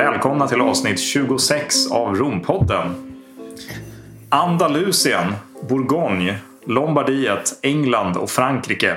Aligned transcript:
Välkomna 0.00 0.48
till 0.48 0.60
avsnitt 0.60 1.00
26 1.00 1.90
av 1.90 2.16
Rompodden. 2.16 2.94
Andalusien, 4.28 5.34
Bourgogne, 5.68 6.38
Lombardiet, 6.66 7.58
England 7.62 8.16
och 8.16 8.30
Frankrike. 8.30 8.96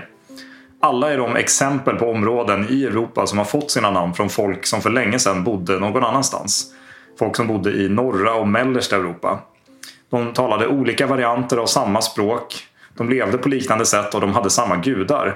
Alla 0.79 1.13
är 1.13 1.17
de 1.17 1.35
exempel 1.35 1.95
på 1.95 2.11
områden 2.11 2.67
i 2.69 2.83
Europa 2.83 3.27
som 3.27 3.37
har 3.37 3.45
fått 3.45 3.71
sina 3.71 3.91
namn 3.91 4.13
från 4.13 4.29
folk 4.29 4.65
som 4.65 4.81
för 4.81 4.89
länge 4.89 5.19
sedan 5.19 5.43
bodde 5.43 5.79
någon 5.79 6.03
annanstans. 6.03 6.73
Folk 7.19 7.35
som 7.35 7.47
bodde 7.47 7.71
i 7.71 7.89
norra 7.89 8.33
och 8.33 8.47
mellersta 8.47 8.95
Europa. 8.95 9.39
De 10.09 10.33
talade 10.33 10.67
olika 10.67 11.07
varianter 11.07 11.57
av 11.57 11.65
samma 11.65 12.01
språk. 12.01 12.67
De 12.97 13.09
levde 13.09 13.37
på 13.37 13.49
liknande 13.49 13.85
sätt 13.85 14.15
och 14.15 14.21
de 14.21 14.33
hade 14.33 14.49
samma 14.49 14.75
gudar. 14.75 15.35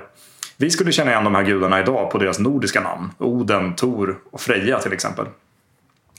Vi 0.58 0.70
skulle 0.70 0.92
känna 0.92 1.12
igen 1.12 1.24
de 1.24 1.36
här 1.36 1.44
gudarna 1.44 1.80
idag 1.80 2.12
på 2.12 2.18
deras 2.18 2.40
nordiska 2.40 2.82
namn. 2.82 3.12
Oden, 3.18 3.76
Tor 3.76 4.18
och 4.32 4.42
Freja 4.42 4.80
till 4.80 4.94
exempel. 4.94 5.26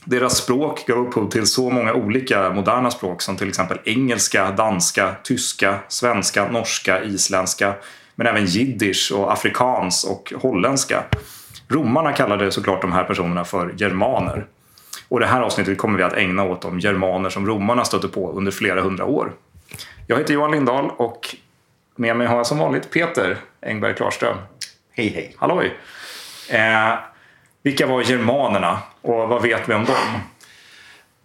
Deras 0.05 0.37
språk 0.37 0.85
gav 0.87 0.97
upphov 0.97 1.29
till 1.29 1.45
så 1.45 1.69
många 1.69 1.93
olika 1.93 2.49
moderna 2.49 2.91
språk 2.91 3.21
som 3.21 3.37
till 3.37 3.49
exempel 3.49 3.79
engelska, 3.83 4.51
danska, 4.51 5.15
tyska, 5.23 5.79
svenska, 5.87 6.51
norska, 6.51 7.03
isländska 7.03 7.75
men 8.15 8.27
även 8.27 8.45
jiddisch 8.45 9.11
och 9.15 9.33
afrikans 9.33 10.03
och 10.03 10.33
holländska. 10.41 11.03
Romarna 11.67 12.13
kallade 12.13 12.51
såklart 12.51 12.81
de 12.81 12.91
här 12.91 13.03
personerna 13.03 13.45
för 13.45 13.73
germaner. 13.77 14.45
Och 15.07 15.19
det 15.19 15.25
här 15.25 15.41
avsnittet 15.41 15.77
kommer 15.77 15.97
vi 15.97 16.03
att 16.03 16.13
ägna 16.13 16.43
åt 16.43 16.61
de 16.61 16.79
germaner 16.79 17.29
som 17.29 17.47
romarna 17.47 17.85
stötte 17.85 18.07
på 18.07 18.31
under 18.31 18.51
flera 18.51 18.81
hundra 18.81 19.05
år. 19.05 19.31
Jag 20.07 20.17
heter 20.17 20.33
Johan 20.33 20.51
Lindahl 20.51 20.91
och 20.97 21.35
med 21.95 22.17
mig 22.17 22.27
har 22.27 22.37
jag 22.37 22.47
som 22.47 22.57
vanligt 22.57 22.91
Peter 22.91 23.37
Engberg 23.61 23.95
Klarström. 23.95 24.37
Hej 24.91 25.07
hej. 25.07 25.35
Halloj! 25.37 25.77
Eh, 26.49 26.93
vilka 27.63 27.87
var 27.87 28.03
germanerna 28.03 28.79
och 29.01 29.29
vad 29.29 29.41
vet 29.41 29.69
vi 29.69 29.73
om 29.73 29.85
dem? 29.85 29.95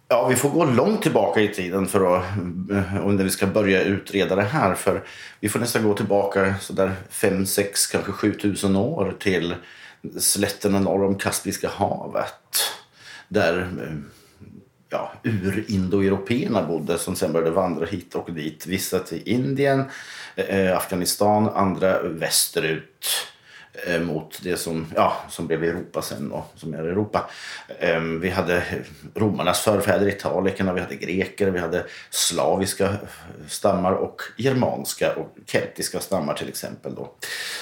Ja, 0.07 0.27
vi 0.27 0.35
får 0.35 0.49
gå 0.49 0.65
långt 0.65 1.01
tillbaka 1.01 1.41
i 1.41 1.47
tiden 1.47 1.87
för 1.87 2.17
att, 2.17 2.23
eh, 2.71 3.05
om 3.05 3.17
vi 3.17 3.29
ska 3.29 3.47
börja 3.47 3.81
utreda 3.81 4.35
det 4.35 4.43
här. 4.43 4.75
För 4.75 5.03
vi 5.39 5.49
får 5.49 5.59
nästan 5.59 5.83
gå 5.83 5.93
tillbaka 5.93 6.55
sådär 6.61 6.91
5, 7.09 7.45
6, 7.45 7.87
kanske 7.87 8.11
7000 8.11 8.75
år 8.75 9.15
till 9.19 9.55
slätterna 10.19 10.79
norr 10.79 11.05
om 11.05 11.15
Kaspiska 11.15 11.69
havet. 11.69 12.71
Där 13.27 13.59
eh, 13.59 13.95
ja, 14.89 15.11
urindoeuropéerna 15.23 16.63
bodde 16.63 16.97
som 16.97 17.15
sen 17.15 17.33
började 17.33 17.51
vandra 17.51 17.85
hit 17.85 18.15
och 18.15 18.33
dit. 18.33 18.67
Vissa 18.67 18.99
till 18.99 19.21
Indien, 19.25 19.83
eh, 20.35 20.77
Afghanistan, 20.77 21.49
andra 21.49 22.01
västerut 22.01 23.07
eh, 23.07 23.34
Eh, 23.83 24.01
mot 24.01 24.39
det 24.43 24.57
som, 24.57 24.87
ja, 24.95 25.17
som 25.29 25.47
blev 25.47 25.63
Europa 25.63 26.01
sen 26.01 26.31
och 26.31 26.53
som 26.55 26.73
är 26.73 26.77
Europa. 26.77 27.29
Eh, 27.79 28.01
vi 28.01 28.29
hade 28.29 28.63
romarnas 29.15 29.61
förfäder, 29.61 30.07
italikerna, 30.07 30.73
vi 30.73 30.81
hade 30.81 30.95
greker, 30.95 31.51
vi 31.51 31.59
hade 31.59 31.85
slaviska 32.09 32.95
stammar 33.47 33.91
och 33.91 34.21
germanska 34.37 35.15
och 35.15 35.35
keltiska 35.45 35.99
stammar 35.99 36.33
till 36.33 36.49
exempel 36.49 36.95
då. 36.95 37.11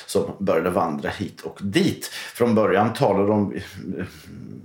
Som 0.05 0.35
började 0.39 0.69
vandra 0.69 1.09
hit 1.09 1.41
och 1.41 1.59
dit. 1.61 2.05
Från 2.13 2.55
början 2.55 2.93
talade 2.93 3.27
de 3.27 3.53
eh, 3.53 4.05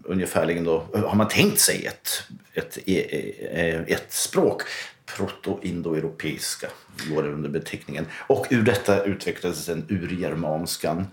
ungefärligen 0.05 0.65
då, 0.65 0.85
har 1.07 1.17
man 1.17 1.29
tänkt 1.29 1.61
sig 1.61 1.87
ett, 1.87 2.23
ett, 2.53 2.79
e, 2.87 3.07
e, 3.11 3.35
e, 3.41 3.85
ett 3.87 4.13
språk 4.13 4.63
proto-indoeuropeiska 5.17 6.67
går 7.11 7.23
det 7.23 7.29
under 7.29 7.49
beteckningen. 7.49 8.07
Och 8.27 8.47
ur 8.51 8.63
detta 8.63 9.05
utvecklades 9.05 9.67
den 9.67 9.87
urgermanskan 9.89 11.07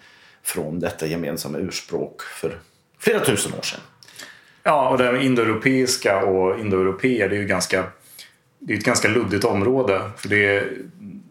från 0.45 0.79
detta 0.79 1.07
gemensamma 1.07 1.57
urspråk 1.57 2.21
för 2.21 2.59
flera 2.99 3.19
tusen 3.19 3.53
år 3.53 3.61
sedan. 3.61 3.79
Ja, 4.63 4.89
och 4.89 4.97
det 4.97 5.23
indoeuropeiska 5.23 6.25
och 6.25 6.59
indoeuropeer 6.59 7.29
det 7.29 7.35
är 7.35 7.39
ju 7.39 7.47
ganska, 7.47 7.83
det 8.59 8.73
är 8.73 8.77
ett 8.77 8.85
ganska 8.85 9.07
luddigt 9.07 9.45
område. 9.45 10.11
För 10.17 10.29
det, 10.29 10.63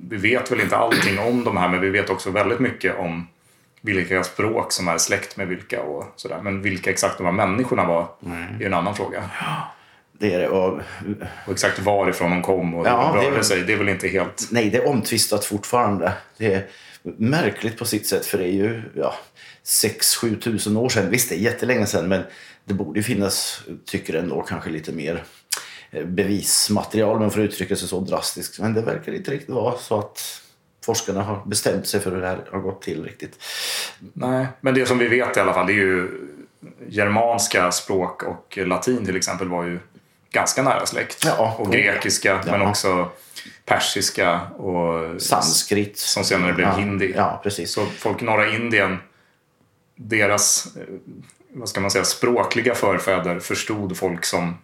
vi 0.09 0.17
vet 0.17 0.53
väl 0.53 0.61
inte 0.61 0.77
allting 0.77 1.19
om 1.19 1.45
de 1.45 1.57
här 1.57 1.69
men 1.69 1.81
vi 1.81 1.91
vet 1.91 2.11
också 2.11 2.31
väldigt 2.31 2.61
mycket 2.61 2.99
om 2.99 3.27
vilka 3.81 4.25
språk 4.25 4.73
som 4.73 4.89
är 4.89 4.99
släkt 4.99 5.37
med 5.37 5.49
vilka 5.49 5.83
och 5.83 6.13
sådär. 6.17 6.41
Men 6.43 6.63
vilka 6.63 6.91
exakt 6.91 7.19
de 7.19 7.25
här 7.25 7.33
människorna 7.33 7.87
var 7.87 8.09
mm. 8.27 8.61
är 8.61 8.67
en 8.67 8.75
annan 8.75 8.95
fråga. 8.95 9.31
Ja, 9.41 9.74
det 10.19 10.35
är 10.35 10.39
det. 10.39 10.49
Och, 10.49 10.81
och 11.47 11.53
exakt 11.53 11.79
varifrån 11.79 12.31
de 12.31 12.43
kom 12.43 12.75
och 12.75 12.87
ja, 12.87 13.13
rörde 13.17 13.37
det, 13.37 13.45
sig, 13.45 13.63
det 13.63 13.73
är 13.73 13.77
väl 13.77 13.89
inte 13.89 14.09
helt... 14.09 14.49
Nej, 14.51 14.71
det 14.71 14.79
är 14.79 14.89
omtvistat 14.89 15.45
fortfarande. 15.45 16.13
Det 16.37 16.55
är 16.55 16.67
märkligt 17.17 17.79
på 17.79 17.85
sitt 17.85 18.07
sätt 18.07 18.27
för 18.27 18.39
det 18.39 18.45
är 18.45 18.53
ju 18.53 18.83
ja, 18.95 19.15
6-7 19.65 20.41
tusen 20.41 20.77
år 20.77 20.89
sedan. 20.89 21.11
Visst, 21.11 21.29
det 21.29 21.35
är 21.35 21.39
jättelänge 21.39 21.87
sedan 21.87 22.09
men 22.09 22.23
det 22.65 22.75
borde 22.75 23.03
finnas, 23.03 23.63
tycker 23.85 24.15
ändå, 24.15 24.43
kanske 24.43 24.71
lite 24.71 24.93
mer 24.93 25.25
eh, 25.91 26.05
bevismaterial, 26.05 27.21
men 27.21 27.31
för 27.31 27.41
att 27.41 27.49
uttrycka 27.49 27.77
sig 27.77 27.89
så 27.89 28.01
drastiskt. 28.01 28.61
Men 28.61 28.75
det 28.75 28.83
verkar 28.83 29.15
inte 29.15 29.31
riktigt 29.31 29.55
vara 29.55 29.79
så 29.79 29.99
att 29.99 30.41
forskarna 30.85 31.23
har 31.23 31.47
bestämt 31.47 31.87
sig 31.87 32.01
för 32.01 32.11
hur 32.11 32.21
det 32.21 32.27
här 32.27 32.45
har 32.53 32.61
gått 32.61 32.83
till 32.83 33.05
riktigt. 33.05 33.39
Nej, 34.13 34.47
men 34.61 34.75
det 34.75 34.87
som 34.87 34.99
vi 34.99 35.09
vet 35.09 35.37
i 35.37 35.41
alla 35.41 35.55
fall 35.55 35.67
det 35.67 35.73
är 35.73 35.75
ju 35.75 36.09
germanska 36.89 37.73
språk 37.73 38.23
och 38.23 38.59
latin 38.67 39.07
till 39.07 39.17
exempel 39.17 39.49
var 39.49 39.65
ju 39.65 39.79
ganska 40.35 40.63
nära 40.63 40.87
släkt. 40.87 41.25
Ja, 41.25 41.57
och 41.59 41.73
grekiska 41.73 42.41
ja. 42.47 42.53
men 42.53 42.63
också 42.63 43.09
persiska 43.65 44.41
och 44.41 45.23
sanskrit 45.23 45.99
som 45.99 46.25
senare 46.25 46.53
blev 46.53 46.69
ja, 46.69 46.75
hindi. 46.75 47.13
Ja, 47.17 47.41
precis. 47.43 47.73
Så 47.73 47.87
folk 47.87 48.23
i 48.23 48.25
norra 48.25 48.49
Indien, 48.49 48.99
deras 49.97 50.77
eh, 50.77 50.83
vad 51.49 51.69
ska 51.69 51.81
man 51.81 51.91
säga, 51.91 52.05
språkliga 52.05 52.75
förfäder 52.75 53.41
förstod 53.41 53.97
folk 53.97 54.25
som 54.25 54.59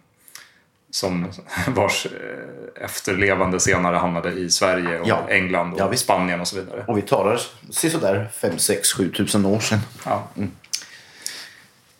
som 0.91 1.31
vars 1.67 2.05
eh, 2.05 2.83
efterlevande 2.83 3.59
senare 3.59 3.95
hamnade 3.95 4.31
i 4.31 4.49
Sverige 4.49 4.99
och 4.99 5.07
ja. 5.07 5.29
England 5.29 5.81
och 5.81 5.99
Spanien 5.99 6.41
och 6.41 6.47
så 6.47 6.55
vidare. 6.55 6.85
Och 6.87 6.97
vi 6.97 7.01
talar 7.01 7.41
sådär 7.69 8.29
5, 8.33 8.57
6, 8.59 8.93
7 8.93 9.11
tusen 9.11 9.45
år 9.45 9.59
sedan. 9.59 9.79
Mm. 10.37 10.51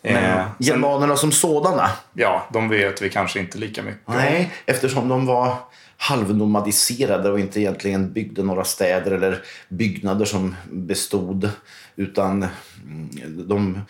Eh, 0.03 0.45
germanerna 0.59 1.16
som 1.16 1.31
sådana? 1.31 1.89
Ja, 2.13 2.47
de 2.53 2.69
vet 2.69 3.01
vi 3.01 3.09
kanske 3.09 3.39
inte 3.39 3.57
lika 3.57 3.84
mycket 3.84 4.07
Nej, 4.07 4.53
eftersom 4.66 5.09
de 5.09 5.25
var 5.25 5.56
halvnomadiserade 5.97 7.31
och 7.31 7.39
inte 7.39 7.59
egentligen 7.59 8.13
byggde 8.13 8.44
några 8.44 8.63
städer 8.63 9.11
eller 9.11 9.44
byggnader 9.69 10.25
som 10.25 10.56
bestod. 10.72 11.50
Utan 11.95 12.47
mm, 12.84 13.47
de 13.47 13.81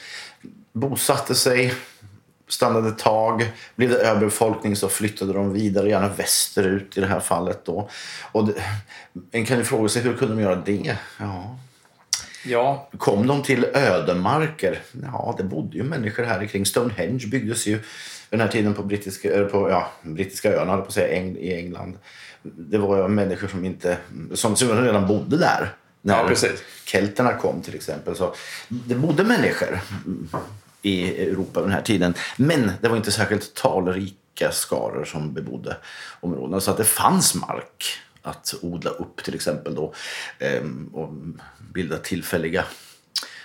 bosatte 0.73 1.35
sig 1.35 1.73
stannade 2.47 2.89
ett 2.89 2.97
tag. 2.97 3.51
Blev 3.75 3.89
det 3.89 3.95
överbefolkning 3.95 4.75
så 4.75 4.89
flyttade 4.89 5.33
de 5.33 5.53
vidare, 5.53 5.89
gärna 5.89 6.09
västerut 6.09 6.97
i 6.97 7.01
det 7.01 7.07
här 7.07 7.19
fallet. 7.19 7.66
Då. 7.66 7.89
Och 8.31 8.47
det, 8.47 8.53
en 9.31 9.45
kan 9.45 9.57
ju 9.57 9.63
fråga 9.63 9.89
sig 9.89 10.01
hur 10.01 10.17
kunde 10.17 10.35
de 10.35 10.41
göra 10.41 10.55
det? 10.55 10.97
Ja. 11.19 11.57
Ja. 12.46 12.90
Kom 12.97 13.28
de 13.28 13.44
till 13.44 13.66
ödemarker? 13.66 14.79
Ja, 15.03 15.35
det 15.38 15.44
bodde 15.44 15.78
ju 15.78 15.84
människor 15.84 16.24
här 16.24 16.46
kring. 16.46 16.66
Stonehenge 16.66 17.28
byggdes 17.28 17.68
ju 17.68 17.79
den 18.29 18.41
här 18.41 18.47
tiden 18.47 18.74
på 18.74 18.84
brittiska, 18.84 19.46
på, 19.46 19.69
ja, 19.69 19.91
brittiska 20.02 20.53
öarna, 20.53 20.78
på 20.78 20.91
säga, 20.91 21.24
i 21.24 21.56
England. 21.56 21.97
Det 22.44 22.78
var 22.78 23.07
människor 23.07 23.47
som 23.47 23.66
inte 23.66 23.97
som, 24.34 24.56
redan 24.56 25.07
bodde 25.07 25.38
där 25.38 25.75
när 26.01 26.31
ja, 26.31 26.35
kelterna 26.85 27.34
kom 27.34 27.62
till 27.62 27.75
exempel. 27.75 28.16
Så 28.16 28.34
det 28.68 28.96
bodde 28.96 29.24
människor 29.24 29.80
i 30.81 31.24
Europa 31.24 31.62
den 31.62 31.72
här 31.72 31.81
tiden. 31.81 32.13
Men 32.38 32.72
det 32.81 32.88
var 32.88 32.97
inte 32.97 33.12
särskilt 33.12 33.53
talrika 33.53 34.51
skaror 34.51 35.06
som 35.06 35.34
bebodde 35.34 35.78
områdena. 36.19 36.62
Så 36.62 36.72
att 36.72 36.78
det 36.78 36.84
fanns 36.84 37.35
mark 37.35 38.00
att 38.23 38.53
odla 38.61 38.89
upp 38.89 39.23
till 39.23 39.35
exempel 39.35 39.75
då 39.75 39.94
ehm, 40.39 40.89
och 40.94 41.13
bilda 41.73 41.97
tillfälliga 41.97 42.65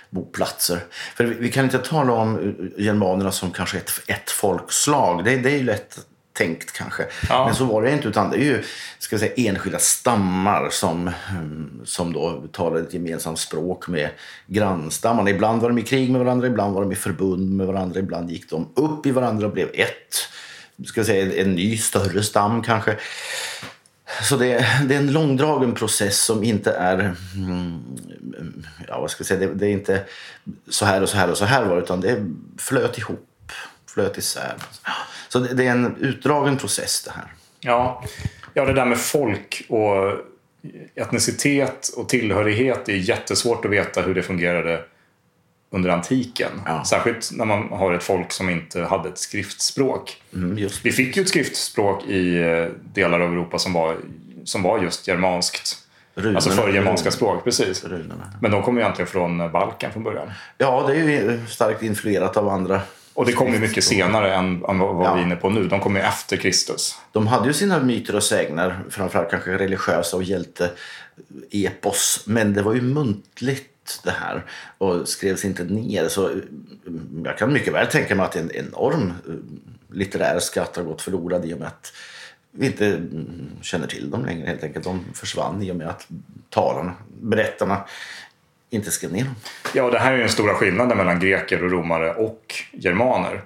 boplatser. 0.09 0.79
För 1.15 1.25
vi 1.25 1.51
kan 1.51 1.65
inte 1.65 1.79
tala 1.79 2.13
om 2.13 2.55
germanerna 2.77 3.31
som 3.31 3.51
kanske 3.51 3.77
ett, 3.77 3.91
ett 4.07 4.31
folkslag. 4.31 5.23
Det, 5.25 5.37
det 5.37 5.51
är 5.51 5.57
ju 5.57 5.63
lätt 5.63 5.99
tänkt 6.37 6.71
kanske. 6.71 7.05
Ja. 7.29 7.45
Men 7.45 7.55
så 7.55 7.65
var 7.65 7.81
det 7.83 7.91
inte. 7.91 8.07
Utan 8.07 8.29
det 8.29 8.37
är 8.37 8.43
ju 8.43 8.63
ska 8.99 9.19
säga, 9.19 9.33
enskilda 9.49 9.79
stammar 9.79 10.69
som, 10.71 11.11
mm, 11.29 11.81
som 11.85 12.13
då 12.13 12.43
talade 12.51 12.81
ett 12.81 12.93
gemensamt 12.93 13.39
språk 13.39 13.87
med 13.87 14.09
grannstammarna. 14.47 15.29
Ibland 15.29 15.61
var 15.61 15.69
de 15.69 15.77
i 15.77 15.81
krig 15.81 16.11
med 16.11 16.21
varandra, 16.21 16.47
ibland 16.47 16.73
var 16.73 16.81
de 16.81 16.91
i 16.91 16.95
förbund 16.95 17.55
med 17.55 17.67
varandra. 17.67 17.99
Ibland 17.99 18.31
gick 18.31 18.49
de 18.49 18.69
upp 18.75 19.05
i 19.05 19.11
varandra 19.11 19.47
och 19.47 19.53
blev 19.53 19.69
ett. 19.73 20.15
Ska 20.85 21.03
säga, 21.03 21.41
en 21.41 21.55
ny 21.55 21.77
större 21.77 22.23
stam 22.23 22.63
kanske. 22.63 22.97
Så 24.21 24.37
det, 24.37 24.65
det, 24.87 24.95
är 24.95 24.99
en 24.99 25.11
långdragen 25.11 25.73
process 25.73 26.19
som 26.19 26.43
inte 26.43 26.71
är... 26.71 27.15
Mm, 27.35 27.83
ja, 28.87 28.99
vad 29.01 29.11
ska 29.11 29.21
jag 29.21 29.27
säga? 29.27 29.39
Det, 29.39 29.53
det, 29.53 29.67
är 29.67 29.71
inte 29.71 30.03
så 30.69 30.85
här 30.85 31.01
och 31.01 31.09
så 31.09 31.17
här 31.17 31.31
och 31.31 31.37
så 31.37 31.45
här 31.45 31.65
var 31.65 31.77
utan 31.77 32.01
det 32.01 32.25
flöt 32.57 32.97
ihop, 32.97 33.51
flöt 33.93 34.17
isär. 34.17 34.53
Så 35.29 35.39
det, 35.39 35.53
det 35.53 35.67
är 35.67 35.71
en 35.71 35.95
utdragen 35.99 36.57
process 36.57 37.03
det 37.03 37.11
här. 37.11 37.33
Ja. 37.59 38.03
ja, 38.53 38.65
det 38.65 38.73
där 38.73 38.85
med 38.85 38.97
folk 38.97 39.65
och 39.69 40.13
etnicitet 40.95 41.89
och 41.97 42.09
tillhörighet 42.09 42.89
är 42.89 42.95
jättesvårt 42.95 43.65
att 43.65 43.71
veta 43.71 44.01
hur 44.01 44.15
det 44.15 44.23
fungerade 44.23 44.83
under 45.69 45.89
antiken. 45.89 46.49
Ja. 46.65 46.83
Särskilt 46.85 47.29
när 47.33 47.45
man 47.45 47.67
har 47.71 47.93
ett 47.93 48.03
folk 48.03 48.31
som 48.31 48.49
inte 48.49 48.81
hade 48.81 49.09
ett 49.09 49.17
skriftspråk. 49.17 50.21
Mm, 50.33 50.67
Vi 50.83 50.91
fick 50.91 51.17
ju 51.17 51.21
ett 51.21 51.29
skriftspråk 51.29 52.05
i 52.05 52.37
eh, 52.37 52.65
delar 52.93 53.19
av 53.19 53.31
Europa 53.31 53.59
som 53.59 53.73
var, 53.73 53.97
som 54.43 54.63
var 54.63 54.79
just 54.79 55.07
germanskt. 55.07 55.77
Runorna. 56.15 56.37
Alltså 56.37 56.49
förgermanska 56.51 57.11
språk, 57.11 57.43
precis. 57.43 57.85
runorna. 57.85 58.33
Men 58.41 58.51
de 58.51 58.63
kommer 58.63 58.81
ju 58.81 58.85
egentligen 58.85 59.07
från 59.11 59.51
Balkan 59.51 59.91
från 59.91 60.03
början. 60.03 60.31
Ja, 60.57 60.83
det 60.87 60.93
är 60.95 61.03
ju 61.03 61.39
starkt 61.47 61.83
influerat 61.83 62.37
av 62.37 62.49
andra. 62.49 62.81
Och 63.13 63.25
det 63.25 63.33
kom 63.33 63.53
ju 63.53 63.59
mycket 63.59 63.83
senare 63.83 64.35
än, 64.35 64.45
än 64.69 64.79
vad 64.79 64.95
vad 64.95 65.05
Ja. 65.05 65.13
vi 65.13 65.19
är 65.21 65.25
inne 65.25 65.35
på 65.35 65.49
nu. 65.49 65.67
De 65.67 65.79
kom 65.79 65.95
ju 65.95 66.01
efter 66.01 66.37
Kristus. 66.37 66.95
De 67.11 67.27
hade 67.27 67.47
ju 67.47 67.53
sina 67.53 67.79
myter 67.79 68.15
och 68.15 68.23
sägner, 68.23 68.79
framförallt 68.89 69.29
kanske 69.31 69.57
religiösa 69.57 70.17
och 70.17 70.23
hjälte-epos. 70.23 72.23
Men 72.25 72.53
det 72.53 72.61
var 72.61 72.73
ju 72.73 72.81
muntligt 72.81 73.76
det 74.03 74.11
här 74.11 74.45
och 74.77 75.07
skrevs 75.07 75.45
inte 75.45 75.63
ner. 75.63 76.07
Så 76.07 76.29
mm, 76.29 77.21
jag 77.25 77.37
kan 77.37 77.53
mycket 77.53 77.73
väl 77.73 77.87
tänka 77.87 78.15
mig 78.15 78.25
att 78.25 78.35
en 78.35 78.51
enorm 78.51 79.13
eh, 79.27 79.33
litterär 79.95 80.39
skatt 80.39 80.75
har 80.75 80.83
gått 80.83 81.01
förlorad 81.01 81.45
i 81.45 81.53
och 81.53 81.59
med 81.59 81.67
att 81.67 81.93
vi 82.51 82.65
inte 82.65 82.87
mm, 82.87 83.49
känner 83.61 83.87
till 83.87 84.09
dem 84.09 84.25
längre 84.25 84.47
helt 84.47 84.63
enkelt. 84.63 84.85
De 84.85 85.05
försvann 85.13 85.63
i 85.63 85.71
och 85.71 85.75
med 85.75 85.87
att 85.87 86.07
talarna, 86.49 86.93
berättarna, 87.21 87.83
inte 88.69 88.91
skrev 88.91 89.11
ner 89.11 89.23
dem. 89.23 89.35
Ja, 89.73 89.89
det 89.89 89.99
här 89.99 90.13
är 90.13 90.17
den 90.17 90.29
stora 90.29 90.53
skillnaden 90.53 90.97
mellan 90.97 91.19
greker 91.19 91.63
och 91.63 91.71
romare 91.71 92.13
och 92.13 92.55
germaner. 92.71 93.41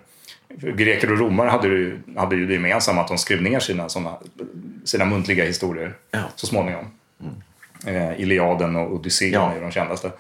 Greker 0.58 1.12
och 1.12 1.18
romare 1.18 1.50
hade 1.50 1.68
ju, 1.68 2.00
hade 2.16 2.36
ju 2.36 2.48
det 2.48 2.54
gemensamma 2.54 3.02
att 3.02 3.08
de 3.08 3.18
skrev 3.18 3.42
ner 3.42 3.60
sina, 3.60 3.90
såna, 3.90 4.18
sina 4.84 5.06
muntliga 5.06 5.46
historier 5.46 5.94
Ja. 6.12 6.24
så 6.36 6.48
småningom. 6.48 6.86
Eh, 7.86 8.22
Iliaden 8.22 8.76
och 8.76 8.94
Odysseen 8.94 9.32
Ja. 9.34 9.54
är 9.54 9.62
de 9.62 9.72
kändaste. 9.72 10.12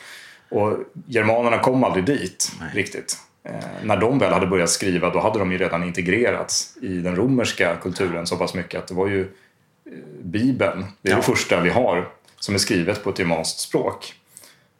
Och 0.49 0.77
germanerna 1.05 1.59
kom 1.59 1.83
aldrig 1.83 2.05
dit 2.05 2.51
riktigt. 2.73 3.17
Eh, 3.43 3.53
när 3.83 3.97
de 3.97 4.19
väl 4.19 4.33
hade 4.33 4.47
börjat 4.47 4.69
skriva 4.69 5.09
då 5.09 5.19
hade 5.19 5.39
de 5.39 5.51
ju 5.51 5.57
redan 5.57 5.83
integrerats 5.83 6.77
i 6.81 6.97
den 6.97 7.15
romerska 7.15 7.75
kulturen 7.75 8.27
så 8.27 8.37
pass 8.37 8.53
mycket 8.53 8.79
att 8.79 8.87
det 8.87 8.93
var 8.93 9.07
ju 9.07 9.21
eh, 9.21 9.91
Bibeln, 10.21 10.85
det 11.01 11.09
är 11.09 11.13
Ja. 11.13 11.17
det 11.17 11.23
första 11.23 11.59
vi 11.61 11.69
har 11.69 12.09
som 12.39 12.55
är 12.55 12.59
skrivet 12.59 13.03
på 13.03 13.09
ett 13.09 13.19
germanskt 13.19 13.59
språk. 13.59 14.13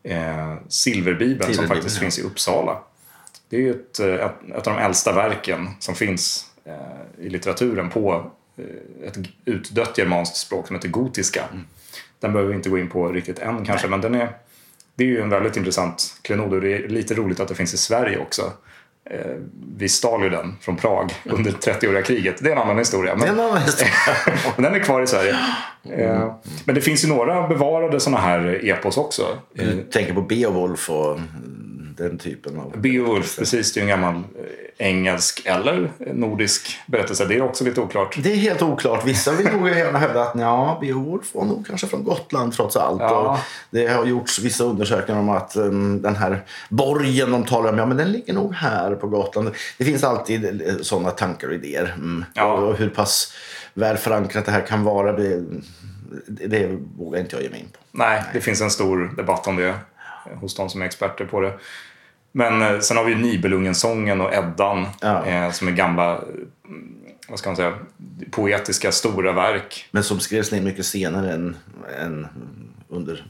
Eh, 0.04 0.54
Silverbibeln 0.68 1.54
som 1.54 1.68
faktiskt 1.68 1.96
ja. 1.96 2.02
finns 2.02 2.20
i 2.20 2.22
Uppsala. 2.22 2.78
Det 3.50 3.56
är 3.56 3.62
ju 3.62 3.72
ett, 3.72 4.00
eh, 4.00 4.08
ett, 4.14 4.32
ett 4.58 4.68
av 4.68 4.74
de 4.76 4.80
äldsta 4.84 5.14
verken 5.14 5.70
som 5.80 5.96
finns 5.96 6.46
eh, 6.66 7.26
i 7.26 7.30
litteraturen 7.30 7.90
på 7.90 8.32
eh, 8.58 9.08
ett 9.08 9.18
utdött 9.46 9.98
germanskt 9.98 10.36
språk 10.36 10.68
som 10.68 10.76
heter 10.76 10.90
gotiska. 10.90 11.44
Mm. 11.52 11.66
Den 12.22 12.34
behöver 12.34 12.50
vi 12.50 12.56
inte 12.56 12.70
gå 12.70 12.78
in 12.78 12.90
på 12.90 13.08
riktigt 13.08 13.40
än 13.40 13.66
kanske, 13.66 13.88
men 13.88 14.02
den 14.02 14.16
är, 14.16 14.30
det 14.96 15.04
är 15.04 15.08
ju 15.08 15.22
en 15.22 15.30
väldigt 15.30 15.58
intressant 15.58 16.14
klenod 16.22 16.54
och 16.54 16.62
det 16.62 16.74
är 16.74 16.88
lite 16.88 17.14
roligt 17.14 17.40
att 17.40 17.48
det 17.48 17.56
finns 17.56 17.74
i 17.74 17.78
Sverige 17.78 18.18
också. 18.18 18.42
Eh, 19.10 19.36
vi 19.78 19.90
stal 19.90 20.24
ju 20.24 20.30
den 20.30 20.58
från 20.62 20.76
Prag 20.76 21.14
under 21.26 21.52
30-åriga 21.52 22.02
kriget. 22.02 22.36
Det 22.44 22.50
är 22.50 22.52
en 22.52 22.62
annan 22.62 22.78
historia. 22.78 23.16
Det 23.16 23.28
är 23.28 23.32
Men, 23.32 23.40
en 23.40 23.46
annan 23.46 23.62
historia. 23.62 23.94
men 24.56 24.64
den 24.64 24.76
är 24.76 24.80
kvar 24.80 25.02
i 25.02 25.08
Sverige. 25.08 25.36
Eh, 25.84 26.36
men 26.66 26.76
det 26.76 26.82
finns 26.82 27.04
ju 27.04 27.08
några 27.08 27.48
bevarade 27.48 28.00
sådana 28.00 28.22
här 28.22 28.60
epos 28.64 28.98
också. 28.98 29.24
Du 29.54 29.84
tänker 29.84 30.14
på 30.14 30.22
Beowulf 30.22 30.90
och 30.90 31.12
mm, 31.12 31.28
den 32.02 32.18
typen 32.18 32.60
av... 32.60 32.82
Beowulf, 32.82 33.38
precis. 33.38 33.74
Det 33.74 33.80
är 33.80 33.82
en 33.82 33.88
gammal 33.90 34.16
eh, 34.16 34.22
engelsk 34.88 35.42
eller 35.46 35.92
nordisk 36.14 36.80
berättelse. 36.86 37.26
Det 37.26 37.36
är 37.36 37.42
också 37.42 37.64
lite 37.64 37.82
oklart. 37.82 38.18
Det 38.24 38.32
är 38.32 38.36
helt 38.36 38.62
oklart. 38.62 39.06
Vissa 39.06 39.32
vill 39.32 39.48
nog 39.48 39.70
gärna 39.70 40.00
hävda 40.00 40.22
att 40.22 40.32
ja, 40.36 40.78
Beowulf 40.82 41.36
var 41.36 41.46
nog 41.46 41.68
kanske 41.68 41.88
från 41.88 42.04
Gotland 42.04 42.54
trots 42.54 42.76
allt. 42.76 43.02
Ja. 43.02 43.40
Det 43.70 43.88
har 43.88 44.06
gjorts 44.06 44.40
vissa 44.40 44.64
undersökningar 44.64 45.22
om 45.22 45.30
att 45.30 45.56
um, 45.56 46.02
den 46.02 46.16
här 46.16 46.46
borgen 46.70 47.32
de 47.32 47.44
talar 47.44 47.72
om, 47.72 47.78
ja 47.78 47.86
men 47.86 47.98
den 47.98 48.12
ligger 48.12 48.34
nog 48.34 48.54
här 48.54 48.96
på 48.96 49.08
Gotland. 49.08 49.52
Det 49.78 49.86
finns 49.86 50.04
alltid 50.04 50.62
eh, 50.68 50.76
sådana 50.82 51.12
tankar 51.12 51.48
och 51.48 51.54
idéer. 51.54 51.94
Mm. 51.98 52.26
Ja. 52.34 52.54
Och 52.54 52.78
hur 52.78 52.90
pass 52.90 53.34
väl 53.74 53.98
förankrat 53.98 54.46
det 54.46 54.52
här 54.52 54.68
kan 54.68 54.84
vara, 54.84 55.12
det, 55.12 55.44
det, 56.28 56.78
vågar 56.98 57.20
inte 57.20 57.36
jag 57.36 57.44
ge 57.44 57.50
mig 57.50 57.60
in 57.60 57.70
på. 57.70 57.80
Nej, 57.92 58.24
det 58.34 58.42
finns 58.42 58.62
en 58.62 58.72
stor 58.72 59.14
debatt 59.18 59.48
om 59.48 59.56
det 59.56 59.76
hos 60.42 60.56
de 60.56 60.70
som 60.70 60.82
är 60.82 60.86
experter 60.86 61.26
på 61.26 61.40
det. 61.40 61.54
Men 62.32 62.62
eh, 62.62 62.80
sen 62.80 62.98
har 62.98 63.04
vi 63.04 63.12
ju 63.12 63.18
Nibelungensången 63.18 64.22
och 64.22 64.34
Eddan 64.34 64.86
Ja. 65.02 65.26
eh, 65.26 65.52
som 65.52 65.68
är 65.68 65.72
gamla, 65.72 66.12
eh, 66.14 66.20
vad 67.30 67.40
ska 67.40 67.50
man 67.50 67.56
säga, 67.56 67.74
poetiska 68.32 68.92
stora 68.92 69.32
verk. 69.32 69.88
Men 69.92 70.04
som 70.04 70.20
skrevs 70.20 70.52
ner 70.52 70.62
mycket 70.62 70.86
senare 70.86 71.34
än, 71.34 71.58
än 72.02 72.28
under 72.90 73.26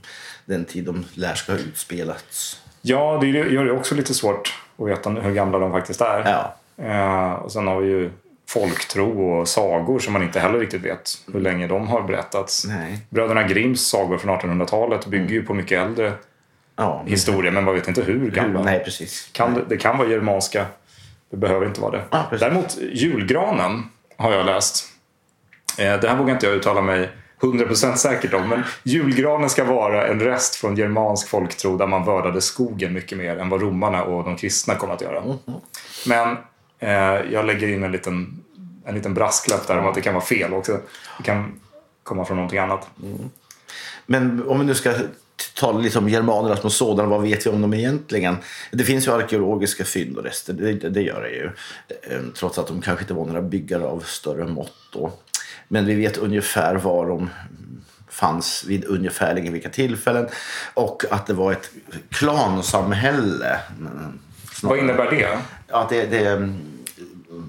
den 0.45 0.65
tid 0.65 0.85
de 0.85 1.05
lär 1.13 1.33
ska 1.35 1.51
ha 1.51 1.59
utspelats. 1.59 2.61
Ja, 2.81 3.17
det 3.21 3.27
gör 3.27 3.65
det 3.65 3.71
också 3.71 3.95
lite 3.95 4.13
svårt 4.13 4.53
att 4.77 4.87
veta 4.87 5.09
hur 5.09 5.33
gamla 5.33 5.59
de 5.59 5.71
faktiskt 5.71 6.01
är. 6.01 6.19
Ja. 6.29 6.55
Eh, 6.85 7.31
och 7.33 7.51
sen 7.51 7.67
har 7.67 7.79
vi 7.81 7.87
ju 7.89 8.11
folktro 8.49 9.21
och 9.31 9.47
sagor 9.47 9.99
som 9.99 10.13
man 10.13 10.23
inte 10.23 10.39
heller 10.39 10.59
riktigt 10.59 10.81
vet 10.81 11.11
hur 11.33 11.39
länge 11.39 11.67
de 11.67 11.87
har 11.87 12.01
berättats. 12.01 12.65
Nej. 12.67 12.99
Bröderna 13.09 13.43
Grimms 13.43 13.87
sagor 13.89 14.17
från 14.17 14.39
1800-talet 14.39 15.05
bygger 15.05 15.29
ju 15.29 15.43
på 15.43 15.53
mycket 15.53 15.79
äldre 15.79 16.13
Ja, 16.81 17.01
men- 17.03 17.11
historier 17.11 17.51
men 17.51 17.63
man 17.63 17.73
vet 17.73 17.87
inte 17.87 18.01
hur 18.01 18.31
gamla. 18.31 18.61
Nej, 18.63 18.83
precis. 18.83 19.29
Kan, 19.33 19.53
det- 19.53 19.65
det 19.69 19.77
kan 19.77 19.97
vara 19.97 20.07
germanska, 20.09 20.65
det 21.31 21.37
behöver 21.37 21.65
inte 21.65 21.81
vara 21.81 21.91
det. 21.91 22.03
Ja. 22.11 22.25
Däremot 22.39 22.77
julgranen 22.93 23.83
har 24.17 24.31
jag 24.31 24.45
läst. 24.45 24.85
Eh, 25.79 25.99
det 25.99 26.09
här 26.09 26.15
vågar 26.17 26.33
inte 26.33 26.45
jag 26.45 26.55
uttala 26.55 26.81
mig 26.81 27.09
100% 27.41 27.95
säkert 27.95 28.33
om 28.33 28.49
men 28.49 28.63
julgranen 28.83 29.49
ska 29.49 29.63
vara 29.63 30.07
en 30.07 30.19
rest 30.19 30.55
från 30.55 30.75
germansk 30.75 31.27
folktro 31.27 31.77
där 31.77 31.87
man 31.87 32.05
vördade 32.05 32.41
skogen 32.41 32.93
mycket 32.93 33.17
mer 33.17 33.37
än 33.37 33.49
vad 33.49 33.61
romarna 33.61 34.03
och 34.03 34.23
de 34.23 34.35
kristna 34.35 34.75
kommer 34.75 34.93
att 34.93 35.01
göra. 35.01 35.23
Men 36.07 36.37
eh, 36.79 37.31
jag 37.33 37.45
lägger 37.45 37.67
in 37.67 37.83
en 37.83 37.91
liten, 37.91 38.43
en 38.85 38.95
liten 38.95 39.13
brasklapp 39.13 39.67
där 39.67 39.77
om 39.77 39.87
att 39.87 39.95
det 39.95 40.01
kan 40.01 40.13
vara 40.13 40.23
fel 40.25 40.53
också. 40.53 40.79
Det 41.17 41.23
kan 41.23 41.59
komma 42.03 42.25
från 42.25 42.37
någonting 42.37 42.59
annat. 42.59 42.87
Men 44.05 44.43
om 44.47 44.59
vi 44.59 44.65
nu 44.65 44.75
ska 44.75 44.93
t- 45.61 45.65
tala 45.65 45.79
lite 45.79 45.97
om 45.99 46.09
germanerna 46.09 46.55
som 46.57 46.69
sådana, 46.71 47.09
vad 47.09 47.21
vet 47.21 47.45
vi 47.45 47.49
om 47.49 47.61
dem 47.61 47.73
egentligen? 47.73 48.37
Det 48.71 48.83
finns 48.83 49.07
ju 49.07 49.11
arkeologiska 49.11 49.85
fynd 49.85 50.17
och 50.17 50.23
rester, 50.23 50.53
det, 50.53 50.73
det, 50.73 51.01
gör 51.01 51.21
det 51.21 51.29
ju. 51.29 51.45
Eh, 52.15 52.21
Trots 52.35 52.57
att 52.57 52.67
de 52.67 52.81
kanske 52.81 53.03
inte 53.03 53.13
var 53.13 53.25
några 53.25 53.41
byggare 53.41 53.83
av 53.83 53.99
större 54.07 54.47
mått 54.47 54.73
då. 54.93 55.11
Men 55.67 55.85
vi 55.85 55.95
vet 55.95 56.17
ungefär 56.17 56.75
var 56.75 57.07
de 57.07 57.29
fanns 58.09 58.63
vid 58.67 58.85
ungefärligen 58.85 59.53
vilka 59.53 59.69
tillfällen 59.69 60.27
och 60.73 61.03
att 61.11 61.27
det 61.27 61.33
var 61.33 61.51
ett 61.51 61.69
klansamhälle. 62.09 63.59
Mm, 63.79 64.19
Vad 64.63 64.77
innebär 64.79 65.11
det? 65.11 65.37
Ja, 65.67 65.87
det, 65.89 66.05
det 66.05 66.27
mm, 66.29 66.57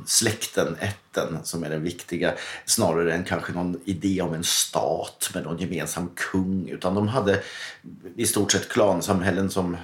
släkten, 0.07 0.77
ätten, 0.81 1.39
som 1.43 1.65
är 1.65 1.71
den 1.71 1.83
viktiga 1.83 2.33
snarare 2.65 3.15
än 3.15 3.25
kanske 3.25 3.53
någon 3.53 3.81
idé 3.85 4.23
om 4.23 4.35
en 4.35 4.45
stat 4.45 5.31
med 5.35 5.45
någon 5.45 5.59
gemensam 5.59 6.11
kung. 6.15 6.69
Utan 6.69 6.95
de 6.95 7.09
hade 7.09 7.43
i 8.17 8.27
stort 8.27 8.53
sett 8.53 8.69
klansamhällen 8.69 9.51
som 9.51 9.77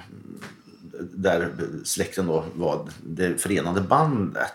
där 0.99 1.49
släkten 1.83 2.27
då 2.27 2.43
var 2.53 2.87
det 3.03 3.41
förenande 3.41 3.81
bandet. 3.81 4.53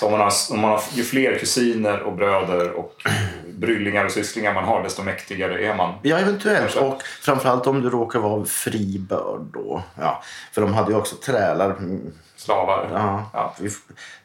Så 0.00 0.06
om 0.06 0.12
man, 0.12 0.20
har, 0.20 0.32
om 0.50 0.60
man 0.60 0.70
har, 0.70 0.82
ju 0.94 1.02
fler 1.02 1.38
kusiner 1.38 2.00
och 2.00 2.16
bröder 2.16 2.70
och 2.70 3.02
bryllingar 3.58 4.04
och 4.04 4.10
sysslingar 4.10 4.54
man 4.54 4.64
har 4.64 4.82
desto 4.82 5.02
mäktigare 5.02 5.66
är 5.66 5.76
man. 5.76 5.94
Ja, 6.02 6.18
eventuellt. 6.18 6.60
Kanske. 6.60 6.80
Och 6.80 7.02
framförallt 7.02 7.66
om 7.66 7.82
du 7.82 7.90
råkar 7.90 8.18
vara 8.18 8.44
fribörd 8.44 9.40
då. 9.52 9.82
Ja, 9.98 10.22
för 10.52 10.62
de 10.62 10.74
hade 10.74 10.92
ju 10.92 10.98
också 10.98 11.16
trälar. 11.16 11.76
Mm, 12.44 12.56
Slavar. 12.56 12.88
Ja, 12.92 13.30
Ja. 13.32 13.54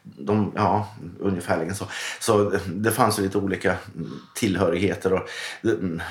De, 0.04 0.52
ja 0.56 0.88
ungefärligen 1.20 1.76
så. 1.76 1.86
Så 2.20 2.52
det 2.68 2.92
fanns 2.92 3.20
ju 3.20 3.24
lite 3.24 3.38
olika 3.38 3.76
tillhörigheter. 4.36 5.14
Och 5.14 5.30
det, 5.62 6.02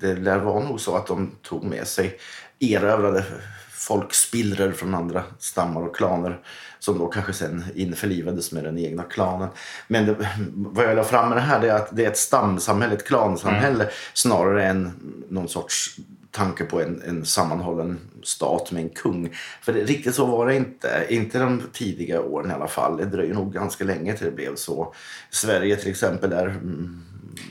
det 0.00 0.14
lär 0.14 0.38
vara 0.38 0.64
nog 0.64 0.80
så 0.80 0.96
att 0.96 1.06
de 1.06 1.30
tog 1.42 1.64
med 1.64 1.86
sig 1.86 2.18
erövrade 2.58 3.24
folkspillror 3.70 4.72
från 4.72 4.94
andra 4.94 5.22
stammar 5.38 5.80
och 5.80 5.96
klaner 5.96 6.40
som 6.78 6.98
då 6.98 7.06
kanske 7.06 7.32
sen 7.32 7.64
införlivades 7.74 8.52
med 8.52 8.64
den 8.64 8.78
egna 8.78 9.02
klanen. 9.02 9.48
Men 9.88 10.06
det, 10.06 10.16
vad 10.54 10.84
jag 10.84 10.96
la 10.96 11.04
fram 11.04 11.28
med 11.28 11.38
det 11.38 11.42
här 11.42 11.64
är 11.64 11.74
att 11.74 11.96
det 11.96 12.04
är 12.04 12.10
ett 12.10 12.18
stamsamhälle, 12.18 12.94
ett 12.94 13.06
klansamhälle 13.06 13.88
snarare 14.14 14.64
än 14.64 14.92
någon 15.28 15.48
sorts 15.48 15.96
tanke 16.32 16.64
på 16.64 16.80
en, 16.82 17.02
en 17.06 17.24
sammanhållen 17.24 17.98
stat 18.22 18.72
med 18.72 18.82
en 18.82 18.88
kung. 18.88 19.34
För 19.62 19.72
det, 19.72 19.84
riktigt 19.84 20.14
så 20.14 20.26
var 20.26 20.46
det 20.46 20.56
inte. 20.56 21.06
Inte 21.08 21.38
de 21.38 21.62
tidiga 21.72 22.20
åren 22.20 22.50
i 22.50 22.54
alla 22.54 22.68
fall. 22.68 22.96
Det 22.96 23.04
dröjer 23.04 23.34
nog 23.34 23.52
ganska 23.52 23.84
länge 23.84 24.16
till 24.16 24.26
det 24.26 24.32
blev 24.32 24.54
så. 24.54 24.94
Sverige 25.30 25.76
till 25.76 25.90
exempel 25.90 26.30
där 26.30 26.46
mm, 26.46 27.02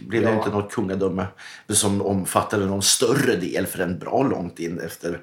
blev 0.08 0.22
det 0.22 0.30
Ja. 0.30 0.38
inte 0.38 0.50
något 0.50 0.72
kungadöme 0.72 1.26
som 1.70 2.02
omfattade 2.02 2.66
någon 2.66 2.82
större 2.82 3.36
del 3.36 3.66
förrän 3.66 4.00
bra 4.00 4.24
långt 4.24 4.60
in 4.60 4.80
efter 4.80 5.20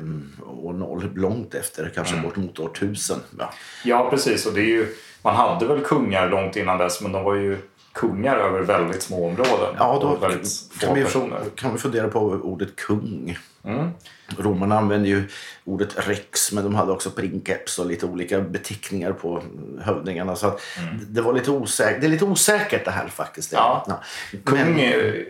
um, 0.00 0.32
år 0.46 0.72
noll. 0.72 1.10
Långt 1.14 1.54
efter, 1.54 1.92
kanske 1.94 2.16
bort 2.16 2.36
mot 2.36 2.58
år 2.58 2.68
tusen. 2.68 3.18
Ja. 3.38 3.52
Ja, 3.84 4.10
precis. 4.10 4.46
Och 4.46 4.54
det 4.54 4.60
är 4.60 4.64
ju, 4.66 4.86
man 5.22 5.36
hade 5.36 5.66
väl 5.66 5.80
kungar 5.80 6.30
långt 6.30 6.56
innan 6.56 6.78
dess 6.78 7.00
men 7.00 7.12
de 7.12 7.24
var 7.24 7.34
ju 7.34 7.58
kungar 7.92 8.36
över 8.36 8.60
väldigt 8.60 9.02
små 9.02 9.26
områden. 9.28 9.74
Ja, 9.78 9.98
då 10.02 10.16
väldigt 10.16 10.68
få 10.72 10.86
kan 10.86 10.94
vi, 10.94 11.04
personer. 11.04 11.40
kan 11.54 11.72
vi 11.72 11.78
fundera 11.78 12.08
på 12.08 12.20
ordet 12.20 12.76
kung. 12.76 13.38
Mm. 13.64 13.90
Romarna 14.38 14.78
använde 14.78 15.08
ju 15.08 15.22
ordet 15.64 16.08
rex, 16.08 16.52
men 16.52 16.64
de 16.64 16.74
hade 16.74 16.92
också 16.92 17.10
princeps 17.10 17.78
och 17.78 17.86
lite 17.86 18.06
olika 18.06 18.40
beteckningar 18.40 19.12
på 19.12 19.42
hövdingarna. 19.80 20.36
Så 20.36 20.46
att 20.46 20.60
det, 21.08 21.20
var 21.22 21.32
lite 21.32 21.50
osäkert, 21.50 22.00
det 22.00 22.06
är 22.06 22.10
lite 22.10 22.24
osäkert 22.24 22.84
det 22.84 22.90
här 22.90 23.06
faktiskt. 23.08 23.52
Mm. 23.52 23.62
Ja. 23.86 24.00
Kung 24.44 24.58
Men- 24.58 24.78
är 24.80 25.24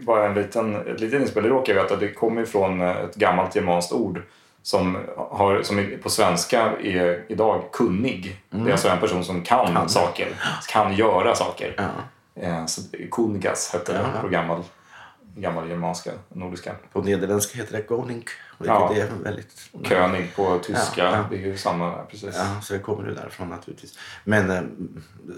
bara 0.00 0.26
en 0.26 0.34
liten, 0.34 0.74
ett 0.76 1.00
litet 1.00 1.20
inspel. 1.20 1.42
Det 1.42 1.48
råkar 1.48 1.74
jag 1.74 1.82
veta. 1.82 1.96
Det 1.96 2.12
kommer 2.12 2.42
ifrån 2.42 2.80
ett 2.80 3.14
gammalt 3.14 3.56
germanskt 3.56 3.92
ord 3.92 4.22
som, 4.62 4.98
har, 5.16 5.62
som 5.62 5.90
på 6.02 6.10
svenska 6.10 6.72
är 6.82 7.24
idag 7.28 7.62
kunnig. 7.72 8.40
Det 8.50 8.68
är 8.68 8.72
alltså 8.72 8.88
en 8.88 8.98
person 9.00 9.24
som 9.24 9.42
kan, 9.42 9.74
Kan. 9.74 9.88
saker, 9.88 10.28
kan 10.68 10.94
göra 10.94 11.34
saker. 11.34 11.74
Ja. 11.76 12.42
Eh, 12.42 12.66
så 12.66 12.82
kungas 13.10 13.70
hette 13.72 13.92
det 13.92 13.98
Ja. 14.14 14.20
på 14.20 14.28
gammal, 14.28 14.62
gammal 15.36 15.68
germanska, 15.68 16.10
nordiska. 16.28 16.72
På 16.92 17.02
nederländska 17.02 17.58
heter 17.58 17.76
det 17.76 17.82
Koning, 17.82 18.24
vilket 18.60 18.76
Ja. 18.76 18.94
är 18.94 19.08
väldigt... 19.24 19.70
König 19.84 20.36
på 20.36 20.58
tyska, 20.58 20.80
Ja, 20.96 21.16
ja. 21.16 21.24
det 21.30 21.36
är 21.36 21.46
ju 21.46 21.56
samma 21.56 22.02
precis. 22.04 22.34
Ja, 22.36 22.60
så 22.62 22.72
det 22.72 22.78
kommer 22.78 23.08
ju 23.08 23.14
därifrån 23.14 23.48
naturligtvis. 23.48 23.98
Men 24.24 24.50
eh, 24.50 24.62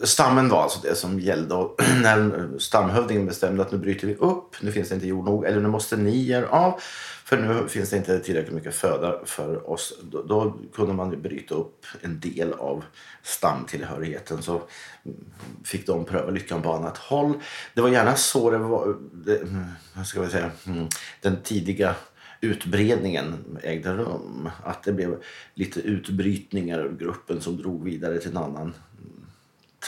stammen 0.05 0.49
var 0.49 0.63
alltså 0.63 0.81
det 0.83 0.95
som 0.95 1.21
gällde. 1.21 1.55
Och 1.55 1.81
när 2.03 2.49
stamhövdingen 2.59 3.27
bestämde 3.27 3.63
att 3.63 3.73
nu 3.73 3.79
bryter 3.79 4.07
vi 4.07 4.15
upp, 4.15 4.57
nu 4.61 4.73
finns 4.73 4.89
det 4.89 4.95
inte 4.95 5.07
jord 5.07 5.25
nog, 5.25 5.45
eller 5.45 5.61
nu 5.61 5.69
måste 5.69 5.97
ni 5.97 6.23
göra 6.23 6.49
av, 6.49 6.81
för 7.25 7.37
nu 7.37 7.69
finns 7.69 7.91
det 7.91 7.97
inte 7.97 8.19
tillräckligt 8.21 8.55
mycket 8.55 8.75
föda 8.75 9.21
för 9.25 9.71
oss. 9.71 9.99
Då, 10.03 10.23
då 10.23 10.57
kunde 10.75 10.93
man 10.95 11.11
ju 11.11 11.17
bryta 11.17 11.55
upp 11.55 11.87
en 12.01 12.21
del 12.21 12.53
av 12.53 12.85
stamtillhörigheten. 13.23 14.43
Så 14.43 14.53
mm, 14.53 15.25
fick 15.65 15.87
de 15.87 16.05
pröva 16.05 16.31
lyckan 16.31 16.63
på 16.63 16.73
annat 16.73 16.99
håll. 16.99 17.35
Det 17.75 17.81
var 17.81 17.89
gärna 17.89 18.17
så 18.17 18.51
det 18.51 18.59
var, 18.59 18.97
det, 19.13 19.37
mm, 19.37 19.65
vad 19.95 20.07
ska 20.07 20.21
vi 20.21 20.31
säga, 20.31 20.51
mm, 20.67 20.89
den 21.21 21.43
tidiga 21.43 21.95
utbredningen 22.43 23.45
ägde 23.63 23.93
rum. 23.93 24.49
Att 24.65 24.83
det 24.83 24.93
blev 24.93 25.23
lite 25.55 25.81
utbrytningar 25.81 26.79
ur 26.79 26.97
gruppen 26.99 27.41
som 27.41 27.57
drog 27.57 27.85
vidare 27.85 28.19
till 28.19 28.31
en 28.31 28.37
annan 28.37 28.63
mm, 28.63 29.27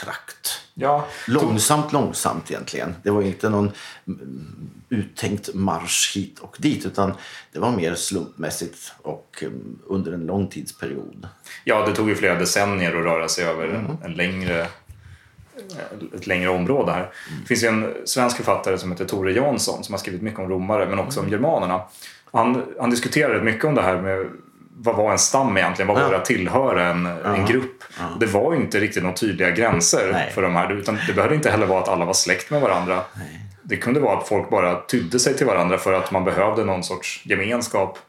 trakt. 0.03 0.61
Ja, 0.73 1.07
Långsamt, 1.27 1.93
långsamt 1.93 2.51
egentligen. 2.51 2.95
Det 3.03 3.09
var 3.09 3.21
inte 3.21 3.49
någon 3.49 3.71
mm, 4.07 4.47
uttänkt 4.89 5.53
marsch 5.53 6.15
hit 6.15 6.39
och 6.39 6.55
dit 6.59 6.85
utan 6.85 7.13
det 7.51 7.59
var 7.59 7.71
mer 7.71 7.95
slumpmässigt 7.95 8.93
och 9.01 9.37
mm, 9.41 9.79
under 9.87 10.11
en 10.11 10.25
lång 10.25 10.47
tidsperiod. 10.47 11.27
Ja, 11.63 11.85
det 11.87 11.95
tog 11.95 12.09
ju 12.09 12.15
flera 12.15 12.39
decennier 12.39 12.95
att 12.95 13.03
röra 13.05 13.27
sig 13.27 13.45
över 13.45 13.65
Mm. 13.67 13.85
en, 13.85 13.97
en 14.03 14.13
längre, 14.13 14.67
ett 16.15 16.27
längre 16.27 16.49
område 16.49 16.91
här. 16.91 17.11
Det 17.41 17.47
finns 17.47 17.63
en 17.63 17.93
svensk 18.05 18.37
författare 18.37 18.77
som 18.77 18.91
heter 18.91 19.05
Tore 19.05 19.31
Jansson 19.33 19.83
som 19.83 19.93
har 19.93 19.99
skrivit 19.99 20.21
mycket 20.21 20.39
om 20.39 20.49
romare 20.49 20.85
men 20.89 20.99
också 20.99 21.19
om 21.19 21.25
Mm. 21.25 21.33
germanerna. 21.41 21.83
Han, 22.33 22.63
han 22.79 22.89
diskuterade 22.89 23.41
mycket 23.41 23.65
om 23.65 23.75
det 23.75 23.81
här 23.81 24.01
med 24.01 24.25
vad 24.77 24.95
var 24.95 25.11
en 25.11 25.19
stam 25.19 25.57
egentligen? 25.57 25.87
Vad 25.87 25.97
var 25.97 26.03
Ja. 26.03 26.09
det 26.09 26.17
att 26.17 26.25
tillhöra 26.25 26.87
en, 26.87 27.05
en 27.05 27.45
grupp? 27.45 27.83
Och 28.13 28.19
Det 28.19 28.25
var 28.25 28.53
ju 28.53 28.59
inte 28.61 28.79
riktigt 28.79 29.03
några 29.03 29.15
tydliga 29.15 29.51
gränser 29.51 30.09
Nej. 30.13 30.31
för 30.31 30.41
de 30.41 30.55
här. 30.55 30.71
Utan 30.71 30.97
det 31.07 31.13
behövde 31.13 31.35
inte 31.35 31.49
heller 31.51 31.65
vara 31.65 31.81
att 31.81 31.89
alla 31.89 32.05
var 32.05 32.13
släkt 32.13 32.51
med 32.51 32.61
varandra. 32.61 33.01
Det 33.63 33.77
kunde 33.77 33.99
vara 33.99 34.17
att 34.17 34.27
folk 34.27 34.49
bara 34.49 34.81
tydde 34.81 35.19
sig 35.19 35.37
till 35.37 35.45
varandra 35.45 35.77
för 35.77 35.93
att 35.93 36.11
man 36.11 36.23
behövde 36.23 36.65
någon 36.65 36.83
sorts 36.83 37.21
gemenskap. 37.25 37.99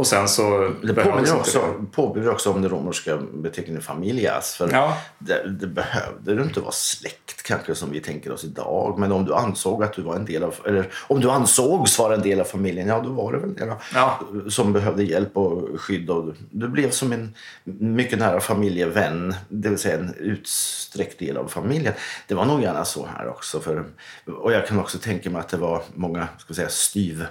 Och 0.00 0.06
sen 0.06 0.28
så 0.28 0.72
Det 0.82 0.94
påminner 0.94 1.36
också, 1.36 1.84
påminner 1.92 2.30
också 2.30 2.50
om 2.50 2.62
den 2.62 2.70
romerska 2.70 3.18
beteckningen 3.34 3.82
familias. 3.82 4.54
För 4.54 4.72
Ja. 4.72 4.96
det, 5.18 5.48
det 5.60 5.66
behövde 5.66 6.34
du 6.34 6.42
inte 6.42 6.60
vara 6.60 6.72
släkt 6.72 7.42
kanske 7.42 7.74
som 7.74 7.90
vi 7.90 8.00
tänker 8.00 8.32
oss 8.32 8.44
idag. 8.44 8.98
Men 8.98 9.12
om 9.12 9.24
du 9.24 9.34
ansåg 9.34 9.84
att 9.84 9.92
du 9.92 10.02
var 10.02 10.16
en 10.16 10.24
del 10.24 10.44
av, 10.44 10.54
eller 10.66 10.88
om 11.08 11.20
du 11.20 11.30
ansågs 11.30 11.98
vara 11.98 12.14
en 12.14 12.22
del 12.22 12.40
av 12.40 12.44
familjen, 12.44 12.88
ja 12.88 13.00
då 13.00 13.08
var 13.10 13.32
det 13.32 13.38
väl 13.38 13.54
det. 13.54 13.76
Ja. 13.94 14.20
Som 14.48 14.72
behövde 14.72 15.02
hjälp 15.04 15.36
och 15.36 15.80
skydd. 15.80 16.10
Och 16.10 16.34
du 16.50 16.68
blev 16.68 16.90
som 16.90 17.12
en 17.12 17.34
mycket 17.64 18.18
nära 18.18 18.40
familjevän, 18.40 19.34
det 19.48 19.68
vill 19.68 19.78
säga 19.78 19.98
en 19.98 20.14
utsträckt 20.18 21.18
del 21.18 21.36
av 21.36 21.48
familjen. 21.48 21.94
Det 22.26 22.34
var 22.34 22.44
nog 22.44 22.62
gärna 22.62 22.84
så 22.84 23.06
här 23.16 23.28
också. 23.28 23.60
För, 23.60 23.84
och 24.26 24.52
jag 24.52 24.66
kan 24.66 24.78
också 24.78 24.98
tänka 24.98 25.30
mig 25.30 25.40
att 25.40 25.48
det 25.48 25.56
var 25.56 25.82
många 25.94 26.28
ska 26.38 26.54
säga, 26.54 26.68
styv 26.68 27.26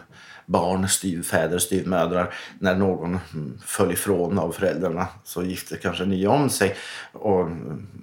barn, 0.49 0.89
styvfäder, 0.89 1.59
styvmödrar. 1.59 2.33
När 2.59 2.75
någon 2.75 3.19
föll 3.65 3.91
ifrån 3.91 4.39
av 4.39 4.51
föräldrarna 4.51 5.07
så 5.23 5.43
gifte 5.43 5.77
kanske 5.77 6.05
nya 6.05 6.29
om 6.29 6.49
sig. 6.49 6.75
Och, 7.11 7.49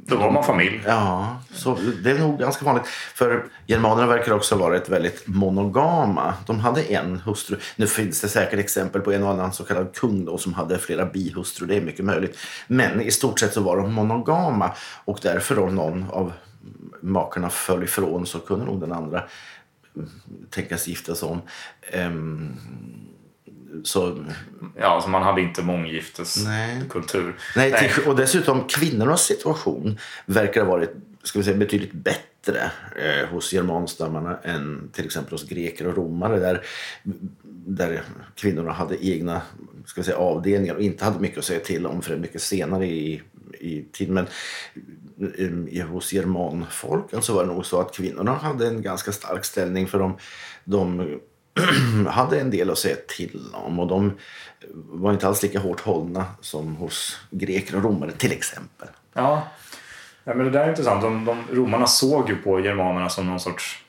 Då 0.06 0.16
var 0.16 0.30
man 0.30 0.44
familj. 0.44 0.80
Ja, 0.86 1.36
så 1.52 1.78
det 2.04 2.10
är 2.10 2.18
nog 2.18 2.38
ganska 2.38 2.64
vanligt. 2.64 2.86
För 3.14 3.44
germanerna 3.66 4.06
verkar 4.06 4.32
också 4.32 4.54
ha 4.54 4.62
varit 4.62 4.88
väldigt 4.88 5.22
monogama. 5.26 6.34
De 6.46 6.60
hade 6.60 6.82
en 6.82 7.20
hustru. 7.20 7.56
Nu 7.76 7.86
finns 7.86 8.20
det 8.20 8.28
säkert 8.28 8.58
exempel 8.58 9.02
på 9.02 9.12
en 9.12 9.22
och 9.22 9.30
annan 9.30 9.52
så 9.52 9.64
kallad 9.64 9.94
kung 9.94 10.24
då, 10.24 10.38
som 10.38 10.54
hade 10.54 10.78
flera 10.78 11.06
bihustrur. 11.06 11.66
Det 11.66 11.76
är 11.76 11.80
mycket 11.80 12.04
möjligt. 12.04 12.38
Men 12.66 13.00
i 13.00 13.10
stort 13.10 13.40
sett 13.40 13.54
så 13.54 13.60
var 13.60 13.76
de 13.76 13.92
monogama. 13.92 14.72
Och 15.04 15.18
därför 15.22 15.58
om 15.58 15.74
någon 15.74 16.10
av 16.10 16.32
makarna 17.00 17.50
föll 17.50 17.82
ifrån 17.82 18.26
så 18.26 18.38
kunde 18.38 18.64
nog 18.64 18.80
den 18.80 18.92
andra 18.92 19.22
tänkas 20.50 20.88
gifta 20.88 21.14
sig 21.14 21.28
om. 21.28 21.40
Ehm, 21.90 22.56
så 23.84 24.24
Ja, 24.76 24.86
alltså 24.86 25.10
man 25.10 25.22
hade 25.22 25.40
inte 25.40 25.62
månggifteskultur. 25.62 27.36
Nej, 27.56 27.72
till, 27.78 28.08
och 28.08 28.16
dessutom 28.16 28.64
kvinnornas 28.68 29.22
situation 29.22 29.98
verkar 30.26 30.64
ha 30.64 30.70
varit 30.70 30.90
ska 31.22 31.38
vi 31.38 31.44
säga, 31.44 31.56
betydligt 31.56 31.92
bättre 31.92 32.70
eh, 32.96 33.28
hos 33.28 33.52
germanstammarna 33.52 34.38
än 34.42 34.90
till 34.92 35.04
exempel 35.04 35.32
hos 35.32 35.48
greker 35.48 35.86
och 35.86 35.96
romare 35.96 36.38
där, 36.38 36.62
där 37.66 38.02
kvinnorna 38.34 38.72
hade 38.72 39.06
egna 39.06 39.42
ska 39.86 40.00
vi 40.00 40.04
säga, 40.04 40.16
avdelningar 40.16 40.74
och 40.74 40.80
inte 40.80 41.04
hade 41.04 41.20
mycket 41.20 41.38
att 41.38 41.44
säga 41.44 41.60
till 41.60 41.86
om 41.86 42.02
förrän 42.02 42.20
mycket 42.20 42.42
senare 42.42 42.86
i, 42.86 43.22
i 43.60 43.82
tiden. 43.92 44.14
Men 44.14 44.26
hos 45.90 46.12
germanfolken 46.12 47.11
så 47.11 47.16
alltså 47.16 47.35
var 47.35 47.44
det 47.44 47.52
nog 47.52 47.66
så 47.66 47.80
att 47.80 47.94
kvinnorna 47.94 48.35
hade 48.35 48.66
en 48.66 48.82
ganska 48.82 49.12
stark 49.12 49.44
ställning 49.44 49.87
för 49.87 49.99
de, 49.99 50.16
de 50.64 51.11
hade 52.08 52.40
en 52.40 52.50
del 52.50 52.70
att 52.70 52.78
säga 52.78 52.96
till 53.16 53.40
om 53.52 53.78
och 53.78 53.87
de 53.87 54.12
var 54.75 55.12
inte 55.12 55.28
alls 55.28 55.42
lika 55.42 55.58
hårt 55.58 55.80
hållna 55.80 56.25
som 56.40 56.76
hos 56.76 57.20
greker 57.30 57.76
och 57.76 57.82
romare 57.82 58.11
till 58.11 58.32
exempel. 58.32 58.88
Ja. 59.12 59.49
ja, 60.25 60.35
men 60.35 60.44
det 60.44 60.50
där 60.50 60.64
är 60.64 60.68
intressant. 60.68 61.02
De, 61.02 61.25
de, 61.25 61.42
romarna 61.52 61.87
såg 61.87 62.28
ju 62.28 62.37
på 62.37 62.61
germanerna 62.61 63.08
som 63.08 63.26
någon 63.26 63.40
sorts 63.40 63.85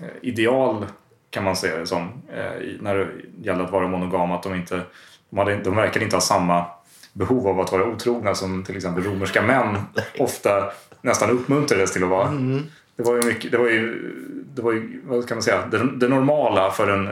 eh, 0.00 0.06
ideal 0.22 0.86
kan 1.30 1.44
man 1.44 1.56
säga 1.56 1.78
det 1.78 1.86
som. 1.86 2.22
Eh, 2.32 2.80
när 2.80 2.94
det 2.94 3.08
gällde 3.42 3.64
att 3.64 3.70
vara 3.70 3.88
monogama. 3.88 4.34
Att 4.34 4.42
de, 4.42 4.54
inte, 4.54 4.82
de, 5.30 5.38
hade, 5.38 5.56
de 5.56 5.76
verkade 5.76 6.04
inte 6.04 6.16
ha 6.16 6.20
samma 6.20 6.66
behov 7.12 7.48
av 7.48 7.60
att 7.60 7.72
vara 7.72 7.84
otrogna 7.84 8.34
som 8.34 8.64
till 8.64 8.76
exempel 8.76 9.04
romerska 9.04 9.42
män 9.42 9.76
ofta 10.18 10.72
nästan 11.02 11.30
uppmuntrades 11.30 11.92
till 11.92 12.04
att 12.04 12.10
vara. 12.10 12.30
Det 12.96 13.02
var 13.02 13.14
ju 13.14 13.22
mycket, 13.22 13.50
det 13.50 13.58
var 13.58 13.68
ju, 13.68 14.12
det 14.54 14.62
var 14.62 14.72
ju 14.72 15.00
vad 15.04 15.24
ska 15.24 15.34
man 15.34 15.42
säga, 15.42 15.66
det, 15.66 15.96
det 15.96 16.08
normala 16.08 16.70
för 16.70 16.88
en 16.88 17.08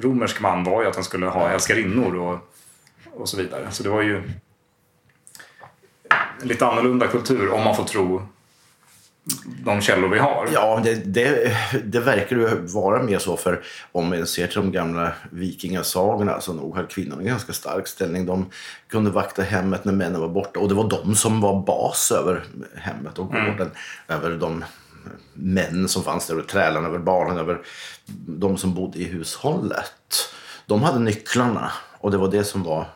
romersk 0.00 0.40
man 0.40 0.64
var 0.64 0.82
ju 0.82 0.88
att 0.88 0.94
han 0.94 1.04
skulle 1.04 1.26
ha 1.26 1.50
älskarinnor 1.50 2.16
och, 2.16 2.38
och 3.12 3.28
så 3.28 3.36
vidare. 3.36 3.66
Så 3.70 3.82
det 3.82 3.88
var 3.88 4.02
ju 4.02 4.22
en 6.40 6.48
lite 6.48 6.66
annorlunda 6.66 7.06
kultur 7.06 7.52
om 7.52 7.64
man 7.64 7.76
får 7.76 7.84
tro 7.84 8.22
de 9.64 9.80
källor 9.80 10.08
vi 10.08 10.18
har. 10.18 10.48
Ja, 10.52 10.80
det, 10.84 10.94
det, 10.94 11.56
det 11.84 12.00
verkar 12.00 12.36
ju 12.36 12.48
vara 12.66 13.02
mer 13.02 13.18
så 13.18 13.36
för 13.36 13.62
om 13.92 14.08
man 14.08 14.26
ser 14.26 14.46
till 14.46 14.60
de 14.60 14.72
gamla 14.72 15.12
vikingasagorna 15.30 16.40
så 16.40 16.52
nog 16.52 16.76
hade 16.76 16.88
kvinnorna 16.88 17.22
en 17.22 17.28
ganska 17.28 17.52
stark 17.52 17.86
ställning. 17.86 18.26
De 18.26 18.50
kunde 18.88 19.10
vakta 19.10 19.42
hemmet 19.42 19.84
när 19.84 19.92
männen 19.92 20.20
var 20.20 20.28
borta 20.28 20.60
och 20.60 20.68
det 20.68 20.74
var 20.74 20.90
de 20.90 21.14
som 21.14 21.40
var 21.40 21.62
bas 21.62 22.12
över 22.12 22.44
hemmet 22.74 23.18
och 23.18 23.26
gården. 23.26 23.70
Över 24.08 24.30
de 24.30 24.64
män 25.34 25.88
som 25.88 26.02
fanns 26.02 26.26
där, 26.26 26.34
över 26.34 26.42
trälarna, 26.42 26.88
över 26.88 26.98
barnen, 26.98 27.38
över 27.38 27.60
de 28.26 28.56
som 28.56 28.74
bodde 28.74 28.98
i 28.98 29.04
hushållet. 29.04 30.30
De 30.66 30.82
hade 30.82 30.98
nycklarna 30.98 31.72
och 31.98 32.10
det 32.10 32.16
var 32.16 32.30
det 32.30 32.44
som 32.44 32.62
var 32.62 32.86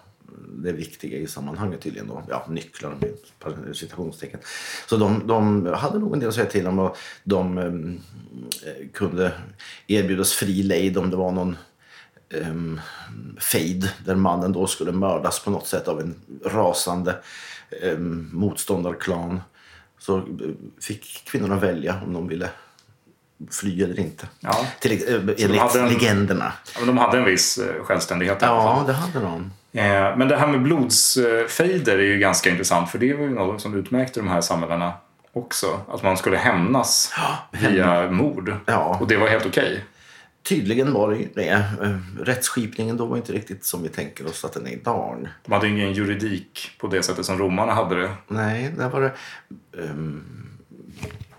det 0.54 0.73
viktiga 0.73 1.18
i 1.18 1.26
sammanhanget 1.26 1.80
tydligen. 1.80 2.09
Då. 2.09 2.23
Ja, 2.28 2.47
nycklar 2.49 2.94
med 3.00 3.76
citationstecken. 3.76 4.40
Så 4.87 4.97
de, 4.97 5.26
de 5.26 5.66
hade 5.66 5.99
nog 5.99 6.12
en 6.14 6.21
del 6.21 6.28
att 6.28 6.35
säga 6.35 6.47
till 6.47 6.66
om 6.66 6.78
och 6.78 6.97
de 7.25 7.59
eh, 7.59 8.88
kunde 8.92 9.32
erbjudas 9.87 10.32
fri 10.32 10.62
lejd 10.62 10.99
om 10.99 11.11
det 11.11 11.16
var 11.16 11.32
någon 11.32 11.56
um, 12.35 12.80
fejd 13.38 13.90
där 14.04 14.14
mannen 14.14 14.52
då 14.52 14.66
skulle 14.66 14.92
mördas 14.92 15.44
på 15.44 15.50
något 15.50 15.66
sätt 15.66 15.88
av 15.88 16.00
en 16.00 16.14
rasande 16.44 17.16
um, 17.82 18.30
motståndarklan. 18.32 19.40
Så 19.99 20.16
eh, 20.18 20.23
fick 20.80 21.23
kvinnorna 21.26 21.56
välja 21.56 22.00
om 22.06 22.12
de 22.12 22.28
ville 22.28 22.50
fly 23.50 23.82
eller 23.82 24.00
inte. 24.00 24.28
Ja. 24.40 24.66
Till, 24.80 25.09
eh, 25.09 25.14
enligt 25.14 25.61
hade 25.61 25.80
en- 25.80 25.88
legenderna. 25.88 26.52
De 26.87 26.99
hade 26.99 27.18
en 27.18 27.25
viss 27.25 27.61
självständighet. 27.82 28.38
Ja, 28.40 28.85
det 28.87 28.92
hade 28.92 29.21
de. 29.21 29.50
Eh, 29.72 30.16
Men 30.16 30.28
det 30.28 30.36
här 30.36 30.46
med 30.46 30.62
blodsfejder 30.62 31.98
är 31.98 32.02
ju 32.02 32.18
ganska 32.18 32.50
intressant 32.50 32.90
för 32.90 32.98
det 32.98 33.14
var 33.14 33.24
ju 33.24 33.30
något 33.30 33.60
som 33.60 33.74
utmärkte 33.74 34.20
de 34.20 34.28
här 34.28 34.40
samhällena 34.40 34.92
också. 35.32 35.80
Att 35.88 36.02
man 36.02 36.16
skulle 36.16 36.36
hämnas 36.36 37.12
via 37.50 38.10
mord. 38.10 38.54
Ja. 38.66 38.98
Och 39.00 39.06
det 39.08 39.16
var 39.16 39.28
helt 39.28 39.46
okej. 39.46 39.84
Tydligen 40.42 40.92
var 40.92 41.10
det 41.10 41.28
det. 41.34 41.48
Eh, 41.48 41.96
Rättsskipningen 42.20 42.96
då 42.96 43.06
var 43.06 43.16
inte 43.16 43.32
riktigt 43.32 43.64
som 43.64 43.82
vi 43.82 43.88
tänker 43.88 44.26
oss 44.26 44.44
att 44.44 44.52
den 44.52 44.66
är 44.66 44.70
idag. 44.70 45.28
De 45.44 45.52
hade 45.52 45.68
ingen 45.68 45.92
juridik 45.92 46.70
på 46.80 46.86
det 46.86 47.02
sättet 47.02 47.24
som 47.26 47.38
romarna 47.38 47.72
hade 47.72 48.00
det. 48.02 48.10
Nej, 48.28 48.74
där 48.78 48.88
var 48.88 49.00
det... 49.00 49.12
Um, 49.72 50.24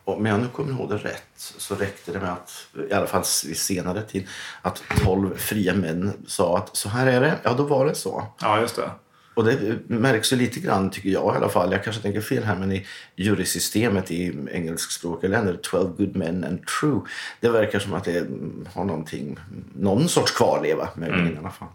om 0.06 0.26
jag 0.26 0.40
nu 0.40 0.48
kommer 0.48 0.72
ihåg 0.72 0.90
det 0.90 0.98
rätt 0.98 1.24
så 1.36 1.76
räckte 1.76 2.12
det 2.12 2.20
med 2.20 2.32
att, 2.32 2.68
i 2.90 2.94
alla 2.94 3.08
fall 3.08 3.24
vid 3.46 3.58
senare 3.58 4.02
tid, 4.02 4.28
att 4.62 4.84
tolv 5.04 5.38
fria 5.38 5.74
män 5.74 6.14
sa 6.28 6.58
att 6.58 6.76
så 6.76 6.90
här 6.90 7.08
är 7.08 7.22
det. 7.22 7.40
Ja, 7.44 7.54
då 7.54 7.64
var 7.64 7.86
det 7.86 7.96
så. 7.96 8.24
Ja, 8.42 8.62
just 8.62 8.76
det. 8.76 8.90
Och 9.34 9.44
det 9.44 9.80
märks 9.88 10.34
ju 10.34 10.38
lite 10.38 10.60
grann, 10.60 10.90
tycker 10.90 11.10
jag 11.10 11.36
i 11.36 11.38
alla 11.38 11.50
fall. 11.50 11.72
Jag 11.72 11.84
kanske 11.84 12.02
tänker 12.02 12.22
fel 12.22 12.44
här, 12.44 12.56
men 12.56 12.72
i 12.72 12.86
jurysystemet 13.16 14.12
i 14.12 14.48
engelskspråkiga 14.52 15.30
länder, 15.30 15.60
12 15.62 15.98
good 15.98 16.16
men 16.16 16.44
and 16.44 16.68
true, 16.68 17.02
det 17.40 17.50
verkar 17.50 17.80
som 17.80 17.94
att 17.94 18.04
det 18.04 18.28
har 18.74 18.86
någonting, 18.86 19.40
någon 19.76 20.10
sorts 20.10 20.32
kvarleva 20.32 20.90
möjligen 20.96 21.22
mm. 21.22 21.36
i 21.36 21.38
alla 21.38 21.52
fall. 21.52 21.68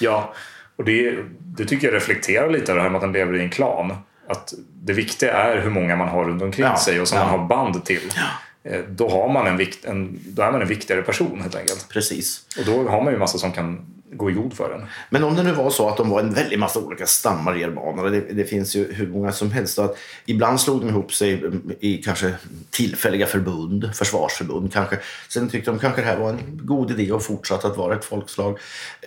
Ja, 0.00 0.34
och 0.76 0.84
det, 0.84 1.24
det 1.38 1.64
tycker 1.64 1.86
jag 1.86 1.94
reflekterar 1.94 2.50
lite 2.50 2.74
det 2.74 2.80
här 2.80 2.90
med 2.90 2.96
att 2.96 3.02
han 3.02 3.12
lever 3.12 3.34
i 3.36 3.40
en 3.40 3.50
klan. 3.50 3.96
Att 4.30 4.54
det 4.82 4.92
viktiga 4.92 5.32
är 5.32 5.60
hur 5.60 5.70
många 5.70 5.96
man 5.96 6.08
har 6.08 6.24
runt 6.24 6.42
omkring 6.42 6.66
ja, 6.66 6.76
sig 6.76 7.00
och 7.00 7.08
som 7.08 7.18
ja. 7.18 7.24
man 7.24 7.40
har 7.40 7.46
band 7.48 7.84
till. 7.84 8.12
Ja. 8.16 8.70
Eh, 8.70 8.80
då, 8.88 9.08
har 9.08 9.28
man 9.28 9.46
en 9.46 9.56
vikt, 9.56 9.84
en, 9.84 10.20
då 10.26 10.42
är 10.42 10.52
man 10.52 10.62
en 10.62 10.68
viktigare 10.68 11.02
person 11.02 11.40
helt 11.40 11.54
enkelt. 11.54 11.88
Precis. 11.88 12.46
Och 12.58 12.64
då 12.64 12.88
har 12.88 13.02
man 13.02 13.12
ju 13.12 13.18
massa 13.18 13.38
som 13.38 13.52
kan 13.52 13.86
gå 14.12 14.30
i 14.30 14.32
god 14.32 14.52
för 14.52 14.70
den. 14.70 14.86
Men 15.10 15.24
om 15.24 15.36
det 15.36 15.42
nu 15.42 15.52
var 15.52 15.70
så 15.70 15.88
att 15.88 15.96
de 15.96 16.10
var 16.10 16.20
en 16.20 16.34
väldig 16.34 16.58
massa 16.58 16.80
olika 16.80 17.06
stammar 17.06 17.54
germaner, 17.54 18.10
det, 18.10 18.20
det 18.20 18.44
finns 18.44 18.76
ju 18.76 18.92
hur 18.92 19.08
många 19.08 19.32
som 19.32 19.50
helst, 19.50 19.78
att 19.78 19.98
ibland 20.26 20.60
slog 20.60 20.80
de 20.80 20.88
ihop 20.88 21.14
sig 21.14 21.42
i 21.80 21.96
kanske 21.96 22.34
tillfälliga 22.70 23.26
förbund, 23.26 23.90
försvarsförbund 23.94 24.72
kanske. 24.72 24.98
Sen 25.28 25.48
tyckte 25.48 25.70
de 25.70 25.78
kanske 25.78 26.00
det 26.00 26.06
här 26.06 26.18
var 26.18 26.30
en 26.30 26.60
god 26.62 26.90
idé 26.90 27.12
och 27.12 27.22
fortsatte 27.22 27.66
att 27.66 27.76
vara 27.76 27.94
ett 27.94 28.04
folkslag. 28.04 28.58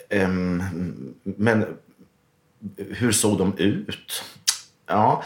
Um, 0.09 0.63
men 1.23 1.65
hur 2.77 3.11
såg 3.11 3.37
de 3.37 3.57
ut? 3.57 4.23
Ja, 4.87 5.23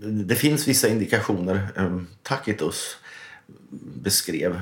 det 0.00 0.34
finns 0.34 0.68
vissa 0.68 0.88
indikationer. 0.88 1.68
Um, 1.76 2.06
Tacitus 2.22 2.96
beskrev 4.02 4.60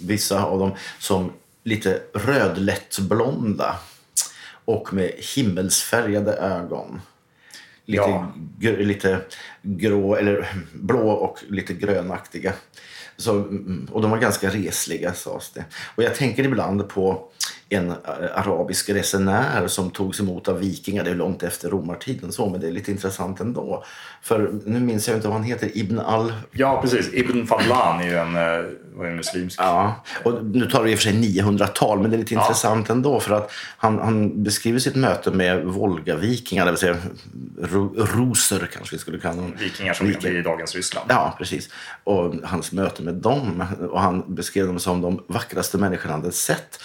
vissa 0.00 0.44
av 0.44 0.58
dem 0.58 0.72
som 0.98 1.32
lite 1.64 2.02
rödlättblonda 2.14 3.78
och 4.64 4.92
med 4.92 5.12
himmelsfärgade 5.36 6.32
ögon. 6.32 7.00
Lite, 7.84 8.02
ja. 8.02 8.32
gr 8.58 8.76
lite 8.76 9.20
grå, 9.62 10.16
eller 10.16 10.48
blå 10.72 11.10
och 11.10 11.38
lite 11.48 11.74
grönaktiga. 11.74 12.52
Så, 13.16 13.34
mm, 13.34 13.88
och 13.92 14.02
de 14.02 14.10
var 14.10 14.18
ganska 14.18 14.50
resliga 14.50 15.14
sades 15.14 15.50
det. 15.50 15.64
Och 15.94 16.02
jag 16.02 16.14
tänker 16.14 16.44
ibland 16.44 16.88
på 16.88 17.28
en 17.74 17.90
eh, 17.90 17.96
arabisk 18.34 18.90
resenär 18.90 19.66
som 19.66 19.90
togs 19.90 20.20
emot 20.20 20.48
av 20.48 20.58
vikingar. 20.58 21.04
Det 21.04 21.10
är 21.10 21.14
långt 21.14 21.42
efter 21.42 21.70
romartiden 21.70 22.32
så, 22.32 22.48
men 22.48 22.60
det 22.60 22.66
är 22.66 22.72
lite 22.72 22.90
intressant 22.90 23.40
ändå. 23.40 23.84
För 24.22 24.54
nu 24.64 24.80
minns 24.80 25.08
jag 25.08 25.16
inte 25.16 25.28
vad 25.28 25.36
han 25.36 25.46
heter, 25.46 25.78
Ibn 25.78 25.98
al... 25.98 26.32
Ja, 26.52 26.82
precis. 26.82 27.14
Ibn 27.14 27.46
Fadlan 27.46 28.00
är 28.00 28.04
ju 28.04 28.16
en, 28.16 28.36
eh, 28.36 28.64
var 28.94 29.06
en 29.06 29.16
muslimsk... 29.16 29.60
Ja, 29.60 30.04
och 30.24 30.44
nu 30.44 30.66
tar 30.66 30.82
vi 30.82 30.92
i 30.92 30.94
och 30.94 30.98
för 30.98 31.02
sig 31.02 31.12
900-tal, 31.12 32.00
men 32.00 32.10
det 32.10 32.16
är 32.16 32.18
lite 32.18 32.34
ja. 32.34 32.40
intressant 32.40 32.90
ändå 32.90 33.20
för 33.20 33.34
att 33.34 33.52
han, 33.76 33.98
han 33.98 34.42
beskriver 34.42 34.78
sitt 34.78 34.96
möte 34.96 35.30
med 35.30 35.64
Volgavikingar, 35.64 36.64
det 36.64 36.70
vill 36.70 36.78
säga 36.78 36.96
roser 37.96 38.68
kanske 38.72 38.94
vi 38.94 38.98
skulle 38.98 39.18
kalla 39.18 39.42
dem. 39.42 39.54
Vikingar 39.58 39.94
som 39.94 40.06
Viking. 40.06 40.36
i 40.36 40.42
dagens 40.42 40.74
Ryssland. 40.74 41.06
Ja, 41.10 41.34
precis. 41.38 41.68
Och 42.04 42.34
hans 42.44 42.72
möte 42.72 43.02
med 43.02 43.14
dem, 43.14 43.64
och 43.90 44.00
han 44.00 44.34
beskrev 44.34 44.66
dem 44.66 44.78
som 44.78 45.00
de 45.00 45.24
vackraste 45.26 45.78
människorna 45.78 46.12
han 46.12 46.20
hade 46.20 46.32
sett 46.32 46.78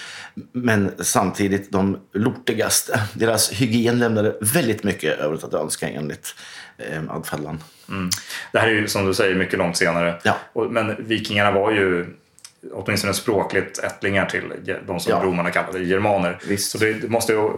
men 0.52 0.92
samtidigt 1.00 1.72
de 1.72 1.98
lortigaste. 2.14 3.00
Deras 3.14 3.52
hygien 3.52 4.00
lämnade 4.00 4.38
väldigt 4.42 4.84
mycket 4.84 5.20
övrigt 5.20 5.44
att 5.44 5.54
önska 5.54 5.90
enligt 5.90 6.36
eh, 6.78 7.02
Adfallan. 7.10 7.64
Mm. 7.90 8.10
Det 8.52 8.60
här 8.60 8.68
är 8.68 8.72
ju 8.72 8.88
som 8.88 9.06
du 9.06 9.14
säger 9.14 9.36
mycket 9.36 9.60
långt 9.60 9.78
senare. 9.78 10.20
Ja. 10.24 10.36
men 10.70 10.96
vikingarna 11.00 11.52
var 11.52 11.72
ju 11.72 12.06
åtminstone 12.72 13.14
språkligt 13.14 13.80
ättlingar 13.80 14.26
till 14.26 14.54
de 14.88 15.00
som 15.00 15.12
ja. 15.12 15.24
romarna 15.24 15.52
kallade 15.52 15.84
germaner. 15.84 16.40
Visst. 16.48 16.72
Så 16.72 16.78
det 16.78 17.10
måste 17.10 17.34
ju 17.34 17.52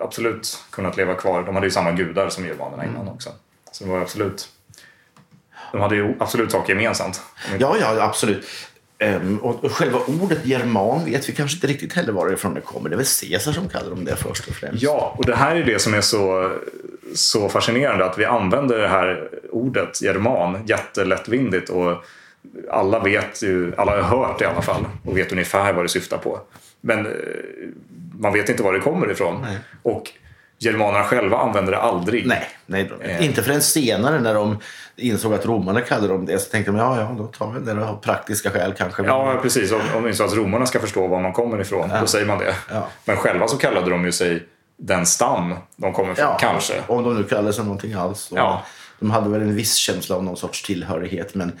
absolut 0.00 0.64
kunnat 0.70 0.96
leva 0.96 1.14
kvar. 1.14 1.42
De 1.42 1.54
hade 1.54 1.66
ju 1.66 1.70
samma 1.70 1.92
gudar 1.92 2.28
som 2.28 2.46
germanerna 2.46 2.82
mm. 2.82 2.94
innan 2.94 3.08
också. 3.08 3.30
Så 3.72 3.84
det 3.84 3.90
var 3.90 4.00
absolut 4.00 4.48
de 5.72 5.80
hade 5.80 5.96
ju 5.96 6.14
absolut 6.18 6.52
saker 6.52 6.72
gemensamt. 6.72 7.22
Ja, 7.58 7.76
ja, 7.80 8.02
absolut. 8.02 8.46
Um, 8.98 9.38
och 9.38 9.72
själva 9.72 9.98
ordet 10.06 10.46
german 10.46 11.04
vet 11.04 11.28
vi 11.28 11.32
kanske 11.32 11.56
inte 11.56 11.66
riktigt 11.66 11.92
heller 11.92 12.12
varifrån 12.12 12.54
det 12.54 12.60
kommer. 12.60 12.88
Det 12.88 12.94
är 12.94 12.96
väl 12.96 13.06
Caesar 13.06 13.52
som 13.52 13.68
kallar 13.68 13.90
dem 13.90 14.04
det 14.04 14.16
först 14.16 14.48
och 14.48 14.54
främst. 14.54 14.82
Ja, 14.82 15.14
och 15.18 15.26
det 15.26 15.36
här 15.36 15.56
är 15.56 15.64
det 15.64 15.78
som 15.78 15.94
är 15.94 16.00
så, 16.00 16.52
så 17.16 17.48
fascinerande 17.48 18.04
att 18.04 18.18
vi 18.18 18.24
använder 18.24 18.78
det 18.78 18.88
här 18.88 19.28
ordet 19.50 20.02
german 20.02 20.58
jättelättvindigt 20.66 21.70
och 21.70 22.04
alla 22.70 22.98
vet 22.98 23.42
ju, 23.42 23.72
alla 23.76 24.02
har 24.02 24.18
hört 24.18 24.38
det 24.38 24.44
i 24.44 24.48
alla 24.48 24.62
fall 24.62 24.84
och 25.04 25.16
vet 25.16 25.32
ungefär 25.32 25.72
vad 25.72 25.84
det 25.84 25.88
syftar 25.88 26.18
på. 26.18 26.40
Men 26.80 27.06
eh, 27.06 27.12
man 28.18 28.32
vet 28.32 28.48
inte 28.48 28.62
var 28.62 28.72
det 28.72 28.80
kommer 28.80 29.10
ifrån. 29.10 29.40
Nej. 29.42 29.58
Och 29.82 30.12
Germanerna 30.58 31.04
själva 31.04 31.38
använde 31.38 31.70
det 31.70 31.78
aldrig. 31.78 32.26
Nej, 32.26 32.48
nej 32.66 32.90
eh. 33.00 33.26
inte 33.26 33.42
förrän 33.42 33.62
senare 33.62 34.20
när 34.20 34.34
de 34.34 34.58
insåg 34.96 35.34
att 35.34 35.46
romarna 35.46 35.80
kallade 35.80 36.08
dem 36.08 36.26
det 36.26 36.38
så 36.38 36.50
tänkte 36.50 36.72
de 36.72 36.78
ja, 36.78 37.00
ja, 37.00 37.14
då 37.18 37.26
tar 37.26 37.52
vi 37.52 37.72
det 37.72 37.86
av 37.86 38.00
praktiska 38.00 38.50
skäl 38.50 38.74
kanske. 38.78 39.02
Ja, 39.02 39.38
precis. 39.42 39.72
Om, 39.72 39.80
om 39.94 40.12
så 40.14 40.24
att 40.24 40.34
romarna 40.34 40.66
ska 40.66 40.78
förstå 40.78 41.06
var 41.06 41.20
man 41.20 41.32
kommer 41.32 41.60
ifrån, 41.60 41.90
ja. 41.92 42.00
då 42.00 42.06
säger 42.06 42.26
man 42.26 42.38
det. 42.38 42.54
Ja. 42.70 42.88
Men 43.04 43.16
själva 43.16 43.48
så 43.48 43.56
kallade 43.56 43.90
de 43.90 44.04
ju 44.04 44.12
sig 44.12 44.46
den 44.76 45.06
stam 45.06 45.54
de 45.76 45.92
kommer 45.92 46.12
ifrån, 46.12 46.24
ja, 46.24 46.36
kanske. 46.40 46.82
Om 46.86 47.04
de 47.04 47.16
nu 47.16 47.24
kallade 47.24 47.52
sig 47.52 47.64
någonting 47.64 47.92
alls. 47.92 48.30
Ja. 48.34 48.62
De 49.00 49.10
hade 49.10 49.30
väl 49.30 49.42
en 49.42 49.54
viss 49.54 49.74
känsla 49.74 50.16
av 50.16 50.24
någon 50.24 50.36
sorts 50.36 50.62
tillhörighet, 50.62 51.34
men 51.34 51.52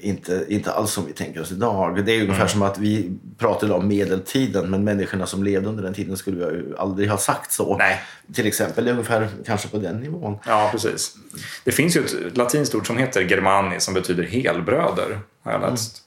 inte, 0.00 0.44
inte 0.48 0.72
alls 0.72 0.92
som 0.92 1.06
vi 1.06 1.12
tänker 1.12 1.40
oss 1.40 1.52
idag. 1.52 2.04
Det 2.04 2.12
är 2.12 2.20
ungefär 2.20 2.40
mm. 2.40 2.48
som 2.48 2.62
att 2.62 2.78
vi 2.78 3.18
pratar 3.38 3.72
om 3.72 3.88
medeltiden 3.88 4.70
men 4.70 4.84
människorna 4.84 5.26
som 5.26 5.42
levde 5.42 5.68
under 5.68 5.82
den 5.82 5.94
tiden 5.94 6.16
skulle 6.16 6.44
ju 6.44 6.76
aldrig 6.78 7.10
ha 7.10 7.16
sagt 7.16 7.52
så. 7.52 7.76
Nej. 7.76 8.00
Till 8.34 8.46
exempel, 8.46 8.88
ungefär 8.88 9.28
kanske 9.46 9.68
på 9.68 9.78
den 9.78 10.00
nivån. 10.00 10.38
Ja, 10.46 10.68
precis. 10.72 11.16
Det 11.64 11.72
finns 11.72 11.96
ju 11.96 12.00
ett 12.26 12.36
latinskt 12.36 12.74
ord 12.74 12.86
som 12.86 12.98
heter 12.98 13.20
germani 13.20 13.80
som 13.80 13.94
betyder 13.94 14.22
helbröder, 14.22 15.18
har 15.42 15.52
jag 15.52 15.60
läst. 15.60 16.02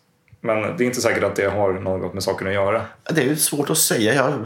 Men 0.46 0.78
det 0.78 0.84
är 0.84 0.86
inte 0.86 1.02
säkert 1.02 1.24
att 1.24 1.36
det 1.36 1.46
har 1.46 1.74
något 1.74 2.14
med 2.14 2.24
saken 2.24 2.48
att 2.48 2.54
göra. 2.54 2.86
Det 3.10 3.24
är 3.24 3.36
svårt 3.36 3.70
att 3.70 3.78
säga. 3.78 4.14
Jag, 4.14 4.46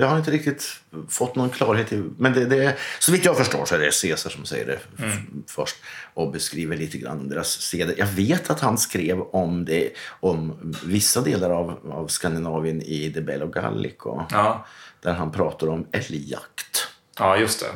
jag 0.00 0.06
har 0.06 0.18
inte 0.18 0.30
riktigt 0.30 0.80
fått 1.08 1.36
någon 1.36 1.50
klarhet 1.50 1.92
i... 1.92 2.04
Men 2.18 2.32
det, 2.32 2.44
det, 2.44 2.76
så 2.98 3.12
vitt 3.12 3.24
jag 3.24 3.36
förstår 3.36 3.64
så 3.64 3.74
är 3.74 3.78
det 3.78 4.02
Caesar 4.02 4.30
som 4.30 4.44
säger 4.44 4.66
det 4.66 5.02
mm. 5.04 5.44
först 5.46 5.76
och 6.14 6.32
beskriver 6.32 6.76
lite 6.76 6.98
grann 6.98 7.20
om 7.20 7.28
deras 7.28 7.48
seder. 7.48 7.94
Jag 7.98 8.06
vet 8.06 8.50
att 8.50 8.60
han 8.60 8.78
skrev 8.78 9.20
om 9.20 9.64
det, 9.64 9.90
om 10.20 10.74
vissa 10.84 11.20
delar 11.20 11.50
av, 11.50 11.92
av 11.92 12.06
Skandinavien 12.06 12.82
i 12.82 13.08
De 13.08 13.20
Bello 13.20 13.46
Gallico. 13.46 14.22
Ja. 14.30 14.66
Där 15.00 15.12
han 15.12 15.32
pratar 15.32 15.68
om 15.68 15.86
älgjakt. 15.92 16.88
Ja, 17.18 17.36
just 17.36 17.60
det. 17.60 17.66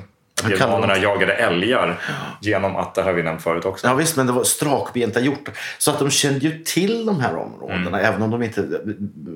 Germanerna 0.48 0.98
jagade 0.98 1.32
älgar 1.32 2.00
genom 2.40 2.76
att, 2.76 2.94
det 2.94 3.02
har 3.02 3.12
vi 3.12 3.22
nämnt 3.22 3.42
förut 3.42 3.64
också. 3.64 3.86
Ja 3.86 3.94
visst, 3.94 4.16
men 4.16 4.26
det 4.26 4.32
var 4.32 4.44
strakbenta 4.44 5.20
hjortar. 5.20 5.54
Så 5.78 5.90
att 5.90 5.98
de 5.98 6.10
kände 6.10 6.38
ju 6.38 6.62
till 6.64 7.06
de 7.06 7.20
här 7.20 7.36
områdena, 7.36 7.88
mm. 7.88 7.94
även 7.94 8.22
om 8.22 8.30
de 8.30 8.42
inte 8.42 8.66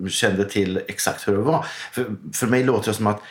kände 0.09 0.45
till 0.45 0.81
exakt 0.89 1.29
hur 1.29 1.33
det 1.33 1.43
var. 1.43 1.67
För, 1.93 2.07
för 2.35 2.47
mig 2.47 2.65
låter 2.65 2.91
det 2.91 2.97
som 2.97 3.07
att 3.07 3.23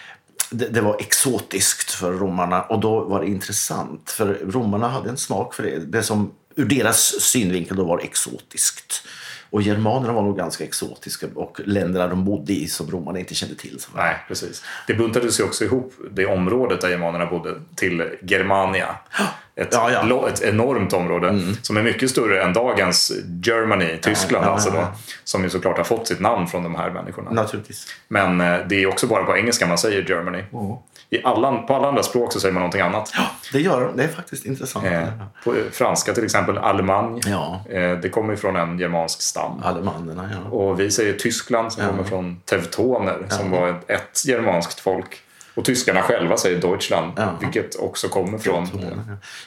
det, 0.50 0.68
det, 0.68 0.82
var 0.82 0.96
exotiskt 1.00 1.92
för 1.92 2.12
romarna 2.12 2.62
och 2.62 2.80
då 2.80 3.00
var 3.04 3.22
det 3.22 3.28
intressant. 3.28 4.12
För 4.12 4.38
romarna 4.46 4.88
hade 4.88 5.10
en 5.10 5.18
smak 5.18 5.54
för 5.54 5.64
det. 5.64 5.80
Det 5.80 6.04
som 6.04 6.32
ur 6.56 6.66
deras 6.66 7.22
synvinkel 7.22 7.78
då 7.78 7.84
var 7.84 8.00
exotiskt. 8.00 9.08
Och 9.54 9.62
germanerna 9.62 10.14
var 10.14 10.22
nog 10.22 10.38
ganska 10.38 10.64
exotiska 10.64 11.28
och 11.36 11.62
länderna 11.66 12.08
de 12.08 12.26
bodde 12.26 12.54
i 12.54 12.68
som 12.68 12.92
romarna 12.92 13.20
inte 13.20 13.36
kände 13.36 13.56
till. 13.56 13.80
Nej, 13.96 14.16
precis. 14.28 14.64
Det 14.88 14.94
buntades 14.94 15.40
ju 15.40 15.44
också 15.44 15.64
ihop, 15.64 15.94
det 16.12 16.26
området 16.26 16.82
där 16.82 16.90
germanerna 16.90 17.26
bodde, 17.26 17.56
till 17.76 18.10
Germania. 18.22 18.96
Ett, 19.56 19.70
ja, 19.72 19.92
ja. 19.92 20.30
ett 20.30 20.42
enormt 20.42 20.94
område 20.94 21.30
mm. 21.30 21.56
som 21.62 21.78
är 21.78 21.84
mycket 21.84 22.10
större 22.10 22.44
än 22.44 22.54
dagens 22.54 23.12
Germany, 23.44 23.98
Tyskland 24.02 24.46
ja, 24.46 24.50
alltså 24.50 24.70
då, 24.70 24.88
som 25.24 25.44
ju 25.44 25.50
såklart 25.50 25.78
har 25.78 25.84
fått 25.84 26.08
sitt 26.08 26.20
namn 26.20 26.48
från 26.48 26.64
de 26.64 26.76
här 26.76 26.92
människorna. 26.92 27.32
Naturligtvis. 27.32 27.88
Men 28.08 28.42
eh, 28.42 28.60
det 28.70 28.84
är 28.84 28.88
också 28.88 29.08
bara 29.08 29.24
på 29.24 29.38
engelska 29.38 29.68
man 29.68 29.78
säger 29.78 30.10
Germany. 30.10 30.44
Mm. 30.54 30.76
I 31.10 31.24
alla, 31.24 31.58
på 31.58 31.76
alla 31.76 31.88
andra 31.88 32.04
språk 32.04 32.34
så 32.34 32.40
säger 32.40 32.54
man 32.54 32.62
någonting 32.62 32.82
annat. 32.82 33.12
Ja, 33.16 33.24
det 33.52 33.60
gör 33.62 33.82
de. 33.82 33.98
Det 33.98 34.04
är 34.04 34.08
faktiskt 34.08 34.46
intressant. 34.46 34.86
Eh, 34.86 35.08
på 35.44 35.56
franska 35.72 36.14
till 36.14 36.24
exempel, 36.26 36.58
Allemagne. 36.58 37.22
Ja. 37.26 37.66
Eh, 37.70 37.92
det 37.92 38.10
kommer 38.10 38.36
från 38.36 38.56
en 38.56 38.80
germansk 38.80 39.22
stam. 39.22 39.62
Allemannerna, 39.64 40.30
ja. 40.34 40.50
Och 40.50 40.80
vi 40.80 40.92
säger 40.92 41.14
Tyskland 41.14 41.74
som 41.74 41.84
ja. 41.84 41.90
kommer 41.90 42.04
från 42.04 42.40
teutoner 42.46 43.26
som 43.30 43.52
var 43.52 43.70
ett, 43.70 43.90
ett 43.90 44.26
germanskt 44.26 44.80
folk. 44.80 45.22
Och 45.56 45.66
tyskarna 45.66 46.02
själva 46.02 46.38
säger 46.38 46.62
Deutschland, 46.62 47.12
ja. 47.16 47.38
vilket 47.42 47.76
också 47.76 48.08
kommer 48.08 48.38
från... 48.38 48.68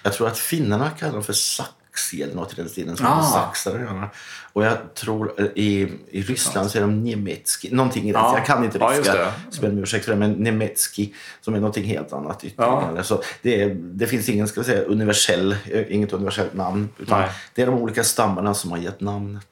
Jag 0.02 0.12
tror 0.12 0.26
att 0.26 0.38
finnarna 0.38 0.90
kallar 0.90 1.12
dem 1.12 1.22
för 1.22 1.32
sack 1.32 1.70
Saxi 1.96 2.22
eller 2.22 2.34
något 2.34 2.52
i 2.52 2.56
den 2.56 2.68
stilen. 2.68 2.96
Som 2.96 3.06
Ah. 3.06 3.18
ah. 3.18 3.22
saxar 3.22 3.78
gärna. 3.78 4.10
Och 4.52 4.64
jag 4.64 4.94
tror 4.94 5.32
eh, 5.40 5.46
i, 5.54 5.92
i 6.10 6.22
Ryssland 6.22 6.70
så 6.70 6.78
är 6.78 6.82
de 6.82 7.02
Niemetski. 7.04 7.74
Någonting 7.74 8.08
i 8.08 8.12
den 8.12 8.22
Ja. 8.22 8.36
Jag 8.38 8.46
kan 8.46 8.64
inte 8.64 8.78
Ja, 8.78 8.86
ryska. 8.88 9.12
det. 9.14 9.32
Så 9.50 9.60
ber 9.60 9.70
om 9.70 9.78
ursäkt 9.78 10.04
för 10.04 10.12
det. 10.12 10.18
Men 10.18 10.32
Niemetski 10.32 11.14
som 11.40 11.54
är 11.54 11.58
någonting 11.60 11.84
helt 11.84 12.12
annat 12.12 12.44
ytterligare. 12.44 13.04
Så 13.04 13.22
det, 13.42 13.62
är, 13.62 13.74
det 13.74 14.06
finns 14.06 14.28
ingen, 14.28 14.48
ska 14.48 14.64
säga, 14.64 14.82
universell, 14.82 15.56
eh, 15.70 15.94
inget 15.94 16.12
universellt 16.12 16.54
namn. 16.54 16.88
Utan 16.98 17.20
Nej. 17.20 17.30
det 17.54 17.62
är 17.62 17.66
de 17.66 17.74
olika 17.74 18.04
stammarna 18.04 18.54
som 18.54 18.70
har 18.70 18.78
gett 18.78 19.00
namnet. 19.00 19.48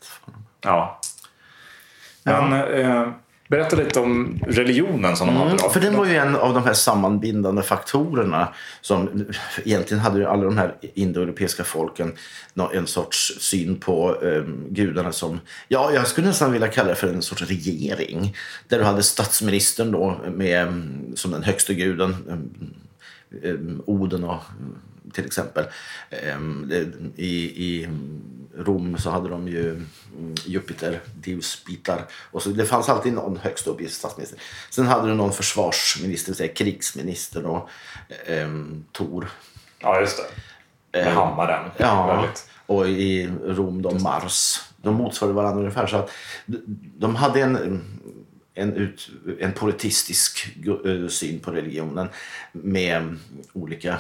Ja. 0.61 1.01
Men 2.23 2.53
eh, 2.53 3.09
berätta 3.55 3.77
lite 3.77 4.01
om 4.01 4.39
religionen 4.47 5.17
som 5.17 5.27
de 5.27 5.37
hade 5.37 5.51
då. 5.51 5.59
Mm. 5.59 5.71
För 5.71 5.81
den 5.81 5.97
var 5.97 6.07
ju 6.07 6.17
en 6.17 6.37
av 6.37 6.55
de 6.55 6.65
här 6.65 6.73
sammanbindande 6.73 7.63
faktorerna. 7.63 8.55
Som, 8.81 9.27
egentligen 9.65 10.01
hade 10.01 10.19
ju 10.19 10.27
alla 10.27 10.45
de 10.45 10.59
här 10.59 10.75
indoeuropeiska 10.95 11.65
folken 11.65 12.13
en 12.73 12.87
sorts 12.87 13.33
syn 13.41 13.77
på 13.77 14.15
um, 14.15 14.67
gudarna 14.71 15.13
som, 15.13 15.41
ja, 15.69 15.91
jag 15.95 16.07
skulle 16.07 16.27
nästan 16.27 16.53
vilja 16.53 16.69
kalla 16.69 16.89
det 16.89 16.95
för 16.95 17.09
en 17.09 17.23
sorts 17.23 17.43
regering. 17.43 18.37
Där 18.69 18.79
du 18.79 18.85
hade 18.85 19.03
statsministern 19.03 19.93
då 19.93 20.21
med, 20.35 20.63
ehm, 20.63 21.17
som 21.17 21.31
den 21.31 21.43
högsta 21.43 21.73
guden, 21.73 22.17
um, 23.43 23.83
Oden 23.87 24.25
och 24.25 24.43
till 25.13 25.27
exempel. 25.27 25.65
Eh, 26.11 26.39
det- 26.67 26.93
I, 27.17 27.65
I 27.67 27.89
Rom 28.57 28.99
så 28.99 29.11
hade 29.11 29.29
de 29.29 29.49
ju 29.49 29.71
mm, 29.71 29.87
Jupiter, 30.47 31.01
Deus 31.15 31.65
bitar. 31.67 32.05
Och 32.31 32.43
så 32.43 32.49
det 32.49 32.67
fanns 32.67 32.89
alltid 32.89 33.13
någon 33.13 33.37
högst 33.37 33.67
upp 33.67 33.81
i 33.81 33.89
statsminister. 33.89 34.39
Sen 34.71 34.87
hade 34.87 35.09
du 35.09 35.15
någon 35.15 35.33
försvarsminister, 35.33 36.33
säga 36.35 36.53
krigsminister 36.55 37.47
och 37.47 37.69
eh, 38.27 38.49
Tor. 38.93 39.31
Ja, 39.79 40.01
just 40.01 40.17
det. 40.17 40.25
Med 41.05 41.15
hammaren. 41.15 41.71
Ja, 41.77 42.07
Väldigt. 42.17 42.49
och 42.67 42.89
i 42.89 43.31
Rom 43.45 43.83
då 43.83 43.91
Mars. 43.91 44.61
De 44.77 44.95
motsvarade 44.95 45.35
varandra 45.37 45.59
ungefär. 45.61 45.87
Så 45.87 45.97
att 45.97 46.11
de- 46.47 46.63
de 46.99 47.17
hade 47.17 47.41
en, 47.41 47.81
en, 48.55 48.73
ut, 48.73 49.11
en 49.41 49.53
politistisk 49.53 50.57
eh, 50.87 51.09
syn 51.09 51.41
på 51.41 51.51
religionen 51.51 52.09
med 52.53 53.17
olika 53.53 53.99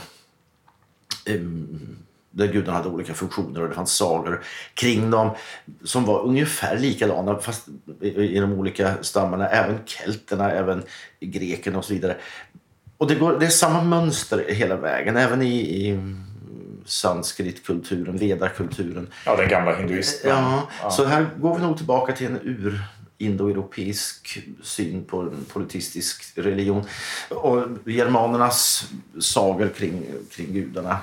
där 2.30 2.46
gudarna 2.46 2.78
hade 2.78 2.88
olika 2.88 3.14
funktioner 3.14 3.62
och 3.62 3.68
det 3.68 3.74
fanns 3.74 3.92
sagor 3.92 4.44
kring 4.74 5.10
dem 5.10 5.30
som 5.84 6.04
var 6.04 6.22
ungefär 6.22 6.78
likadana 6.78 7.38
fast 7.38 7.68
i, 8.00 8.38
de 8.38 8.52
olika 8.52 8.94
stammarna. 9.02 9.48
Även 9.48 9.78
kelterna, 9.84 10.50
även 10.50 10.82
grekerna 11.20 11.78
och 11.78 11.84
så 11.84 11.94
vidare. 11.94 12.16
Och 12.96 13.06
det, 13.06 13.14
går, 13.14 13.38
det 13.38 13.46
är 13.46 13.50
samma 13.50 13.82
mönster 13.82 14.44
hela 14.48 14.76
vägen, 14.76 15.16
även 15.16 15.42
i, 15.42 15.60
i 15.60 16.00
sanskritkulturen, 16.84 18.16
vedakulturen. 18.16 19.08
Ja, 19.26 19.36
den 19.36 19.48
gamla 19.48 19.74
hinduismen. 19.74 20.32
Ja, 20.82 20.90
så 20.90 21.04
här 21.04 21.26
går 21.36 21.54
vi 21.54 21.62
nog 21.62 21.76
tillbaka 21.76 22.12
till 22.12 22.26
en 22.26 22.40
ur 22.42 22.80
indoeuropeisk 23.24 24.38
syn 24.62 25.04
på 25.04 25.20
en 25.20 25.44
politistisk 25.52 26.38
religion. 26.38 26.84
Och 27.28 27.62
germanernas 27.84 28.90
sagor 29.20 29.68
kring, 29.68 30.06
kring 30.30 30.52
gudarna 30.52 30.98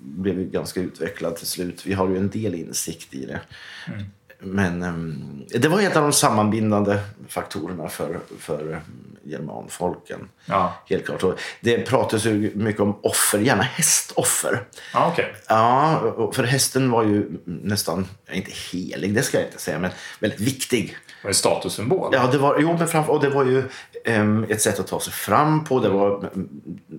blev 0.00 0.38
ju 0.38 0.50
ganska 0.50 0.80
utvecklad 0.80 1.36
till 1.36 1.46
slut. 1.46 1.86
Vi 1.86 1.92
har 1.92 2.08
ju 2.08 2.16
en 2.16 2.30
del 2.30 2.54
insikt 2.54 3.14
i 3.14 3.26
det. 3.26 3.40
Mm. 3.88 4.04
Men 4.42 4.82
ehm, 4.82 5.44
det 5.48 5.68
var 5.68 5.80
en 5.80 5.96
av 5.96 6.02
de 6.02 6.12
sammanbindande 6.12 6.98
faktorerna 7.28 7.88
för, 7.88 8.20
för 8.38 8.80
germanfolken. 9.24 10.28
Ja. 10.46 10.74
Helt 10.86 11.06
klart. 11.06 11.22
Och 11.22 11.40
det 11.60 11.78
pratas 11.78 12.24
ju 12.24 12.52
mycket 12.54 12.80
om 12.82 12.98
offer, 13.02 13.38
gärna 13.38 13.62
hästoffer. 13.62 14.64
Ja, 14.94 15.08
okej. 15.12 15.34
Ja, 15.48 16.30
för 16.34 16.44
hästen 16.44 16.90
var 16.90 17.02
ju 17.02 17.30
nästan, 17.44 18.08
inte 18.32 18.50
helig, 18.72 19.14
det 19.14 19.22
ska 19.22 19.38
jag 19.38 19.46
inte 19.46 19.60
säga, 19.60 19.78
men 19.78 19.90
väldigt 20.20 20.40
viktig. 20.40 20.96
Det 21.06 21.24
var 21.24 21.30
en 21.30 21.34
statussymbol. 21.34 22.10
Ja, 22.12 22.26
det 22.32 22.38
var, 22.38 22.56
jo, 22.60 22.76
men 22.78 22.88
framför, 22.88 23.12
och 23.12 23.20
det 23.20 23.28
var 23.30 23.44
ju 23.44 23.62
ett 24.48 24.60
sätt 24.60 24.80
att 24.80 24.86
ta 24.86 25.00
sig 25.00 25.12
fram 25.12 25.64
på. 25.64 25.80
Det 25.80 25.88
var 25.88 26.30
mm, 26.34 26.48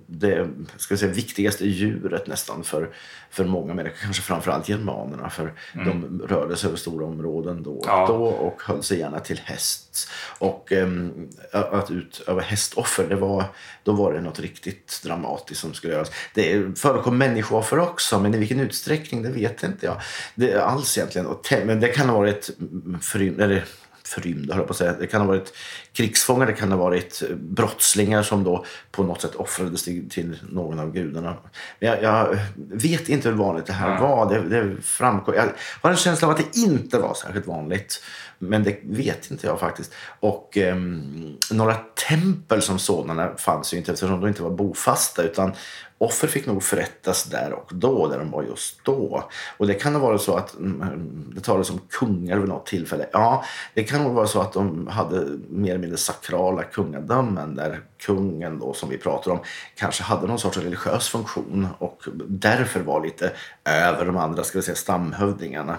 det 0.06 0.48
ska 0.76 0.96
säga, 0.96 1.12
viktigaste 1.12 1.66
djuret 1.66 2.26
nästan 2.26 2.64
för, 2.64 2.90
för 3.30 3.44
många 3.44 3.74
människor. 3.74 3.96
Kanske 4.02 4.22
framförallt 4.22 4.68
germanerna, 4.68 5.30
för 5.30 5.52
de 5.72 6.22
rörde 6.28 6.56
sig 6.56 6.68
över 6.68 6.76
stora 6.78 7.06
områden 7.06 7.62
då 7.62 7.70
och 7.70 7.84
Ja. 7.86 8.06
då 8.06 8.24
och 8.26 8.62
höll 8.62 8.82
sig 8.82 8.98
gärna 8.98 9.20
till 9.20 9.40
häst. 9.44 10.10
Och 10.38 10.72
em, 10.72 11.28
att 11.52 11.90
utöva 11.90 12.40
hästoffer, 12.40 13.06
det 13.08 13.16
var, 13.16 13.44
då 13.82 13.92
var 13.92 14.12
det 14.12 14.20
något 14.20 14.40
riktigt 14.40 15.00
dramatiskt 15.04 15.60
som 15.60 15.74
skulle 15.74 15.92
göras. 15.92 16.10
Det 16.34 16.78
förekom 16.78 17.18
människooffer 17.18 17.78
också, 17.78 18.18
men 18.20 18.34
i 18.34 18.38
vilken 18.38 18.60
utsträckning 18.60 19.22
det 19.22 19.30
vet 19.30 19.62
inte 19.62 19.86
jag. 19.86 20.00
Det 20.34 20.54
alls 20.54 20.98
egentligen. 20.98 21.28
Men 21.66 21.80
det 21.80 21.88
kan 21.88 22.08
ha 22.08 22.18
varit 22.18 22.50
mm, 22.60 23.00
förrym, 23.00 23.40
eller 23.40 23.64
förrymda, 24.06 24.54
höll 24.54 24.60
jag 24.60 24.66
på 24.66 24.72
att 24.72 24.76
säga. 24.76 24.92
Det 25.00 25.06
kan 25.06 25.20
ha 25.20 25.28
varit 25.28 25.52
krigsfångar, 25.94 26.46
det 26.46 26.52
kan 26.52 26.72
ha 26.72 26.78
varit 26.78 27.22
eh, 27.22 27.36
brottslingar 27.36 28.22
som 28.22 28.44
då 28.44 28.64
på 28.90 29.02
något 29.02 29.20
sätt 29.20 29.34
offrades 29.34 29.84
till, 29.84 30.10
till 30.10 30.38
någon 30.50 30.78
av 30.78 30.92
gudarna. 30.92 31.36
Men 31.80 31.88
jag, 31.88 32.02
jag 32.02 32.38
vet 32.56 33.08
inte 33.08 33.28
hur 33.28 33.36
vanligt 33.36 33.66
det 33.66 33.72
här 33.72 33.88
Nej. 33.88 34.00
var. 34.00 34.34
Det, 34.34 34.48
det 34.48 34.82
framkom, 34.82 35.34
jag 35.34 35.48
har 35.82 35.90
en 35.90 35.96
känsla 35.96 36.28
av 36.28 36.34
att 36.34 36.52
det 36.52 36.60
inte 36.60 36.98
var 36.98 37.14
särskilt 37.14 37.46
vanligt. 37.46 38.02
Men 38.38 38.64
det 38.64 38.78
vet 38.82 39.30
inte 39.30 39.46
jag 39.46 39.60
faktiskt. 39.60 39.92
Och 40.20 40.56
ehm, 40.56 41.36
några 41.50 41.74
tempel 42.08 42.62
som 42.62 42.78
sådana 42.78 43.36
fanns 43.36 43.74
ju 43.74 43.78
inte 43.78 43.92
eftersom 43.92 44.20
de 44.20 44.28
inte 44.28 44.42
var 44.42 44.50
bofasta. 44.50 45.22
Utan 45.22 45.52
offer 45.98 46.28
fick 46.28 46.46
nog 46.46 46.62
förrättas 46.62 47.24
där 47.24 47.52
och 47.52 47.70
då, 47.74 48.08
där 48.08 48.18
de 48.18 48.30
var 48.30 48.42
just 48.42 48.84
då. 48.84 49.24
Och 49.56 49.66
det 49.66 49.74
kan 49.74 49.94
ha 49.94 50.00
varit 50.00 50.20
så 50.20 50.36
att 50.36 50.54
mm, 50.54 51.32
det 51.34 51.40
talades 51.40 51.70
om 51.70 51.80
kungar 51.90 52.38
vid 52.38 52.48
något 52.48 52.66
tillfälle. 52.66 53.06
Ja, 53.12 53.44
det 53.74 53.84
kan 53.84 54.02
nog 54.02 54.12
vara 54.14 54.26
så 54.26 54.40
att 54.40 54.52
de 54.52 54.86
hade 54.86 55.26
mer 55.48 55.78
mindre 55.84 55.98
sakrala 55.98 56.62
kungadömen 56.62 57.54
där 57.54 57.80
kungen 57.98 58.58
då 58.58 58.74
som 58.74 58.88
vi 58.88 58.98
pratar 58.98 59.30
om 59.30 59.38
kanske 59.74 60.02
hade 60.02 60.26
någon 60.26 60.38
sorts 60.38 60.58
religiös 60.58 61.08
funktion 61.08 61.68
och 61.78 62.02
därför 62.28 62.80
var 62.80 63.04
lite 63.04 63.32
över 63.64 64.06
de 64.06 64.16
andra 64.16 64.44
ska 64.44 64.58
vi 64.58 64.62
säga, 64.62 64.74
stamhövdingarna. 64.74 65.78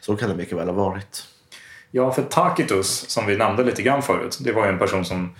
Så 0.00 0.16
kan 0.16 0.28
det 0.28 0.34
mycket 0.34 0.58
väl 0.58 0.68
ha 0.68 0.74
varit. 0.74 1.24
Ja, 1.90 2.12
för 2.12 2.22
Tacitus, 2.22 3.10
som 3.10 3.26
vi 3.26 3.36
nämnde 3.36 3.64
lite 3.64 3.82
grann 3.82 4.02
förut, 4.02 4.38
det 4.40 4.52
var 4.52 4.64
ju 4.64 4.72
en 4.72 4.78
person 4.78 5.04
som 5.04 5.34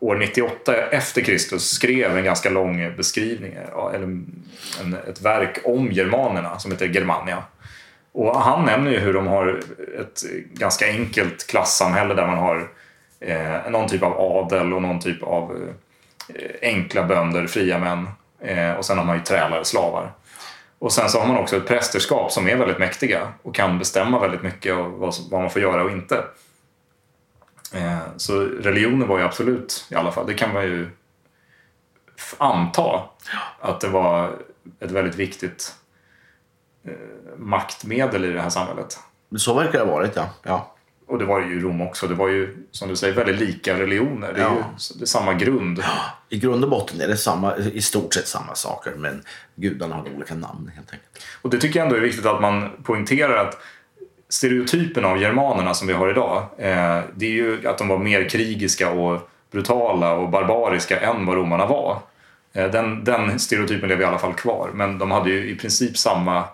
år 0.00 0.16
98 0.16 0.76
efter 0.76 1.20
Kristus 1.20 1.70
skrev 1.70 2.16
en 2.16 2.24
ganska 2.24 2.50
lång 2.50 2.96
beskrivning, 2.96 3.52
eller 3.94 4.04
en, 4.80 4.96
ett 5.08 5.20
verk 5.20 5.58
om 5.64 5.92
germanerna 5.92 6.58
som 6.58 6.72
heter 6.72 6.86
Germania. 6.86 7.42
Och 8.12 8.40
han 8.40 8.64
nämner 8.64 8.90
ju 8.90 8.98
hur 8.98 9.12
de 9.12 9.26
har 9.26 9.60
ett 10.00 10.22
ganska 10.52 10.86
enkelt 10.86 11.46
klassamhälle 11.46 12.14
där 12.14 12.26
man 12.26 12.38
har 12.38 12.68
eh, 13.26 13.70
någon 13.70 13.88
typ 13.88 14.02
av 14.02 14.20
adel 14.20 14.72
och 14.72 14.82
någon 14.82 15.00
typ 15.00 15.22
av 15.22 15.70
eh, 16.28 16.44
enkla 16.62 17.04
bönder, 17.04 17.46
fria 17.46 17.78
män. 17.78 18.08
Eh, 18.40 18.72
och 18.72 18.84
sen 18.84 18.98
har 18.98 19.04
man 19.04 19.16
ju 19.16 19.22
trälare, 19.22 19.64
slavar. 19.64 20.12
Och 20.78 20.92
sen 20.92 21.08
så 21.08 21.20
har 21.20 21.26
man 21.26 21.36
också 21.36 21.56
ett 21.56 21.66
prästerskap 21.66 22.32
som 22.32 22.48
är 22.48 22.56
väldigt 22.56 22.78
mäktiga 22.78 23.32
och 23.42 23.54
kan 23.54 23.78
bestämma 23.78 24.18
väldigt 24.18 24.42
mycket 24.42 24.74
av 24.74 24.98
vad, 24.98 25.14
vad 25.30 25.40
man 25.40 25.50
får 25.50 25.62
göra 25.62 25.82
och 25.84 25.90
inte. 25.90 26.24
Eh, 27.74 27.98
så 28.16 28.40
religionen 28.40 29.08
var 29.08 29.18
ju 29.18 29.24
absolut, 29.24 29.86
i 29.90 29.94
alla 29.94 30.12
fall, 30.12 30.26
det 30.26 30.34
kan 30.34 30.52
man 30.52 30.64
ju 30.64 30.90
anta 32.38 33.02
att 33.60 33.80
det 33.80 33.88
var 33.88 34.36
ett 34.80 34.90
väldigt 34.90 35.14
viktigt 35.14 35.74
eh, 36.84 36.92
maktmedel 37.36 38.24
i 38.24 38.32
det 38.32 38.40
här 38.40 38.50
samhället. 38.50 38.98
Så 39.36 39.54
verkar 39.54 39.72
det 39.72 39.84
ha 39.84 39.92
varit, 39.92 40.16
ja. 40.16 40.28
ja. 40.42 40.75
Och 41.08 41.18
det 41.18 41.24
var 41.24 41.40
ju 41.40 41.56
i 41.56 41.60
Rom 41.60 41.80
också. 41.80 42.06
Det 42.08 42.14
var 42.14 42.28
ju, 42.28 42.56
som 42.70 42.88
du 42.88 42.96
säger, 42.96 43.14
väldigt 43.14 43.40
lika 43.40 43.78
religioner. 43.78 44.32
Det 44.32 44.40
är 44.40 44.44
Ja. 44.44 44.50
ju 44.54 44.94
det 44.98 45.04
är 45.04 45.06
samma 45.06 45.34
grund. 45.34 45.82
I 46.28 46.38
grund 46.38 46.64
och 46.64 46.70
botten 46.70 47.00
är 47.00 47.08
det 47.08 47.16
samma, 47.16 47.56
i 47.56 47.82
stort 47.82 48.14
sett 48.14 48.28
samma 48.28 48.54
saker 48.54 48.92
men 48.96 49.22
gudarna 49.54 49.94
har 49.94 50.04
olika 50.16 50.34
namn 50.34 50.70
helt 50.74 50.92
enkelt. 50.92 51.24
Och 51.42 51.50
det 51.50 51.58
tycker 51.58 51.78
jag 51.78 51.86
ändå 51.86 51.96
är 51.96 52.00
viktigt 52.00 52.26
att 52.26 52.40
man 52.40 52.70
poängterar 52.82 53.36
att 53.46 53.58
stereotypen 54.28 55.04
av 55.04 55.18
germanerna 55.20 55.74
som 55.74 55.88
vi 55.88 55.94
har 55.94 56.10
idag, 56.10 56.42
eh, 56.58 57.00
det 57.14 57.26
är 57.26 57.30
ju 57.30 57.68
att 57.68 57.78
de 57.78 57.88
var 57.88 57.98
mer 57.98 58.28
krigiska 58.28 58.90
och 58.90 59.30
brutala 59.50 60.12
och 60.12 60.28
barbariska 60.30 61.00
än 61.00 61.26
vad 61.26 61.36
romarna 61.36 61.66
var. 61.66 61.98
Eh, 62.52 62.70
den, 62.70 63.04
den 63.04 63.38
stereotypen 63.38 63.88
lever 63.88 64.02
i 64.02 64.06
alla 64.06 64.18
fall 64.18 64.34
kvar, 64.34 64.70
men 64.74 64.98
de 64.98 65.10
hade 65.10 65.30
ju 65.30 65.50
i 65.50 65.54
princip 65.56 65.98
samma, 65.98 66.44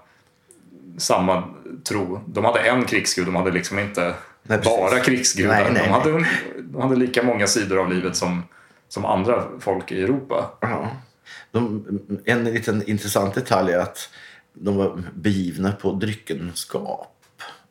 samma 0.98 1.42
tro. 1.88 2.20
De 2.26 2.44
hade 2.44 2.60
en 2.60 2.84
krigsgud, 2.84 3.26
de 3.26 3.36
hade 3.36 3.50
liksom 3.50 3.78
inte 3.78 4.14
Nej, 4.42 4.58
bara 4.64 5.00
krigsgudar. 5.00 5.50
Nej, 5.52 5.72
nej, 5.72 5.82
de, 5.82 5.90
hade, 5.90 6.26
de 6.62 6.82
hade 6.82 6.96
lika 6.96 7.22
många 7.22 7.46
sidor 7.46 7.78
av 7.78 7.92
livet 7.92 8.16
som, 8.16 8.42
som 8.88 9.04
andra 9.04 9.44
folk 9.60 9.92
i 9.92 10.02
Europa. 10.02 10.50
Ja. 10.60 10.90
De, 11.50 11.84
en 12.24 12.44
liten 12.44 12.88
intressant 12.88 13.34
detalj 13.34 13.72
är 13.72 13.78
att 13.78 14.10
de 14.54 14.76
var 14.76 15.02
begivna 15.14 15.72
på 15.72 15.92
dryckenskap. 15.92 17.11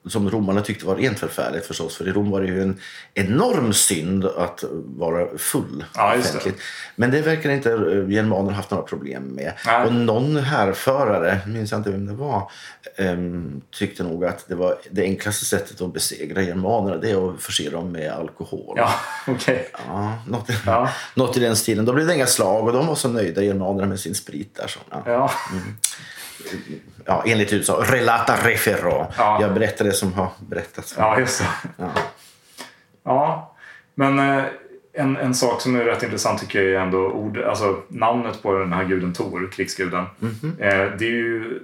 Som 0.08 0.30
romarna 0.30 0.62
tyckte 0.62 0.86
var 0.86 0.96
rent 0.96 1.20
förfärligt 1.20 1.66
förstås. 1.66 1.96
För 1.98 2.08
i 2.08 2.12
Rom 2.12 2.32
var 2.32 2.42
det 2.42 2.48
ju 2.48 2.62
en 2.62 2.80
enorm 3.14 3.74
synd 3.74 4.26
att 4.26 4.64
vara 4.86 5.38
full 5.38 5.86
Ja, 5.96 6.16
just 6.16 6.32
det. 6.32 6.38
offentligt. 6.38 6.62
Men 6.96 7.12
det 7.12 7.22
verkar 7.22 7.50
inte 7.50 7.72
eh, 7.72 8.10
germaner 8.12 8.52
haft 8.52 8.72
några 8.72 8.84
problem 8.84 9.24
med. 9.24 9.54
Nej. 9.66 9.86
Och 9.86 9.94
någon 9.94 10.36
härförare, 10.38 11.40
minns 11.48 11.72
jag 11.72 11.80
inte 11.80 11.92
vem 11.92 12.06
det 12.06 12.14
var, 12.14 12.52
ehm, 12.98 13.62
tyckte 13.72 14.04
nog 14.04 14.26
att 14.26 14.46
det 14.48 14.56
var 14.56 14.78
det 14.92 15.02
enklaste 15.04 15.46
sättet 15.46 15.82
att 15.82 15.94
besegra 15.94 16.42
germanerna 16.42 16.98
det 16.98 17.12
är 17.12 17.34
att 17.34 17.42
förse 17.42 17.70
dem 17.70 17.92
med 17.92 18.12
alkohol. 18.12 18.74
Ja, 18.78 18.92
okej. 19.28 19.68
Ja, 19.88 20.14
något, 20.28 20.50
Ja. 20.66 20.90
något 21.16 21.38
i 21.38 21.40
den 21.40 21.56
stilen. 21.56 21.86
Då 21.86 21.94
blev 21.94 22.08
det 22.08 22.16
inga 22.16 22.28
slag 22.28 22.68
och 22.68 22.74
de 22.74 22.88
var 22.88 22.96
så 22.96 23.10
nöjda 23.10 23.42
germanerna 23.44 23.88
med 23.88 24.00
sin 24.00 24.16
sprit 24.16 24.56
där. 24.56 24.68
Så, 24.68 24.80
ja. 24.90 25.04
Ja. 25.06 25.32
Ja, 27.06 27.24
enligt 27.26 27.54
USA. 27.54 27.84
Relata 27.88 28.36
refero. 28.44 29.08
Ja. 29.18 29.38
Jag 29.42 29.54
berättar 29.54 29.86
det 29.86 29.94
som 29.94 30.14
har 30.14 30.28
berättats. 30.50 30.96
ja, 30.98 31.20
just 31.20 31.40
det. 31.40 31.48
Ja. 31.78 31.90
Ja, 33.04 33.56
men 33.96 34.20
eh, 34.20 34.44
en, 34.94 35.18
en 35.18 35.34
sak 35.34 35.62
som 35.62 35.76
är 35.76 35.84
rätt 35.84 36.04
intressant 36.04 36.40
tycker 36.42 36.62
jag 36.62 36.82
är 36.82 36.86
ändå 36.86 36.98
ord, 36.98 37.38
alltså 37.38 37.78
namnet 37.88 38.44
på 38.44 38.54
den 38.54 38.74
här 38.74 38.84
guden 38.84 39.14
Tor, 39.14 39.50
krigsguden. 39.54 40.06
Mhm. 40.20 40.56
Eh, 40.60 40.86
det 41.00 41.06
är 41.06 41.12
ju, 41.12 41.60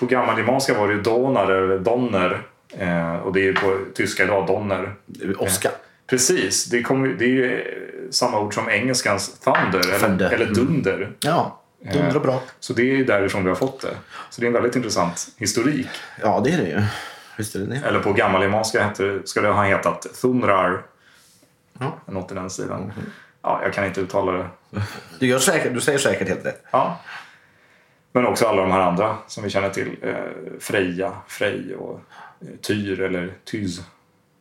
på 0.00 0.06
gammalgermanska 0.06 0.74
var 0.78 0.88
det 0.88 0.94
ju 0.94 1.02
Donar 1.02 1.50
eller 1.50 1.78
Donner 1.78 2.42
eh, 2.78 3.16
och 3.16 3.32
det 3.32 3.40
är 3.40 3.44
ju 3.44 3.54
på 3.54 3.78
tyska 3.94 4.24
idag 4.24 4.46
Donner. 4.46 4.94
Oscar. 5.38 5.72
Precis, 6.06 6.64
det, 6.64 6.82
kommer, 6.82 7.08
det 7.08 7.24
är 7.24 7.28
ju 7.28 7.64
samma 8.10 8.40
ord 8.40 8.54
som 8.54 8.68
engelskans 8.68 9.38
thunder, 9.38 9.88
eller, 9.88 9.98
Thunder. 9.98 10.30
eller 10.30 10.46
dunder. 10.46 11.10
Ja, 11.20 11.59
dunder 11.80 12.16
och 12.16 12.22
brak. 12.22 12.42
Så 12.60 12.72
det 12.72 12.82
är 13.00 13.04
därifrån 13.04 13.42
vi 13.44 13.48
har 13.48 13.56
fått 13.56 13.80
det. 13.80 13.96
Så 14.30 14.40
det 14.40 14.44
är 14.44 14.48
en 14.48 14.52
väldigt 14.52 14.76
intressant 14.76 15.28
historik. 15.36 15.88
Ja, 16.22 16.40
det 16.44 16.50
är 16.50 16.58
det 16.58 16.68
ju. 16.68 16.82
Visst 17.38 17.54
är 17.54 17.58
det 17.58 17.66
det. 17.66 17.76
Eller 17.86 18.00
på 18.00 18.12
gammalgermanska 18.12 18.84
heter- 18.88 19.22
ska 19.24 19.40
det 19.40 19.48
ha 19.48 19.62
hetat 19.64 20.06
Thunrar. 20.22 20.82
Ja. 21.78 21.98
Något 22.06 22.32
i 22.32 22.34
den 22.34 22.50
stilen. 22.50 22.92
Ja, 23.42 23.60
jag 23.62 23.72
kan 23.72 23.84
inte 23.84 24.00
uttala 24.00 24.32
det. 24.32 24.48
Du, 25.18 25.26
gör 25.26 25.38
säkert, 25.38 25.74
du 25.74 25.80
säger 25.80 25.98
säkert 25.98 26.28
helt 26.28 26.46
rätt. 26.46 26.64
Ja. 26.70 27.00
Men 28.12 28.26
också 28.26 28.46
alla 28.46 28.62
de 28.62 28.70
här 28.70 28.80
andra 28.80 29.16
som 29.26 29.44
vi 29.44 29.50
känner 29.50 29.70
till. 29.70 29.96
Eh, 30.02 30.14
Freja, 30.60 31.12
Frej 31.28 31.74
och 31.76 32.00
eh, 32.40 32.46
Tyr 32.62 33.00
eller 33.00 33.32
Tyz 33.44 33.80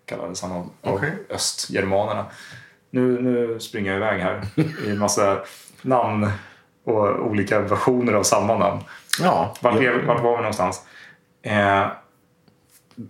kallades 0.06 0.42
han 0.42 0.52
av, 0.52 0.70
av 0.82 0.96
Okej. 0.96 1.14
östgermanerna. 1.30 2.26
Nu, 2.90 3.22
nu 3.22 3.60
springer 3.60 3.92
jag 3.92 3.98
iväg 3.98 4.22
här 4.22 4.42
i 4.86 4.90
en 4.90 5.00
massa 5.00 5.40
namn 5.82 6.32
och 6.90 7.28
olika 7.28 7.60
versioner 7.60 8.14
av 8.14 8.24
samma 8.24 8.58
namn. 8.58 8.82
Ja, 9.22 9.56
Vart, 9.62 9.82
ja. 9.82 9.92
vart 10.08 10.24
var 10.24 10.32
vi 10.32 10.38
någonstans? 10.38 10.82
Eh, 11.42 11.88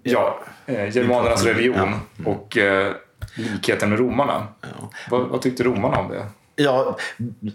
ja, 0.04 0.40
eh, 0.66 0.96
germanernas 0.96 1.44
religion 1.44 1.94
och 2.26 2.58
eh, 2.58 2.94
likheten 3.36 3.90
med 3.90 4.00
romarna. 4.00 4.48
Ja. 4.62 4.90
Vad, 5.10 5.22
vad 5.22 5.42
tyckte 5.42 5.64
romarna 5.64 6.00
om 6.00 6.10
det? 6.10 6.26
Ja, 6.56 6.98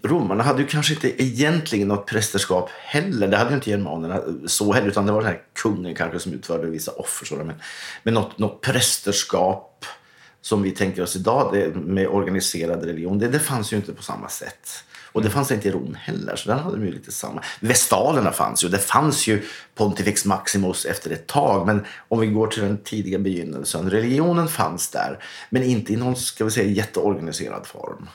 romarna 0.03 0.43
hade 0.43 0.63
ju 0.63 0.67
kanske 0.67 0.95
inte 0.95 1.23
egentligen 1.23 1.89
något 1.89 2.07
prästerskap 2.07 2.71
heller. 2.71 3.29
Det 3.29 3.37
hade 3.37 3.51
ju 3.51 3.57
inte 3.57 3.71
germanerna 3.71 4.21
så 4.47 4.73
heller, 4.73 4.89
utan 4.89 5.07
det 5.07 5.13
var 5.13 5.21
den 5.21 5.31
här 5.31 5.41
kungen 5.53 5.95
kanske 5.95 6.19
som 6.19 6.33
utförde 6.33 6.67
vissa 6.67 6.93
offer. 6.93 7.27
Så, 7.27 7.37
men, 7.37 7.53
men 8.03 8.15
något, 8.15 8.39
något 8.39 8.61
prästerskap 8.61 9.85
som 10.41 10.63
vi 10.63 10.71
tänker 10.71 11.03
oss 11.03 11.17
idag 11.17 11.51
det, 11.53 11.75
med 11.75 12.09
organiserad 12.09 12.85
religion, 12.85 13.19
det, 13.19 13.29
det 13.29 13.39
fanns 13.39 13.73
ju 13.73 13.77
inte 13.77 13.93
på 13.93 14.03
samma 14.03 14.29
sätt. 14.29 14.85
Och 15.15 15.23
det 15.23 15.31
fanns 15.31 15.51
inte 15.51 15.69
i 15.69 15.71
Rom 15.71 15.97
heller, 16.01 16.37
så 16.37 16.49
där 16.49 16.57
hade 16.57 16.77
de 16.77 16.87
ju 16.87 16.93
lite 16.93 17.13
samma. 17.13 17.43
Vestalerna 17.61 18.33
fanns 18.33 18.65
ju, 18.65 18.69
det 18.69 18.79
fanns 18.79 19.27
ju 19.27 19.43
Pontifex 19.75 20.25
Maximus 20.25 20.85
efter 20.85 21.11
ett 21.11 21.27
tag. 21.27 21.67
Men 21.67 21.85
om 22.09 22.21
vi 22.21 22.27
går 22.27 22.47
till 22.47 22.63
den 22.63 22.79
tidiga 22.79 23.19
begynnelsen, 23.19 23.91
religionen 23.91 24.49
fanns 24.49 24.91
där. 24.91 25.19
Men 25.51 25.63
inte 25.63 25.93
i 25.93 25.97
någon, 25.97 26.17
ska 26.17 26.45
vi 26.45 26.51
säga, 26.51 26.71
jätteorganiserad 26.71 27.67
form. 27.67 28.09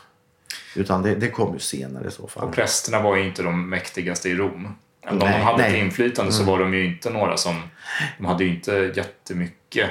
Utan 0.76 1.04
det, 1.04 1.16
det 1.16 1.30
kom 1.30 1.54
ju 1.54 1.60
senare 1.60 2.08
i 2.08 2.12
så 2.12 2.28
fall. 2.28 2.44
Och 2.44 2.56
prästerna 2.56 3.02
var 3.02 3.16
ju 3.16 3.28
inte 3.28 3.44
de 3.44 3.70
mäktigaste 3.70 4.30
i 4.30 4.36
Rom. 4.36 4.76
Även 5.02 5.22
om 5.22 5.28
Nej, 5.28 5.38
de 5.38 5.44
hade 5.44 5.58
nej. 5.58 5.72
ett 5.72 5.86
inflytande 5.86 6.32
så 6.32 6.44
var 6.44 6.60
de 6.60 6.74
ju 6.74 6.86
inte 6.86 7.10
några 7.10 7.38
som... 7.38 7.62
De 8.18 8.26
hade 8.26 8.44
ju 8.44 8.56
inte 8.56 8.92
jättemycket 8.96 9.90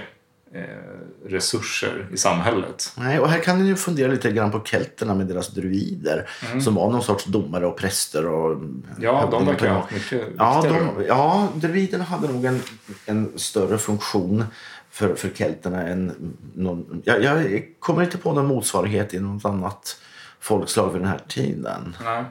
resurser 1.26 2.08
i 2.12 2.16
samhälet. 2.16 2.92
Nej, 2.96 3.18
och 3.18 3.28
här 3.28 3.38
kan 3.38 3.58
ni 3.58 3.68
ju 3.68 3.76
fundera 3.76 4.12
lite 4.12 4.32
grann 4.32 4.50
på 4.50 4.60
kelterna 4.64 5.14
med 5.14 5.26
deras 5.26 5.48
druider. 5.48 6.30
Som 6.64 6.74
var 6.74 6.90
någon 6.90 7.02
sorts 7.02 7.24
domare 7.24 7.66
och 7.66 7.76
präster. 7.76 8.26
Och 8.26 8.52
Mm. 8.52 8.84
Ja, 9.00 9.28
de 9.30 9.46
verkar 9.46 9.68
ha 9.68 9.88
mycket 9.92 10.22
Ja, 10.38 10.64
de, 10.68 11.04
ja, 11.06 11.48
druiderna 11.54 12.04
hade 12.04 12.28
nog 12.28 12.44
en, 12.44 12.62
en 13.06 13.38
större 13.38 13.78
funktion 13.78 14.44
för, 14.90 15.14
för 15.14 15.28
kelterna 15.28 15.82
än 15.82 16.34
någon... 16.54 17.02
Jag, 17.04 17.22
jag 17.22 17.64
kommer 17.78 18.02
inte 18.02 18.18
på 18.18 18.32
någon 18.32 18.46
motsvarighet 18.46 19.14
i 19.14 19.20
något 19.20 19.44
annat 19.44 19.96
folkslag 20.40 20.92
vid 20.92 21.00
den 21.00 21.08
här 21.08 21.20
tiden. 21.28 21.96
Nej. 22.04 22.24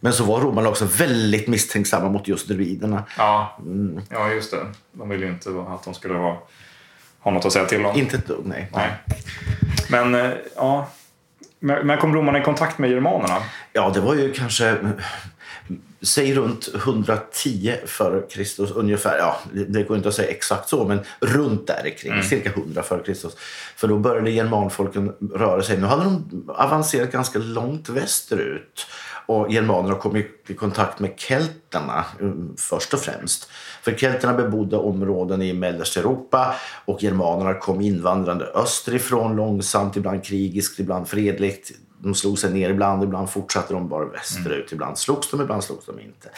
Men 0.00 0.12
så 0.12 0.24
var 0.24 0.40
romarna 0.40 0.68
också 0.68 0.84
väldigt 0.84 1.48
misstänksamma 1.48 2.08
mot 2.08 2.28
just 2.28 2.48
druiderna. 2.48 3.04
Ja. 3.18 3.58
Mm. 3.60 4.00
ja, 4.10 4.30
just 4.30 4.50
det. 4.50 4.66
De 4.92 5.08
ville 5.08 5.26
ju 5.26 5.32
inte 5.32 5.50
att 5.68 5.84
de 5.84 5.94
skulle 5.94 6.14
ha, 6.14 6.46
ha 7.26 7.30
något 7.34 7.44
att 7.44 7.52
säga 7.52 7.64
till 7.66 7.86
om. 7.86 7.96
Inte 7.98 8.16
ett 8.16 8.26
dugg, 8.26 8.46
nej. 8.46 8.68
Nej. 8.74 8.90
Men, 9.90 10.14
eh, 10.14 10.30
ja. 10.56 10.88
Men 11.60 11.86
men 11.86 11.98
kom 11.98 12.14
romarna 12.14 12.38
i 12.38 12.42
kontakt 12.42 12.78
med 12.78 12.90
germanerna? 12.90 13.38
Ja, 13.72 13.90
det 13.94 14.00
var 14.00 14.14
ju 14.14 14.32
kanske... 14.32 14.76
Säg 16.02 16.34
runt 16.34 16.68
110 16.74 17.74
före 17.86 18.22
Kristus 18.30 18.70
ungefär. 18.70 19.18
Ja, 19.18 19.36
det- 19.68 19.82
går 19.82 19.96
inte 19.96 20.08
att 20.08 20.14
säga 20.14 20.28
exakt 20.30 20.68
så, 20.68 20.84
men 20.84 21.00
runt 21.20 21.66
där 21.66 21.94
kring, 21.98 22.22
cirka 22.22 22.50
100 22.50 22.82
före 22.82 23.02
Kristus. 23.02 23.36
För 23.76 23.88
då 23.88 23.98
började 23.98 24.30
germanfolken 24.30 25.12
röra 25.34 25.62
sig. 25.62 25.78
Nu 25.78 25.86
hade 25.86 26.04
de 26.04 26.44
avancerat 26.56 27.12
ganska 27.12 27.38
långt 27.38 27.88
västerut. 27.88 28.86
Och 29.26 29.52
germanerna 29.52 29.94
kom 29.94 30.16
i 30.16 30.54
kontakt 30.54 31.00
med 31.00 31.12
kelterna 31.16 32.04
mm, 32.20 32.54
först 32.58 32.94
och 32.94 33.00
främst. 33.00 33.48
För 33.82 33.92
kelterna 33.92 34.34
bebodde 34.34 34.76
områden 34.76 35.42
i 35.42 35.52
mellersta 35.52 36.00
Europa 36.00 36.54
och 36.84 37.02
germanerna 37.02 37.54
kom 37.54 37.80
invandrande 37.80 38.44
österifrån 38.44 39.36
långsamt, 39.36 39.96
ibland 39.96 40.24
krigiskt, 40.24 40.78
ibland 40.80 41.08
fredligt. 41.08 41.72
De 41.98 42.14
slog 42.14 42.38
sig 42.38 42.52
ner 42.52 42.70
ibland, 42.70 43.04
ibland 43.04 43.30
fortsatte 43.30 43.74
de 43.74 43.88
bara 43.88 44.04
västerut. 44.04 44.72
Ibland 44.72 44.98
slogs 44.98 45.30
de, 45.30 45.40
ibland 45.40 45.64
slogs 45.64 45.86
de 45.86 46.00
inte. 46.00 46.28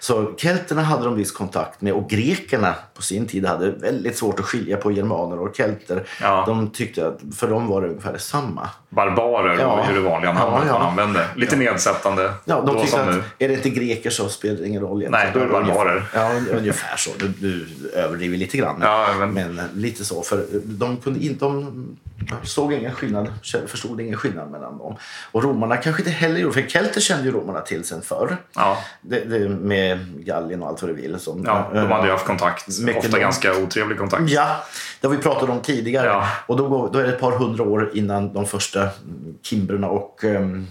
Så 0.00 0.34
kelterna 0.36 0.82
hade 0.82 1.04
de 1.04 1.16
viss 1.16 1.32
kontakt 1.32 1.80
med 1.80 1.92
och 1.92 2.10
grekerna 2.10 2.74
på 2.94 3.02
sin 3.02 3.26
tid 3.26 3.46
hade 3.46 3.70
väldigt 3.70 4.18
svårt 4.18 4.40
att 4.40 4.46
skilja 4.46 4.76
på 4.76 4.92
germaner 4.92 5.38
och 5.38 5.56
kelter. 5.56 6.08
Ja. 6.20 6.44
De 6.46 6.70
tyckte 6.70 7.08
att 7.08 7.20
för 7.36 7.48
dem 7.48 7.66
var 7.66 7.82
det 7.82 7.88
ungefär 7.88 8.12
detsamma. 8.12 8.70
Barbarer 8.90 9.58
Ja. 9.60 9.84
ju 9.88 9.94
det 9.94 10.00
vanliga 10.08 10.32
namnet 10.32 10.62
Ja, 10.66 10.72
ja. 10.72 10.78
man 10.78 10.88
använde. 10.88 11.26
Lite 11.36 11.56
nedsättande 11.56 12.32
Ja, 12.44 12.54
de 12.56 12.66
då 12.66 12.72
tyckte 12.80 12.96
som 12.98 13.08
att 13.08 13.14
nu. 13.14 13.22
är 13.38 13.48
det 13.48 13.54
inte 13.54 13.70
greker 13.70 14.10
så 14.10 14.28
spelar 14.28 14.56
det 14.56 14.66
ingen 14.66 14.82
roll. 14.82 14.98
Nej, 14.98 15.20
egentligen. 15.20 15.48
då 15.50 15.56
är 15.56 15.60
det 15.60 15.66
barbarer. 15.66 16.02
Ja, 16.14 16.30
ungefär 16.58 16.96
så. 16.96 17.10
Du, 17.18 17.28
du 17.28 17.66
överdriver 17.94 18.36
lite 18.36 18.56
grann. 18.56 18.76
Ja, 18.82 19.08
men- 19.18 19.30
men... 19.32 19.60
lite 19.74 20.04
så. 20.04 20.22
För 20.22 20.44
de 20.64 20.96
kunde 20.96 21.24
inte... 21.24 21.44
De 21.44 22.36
såg 22.42 22.72
ingen 22.72 22.94
skillnad, 22.94 23.32
förstod 23.66 24.00
ingen 24.00 24.16
skillnad 24.16 24.50
mellan 24.50 24.78
dem. 24.78 24.96
Och 25.32 25.44
romarna 25.44 25.76
kanske 25.76 26.02
inte 26.02 26.10
heller 26.12 26.40
gjorde, 26.40 26.54
för 26.62 26.68
kelter 26.68 27.00
kände 27.00 27.24
ju 27.24 27.30
romarna 27.30 27.60
till 27.60 27.84
sen 27.84 28.02
förr. 28.02 28.36
Ja. 28.54 28.78
Det, 29.00 29.20
det, 29.24 29.48
med 29.48 29.98
Gallien 30.24 30.62
och 30.62 30.68
allt 30.68 30.82
vad 30.82 30.90
du 30.90 30.94
vill. 30.94 31.18
Som, 31.18 31.42
Ja, 31.46 31.70
de 31.74 31.78
hade 31.90 32.06
ju 32.06 32.12
haft 32.12 32.26
kontakt. 32.26 32.68
Ofta 32.68 32.92
långt. 32.92 33.20
ganska 33.20 33.56
otrevlig 33.56 33.98
kontakt. 33.98 34.22
Ja, 34.30 34.56
det 35.00 35.06
har 35.06 35.14
vi 35.14 35.22
pratat 35.22 35.48
om 35.48 35.60
tidigare. 35.60 36.06
Ja. 36.06 36.28
Och 36.46 36.56
då, 36.56 36.68
går, 36.68 36.90
då 36.92 36.98
är 36.98 37.02
det 37.02 37.08
ett 37.12 37.20
par 37.20 37.32
hundra 37.32 37.64
år 37.64 37.90
innan 37.94 38.32
de 38.32 38.46
första 38.46 38.77
mm, 38.82 39.38
kimbrerna 39.42 39.88
och 39.88 40.24
um, 40.24 40.66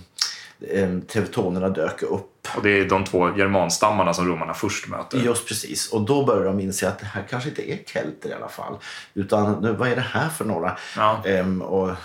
teutonerna 1.08 1.70
dök 1.70 2.04
upp. 2.04 2.48
Och 2.56 2.64
det 2.64 2.70
är 2.70 2.90
de 2.90 3.04
två 3.04 3.38
germanstammarna 3.38 4.14
som 4.14 4.28
romarna 4.28 4.54
först 4.54 4.88
möter. 4.88 5.18
Just 5.18 5.48
precis. 5.48 5.92
Och 5.94 6.02
då 6.02 6.26
börjar 6.26 6.46
de 6.46 6.60
inse 6.60 6.88
att 6.88 7.00
det 7.00 7.06
här 7.06 7.24
kanske 7.30 7.50
inte 7.50 7.72
är 7.72 7.78
kelter 7.86 8.30
i 8.30 8.34
alla 8.34 8.48
fall. 8.48 8.78
Utan 9.14 9.62
nu, 9.62 9.72
vad 9.72 9.90
är 9.90 9.96
det 9.96 10.02
här 10.02 10.30
för 10.30 10.46
några? 10.46 10.78
Ja. 10.96 11.24
Ehm, 11.26 11.62
och, 11.62 11.96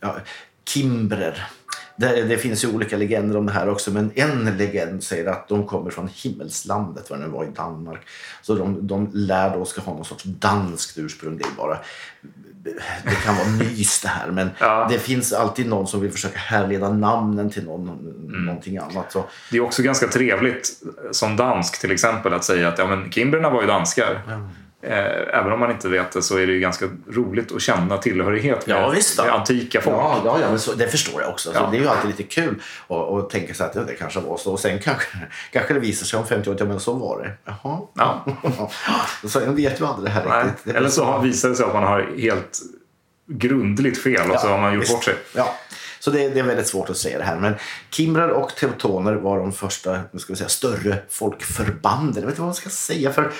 ja, 0.00 0.16
kimbrer. 0.68 1.46
Det, 1.96 2.22
det 2.22 2.38
finns 2.38 2.64
ju 2.64 2.74
olika 2.74 2.96
legender 2.96 3.36
om 3.36 3.46
det 3.46 3.52
här 3.52 3.68
också, 3.68 3.90
men 3.90 4.12
en 4.14 4.56
legend 4.56 5.04
säger 5.04 5.26
att 5.26 5.48
de 5.48 5.66
kommer 5.66 5.90
från 5.90 6.08
himmelslandet, 6.14 7.10
vad 7.10 7.18
det 7.18 7.26
nu 7.26 7.30
var 7.30 7.44
i 7.44 7.50
Danmark. 7.56 8.00
Så 8.42 8.54
de, 8.54 8.86
de 8.86 9.10
lär 9.12 9.56
då 9.56 9.64
ska 9.64 9.80
ha 9.80 9.94
någon 9.94 10.04
sorts 10.04 10.24
danskt 10.24 10.98
ursprung. 10.98 11.36
Det 11.36 11.44
är 11.44 11.56
bara 11.56 11.78
det 13.04 13.14
kan 13.24 13.36
vara 13.36 13.48
nys 13.48 14.00
det 14.00 14.08
här, 14.08 14.30
men 14.30 14.50
Ja. 14.58 14.86
det 14.90 14.98
finns 14.98 15.32
alltid 15.32 15.68
någon 15.68 15.86
som 15.86 16.00
vill 16.00 16.12
försöka 16.12 16.38
härleda 16.38 16.90
namnen 16.92 17.50
till 17.50 17.64
någon, 17.64 17.98
någonting 18.46 18.78
annat. 18.78 19.12
Så, 19.12 19.24
Det 19.50 19.56
är 19.56 19.60
också 19.60 19.82
ganska 19.82 20.06
trevligt 20.06 20.70
som 21.12 21.36
dansk 21.36 21.80
till 21.80 21.90
exempel 21.90 22.34
att 22.34 22.44
säga 22.44 22.68
att 22.68 22.78
ja, 22.78 22.86
men 22.86 23.10
kimbrerna 23.10 23.50
var 23.50 23.60
ju 23.60 23.66
danskar. 23.68 24.22
Eh, 24.28 24.40
även 24.82 25.52
om 25.52 25.60
man 25.60 25.70
inte 25.70 25.88
vet 25.88 26.12
det 26.12 26.22
så 26.22 26.36
är 26.38 26.46
det 26.46 26.52
ju 26.52 26.60
ganska 26.60 26.86
roligt 27.10 27.52
att 27.52 27.62
känna 27.62 27.98
tillhörighet 27.98 28.66
med, 28.66 28.76
Ja, 28.76 28.88
visst 28.90 29.18
med 29.18 29.34
antika 29.34 29.80
folk. 29.80 29.96
Ja, 29.96 30.22
ja, 30.24 30.38
ja 30.40 30.48
men 30.50 30.58
så, 30.58 30.72
det 30.72 30.88
förstår 30.88 31.22
jag 31.22 31.30
också. 31.30 31.52
Så 31.52 31.56
Ja. 31.58 31.68
det 31.70 31.76
är 31.76 31.80
ju 31.80 31.88
alltid 31.88 32.10
lite 32.10 32.22
kul 32.22 32.62
att 32.88 33.30
tänka 33.30 33.54
sig 33.54 33.66
att 33.66 33.86
det 33.86 33.94
kanske 33.94 34.20
var 34.20 34.36
så. 34.36 34.52
Och 34.52 34.60
sen 34.60 34.78
kanske, 34.78 35.08
kanske 35.52 35.74
det 35.74 35.80
visar 35.80 36.06
sig 36.06 36.18
om 36.18 36.26
50 36.26 36.50
år 36.50 36.54
att 36.54 36.60
ja, 36.60 36.66
men 36.66 36.80
så 36.80 36.92
var 36.94 37.22
det. 37.22 37.32
Jaha. 37.44 37.78
Ja. 37.94 38.24
så 39.28 39.40
vet 39.40 39.80
ju 39.80 39.86
aldrig 39.86 40.06
det 40.06 40.10
här 40.10 40.24
Nej. 40.28 40.44
riktigt. 40.44 40.64
Det 40.64 40.78
Eller 40.78 40.88
så 40.88 40.94
så- 41.04 41.18
visar 41.18 41.48
det 41.48 41.54
sig 41.54 41.66
att 41.66 41.74
man 41.74 41.82
har 41.82 42.10
helt 42.18 42.58
grundligt 43.26 44.02
fel 44.02 44.30
och 44.30 44.40
så 44.40 44.46
har 44.48 44.58
man 44.58 44.74
gjort 44.74 44.82
visst. 44.82 44.92
bort 44.94 45.04
sig. 45.04 45.14
Ja. 45.36 45.54
Så 46.00 46.10
det, 46.10 46.28
det 46.28 46.40
är 46.40 46.44
väldigt 46.44 46.66
svårt 46.66 46.90
att 46.90 46.96
säga 46.96 47.18
det 47.18 47.24
här. 47.24 47.36
Men 47.36 47.54
Kimrar 47.90 48.28
och 48.28 48.48
teutoner 48.56 49.14
var 49.14 49.38
de 49.38 49.52
första 49.52 49.98
nu 50.12 50.18
ska 50.18 50.32
vi 50.32 50.36
säga, 50.36 50.48
större 50.48 50.98
folkförbanden. 51.10 52.14
Jag 52.14 52.22
vet 52.22 52.28
inte 52.30 52.40
vad 52.40 52.48
man 52.48 52.54
ska 52.54 52.70
säga. 52.70 53.12
för 53.12 53.30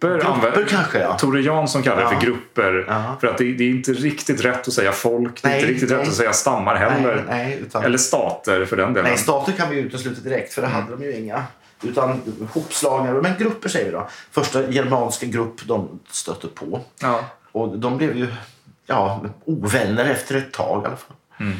Grupper, 0.00 0.40
Grupper 0.42 0.66
kanske, 0.68 0.98
ja. 0.98 1.18
Tore 1.18 1.40
Jansson 1.40 1.82
kallar 1.82 1.96
det 1.96 2.02
Ja. 2.02 2.08
för 2.20 2.26
grupper. 2.26 2.84
Ja. 2.88 3.16
För 3.20 3.26
att 3.26 3.38
det, 3.38 3.52
det 3.52 3.64
är 3.64 3.70
inte 3.70 3.92
riktigt 3.92 4.44
rätt 4.44 4.68
att 4.68 4.74
säga 4.74 4.92
folk, 4.92 5.42
det 5.42 5.48
är 5.48 5.54
inte 5.54 5.66
riktigt 5.66 5.90
nej. 5.90 5.98
rätt 5.98 6.08
att 6.08 6.14
säga 6.14 6.32
stammar 6.32 6.76
heller. 6.76 7.14
Nej, 7.14 7.24
nej, 7.28 7.58
utan- 7.62 7.84
Eller 7.84 7.98
stater 7.98 8.64
för 8.64 8.76
den 8.76 8.92
delen. 8.94 9.10
Nej, 9.10 9.18
stater 9.18 9.52
kan 9.52 9.70
vi 9.70 9.76
utesluta 9.78 10.20
direkt 10.20 10.52
för 10.52 10.62
det 10.62 10.68
hade 10.68 10.90
de 10.96 11.02
ju 11.04 11.16
inga. 11.16 11.42
Utan 11.82 12.20
hopslagningar, 12.52 13.20
men 13.20 13.32
grupper 13.38 13.68
säger 13.68 13.86
vi 13.86 13.92
då. 13.92 14.08
Första 14.30 14.70
germanska 14.70 15.26
grupp 15.26 15.66
de 15.66 16.00
stötte 16.10 16.46
på. 16.48 16.80
Ja. 17.02 17.20
Och 17.52 17.78
de 17.78 17.96
blev 17.96 18.16
ju 18.16 18.26
ja, 18.86 19.24
ovänner 19.44 20.04
efter 20.04 20.34
ett 20.36 20.52
tag 20.52 20.82
i 20.82 20.86
alla 20.86 20.96
fall. 20.96 21.16
Mm. 21.40 21.56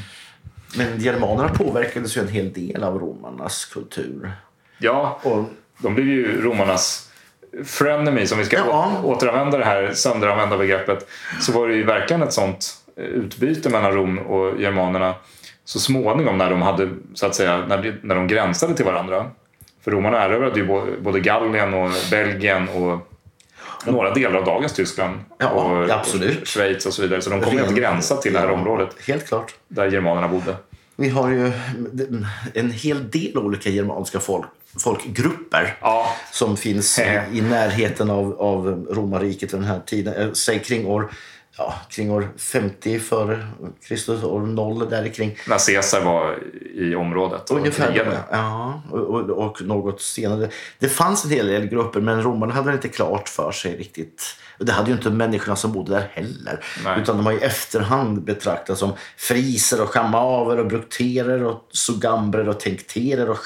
Men 0.76 0.98
germanerna 1.00 1.48
påverkades 1.48 2.16
ju 2.16 2.20
en 2.20 2.28
hel 2.28 2.52
del 2.52 2.84
av 2.84 2.98
romarnas 2.98 3.64
kultur. 3.64 4.32
ja, 4.78 5.20
Och, 5.22 5.44
de 5.78 5.94
blev 5.94 6.06
ju 6.06 6.42
romarnas 6.42 7.07
frenemy, 7.64 8.26
som 8.26 8.38
vi 8.38 8.44
ska 8.44 8.56
Ja. 8.56 8.92
återanvända 9.04 9.58
det 9.58 9.64
här 9.64 9.92
sönderanvända 9.92 10.56
begreppet. 10.58 11.06
Så 11.40 11.52
var 11.52 11.68
det 11.68 11.74
ju 11.74 11.84
verkligen 11.84 12.22
ett 12.22 12.32
sånt 12.32 12.74
eh, 12.96 13.04
utbyte 13.04 13.70
mellan 13.70 13.92
Rom 13.92 14.18
och 14.18 14.60
germanerna 14.60 15.14
så 15.64 15.80
småningom 15.80 16.38
när 16.38 16.50
de 16.50 16.62
hade, 16.62 16.88
så 17.14 17.26
att 17.26 17.34
säga, 17.34 17.64
när 17.68 17.82
de, 17.82 17.92
när 18.02 18.14
de 18.14 18.26
gränsade 18.26 18.74
till 18.74 18.84
varandra. 18.84 19.30
För 19.84 19.90
romarna 19.90 20.24
erövrade 20.24 20.60
ju 20.60 20.66
både 21.00 21.20
Gallien 21.20 21.74
och 21.74 21.90
Belgien 22.10 22.68
och 22.68 22.98
några 23.86 24.14
delar 24.14 24.38
av 24.38 24.44
dagens 24.44 24.72
Tyskland. 24.72 25.14
Ja, 25.38 25.48
och, 25.48 25.90
absolut. 25.90 26.48
Schweiz 26.48 26.86
och 26.86 26.92
så 26.94 27.02
vidare. 27.02 27.20
Så 27.22 27.30
de 27.30 27.40
kom 27.40 27.52
ju 27.54 27.64
att 27.64 27.74
gränsa 27.74 28.16
till 28.16 28.32
det 28.32 28.38
här 28.38 28.46
Ja, 28.46 28.52
området 28.52 28.96
Helt 29.06 29.28
klart. 29.28 29.54
där 29.68 29.90
germanerna 29.92 30.28
bodde. 30.28 30.56
Vi 30.96 31.08
har 31.08 31.28
ju 31.30 31.52
en 32.54 32.70
hel 32.70 33.10
del 33.10 33.38
olika 33.38 33.70
germanska 33.70 34.20
folk, 34.20 34.46
folkgrupper 34.76 35.76
Ja, 35.80 36.06
som 36.32 36.56
finns 36.56 36.98
i, 36.98 37.20
i 37.32 37.40
närheten 37.40 38.10
av, 38.10 38.40
av 38.40 38.86
romarriket 38.90 39.52
vid 39.54 39.60
den 39.60 39.68
här 39.68 39.80
tiden. 39.86 40.14
Eh, 40.14 40.32
Säg 40.32 40.58
kring 40.58 40.86
år, 40.86 41.12
ja, 41.58 41.74
kring 41.90 42.10
år 42.10 42.28
50 42.38 42.98
före 43.00 43.46
Kristus, 43.88 44.22
år 44.24 44.40
0 44.40 44.88
där 44.90 45.08
kring. 45.08 45.36
när 45.48 45.58
Caesar 45.66 46.00
var 46.00 46.38
i 46.74 46.94
området 46.94 47.50
och 47.50 47.56
Ungefär. 47.56 47.86
krigade. 47.86 48.18
Ja, 48.30 48.82
och, 48.90 48.98
och, 49.00 49.30
och 49.30 49.62
något 49.62 50.00
senare. 50.00 50.48
Det 50.78 50.88
fanns 50.88 51.24
en 51.24 51.30
hel 51.30 51.46
del 51.46 51.66
grupper 51.66 52.00
men 52.00 52.22
romarna 52.22 52.54
hade 52.54 52.72
inte 52.72 52.88
klart 52.88 53.28
för 53.28 53.52
sig 53.52 53.76
riktigt. 53.76 54.22
Det 54.58 54.72
hade 54.72 54.90
ju 54.90 54.96
inte 54.96 55.10
människorna 55.10 55.56
som 55.56 55.72
bodde 55.72 55.92
där 55.92 56.10
heller. 56.12 56.64
Nej. 56.84 57.00
Utan 57.00 57.16
de 57.16 57.26
har 57.26 57.32
i 57.32 57.38
efterhand 57.38 58.22
betraktats 58.24 58.80
som 58.80 58.92
friser 59.16 59.82
och 59.82 59.88
chamaver 59.90 60.58
och 60.58 60.66
brukterer 60.66 61.44
och 61.44 61.68
sugambrer 61.72 62.48
och 62.48 62.60
tenkterer 62.60 63.30
och 63.30 63.38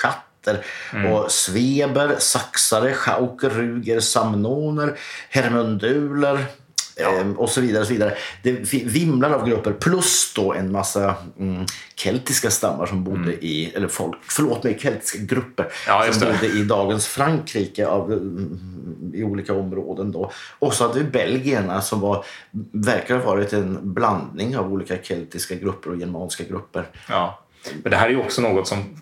chatter. 0.44 0.64
Mm. 0.92 1.12
Och 1.12 1.30
sveber, 1.30 2.16
saxare, 2.18 2.94
schauker, 2.94 3.50
ruger, 3.50 4.00
samnoner, 4.00 4.98
hermunduler. 5.30 6.44
ehm, 6.96 7.32
Och 7.38 7.48
så 7.50 7.60
vidare. 7.60 7.80
Och 7.80 7.86
så 7.86 7.92
vidare. 7.92 8.14
Det 8.42 8.52
vimlar 8.84 9.30
av 9.30 9.48
grupper 9.48 9.72
plus 9.72 10.32
då 10.36 10.52
en 10.54 10.72
massa 10.72 11.14
mm, 11.38 11.66
keltiska 11.94 12.50
stammar 12.50 12.86
som 12.86 13.04
bodde 13.04 13.32
i, 13.32 13.72
eller 13.76 13.88
folk, 13.88 14.18
förlåt 14.22 14.64
mig, 14.64 14.78
keltiska 14.80 15.18
grupper 15.18 15.62
Mm. 15.62 16.06
Ja, 16.06 16.12
som 16.12 16.28
bodde 16.32 16.46
i 16.46 16.64
dagens 16.64 17.06
Frankrike 17.06 17.86
av, 17.86 18.12
mm, 18.12 19.12
i 19.14 19.24
olika 19.24 19.54
områden. 19.54 20.12
Då. 20.12 20.30
Och 20.58 20.74
så 20.74 20.86
hade 20.86 20.98
vi 20.98 21.04
belgierna 21.04 21.80
som 21.82 22.00
var, 22.00 22.24
verkar 22.72 23.16
ha 23.16 23.24
varit 23.24 23.52
en 23.52 23.78
blandning 23.94 24.56
av 24.56 24.72
olika 24.72 24.96
keltiska 25.02 25.54
grupper 25.54 25.90
och 25.90 25.96
germanska 25.96 26.44
grupper. 26.44 26.84
Ja. 27.08 27.38
Men 27.82 27.90
det 27.90 27.96
här 27.96 28.06
är 28.06 28.10
ju 28.10 28.18
också 28.20 28.40
något 28.42 28.68
som 28.68 29.00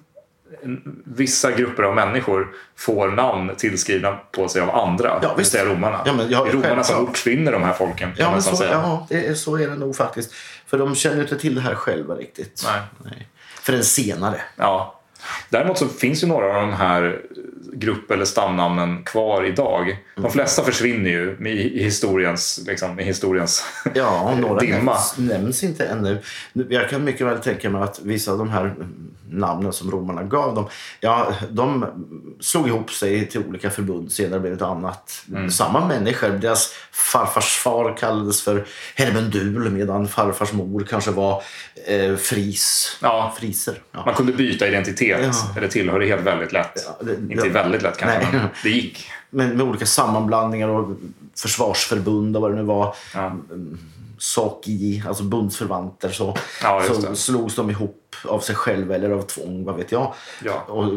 vissa 1.04 1.50
grupper 1.52 1.82
av 1.82 1.94
människor 1.94 2.48
får 2.76 3.08
namn 3.10 3.50
tillskrivna 3.56 4.12
på 4.32 4.48
sig 4.48 4.62
av 4.62 4.70
andra, 4.70 5.08
Ja, 5.08 5.18
det 5.20 5.28
vill 5.28 5.36
visst. 5.36 5.54
romarna. 5.54 6.00
Ja, 6.06 6.12
men 6.12 6.30
ja, 6.30 6.44
det 6.44 6.50
är 6.50 6.54
romarna 6.54 6.84
som 6.84 7.06
uppfinner 7.08 7.52
de 7.52 7.62
här 7.62 7.72
folken, 7.72 8.10
Ja, 8.16 8.30
men 8.30 8.42
så, 8.42 8.56
säga. 8.56 8.70
ja 8.72 9.06
det 9.10 9.26
är, 9.26 9.34
så 9.34 9.56
är 9.56 9.68
det 9.68 9.74
nog 9.74 9.96
faktiskt. 9.96 10.32
För 10.66 10.78
de 10.78 10.94
känner 10.94 11.22
inte 11.22 11.38
till 11.38 11.54
det 11.54 11.60
här 11.60 11.74
själva 11.74 12.14
riktigt. 12.14 12.64
Nej. 13.04 13.28
Förrän 13.62 13.84
senare. 13.84 14.40
Ja. 14.56 15.00
Däremot 15.48 15.78
så 15.78 15.88
finns 15.88 16.22
ju 16.22 16.26
några 16.26 16.46
av 16.46 16.54
de 16.66 16.72
här 16.72 17.20
grupp 17.72 18.10
eller 18.10 18.24
stamnamnen 18.24 19.02
kvar 19.04 19.44
idag. 19.44 19.82
Mm. 19.82 19.98
De 20.14 20.30
flesta 20.30 20.62
försvinner 20.62 21.10
ju 21.10 21.36
i, 21.48 21.82
historiens, 21.82 22.60
liksom, 22.66 23.00
i 23.00 23.04
historiens 23.04 23.64
Ja, 23.94 24.34
några 24.40 24.60
dimma. 24.60 24.76
nämns, 24.92 25.14
nämns 25.18 25.64
inte 25.64 25.86
ännu. 25.86 26.18
Nu, 26.52 26.66
Jag 26.70 26.88
kan 26.90 27.04
mycket 27.04 27.26
väl 27.26 27.38
tänka 27.38 27.70
mig 27.70 27.82
att 27.82 28.00
vissa 28.02 28.32
av 28.32 28.38
de 28.38 28.50
här 28.50 28.74
namnen 29.32 29.72
som 29.72 29.90
romarna 29.90 30.22
gav 30.22 30.54
dem, 30.54 30.68
ja, 31.00 31.32
de 31.50 31.86
slog 32.40 32.68
ihop 32.68 32.90
sig 32.90 33.26
till 33.28 33.42
olika 33.48 33.70
förbund. 33.70 34.12
Senare 34.12 34.40
blev 34.40 34.52
det 34.52 34.56
ett 34.56 34.70
annat. 34.70 35.24
Mm. 35.30 35.50
Samma 35.50 35.86
människor. 35.86 36.28
Deras 36.28 36.72
farfars 36.92 37.56
far 37.56 37.96
kallades 37.96 38.42
för 38.42 38.64
Hermendul 38.94 39.70
medan 39.70 40.08
farfars 40.08 40.52
mor 40.52 40.86
kanske 40.90 41.10
var 41.10 41.42
eh, 41.86 42.16
Fris. 42.16 42.96
Ja. 43.02 43.34
Friser. 43.38 43.74
Ja. 43.92 44.02
Man 44.06 44.14
kunde 44.14 44.32
byta 44.32 44.68
identitet 44.68 45.20
Ja. 45.22 45.32
eller 45.56 45.68
tillhörighet 45.68 46.20
väldigt 46.20 46.52
lätt. 46.52 46.72
Ja, 46.86 47.06
det-. 47.06 47.16
Väldigt 47.62 47.82
lätt 47.82 47.96
kanske, 47.96 48.18
Nej. 48.18 48.28
men 48.32 48.48
det 48.62 48.70
gick. 48.70 49.10
med, 49.30 49.56
med 49.56 49.66
olika 49.66 49.86
sammanblandningar 49.86 50.68
och 50.68 50.96
försvarsförbund 51.36 52.36
och 52.36 52.42
vad 52.42 52.50
det 52.50 52.56
nu 52.56 52.62
var. 52.62 52.94
Ja. 53.14 53.32
Soki, 54.20 55.02
alltså 55.06 55.22
bundsförvanter, 55.24 56.08
så, 56.08 56.36
Ja, 56.62 56.82
så 56.86 57.14
slogs 57.14 57.54
de 57.54 57.70
ihop 57.70 57.96
av 58.24 58.40
sig 58.40 58.54
själva 58.54 58.94
eller 58.94 59.10
av 59.10 59.22
tvång, 59.22 59.64
vad 59.64 59.76
vet 59.76 59.92
jag. 59.92 60.14
Ja. 60.44 60.60
Och 60.68 60.92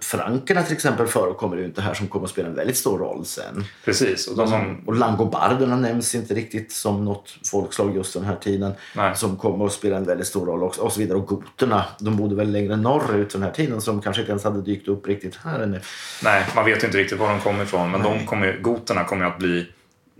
frankerna 0.00 0.62
till 0.62 0.72
exempel 0.72 1.06
förekommer 1.06 1.56
ju 1.56 1.64
inte 1.64 1.82
här 1.82 1.94
som 1.94 2.08
kommer 2.08 2.24
att 2.24 2.30
spela 2.30 2.48
en 2.48 2.54
väldigt 2.54 2.76
stor 2.76 2.98
roll 2.98 3.24
sen. 3.24 3.64
Precis. 3.84 4.26
Och 4.26 4.36
de 4.36 4.48
som, 4.48 4.82
Och 4.86 4.94
langobarderna 4.94 5.76
nämns 5.76 6.14
inte 6.14 6.34
riktigt 6.34 6.72
som 6.72 7.04
något 7.04 7.34
folkslag 7.50 7.96
just 7.96 8.14
den 8.14 8.24
här 8.24 8.36
tiden 8.36 8.72
Nej. 8.96 9.16
som 9.16 9.36
kommer 9.36 9.66
att 9.66 9.72
spela 9.72 9.96
en 9.96 10.04
väldigt 10.04 10.26
stor 10.26 10.46
roll 10.46 10.62
också, 10.62 10.80
och 10.80 10.92
så 10.92 11.00
vidare. 11.00 11.18
Och 11.18 11.26
goterna, 11.26 11.84
de 11.98 12.16
bodde 12.16 12.34
väl 12.34 12.52
längre 12.52 12.76
norrut 12.76 13.30
den 13.30 13.42
här 13.42 13.50
tiden 13.50 13.80
de 13.86 14.02
kanske 14.02 14.22
inte 14.22 14.32
ens 14.32 14.44
hade 14.44 14.62
dykt 14.62 14.88
upp 14.88 15.06
riktigt 15.06 15.36
här 15.36 15.60
ännu. 15.60 15.80
nej, 16.22 16.46
man 16.54 16.64
vet 16.64 16.82
ju 16.82 16.86
inte 16.86 16.98
riktigt 16.98 17.18
var 17.18 17.28
de 17.28 17.40
kommer 17.40 17.64
ifrån. 17.64 17.90
Men 17.90 18.02
de 18.02 18.26
kommer, 18.26 18.58
goterna 18.62 19.04
kommer 19.04 19.24
att 19.24 19.38
bli 19.38 19.66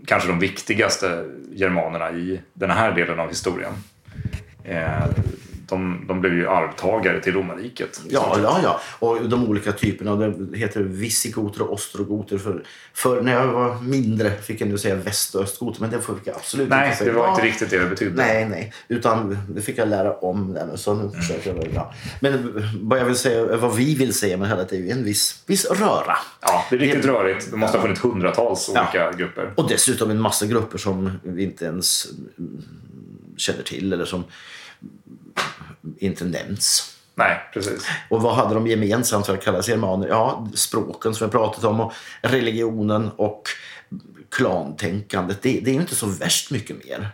kanske 0.05 0.29
de 0.29 0.39
viktigaste 0.39 1.25
germanerna 1.51 2.11
i 2.11 2.41
den 2.53 2.69
här 2.69 2.91
delen 2.91 3.19
av 3.19 3.29
historien. 3.29 3.73
Eh, 4.63 5.05
de, 5.69 6.05
de 6.07 6.21
blev 6.21 6.33
ju 6.33 6.47
arvtagare 6.47 7.21
till 7.21 7.33
romarriket. 7.33 8.01
Ja, 8.09 8.37
ja, 8.43 8.59
ja. 8.63 8.79
Och 8.99 9.29
de 9.29 9.49
olika 9.49 9.71
typerna. 9.71 10.15
Det 10.15 10.57
heter 10.57 10.81
visigoter 10.81 11.61
och 11.61 11.73
ostrogoter. 11.73 12.37
För, 12.37 12.63
för 12.93 13.21
när 13.21 13.33
jag 13.33 13.47
var 13.47 13.75
mindre 13.81 14.31
fick 14.31 14.61
jag 14.61 14.69
nu 14.69 14.77
säga 14.77 14.95
väst 14.95 15.35
och 15.35 15.41
östgoter, 15.43 15.81
men 15.81 15.89
det 15.89 16.01
fick 16.01 16.15
jag 16.23 16.35
absolut 16.35 16.69
Nej, 16.69 16.85
inte 16.85 16.97
säga. 16.97 17.11
det 17.13 17.17
var 17.19 17.29
inte 17.29 17.41
riktigt 17.41 17.69
det 17.69 17.79
det 17.79 17.89
betydde. 17.89 18.15
Nej, 18.15 18.45
nej. 18.49 18.73
Utan 18.87 19.37
det 19.49 19.61
fick 19.61 19.77
jag 19.77 19.87
lära 19.87 20.13
om. 20.13 20.53
Där, 20.53 20.75
så 20.75 20.91
Mm. 20.91 21.05
nu 21.07 21.11
försöker 21.11 21.53
jag 21.55 21.73
vara. 21.73 21.87
Men 22.19 22.63
vad 22.81 22.99
jag 22.99 23.05
vill 23.05 23.15
säga, 23.15 23.57
vad 23.57 23.75
vi 23.75 23.95
vill 23.95 24.13
säga 24.13 24.37
med 24.37 24.49
det 24.49 24.61
att 24.61 24.69
det 24.69 24.75
är 24.75 24.79
ju 24.79 24.89
en 24.89 25.03
viss, 25.03 25.43
viss 25.45 25.65
röra. 25.71 26.17
Ja, 26.41 26.65
det 26.69 26.75
är 26.75 26.79
riktigt 26.79 27.05
rörigt. 27.05 27.51
Det 27.51 27.57
måste 27.57 27.77
ha 27.77 27.81
funnits 27.81 28.03
hundratals 28.03 28.71
Ja. 28.75 28.81
olika 28.81 29.11
grupper. 29.17 29.53
Och 29.57 29.69
dessutom 29.69 30.11
en 30.11 30.21
massa 30.21 30.45
grupper 30.45 30.77
som 30.77 31.11
vi 31.23 31.43
inte 31.43 31.65
ens 31.65 32.07
mm, 32.37 32.61
känner 33.37 33.63
till 33.63 33.93
eller 33.93 34.05
som 34.05 34.23
inte 35.97 36.25
nämns. 36.25 36.95
Nej, 37.15 37.41
precis. 37.53 37.87
Och 38.09 38.21
vad 38.21 38.35
hade 38.35 38.53
de 38.53 38.67
gemensamt 38.67 39.25
för 39.25 39.33
att 39.33 39.43
kalla 39.43 39.61
sig 39.61 39.73
germaner? 39.73 40.07
Ja, 40.07 40.47
språken 40.53 41.13
som 41.13 41.27
vi 41.27 41.31
pratat 41.31 41.63
om 41.63 41.79
och 41.79 41.93
religionen 42.21 43.09
och 43.15 43.43
klantänkandet. 44.29 45.41
Det, 45.41 45.59
det 45.59 45.69
är 45.69 45.73
ju 45.73 45.81
inte 45.81 45.95
så 45.95 46.05
värst 46.05 46.51
mycket 46.51 46.85
mer. 46.85 47.09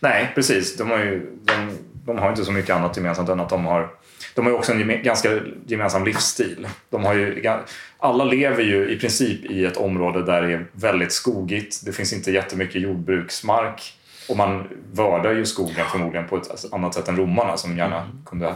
Nej, 0.00 0.32
precis. 0.34 0.76
De 0.76 0.90
har 0.90 0.98
ju 0.98 1.36
de, 1.42 1.78
de 2.06 2.18
har 2.18 2.30
inte 2.30 2.44
så 2.44 2.52
mycket 2.52 2.76
annat 2.76 2.96
gemensamt 2.96 3.28
än 3.28 3.40
att 3.40 3.48
de 3.48 3.64
har 3.64 3.90
de 4.34 4.44
har 4.44 4.52
ju 4.52 4.58
också 4.58 4.72
en 4.72 4.78
geme, 4.78 4.96
ganska 4.96 5.40
gemensam 5.66 6.04
livsstil. 6.04 6.68
De 6.90 7.04
har 7.04 7.14
ju, 7.14 7.42
alla 7.98 8.24
lever 8.24 8.62
ju 8.62 8.90
i 8.90 8.98
princip 8.98 9.44
i 9.44 9.64
ett 9.64 9.76
område 9.76 10.24
där 10.24 10.42
det 10.42 10.52
är 10.52 10.66
väldigt 10.72 11.12
skogigt. 11.12 11.84
Det 11.84 11.92
finns 11.92 12.12
inte 12.12 12.30
jättemycket 12.30 12.82
jordbruksmark. 12.82 13.99
Och 14.30 14.36
man 14.36 14.68
vördar 14.92 15.32
ju 15.32 15.46
skogen 15.46 15.86
förmodligen 15.92 16.28
på 16.28 16.36
ett 16.36 16.72
annat 16.72 16.94
sätt 16.94 17.08
än 17.08 17.16
romarna 17.16 17.56
som 17.56 17.76
gärna 17.76 18.08
kunde 18.26 18.54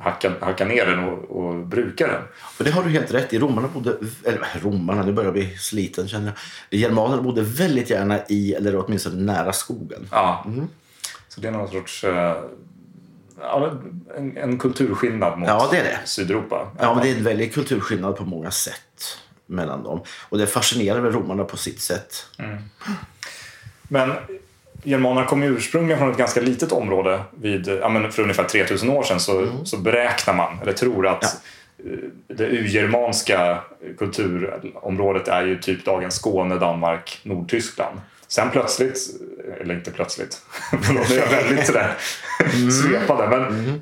hacka, 0.00 0.32
hacka 0.40 0.64
ner 0.64 0.86
den 0.86 0.98
och, 0.98 1.30
och 1.30 1.66
bruka 1.66 2.06
den. 2.06 2.22
Och 2.58 2.64
det 2.64 2.70
har 2.70 2.82
du 2.82 2.90
helt 2.90 3.14
rätt 3.14 3.32
i. 3.32 3.38
Romarna 3.38 3.68
bodde, 3.68 3.96
eller 4.24 4.60
romarna, 4.62 5.02
det 5.02 5.12
börjar 5.12 5.32
bli 5.32 5.56
sliten 5.56 6.08
känner 6.08 6.32
jag. 6.70 6.80
Germanerna 6.80 7.22
bodde 7.22 7.42
väldigt 7.42 7.90
gärna 7.90 8.18
i, 8.28 8.54
eller 8.54 8.84
åtminstone 8.84 9.16
nära 9.16 9.52
skogen. 9.52 10.08
Ja. 10.10 10.44
Så 11.28 11.40
det 11.40 11.48
är 11.48 11.52
någon 11.52 11.68
sorts 11.68 12.04
eh, 12.04 12.36
ja, 13.40 13.72
en, 14.16 14.36
en 14.36 14.58
kulturskillnad 14.58 15.38
mot 15.38 15.48
Ja, 15.48 15.68
det 15.70 15.78
är 15.78 15.84
det. 15.84 15.98
Sydeuropa. 16.04 16.70
Ja, 16.78 16.94
men 16.94 17.02
det 17.02 17.10
är 17.10 17.16
en 17.16 17.24
väldig 17.24 17.54
kulturskillnad 17.54 18.16
på 18.16 18.24
många 18.24 18.50
sätt 18.50 19.18
mellan 19.46 19.82
dem. 19.82 20.00
Och 20.28 20.38
det 20.38 20.46
fascinerar 20.46 21.00
väl 21.00 21.12
romarna 21.12 21.44
på 21.44 21.56
sitt 21.56 21.80
sätt. 21.80 22.26
Men 23.82 24.12
germanerna 24.84 25.26
kom 25.26 25.42
ju 25.42 25.56
ursprungligen 25.56 25.98
från 25.98 26.10
ett 26.10 26.18
ganska 26.18 26.40
litet 26.40 26.72
område. 26.72 27.20
Vid, 27.30 27.68
ja, 27.68 27.88
men 27.88 28.12
för 28.12 28.22
ungefär 28.22 28.44
3000 28.44 28.90
år 28.90 29.02
sedan 29.02 29.20
så, 29.20 29.46
så 29.64 29.76
beräknar 29.76 30.34
man, 30.34 30.58
eller 30.62 30.72
tror 30.72 31.06
att 31.06 31.24
eh, 31.24 31.30
det 32.28 32.44
urgermanska 32.44 33.58
kulturområdet 33.98 35.28
är 35.28 35.46
ju 35.46 35.58
typ 35.58 35.84
dagens 35.84 36.14
Skåne, 36.14 36.56
Danmark, 36.56 37.20
Nordtyskland. 37.22 38.00
Sen 38.28 38.50
plötsligt, 38.50 38.98
eller 39.60 39.74
inte 39.74 39.90
plötsligt, 39.90 40.42
nu 40.72 41.16
är 41.16 41.18
jag 41.18 41.30
väldigt 41.30 41.66
sådär 41.66 41.94
svepande. 42.70 43.28
Men 43.28 43.80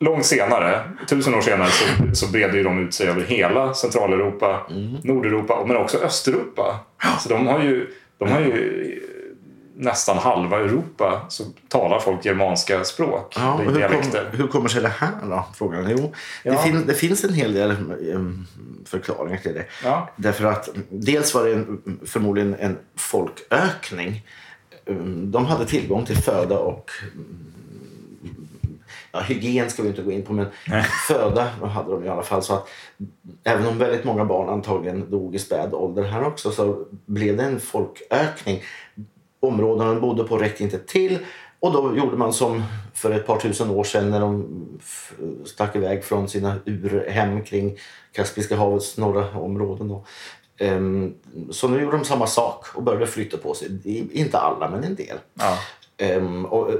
långt 0.00 0.26
senare, 0.26 0.82
tusen 1.08 1.34
år 1.34 1.40
senare, 1.40 1.68
så, 1.68 1.84
så 2.12 2.32
breder 2.32 2.54
ju 2.54 2.62
de 2.62 2.78
ut 2.78 2.94
sig 2.94 3.08
över 3.08 3.22
hela 3.22 3.74
Centraleuropa, 3.74 4.66
Nordeuropa 5.04 5.64
men 5.66 5.76
också 5.76 5.98
Östeuropa. 5.98 6.78
Så 7.20 7.28
de 7.28 7.46
har 7.46 7.62
ju, 7.62 7.86
de 8.18 8.32
har 8.32 8.40
ju 8.40 9.02
nästan 9.78 10.18
halva 10.18 10.58
Europa 10.60 11.26
så 11.28 11.44
talar 11.68 11.98
folk 12.00 12.24
germanska 12.24 12.84
språk, 12.84 13.34
Ja, 13.36 13.56
det 13.58 13.64
hur, 13.64 13.78
dialekter. 13.78 14.28
kom, 14.30 14.40
hur 14.40 14.46
kommer 14.48 14.68
sig 14.68 14.82
det 14.82 14.88
här 14.88 15.10
då? 15.22 15.44
Frågan. 15.54 15.86
Jo, 15.90 16.12
det, 16.42 16.48
Ja. 16.50 16.58
fin, 16.58 16.84
det 16.86 16.94
finns 16.94 17.24
en 17.24 17.34
hel 17.34 17.52
del 17.54 17.76
förklaringar 18.84 19.36
till 19.38 19.54
det. 19.54 19.64
Ja. 19.84 20.08
Därför 20.16 20.44
att 20.44 20.68
dels 20.88 21.34
var 21.34 21.44
det 21.44 21.52
en, 21.52 21.82
förmodligen 22.06 22.54
en 22.54 22.78
folkökning. 22.96 24.26
De 25.24 25.46
hade 25.46 25.66
tillgång 25.66 26.04
till 26.04 26.16
föda 26.16 26.58
och 26.58 26.90
mm, 27.12 27.46
ja, 29.12 29.20
hygien 29.20 29.70
ska 29.70 29.82
vi 29.82 29.88
inte 29.88 30.02
gå 30.02 30.10
in 30.10 30.22
på, 30.22 30.32
men 30.32 30.46
föda 31.08 31.44
hade 31.62 31.90
de 31.90 32.04
i 32.04 32.08
alla 32.08 32.22
fall. 32.22 32.42
Så 32.42 32.54
att 32.54 32.68
även 33.44 33.66
om 33.66 33.78
väldigt 33.78 34.04
många 34.04 34.24
barn 34.24 34.48
antagligen 34.48 35.10
dog 35.10 35.34
i 35.34 35.38
späd 35.38 35.74
ålder 35.74 36.02
här 36.02 36.24
också 36.24 36.50
så 36.50 36.84
blev 37.06 37.36
det 37.36 37.42
en 37.44 37.60
folkökning. 37.60 38.62
Områdena 39.46 39.94
de 39.94 40.00
bodde 40.00 40.24
på 40.24 40.38
räckte 40.38 40.62
inte 40.62 40.78
till 40.78 41.18
och 41.60 41.72
då 41.72 41.96
gjorde 41.96 42.16
man 42.16 42.32
som 42.32 42.62
för 42.94 43.10
ett 43.10 43.26
par 43.26 43.40
tusen 43.40 43.70
år 43.70 43.84
sedan 43.84 44.10
när 44.10 44.20
de 44.20 44.46
stack 45.44 45.76
iväg 45.76 46.04
från 46.04 46.28
sina 46.28 46.54
urhem 46.64 47.44
kring 47.44 47.78
Kaspiska 48.12 48.56
havets 48.56 48.98
norra 48.98 49.38
områden. 49.38 49.88
Då. 49.88 50.04
Ehm, 50.58 51.14
Så 51.50 51.68
nu 51.68 51.82
gjorde 51.82 51.96
de 51.96 52.04
samma 52.04 52.26
sak 52.26 52.66
och 52.74 52.82
började 52.82 53.06
flytta 53.06 53.36
på 53.36 53.54
sig. 53.54 53.68
Inte 54.12 54.38
alla, 54.38 54.70
men 54.70 54.84
en 54.84 54.94
del. 54.94 55.16
Ja. 55.34 55.58
Ehm, 55.98 56.46
och, 56.46 56.70
eh, 56.70 56.78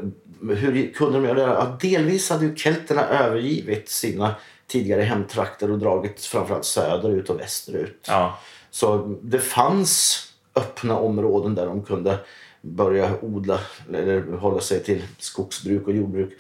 hur 0.56 0.92
kunde 0.92 1.18
de 1.18 1.24
göra 1.26 1.34
det? 1.34 1.42
Ja, 1.42 1.78
delvis 1.80 2.30
hade 2.30 2.44
ju 2.44 2.56
kelterna 2.56 3.08
övergivit 3.08 3.88
sina 3.88 4.34
tidigare 4.66 5.02
hemtrakter 5.02 5.70
och 5.70 5.78
dragit 5.78 6.20
framförallt 6.20 6.64
söderut 6.64 7.30
och 7.30 7.40
västerut. 7.40 8.04
Ja. 8.08 8.38
Så 8.70 9.16
det 9.22 9.38
fanns 9.38 10.22
öppna 10.54 10.96
områden 10.98 11.54
där 11.54 11.66
de 11.66 11.82
kunde 11.82 12.18
börja 12.66 13.10
odla 13.22 13.60
eller 13.94 14.36
hålla 14.36 14.60
sig 14.60 14.82
till 14.84 15.02
skogsbruk 15.18 15.86
och 15.86 15.92
jordbruk. 15.94 16.32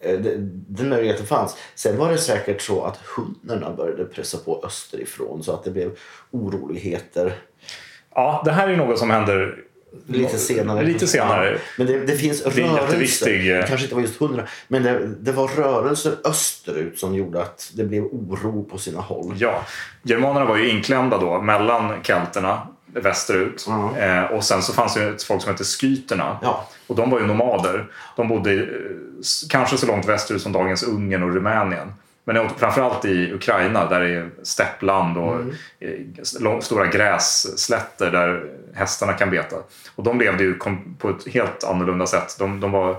Eh, 0.00 0.18
Den 0.68 0.88
möjligheten 0.88 1.26
fanns. 1.26 1.56
Sen 1.74 1.96
var 1.98 2.10
det 2.10 2.18
säkert 2.18 2.62
så 2.62 2.84
att 2.84 2.96
hundarna 3.16 3.70
började 3.76 4.04
pressa 4.04 4.38
på 4.38 4.62
österifrån 4.66 5.42
så 5.42 5.52
att 5.52 5.64
det 5.64 5.70
blev 5.70 5.96
oroligheter 6.30 7.34
ja, 8.14 8.42
det 8.44 8.50
här 8.52 8.68
är 8.68 8.76
något 8.76 8.98
som 8.98 9.10
händer 9.10 9.58
lite 10.06 10.38
senare. 10.38 10.82
Lite 10.82 11.06
senare. 11.06 11.58
Men 11.78 11.86
det, 11.86 11.98
det 12.06 12.16
finns 12.16 12.42
Det 12.42 12.50
rörelser. 12.50 13.26
eh, 13.28 13.60
Det 13.60 13.66
kanske 13.68 13.84
inte 13.84 13.94
var 13.94 14.02
just 14.02 14.16
hundra, 14.20 14.46
men 14.68 14.82
det, 14.82 15.06
det 15.20 15.32
var 15.32 15.48
rörelser 15.48 16.12
österut 16.24 16.98
som 16.98 17.14
gjorde 17.14 17.42
att 17.42 17.72
det 17.74 17.84
blev 17.84 18.04
oro 18.04 18.64
på 18.64 18.78
sina 18.78 19.00
håll. 19.00 19.34
Ja, 19.38 19.64
germanerna 20.02 20.46
var 20.46 20.56
ju 20.56 20.70
inklämda 20.70 21.18
då 21.18 21.40
mellan 21.42 22.02
kelterna 22.02 22.66
västerut 22.94 23.64
Ja. 23.68 23.96
eh, 23.98 24.24
och 24.24 24.44
sen 24.44 24.62
så 24.62 24.72
fanns 24.72 24.94
det 24.94 25.04
ett 25.08 25.22
folk 25.22 25.42
som 25.42 25.50
hette 25.52 25.64
skyterna 25.64 26.38
Ja. 26.42 26.68
och 26.86 26.96
de 26.96 27.10
var 27.10 27.20
ju 27.20 27.26
nomader. 27.26 27.86
De 28.16 28.28
bodde 28.28 28.52
eh, 28.54 28.66
s- 29.20 29.44
kanske 29.50 29.76
så 29.76 29.86
långt 29.86 30.08
västerut 30.08 30.42
som 30.42 30.52
dagens 30.52 30.82
Ungern 30.82 31.22
och 31.22 31.34
Rumänien. 31.34 31.92
Men 32.24 32.48
framförallt 32.48 33.04
i 33.04 33.32
Ukraina 33.32 33.86
där 33.88 34.00
det 34.00 34.08
är 34.10 34.30
steppland 34.42 35.18
och 35.18 35.34
eh, 35.80 35.90
lång- 36.40 36.62
stora 36.62 36.86
grässlätter 36.86 38.10
där 38.10 38.44
hästarna 38.74 39.12
kan 39.12 39.30
beta. 39.30 39.56
Och 39.94 40.02
de 40.04 40.18
levde 40.18 40.42
ju 40.44 40.54
på 40.98 41.08
ett 41.10 41.28
helt 41.34 41.64
annorlunda 41.64 42.06
sätt. 42.06 42.36
De, 42.38 42.60
de 42.60 42.70
var 42.72 42.96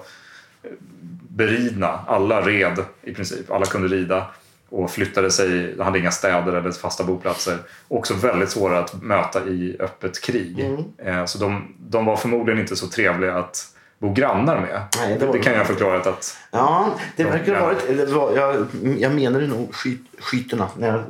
beridna. 1.29 1.99
Alla 2.07 2.41
red 2.41 2.79
i 3.01 3.13
princip. 3.13 3.51
Alla 3.51 3.65
kunde 3.65 3.87
rida 3.87 4.25
och 4.73 4.91
flyttade 4.91 5.31
sig. 5.31 5.73
De 5.77 5.83
hade 5.83 5.99
inga 5.99 6.11
städer 6.11 6.53
eller 6.53 6.71
fasta 6.71 7.03
boplatser. 7.03 7.57
Också 7.87 8.13
väldigt 8.13 8.49
svåra 8.49 8.79
att 8.79 9.03
möta 9.03 9.45
i 9.45 9.77
öppet 9.79 10.21
krig. 10.21 10.59
Mm. 10.59 10.83
Eh, 10.97 11.25
Så 11.25 11.37
de, 11.37 11.75
de 11.79 12.05
var 12.05 12.15
förmodligen 12.15 12.61
inte 12.61 12.75
så 12.75 12.87
trevliga 12.87 13.35
att 13.37 13.72
bo 14.03 14.13
grannar 14.13 14.59
med. 14.61 14.81
Nej, 14.97 15.17
det 15.19 15.31
det, 15.31 15.39
kan 15.39 15.53
jag 15.53 15.67
förklara 15.67 15.97
att 15.99 16.37
Ja, 16.51 16.87
det 17.15 17.23
verkar 17.23 17.53
ha 17.55 17.59
Ja. 17.59 17.65
varit... 17.65 17.97
det 17.97 18.05
var- 18.05 18.35
Jag, 18.35 18.65
jag 18.99 19.11
menade 19.15 19.47
nog 19.47 19.75
sky, 19.75 19.97
skyterna 20.19 20.67
när 20.77 20.87
jag 20.87 21.03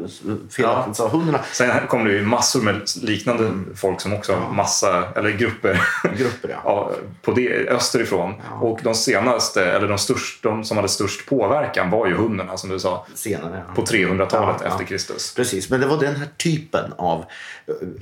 felaktigt 0.51 0.95
sa 0.95 1.07
hundarna. 1.09 1.39
Sen 1.51 1.87
kom 1.87 2.05
det 2.05 2.11
ju 2.13 2.21
massor 2.21 2.61
med 2.61 2.81
liknande 3.01 3.43
Mm. 3.43 3.75
folk 3.75 4.01
som 4.01 4.13
också 4.13 4.33
har 4.35 4.53
massa, 4.53 5.03
eller 5.15 5.29
grupper 5.31 5.81
Grupper, 6.17 6.49
ja. 6.49 6.55
ja, 6.65 6.91
på 7.21 7.31
det, 7.31 7.69
österifrån. 7.69 8.33
Och 8.61 8.79
de 8.83 8.95
senaste, 8.95 9.65
eller 9.71 9.87
de, 9.87 9.97
störst, 9.97 10.43
de 10.43 10.63
som 10.63 10.77
hade 10.77 10.89
störst 10.89 11.25
påverkan 11.29 11.89
var 11.89 12.07
ju 12.07 12.13
hundarna 12.15 12.57
som 12.57 12.69
du 12.69 12.79
sa. 12.79 13.05
Senare. 13.15 13.63
Ja. 13.67 13.73
På 13.75 13.81
300-talet 13.81 14.29
Ja, 14.59 14.65
ja. 14.65 14.71
efter 14.71 14.83
Kristus. 14.85 15.33
Precis, 15.35 15.69
men 15.69 15.79
det 15.81 15.87
var 15.87 15.97
den 15.97 16.15
här 16.15 16.27
typen 16.37 16.93
av 16.97 17.25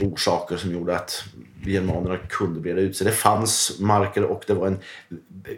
orsaker 0.01 0.57
som 0.57 0.71
gjorde 0.71 0.95
att 0.95 1.23
germanerna 1.65 2.17
kunde 2.17 2.59
breda 2.59 2.81
ut 2.81 2.97
sig. 2.97 3.07
Det 3.07 3.13
fanns 3.13 3.79
marker 3.79 4.23
och 4.23 4.43
det 4.47 4.53
var 4.53 4.67
en, 4.67 4.79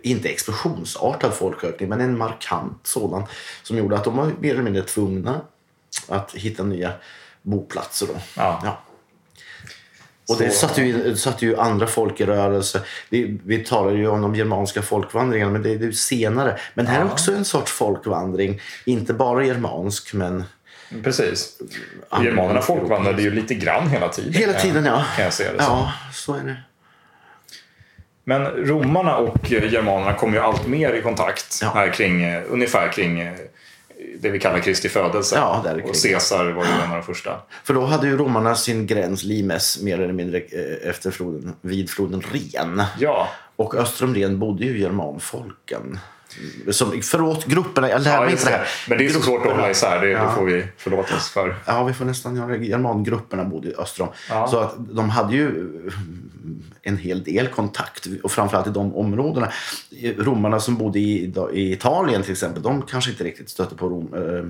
inte 0.03 0.29
explosionsartad 0.29 1.33
folkökning, 1.33 1.89
men 1.89 2.01
en 2.01 2.17
markant 2.17 2.79
sådan 2.83 3.23
som 3.63 3.77
gjorde 3.77 3.95
att 3.95 4.03
de 4.03 4.17
var 4.17 4.31
mer 4.39 4.51
eller 4.51 4.63
mindre 4.63 4.83
tvungna 4.83 5.41
att 6.07 6.31
hitta 6.35 6.63
nya 6.63 6.93
boplatser. 7.41 8.07
Då. 8.07 8.13
Ja. 8.35 8.77
Och 10.29 10.37
det 10.37 10.49
satte 10.51 10.81
ju, 10.81 11.15
satte 11.15 11.45
ju 11.45 11.57
andra 11.57 11.87
folk 11.87 12.21
i 12.21 12.25
rörelse. 12.25 12.81
Vi, 13.09 13.39
vi 13.45 13.63
talar 13.63 13.91
ju 13.91 14.07
om 14.07 14.21
de 14.21 14.35
germanska 14.35 14.81
folkvandringarna, 14.81 15.51
men 15.51 15.63
det 15.63 15.69
är 15.69 15.79
ju 15.79 15.93
senare. 15.93 16.59
Men 16.73 16.87
här 16.87 17.01
är 17.01 17.11
också 17.11 17.31
en 17.31 17.45
sorts 17.45 17.71
folkvandring. 17.71 18.61
Inte 18.85 19.13
bara 19.13 19.45
germansk, 19.45 20.13
men 20.13 20.43
Precis. 21.03 21.59
Germanerna 22.23 22.61
folk- 22.61 22.79
folkvandrade 22.79 23.21
ju 23.21 23.31
lite 23.31 23.53
grann 23.55 23.87
hela 23.89 24.09
tiden. 24.09 24.33
hela 24.33 24.53
tiden, 24.53 24.85
ja. 24.85 25.05
Kan 25.15 25.23
jag 25.25 25.33
se 25.33 25.43
det. 25.43 25.55
Ja, 25.57 25.93
så 26.13 26.33
är 26.33 26.43
det. 26.43 26.55
Men 28.23 28.41
romarna 28.45 29.17
och 29.17 29.51
germanerna 29.51 30.13
kom 30.13 30.33
ju 30.33 30.39
allt 30.39 30.67
mer 30.67 30.93
i 30.93 31.01
kontakt 31.01 31.59
Ja. 31.61 31.71
här 31.75 31.93
kring, 31.93 32.23
eh, 32.23 32.43
ungefär 32.49 32.91
kring 32.91 33.19
eh, 33.19 33.33
det 34.19 34.29
vi 34.29 34.39
kallar 34.39 34.59
Kristi 34.59 34.89
födelse. 34.89 35.35
Ja, 35.35 35.61
där 35.63 35.83
och 35.83 35.95
Caesar 36.03 36.45
var 36.51 36.65
ju 36.65 36.71
en 36.71 36.89
av 36.91 36.97
de 36.97 37.03
första. 37.03 37.41
För 37.63 37.73
då 37.73 37.85
hade 37.85 38.07
ju 38.07 38.17
romarna 38.17 38.55
sin 38.55 38.87
gräns 38.87 39.23
Limes 39.23 39.81
mer 39.81 39.99
eller 39.99 40.13
mindre 40.13 40.37
eh, 40.37 40.89
efter 40.89 41.11
floden, 41.11 41.53
vid 41.61 41.89
floden 41.89 42.23
Ren. 42.31 42.83
Ja, 42.99 43.29
Och 43.55 43.75
öster 43.75 44.05
om 44.05 44.15
Ren 44.15 44.39
bodde 44.39 44.65
ju 44.65 44.79
germanfolken. 44.79 45.99
Som, 46.71 47.01
förlåt, 47.01 47.45
grupperna. 47.45 47.89
Jag 47.89 48.01
lär 48.01 48.13
ja 48.13 48.21
mig 48.21 48.31
inte 48.31 48.45
det 48.45 48.51
här. 48.51 48.67
Men 48.89 48.97
det 48.97 49.05
är 49.05 49.09
så 49.09 49.21
svårt 49.21 49.45
att 49.45 49.51
hålla 49.51 49.69
isär. 49.71 50.01
Det, 50.01 50.09
Ja. 50.09 50.23
det 50.23 50.31
får 50.35 50.45
vi 50.45 50.67
förlåta 50.77 51.15
oss 51.15 51.29
för. 51.29 51.55
Ja, 51.65 51.83
vi 51.83 51.93
får 51.93 52.05
nästan 52.05 52.35
göra. 52.35 52.57
Germangrupperna 52.57 53.43
bodde 53.45 53.69
i 53.69 53.73
öster 53.75 54.03
om. 54.03 54.09
Ja. 54.29 54.47
Så 54.47 54.59
att 54.59 54.75
de 54.77 55.09
hade 55.09 55.33
ju 55.35 55.69
en 56.81 56.97
hel 56.97 57.23
del 57.23 57.47
kontakt. 57.47 58.07
Och 58.23 58.31
framförallt 58.31 58.67
i 58.67 58.69
de 58.69 58.95
områdena. 58.95 59.51
Romarna 60.17 60.59
som 60.59 60.77
bodde 60.77 60.99
i, 60.99 61.33
i 61.53 61.71
Italien 61.73 62.23
till 62.23 62.31
exempel. 62.31 62.63
De 62.63 62.81
kanske 62.81 63.11
inte 63.11 63.23
riktigt 63.23 63.49
stötte 63.49 63.75
på 63.75 63.89
rom, 63.89 64.13
eh, 64.13 64.45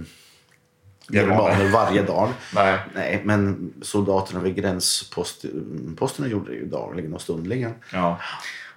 germaner 1.15 1.71
varje 1.71 2.01
dag. 2.01 2.29
Nej. 2.55 2.79
Nej, 2.95 3.21
men 3.25 3.73
soldaterna 3.81 4.39
vid 4.39 4.55
gränsposterna 4.55 6.27
gjorde 6.27 6.51
det 6.51 6.57
ju 6.57 6.65
dagligen 6.65 7.13
och 7.13 7.21
stundligen. 7.21 7.73
Ja. 7.93 8.19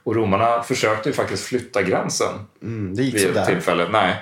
Och 0.07 0.17
romarna 0.17 0.63
försökte 0.63 1.09
ju 1.09 1.13
faktiskt 1.13 1.45
flytta 1.45 1.83
gränsen 1.83 2.29
Mm, 2.63 2.95
det 2.97 3.03
gick 3.03 3.15
vid 3.15 3.45
tillfälle. 3.47 3.89
Nej, 3.91 4.15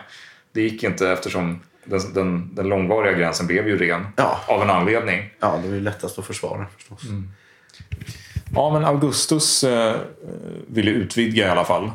det 0.53 0.61
gick 0.61 0.83
inte 0.83 1.09
eftersom 1.11 1.61
den, 1.85 2.01
den, 2.15 2.55
den 2.55 2.69
långvariga 2.69 3.13
gränsen 3.13 3.47
blev 3.47 3.69
ju 3.69 3.79
ren 3.79 4.07
Ja. 4.17 4.41
av 4.47 4.63
en 4.63 4.71
anledning. 4.71 5.31
Ja, 5.41 5.59
det 5.63 5.69
var 5.69 5.75
ju 5.75 5.81
lättast 5.81 6.19
att 6.19 6.27
försvara 6.27 6.67
förstås. 6.77 7.01
Ja, 8.55 8.71
men 8.73 8.85
Augustus 8.85 9.65
eh, 9.65 9.95
ville 10.67 10.91
utvidga 10.91 11.47
i 11.47 11.51
alla 11.51 11.65
fall 11.65 11.91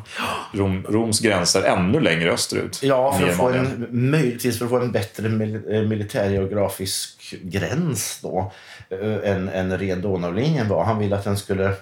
Rom, 0.52 0.84
Roms 0.88 1.20
gränser 1.20 1.62
ännu 1.62 2.00
längre 2.00 2.32
österut. 2.32 2.82
Ja, 2.82 3.12
för 3.12 3.28
att 3.28 3.36
få 3.36 3.48
en, 3.48 3.86
möjligtvis 3.90 4.58
för 4.58 4.64
att 4.64 4.70
få 4.70 4.80
en 4.80 4.92
bättre 4.92 5.28
mil, 5.28 5.54
eh, 5.70 5.82
militärgeografisk 5.82 7.34
gräns 7.42 8.20
då, 8.22 8.52
eh, 8.90 9.30
än, 9.32 9.48
än 9.48 9.78
ren 9.78 10.02
Donaulinjen 10.02 10.68
var. 10.68 10.84
Han 10.84 10.98
ville 10.98 11.16
att 11.16 11.24
den 11.24 11.36
skulle 11.36 11.72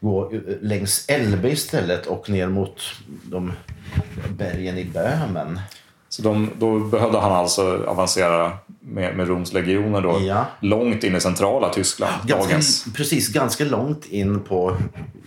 gå 0.00 0.32
eh, 0.32 0.40
längs 0.60 1.04
Elbe 1.08 1.50
istället 1.50 2.06
och 2.06 2.30
ner 2.30 2.46
mot 2.48 2.80
de 3.22 3.52
bergen 4.38 4.78
i 4.78 4.84
Böhmen. 4.84 5.60
Så 6.08 6.22
de, 6.22 6.50
då 6.58 6.78
behövde 6.78 7.18
han 7.18 7.32
alltså 7.32 7.84
avancera 7.86 8.52
med, 8.80 9.16
med 9.16 9.28
Roms 9.28 9.52
legioner 9.52 10.00
då, 10.00 10.20
Ja. 10.20 10.44
långt 10.60 11.04
in 11.04 11.16
i 11.16 11.20
centrala 11.20 11.68
Tyskland. 11.68 12.12
dagens. 12.28 12.50
Ganska, 12.50 12.90
precis, 12.90 13.28
ganska 13.32 13.64
långt 13.64 14.04
in 14.06 14.40
på 14.40 14.76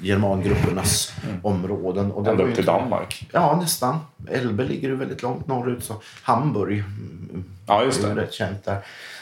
germangruppernas 0.01 1.13
områden. 1.43 2.11
Och 2.11 2.23
det 2.23 2.29
Ända 2.31 2.43
upp 2.43 2.49
till 2.49 2.59
inte- 2.59 2.71
Danmark. 2.71 3.27
Ja, 3.33 3.57
nästan. 3.61 3.99
Elbe 4.31 4.63
ligger 4.63 4.87
ju 4.87 4.95
väldigt 4.95 5.21
långt 5.21 5.47
norrut. 5.47 5.83
Så 5.83 5.95
Hamburg 6.23 6.77
mm, 6.79 7.43
Ja, 7.67 7.83
just 7.83 8.03
är 8.03 8.07
ju 8.09 8.15
det. 8.15 8.21
rätt 8.21 8.33
känt 8.33 8.65
där. 8.65 8.77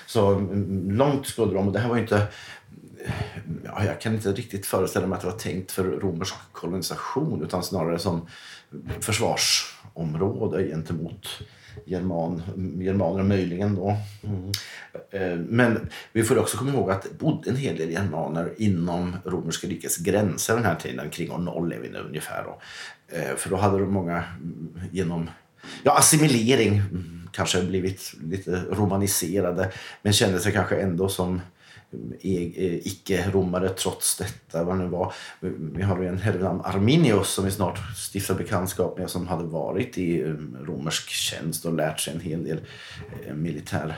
Så 0.08 0.28
mm, 0.34 0.92
långt 0.92 1.28
skulle 1.28 1.54
de. 1.54 1.68
Och 1.68 1.74
det 1.74 1.80
här 1.80 1.90
var 1.90 1.96
ju 1.96 2.02
inte... 2.02 2.22
Ja, 3.66 3.86
jag 3.86 4.02
kan 4.02 4.14
inte 4.14 4.32
riktigt 4.32 4.66
föreställa 4.66 5.08
mig 5.08 5.16
att 5.16 5.22
det 5.22 5.28
var 5.28 5.38
tänkt 5.38 5.72
för 5.72 5.84
romersk 5.84 6.36
kolonisation 6.52 7.44
utan 7.44 7.64
snarare 7.64 8.00
som 8.00 8.28
försvarsområde 9.00 10.68
gentemot 10.68 11.28
german, 11.86 12.42
germaner, 12.80 13.24
möjligen 13.24 13.76
då. 13.76 13.98
Mm. 14.24 14.52
Eh, 15.12 15.46
Men 15.50 15.90
vi 16.14 16.24
får 16.24 16.38
också 16.38 16.58
komma 16.58 16.72
ihåg 16.72 16.92
att 16.92 17.04
det 17.04 17.18
bodde 17.20 17.50
en 17.50 17.56
hel 17.56 17.78
del 17.78 17.92
germaner 17.92 18.54
inom 18.58 19.16
romerska 19.26 19.68
rikets 19.68 19.98
gränser 19.98 20.56
den 20.56 20.66
här 20.66 20.76
tiden. 20.76 21.10
Kring 21.10 21.32
år 21.32 21.38
noll 21.38 21.74
är 21.74 21.80
vi 21.80 21.90
nu 21.90 22.00
ungefär. 22.00 22.44
Då. 22.44 22.62
Eh, 23.18 23.36
För 23.36 23.50
då 23.50 23.56
hade 23.56 23.80
de 23.80 23.94
många 23.94 24.24
mm, 24.42 24.80
genom 24.92 25.30
ja, 25.84 25.98
assimilering 25.98 26.78
mm, 26.78 27.30
kanske 27.32 27.62
blivit 27.62 28.14
lite 28.24 28.64
romaniserade 28.72 29.72
men 30.02 30.14
kände 30.14 30.40
sig 30.40 30.52
kanske 30.52 30.76
ändå 30.76 31.10
som 31.10 31.42
icke-romare 32.84 33.70
trots 33.70 34.18
detta. 34.18 34.64
Vad 34.64 34.76
det 34.78 34.84
nu 34.84 34.90
var. 34.90 35.14
Vi 35.74 35.84
har 35.84 36.04
en 36.04 36.18
herre 36.18 36.44
namn 36.44 36.62
Arminius 36.64 37.28
som 37.30 37.46
vi 37.46 37.52
snart 37.52 37.80
stiftar 38.12 38.34
bekantskap 38.36 38.98
med 38.98 39.10
som 39.10 39.28
hade 39.28 39.44
varit 39.44 39.98
i 39.98 40.22
eh, 40.22 40.34
romersk 40.66 41.10
tjänst 41.10 41.66
och 41.66 41.74
lärt 41.74 42.00
sig 42.00 42.14
en 42.14 42.20
hel 42.20 42.44
del 42.44 42.60
eh, 43.28 43.34
militär, 43.34 43.96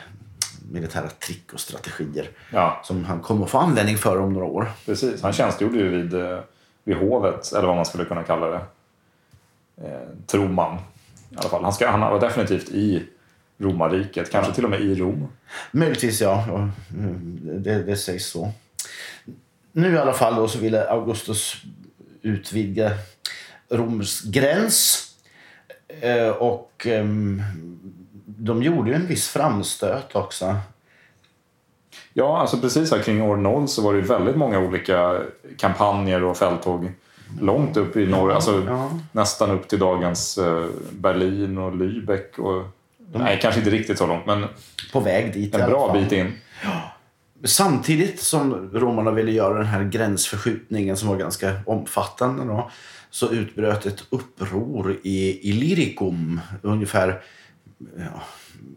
militära 0.71 1.09
trick 1.09 1.53
och 1.53 1.59
strategier 1.59 2.29
Ja, 2.51 2.81
som 2.83 3.05
han 3.05 3.19
kommer 3.19 3.45
att 3.45 3.51
få 3.51 3.57
användning 3.57 3.97
för 3.97 4.19
om 4.19 4.33
några 4.33 4.45
år. 4.47 4.71
precis. 4.85 5.21
Han 5.21 5.33
tjänstgjorde 5.33 5.77
ju 5.77 5.89
vid, 5.89 6.13
eh, 6.13 6.39
vid 6.83 6.95
hovet, 6.95 7.51
eller 7.53 7.67
vad 7.67 7.75
man 7.75 7.85
skulle 7.85 8.05
kunna 8.05 8.23
kalla 8.23 8.47
det. 8.47 8.61
Eh, 9.77 10.07
tror 10.27 10.47
man. 10.49 10.75
I 11.29 11.35
alla 11.35 11.49
fall. 11.49 11.63
Han, 11.63 11.73
ska, 11.73 11.89
han 11.89 11.99
var 12.01 12.19
definitivt 12.19 12.69
i 12.69 13.03
romarriket, 13.57 14.31
kanske 14.31 14.53
till 14.53 14.63
och 14.63 14.69
med 14.69 14.81
i 14.81 14.95
Rom. 14.95 15.27
Möjligtvis 15.71 16.21
ja, 16.21 16.45
ja, 16.47 16.69
mm, 16.97 17.39
det, 17.63 17.83
det 17.83 17.95
sägs 17.95 18.25
så. 18.25 18.51
Nu 19.71 19.93
i 19.93 19.97
alla 19.97 20.13
fall 20.13 20.35
då 20.35 20.47
så 20.47 20.59
ville 20.59 20.89
Augustus 20.89 21.55
utvidga 22.21 22.91
Roms 23.69 24.21
gräns. 24.21 25.09
Eh, 26.01 26.27
Och 26.27 26.87
ehm, 26.87 27.41
de 28.25 28.63
gjorde 28.63 28.89
ju 28.89 28.95
en 28.95 29.07
viss 29.07 29.29
framstöt 29.29 30.15
också. 30.15 30.55
Ja, 32.13 32.37
alltså 32.41 32.57
precis 32.57 32.91
här 32.91 32.99
kring 32.99 33.21
år 33.21 33.37
0 33.37 33.67
så 33.67 33.81
var 33.81 33.93
det 33.93 34.01
väldigt 34.01 34.35
många 34.35 34.59
olika 34.59 35.21
kampanjer 35.57 36.23
och 36.23 36.37
fälttåg 36.37 36.91
långt 37.41 37.77
upp 37.77 37.97
i 37.97 38.05
norr. 38.05 38.31
Alltså 38.31 38.63
ja. 38.67 38.99
nästan 39.11 39.51
upp 39.51 39.67
till 39.67 39.79
dagens 39.79 40.37
eh, 40.37 40.65
Berlin 40.91 41.57
och 41.57 41.71
Lübeck. 41.71 42.39
Och, 42.39 42.65
Nej, 43.13 43.39
kanske 43.41 43.59
inte 43.59 43.71
riktigt 43.71 43.97
så 43.97 44.07
långt, 44.07 44.25
men 44.25 44.45
På 44.91 44.99
väg 44.99 45.33
dit 45.33 45.55
en 45.55 45.69
bra 45.69 45.93
bit 45.93 46.11
in. 46.11 46.31
Samtidigt 47.43 48.19
som 48.19 48.69
romarna 48.73 49.11
ville 49.11 49.31
göra 49.31 49.57
den 49.57 49.65
här 49.65 49.83
gränsförskjutningen 49.83 50.97
som 50.97 51.09
var 51.09 51.17
ganska 51.17 51.53
omfattande 51.65 52.43
då, 52.43 52.71
så 53.09 53.31
utbröt 53.31 53.85
ett 53.85 54.03
uppror 54.09 54.99
i 55.03 55.49
Illyricum, 55.49 56.39
ungefär 56.61 57.21
ja, 57.97 58.23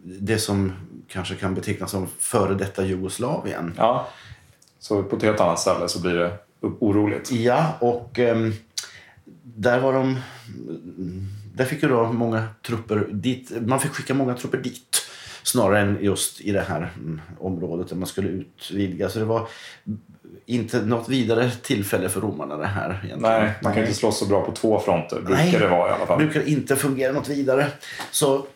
det 0.05 0.39
som 0.39 0.73
kanske 1.09 1.35
kan 1.35 1.55
betecknas 1.55 1.91
som 1.91 2.09
före 2.19 2.55
detta 2.55 2.85
Jugoslavien. 2.85 3.75
Ja. 3.77 4.09
Så 4.79 5.03
på 5.03 5.17
ett 5.17 5.23
helt 5.23 5.41
annat 5.41 5.61
ställe 5.61 5.89
så 5.89 6.01
blir 6.01 6.15
det 6.15 6.39
oroligt. 6.61 7.33
Ja, 7.33 7.73
och 7.81 8.19
ehm, 8.19 8.53
där 9.43 9.81
var 9.81 9.93
de... 9.93 10.19
Där 11.57 11.65
fick 11.65 11.83
ju 11.83 11.89
då 11.89 12.13
många 12.13 12.49
trupper 12.67 13.09
dit. 13.13 13.53
Man 13.67 13.81
fick 13.81 13.91
skicka 13.91 14.15
många 14.15 14.35
trupper 14.35 14.59
dit 14.59 15.03
snarare 15.43 15.81
än 15.81 15.99
just 16.01 16.41
i 16.41 16.53
det 16.53 16.61
här 16.61 16.93
mm, 16.97 17.21
området 17.39 17.89
där 17.89 17.97
man 17.97 18.07
skulle 18.07 18.29
utvidga. 18.29 19.09
Så 19.09 19.19
det 19.19 19.25
var 19.25 19.49
inte 20.47 20.81
något 20.81 21.09
vidare 21.09 21.51
tillfälle 21.51 22.09
för 22.09 22.21
romarna 22.21 22.57
det 22.57 22.67
här. 22.67 22.91
Egentligen. 22.91 23.21
Nej, 23.21 23.53
man 23.63 23.73
kan 23.73 23.83
inte 23.83 23.95
slåss 23.95 24.19
så 24.19 24.27
bra 24.27 24.45
på 24.45 24.53
två 24.53 24.81
fronter. 24.81 25.17
Brukar 25.17 25.43
Nej. 25.43 25.53
det 25.53 25.69
vara 25.69 25.91
i 25.91 25.93
alla 25.93 26.07
fall. 26.07 26.19
brukar 26.19 26.49
inte 26.49 26.77
fungera 26.77 27.13
något 27.13 27.29
vidare. 27.29 27.67
Så, 28.11 28.47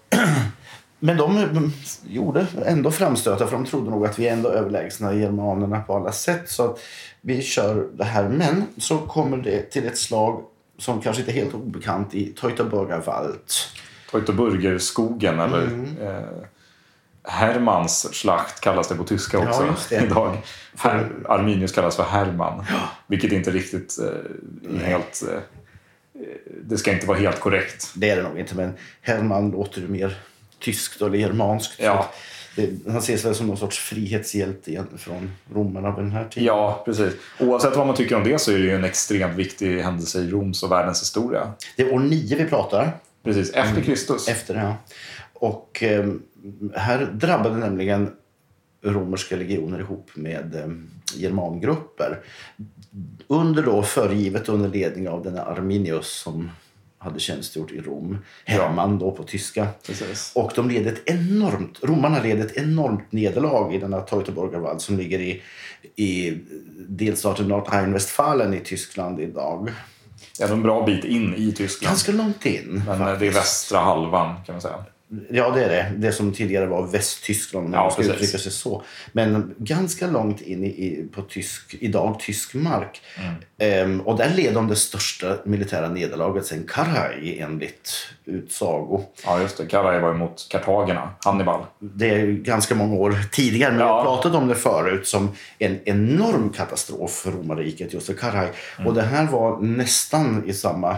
men 0.99 1.17
de 1.17 1.37
mm, 1.39 1.73
gjorde 2.07 2.47
ändå 2.67 2.91
framstötar 2.91 3.47
för 3.47 3.57
de 3.57 3.65
trodde 3.65 3.91
nog 3.91 4.07
att 4.07 4.19
vi 4.19 4.29
är 4.29 4.33
ändå 4.33 4.49
överlägsna 4.49 5.15
germanerna 5.15 5.81
på 5.81 5.97
alla 5.97 6.13
sätt. 6.13 6.49
Så 6.49 6.65
att 6.65 6.81
vi 7.21 7.43
kör 7.43 7.89
det 7.95 8.05
här. 8.05 8.29
Men 8.29 8.65
så 8.79 8.99
kommer 8.99 9.37
det 9.37 9.63
till 9.63 9.87
ett 9.87 9.99
slag 9.99 10.45
som 10.81 11.01
kanske 11.01 11.23
inte 11.23 11.33
är 11.33 11.35
helt 11.35 11.55
obekant 11.55 12.15
i 12.15 12.27
Teutoburger 12.27 12.99
Wald. 12.99 13.39
Teutoburgerskogen 14.11 15.41
eller 15.41 15.63
eh, 16.01 16.45
Hermans 17.25 18.09
schlacht 18.13 18.61
kallas 18.61 18.89
det 18.89 18.95
på 18.95 19.05
tyska 19.05 19.39
Ja, 19.39 19.71
också 19.71 19.77
det. 19.89 20.05
idag. 20.05 20.37
Her, 20.79 21.11
Arminius 21.29 21.73
kallas 21.73 21.97
för 21.97 22.05
Herman. 22.05 22.65
Vilket 23.07 23.33
inte 23.33 23.51
riktigt 23.51 23.99
eh, 23.99 24.81
helt... 24.85 25.23
Eh, 25.33 25.41
det 26.63 26.79
ska 26.79 26.93
inte 26.93 27.07
vara 27.07 27.19
helt 27.19 27.41
korrekt. 27.41 27.93
Det 27.95 28.11
är 28.11 28.17
det 28.17 28.23
nog 28.23 28.39
inte, 28.39 28.55
men 28.57 28.73
Hermann 29.01 29.51
låter 29.51 29.81
mer 29.81 30.19
tyskt 30.59 31.03
eller 31.03 31.19
germanskt. 31.19 31.75
Ja. 31.79 32.11
Det, 32.57 32.71
han 32.87 32.99
ses 32.99 33.25
väl 33.25 33.35
som 33.35 33.47
någon 33.47 33.57
sorts 33.57 33.79
frihetshjälte 33.79 34.87
från 34.97 35.31
romarna 35.55 35.93
på 35.93 36.01
den 36.01 36.13
här 36.13 36.25
tiden. 36.25 36.47
Ja, 36.47 36.83
precis. 36.85 37.13
Oavsett 37.41 37.77
vad 37.77 37.87
man 37.87 37.97
tycker 37.97 38.17
om 38.17 38.25
det 38.25 38.39
så 38.39 38.53
är 38.53 38.59
det 38.59 38.65
ju 38.65 38.75
en 38.75 38.85
extremt 38.85 39.35
viktig 39.35 39.81
händelse 39.81 40.21
i 40.21 40.31
Roms 40.31 40.63
och 40.63 40.73
världens 40.73 41.03
historia. 41.03 41.53
Det 41.77 41.83
är 41.83 41.95
år 41.95 41.99
nio 41.99 42.37
vi 42.37 42.45
pratar. 42.45 42.93
Precis, 43.25 43.51
efter 43.51 43.81
Kristus. 43.81 44.29
Efter 44.29 44.55
det, 44.55 44.61
ja. 44.61 44.77
Och 45.33 45.83
eh, 45.83 46.07
här 46.75 47.11
drabbade 47.13 47.57
nämligen 47.57 48.11
romerska 48.83 49.37
legioner 49.37 49.81
ihop 49.81 50.11
med 50.15 50.55
eh, 50.55 50.69
germangrupper. 51.15 52.19
Under 53.27 53.63
då 53.63 53.83
föregivet 53.83 54.49
under 54.49 54.69
ledning 54.69 55.09
av 55.09 55.23
denna 55.23 55.43
Arminius 55.43 56.09
som 56.09 56.51
hade 57.01 57.21
tjänstgjort 57.21 57.73
i 57.73 57.81
Rom. 57.81 58.19
Hermann 58.45 58.99
då 58.99 59.11
på 59.11 59.23
tyska. 59.23 59.69
Precis. 59.87 60.33
Och 60.35 60.53
de 60.55 60.69
led 60.69 60.87
ett 60.87 61.03
enormt, 61.07 61.79
romarna 61.83 62.23
led 62.23 62.41
ett 62.41 62.57
enormt 62.57 63.13
nederlag 63.13 63.75
i 63.75 63.79
denna 63.79 64.01
Teutoburgerwald 64.01 64.81
som 64.81 64.99
ligger 64.99 65.19
i, 65.19 65.43
i 65.97 66.39
delstaten 66.89 67.49
Nordrhein-Westfalen 67.49 68.55
i 68.55 68.61
Tyskland 68.61 69.21
idag. 69.21 69.73
Ja, 70.39 70.49
en 70.49 70.63
bra 70.63 70.87
bit 70.87 71.05
in 71.05 71.35
i 71.35 71.53
Tyskland. 71.53 71.91
Ganska 71.91 72.13
långt 72.13 72.47
in. 72.47 72.83
Men 72.87 73.01
eh, 73.01 73.19
det 73.19 73.27
är 73.27 73.33
västra 73.33 73.79
halvan 73.79 74.35
kan 74.47 74.55
man 74.55 74.63
säga. 74.63 74.85
Ja, 75.31 75.51
det 75.51 75.65
är 75.65 75.69
det. 75.69 75.93
Det 75.97 76.13
som 76.13 76.33
tidigare 76.33 76.67
var 76.67 76.87
Västtyskland, 76.87 77.67
om 77.67 77.73
Ja, 77.73 77.81
man 77.83 77.91
ska 77.91 78.03
precis. 78.03 78.15
uttrycka 78.17 78.39
sig 78.39 78.53
så. 78.53 78.83
Men 79.13 79.55
ganska 79.59 80.07
långt 80.07 80.41
in 80.41 80.65
i, 80.65 81.09
på 81.15 81.23
tysk, 81.23 81.75
idag 81.81 82.21
tysk 82.21 82.55
mark. 82.55 83.01
Mm. 83.19 83.35
Ehm, 83.59 84.01
och 84.01 84.17
där 84.19 84.35
led 84.35 84.55
de 84.55 84.69
det 84.69 84.77
största 84.77 85.37
militära 85.45 85.89
nederlaget 85.89 86.47
sen 86.47 86.65
Karaj 86.69 87.39
enligt 87.41 87.91
utsago. 88.25 89.03
Ja, 89.25 89.41
just 89.41 89.57
det. 89.57 89.67
Karaj 89.67 90.01
var 90.01 90.11
emot 90.11 90.47
kartagerna. 90.51 91.11
Hannibal. 91.25 91.61
Det 91.79 92.11
är 92.11 92.27
ganska 92.27 92.75
många 92.75 92.95
år 92.95 93.15
tidigare, 93.33 93.71
men 93.73 93.81
Ja. 93.81 93.87
jag 93.87 93.95
har 93.95 94.03
pratat 94.05 94.35
om 94.35 94.49
det 94.49 94.55
förut 94.55 95.07
som 95.07 95.29
en 95.59 95.79
enorm 95.85 96.51
katastrof 96.51 97.11
för 97.11 97.31
romarriket, 97.31 97.93
just 97.95 98.07
för 98.07 98.15
Karaj. 98.15 98.49
Mm. 98.77 98.89
Och 98.89 98.95
det 98.95 99.03
här 99.03 99.27
var 99.27 99.61
nästan 99.61 100.45
i 100.47 100.53
samma, 100.53 100.97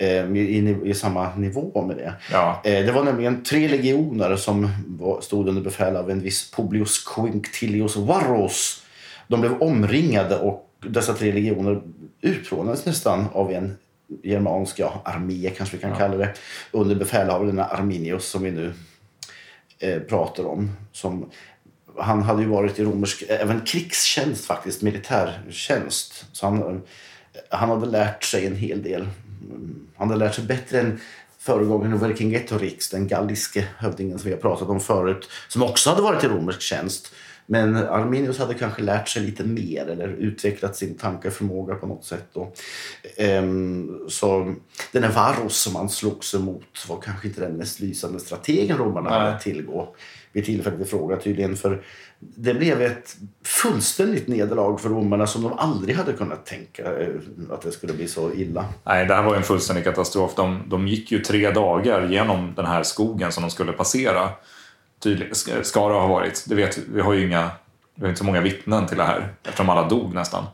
i, 0.00 0.38
i, 0.38 0.76
i 0.84 0.94
samma 0.94 1.34
nivå 1.36 1.84
med 1.86 1.96
det. 1.96 2.14
Ja. 2.32 2.60
Eh, 2.64 2.84
Det 2.86 2.92
var 2.92 3.04
nämligen 3.04 3.42
tre 3.42 3.68
legioner 3.68 4.36
som 4.36 4.68
var, 4.86 5.20
stod 5.20 5.48
under 5.48 5.62
befäl 5.62 5.96
av 5.96 6.10
en 6.10 6.20
viss 6.20 6.50
Publius 6.50 7.04
Quinctilius 7.14 7.96
Varros. 7.96 8.82
De 9.28 9.40
blev 9.40 9.62
omringade 9.62 10.38
och 10.38 10.70
dessa 10.86 11.14
tre 11.14 11.32
legioner 11.32 11.82
utplånades 12.20 12.86
nästan 12.86 13.26
av 13.32 13.52
en 13.52 13.76
germansk 14.22 14.78
ja, 14.78 15.02
armé, 15.04 15.50
kanske 15.56 15.76
vi 15.76 15.82
kan 15.82 15.96
kalla 15.96 16.16
det, 16.16 16.34
under 16.70 16.94
befäl 16.94 17.30
av 17.30 17.46
denna 17.46 17.64
Arminius 17.64 18.28
som 18.28 18.42
vi 18.42 18.50
nu 18.50 18.72
eh, 19.78 19.98
pratar 19.98 20.46
om. 20.46 20.70
Som 20.92 21.30
han 21.98 22.22
hade 22.22 22.42
ju 22.42 22.48
varit 22.48 22.78
i 22.78 22.84
romersk, 22.84 23.24
även 23.28 23.60
krigstjänst 23.60 24.44
faktiskt, 24.44 24.82
militärtjänst. 24.82 26.26
Så 26.32 26.46
han, 26.46 26.82
han 27.50 27.68
hade 27.68 27.86
lärt 27.86 28.24
sig 28.24 28.46
en 28.46 28.56
hel 28.56 28.82
del. 28.82 29.08
Han 29.96 30.08
hade 30.08 30.24
lärt 30.24 30.34
sig 30.34 30.44
bättre 30.44 30.80
än 30.80 31.00
föregångaren 31.38 31.98
Vercingetorix, 31.98 32.90
den 32.90 33.08
galliske 33.08 33.68
hövdingen 33.78 34.18
som 34.18 34.28
vi 34.28 34.34
har 34.34 34.40
pratat 34.42 34.68
om 34.68 34.80
förut, 34.80 35.28
som 35.48 35.62
också 35.62 35.90
hade 35.90 36.02
varit 36.02 36.24
i 36.24 36.28
romersk 36.28 36.60
tjänst. 36.60 37.12
Men 37.46 37.76
Arminius 37.76 38.38
hade 38.38 38.54
kanske 38.54 38.82
lärt 38.82 39.08
sig 39.08 39.22
lite 39.22 39.44
mer 39.44 39.86
eller 39.86 40.08
utvecklat 40.08 40.76
sin 40.76 40.94
tankeförmåga 40.94 41.74
på 41.74 41.86
något 41.86 42.04
sätt. 42.04 42.28
Då. 42.32 42.52
Ehm, 43.16 43.98
så 44.08 44.54
den 44.92 45.02
här 45.02 45.12
Varros 45.12 45.56
som 45.56 45.76
han 45.76 45.88
slogs 45.88 46.34
emot 46.34 46.86
var 46.88 47.00
kanske 47.00 47.28
inte 47.28 47.40
den 47.40 47.56
mest 47.56 47.80
lysande 47.80 48.20
strategen 48.20 48.78
romarna 48.78 49.10
hade 49.10 49.34
att 49.34 49.40
tillgå 49.40 49.94
vid 50.36 50.44
tillfället 50.44 50.80
i 50.80 50.84
fråga 50.84 51.16
tydligen. 51.16 51.56
För 51.56 51.82
det 52.18 52.54
blev 52.54 52.82
ett 52.82 53.16
fullständigt 53.44 54.28
nederlag 54.28 54.78
för 54.78 54.88
romarna 54.88 55.26
som 55.26 55.42
de 55.42 55.52
aldrig 55.52 55.96
hade 55.96 56.12
kunnat 56.12 56.46
tänka 56.46 56.82
eh, 57.00 57.08
att 57.50 57.62
det 57.62 57.72
skulle 57.72 57.92
bli 57.92 58.08
så 58.08 58.32
illa. 58.32 58.64
Nej, 58.84 59.06
det 59.06 59.14
här 59.14 59.22
var 59.22 59.36
en 59.36 59.42
fullständig 59.42 59.84
katastrof. 59.84 60.34
De, 60.34 60.62
de 60.66 60.88
gick 60.88 61.12
ju 61.12 61.18
tre 61.18 61.50
dagar 61.50 62.08
genom 62.08 62.54
den 62.56 62.66
här 62.66 62.82
skogen 62.82 63.32
som 63.32 63.42
de 63.42 63.50
skulle 63.50 63.72
passera. 63.72 64.28
Tydligen, 64.98 65.34
ska 65.64 65.88
det 65.88 65.94
ha 65.94 66.06
varit. 66.06 66.44
Det 66.48 66.54
vet, 66.54 66.78
vi 66.78 67.00
har 67.00 67.12
ju 67.12 67.26
inga, 67.26 67.50
vi 67.94 68.02
har 68.02 68.08
inte 68.08 68.18
så 68.18 68.24
många 68.24 68.40
vittnen 68.40 68.86
till 68.86 68.96
det 68.96 69.04
här 69.04 69.34
eftersom 69.44 69.68
alla 69.68 69.88
dog 69.88 70.14
nästan. 70.14 70.44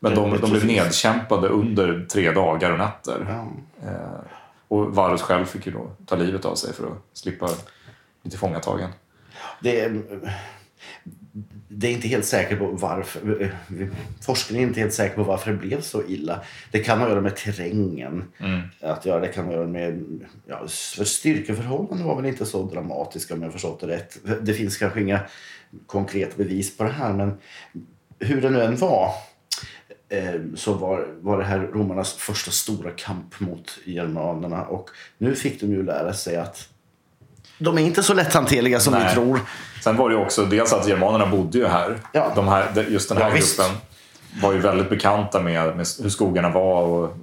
Men 0.00 0.14
de, 0.14 0.38
de 0.40 0.50
blev 0.50 0.64
nedkämpade 0.64 1.48
under 1.48 2.06
tre 2.10 2.30
dagar 2.30 2.70
och 2.70 2.78
nätter. 2.78 3.26
Ja. 3.28 3.46
Eh, 3.88 4.20
och 4.68 4.94
Varus 4.94 5.22
själv 5.22 5.44
fick 5.44 5.66
ju 5.66 5.72
då 5.72 5.90
ta 6.06 6.16
livet 6.16 6.44
av 6.44 6.54
sig 6.54 6.72
för 6.72 6.86
att 6.86 6.98
slippa 7.12 7.48
bli 8.22 8.30
tillfångatagen. 8.30 8.90
Det 9.62 9.80
är, 9.80 10.02
det 11.68 11.86
är 11.86 11.92
inte 11.92 12.08
helt 12.08 12.24
säkert 12.24 12.58
på 12.58 12.66
varför. 12.66 13.52
Forskningen 14.20 14.64
är 14.64 14.68
inte 14.68 14.80
helt 14.80 14.94
säker 14.94 15.16
på 15.16 15.22
varför 15.22 15.50
det 15.50 15.58
blev 15.58 15.80
så 15.80 16.02
illa. 16.08 16.40
Det 16.70 16.78
kan 16.78 16.98
ha 16.98 17.04
att 17.04 17.10
göra 17.10 17.20
med 17.20 17.36
terrängen. 17.36 18.24
Att 18.80 19.06
göra, 19.06 19.20
det 19.20 19.28
kan 19.28 19.44
ha 19.44 19.52
att 19.52 19.56
göra 19.56 19.68
med 19.68 20.04
ja, 20.46 20.58
för 20.96 21.04
styrkeförhållanden 21.04 22.06
var 22.06 22.16
väl 22.16 22.26
inte 22.26 22.46
så 22.46 22.62
dramatiska 22.62 23.34
om 23.34 23.42
jag 23.42 23.52
förstått 23.52 23.80
det 23.80 23.86
rätt. 23.86 24.18
Det 24.42 24.54
finns 24.54 24.76
kanske 24.76 25.00
inga 25.00 25.20
konkreta 25.86 26.36
bevis 26.36 26.76
på 26.76 26.84
det 26.84 26.90
här 26.90 27.12
men 27.12 27.38
hur 28.18 28.40
det 28.40 28.50
nu 28.50 28.62
än 28.62 28.76
var 28.76 29.10
eh, 30.08 30.40
så 30.54 30.74
var, 30.74 31.08
var 31.20 31.38
det 31.38 31.44
här 31.44 31.58
romarnas 31.58 32.12
första 32.12 32.50
stora 32.50 32.90
kamp 32.90 33.40
mot 33.40 33.78
germanerna 33.84 34.64
och 34.64 34.90
nu 35.18 35.34
fick 35.34 35.60
de 35.60 35.66
ju 35.66 35.82
lära 35.82 36.12
sig 36.12 36.36
att 36.36 36.68
de 37.62 37.78
är 37.78 37.82
inte 37.82 38.02
så 38.02 38.14
lätthanterliga 38.14 38.80
som 38.80 38.92
vi 38.94 38.98
Nej. 38.98 39.14
tror. 39.14 39.40
Sen 39.84 39.96
var 39.96 40.08
det 40.08 40.14
ju 40.14 40.20
också 40.22 40.44
dels 40.44 40.72
att 40.72 40.88
germanerna 40.88 41.26
bodde 41.26 41.58
ju 41.58 41.66
här. 41.66 41.96
Ja. 42.12 42.32
De 42.34 42.48
här 42.48 42.86
just 42.88 43.08
den 43.08 43.18
här 43.18 43.28
Ja, 43.28 43.34
visst. 43.34 43.56
gruppen 43.58 43.76
var 44.42 44.52
ju 44.52 44.58
väldigt 44.58 44.90
bekanta 44.90 45.40
med, 45.40 45.76
med 45.76 45.86
hur 46.02 46.08
skogarna 46.10 46.48
var 46.50 46.82
och 46.82 47.16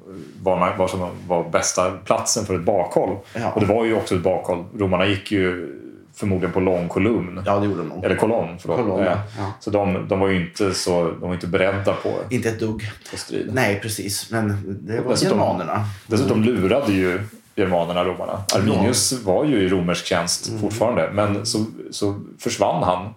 var, 0.43 0.75
var 0.77 0.87
som 0.87 1.09
var 1.27 1.49
bästa 1.49 1.91
platsen 1.91 2.45
för 2.45 2.55
ett 2.55 2.65
bakhåll. 2.65 3.17
Ja. 3.33 3.51
Och 3.51 3.59
det 3.61 3.65
var 3.67 3.85
ju 3.85 3.95
också 3.95 4.15
ett 4.15 4.23
bakhåll. 4.23 4.65
Romarna 4.77 5.05
gick 5.05 5.31
ju 5.31 5.75
förmodligen 6.15 6.53
på 6.53 6.59
lång 6.59 6.87
kolumn. 6.87 7.43
Ja, 7.45 7.59
det 7.59 7.65
gjorde 7.65 7.83
de. 7.89 8.03
Eller 8.03 8.15
kolonn, 8.15 8.57
förlåt. 8.59 8.77
Kolonn, 8.77 9.03
ja. 9.03 9.11
Eh, 9.11 9.17
Ja. 9.37 9.53
Så 9.59 9.69
de, 9.69 10.07
de 10.07 10.19
var 10.19 10.27
ju 10.27 10.45
inte, 10.47 10.73
så, 10.73 11.03
de 11.03 11.21
var 11.21 11.33
inte 11.33 11.47
beredda 11.47 11.93
på, 11.93 12.13
Inte 12.29 12.49
ett 12.49 12.59
dugg. 12.59 12.91
på 13.11 13.17
strid. 13.17 13.49
Nej, 13.53 13.79
precis. 13.81 14.31
Men 14.31 14.77
det 14.81 15.01
var 15.01 15.11
Dessutom- 15.13 15.37
germanerna. 15.39 15.85
Dessutom 16.07 16.43
lurade 16.43 16.91
ju 16.93 17.21
germanerna 17.59 18.03
romarna. 18.05 18.43
Arminius 18.55 19.23
var 19.23 19.45
ju 19.45 19.61
i 19.63 19.69
romersk 19.69 20.05
tjänst 20.05 20.47
Mm. 20.49 20.61
fortfarande, 20.61 21.09
men 21.13 21.45
så, 21.45 21.65
så 21.91 22.19
försvann 22.39 22.83
han. 22.83 23.13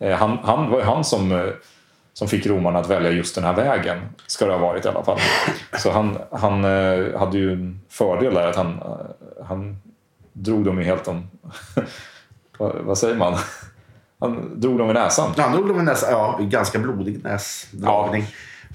Eh, 0.00 0.18
han. 0.18 0.38
Han 0.42 0.70
var 0.70 0.78
ju 0.78 0.84
han 0.84 1.04
som, 1.04 1.32
eh, 1.32 1.44
som 2.12 2.28
fick 2.28 2.46
romarna 2.46 2.78
att 2.78 2.90
välja 2.90 3.10
just 3.10 3.34
den 3.34 3.44
här 3.44 3.54
vägen, 3.54 3.98
ska 4.26 4.46
det 4.46 4.52
ha 4.52 4.58
varit 4.58 4.84
i 4.84 4.88
alla 4.88 5.04
fall. 5.04 5.18
Så 5.78 5.90
han, 5.90 6.18
han 6.32 6.64
eh, 6.64 7.18
hade 7.18 7.38
ju 7.38 7.52
en 7.52 7.80
fördel 7.88 8.34
där 8.34 8.46
att 8.46 8.56
han, 8.56 8.80
han 9.48 9.76
drog 10.32 10.64
dem 10.64 10.78
ju 10.78 10.84
helt 10.84 11.08
om... 11.08 11.28
vad, 12.58 12.98
säger 12.98 13.16
man? 13.16 13.36
Han 14.20 14.60
drog 14.60 14.78
dem 14.78 14.90
i 14.90 14.92
näsan. 14.92 15.32
Han 15.36 15.52
drog 15.52 15.68
dem 15.68 15.78
en 15.78 15.84
näs, 15.84 16.04
ja, 16.10 16.38
ganska 16.40 16.78
blodig 16.78 17.24
näsdragning. 17.24 18.24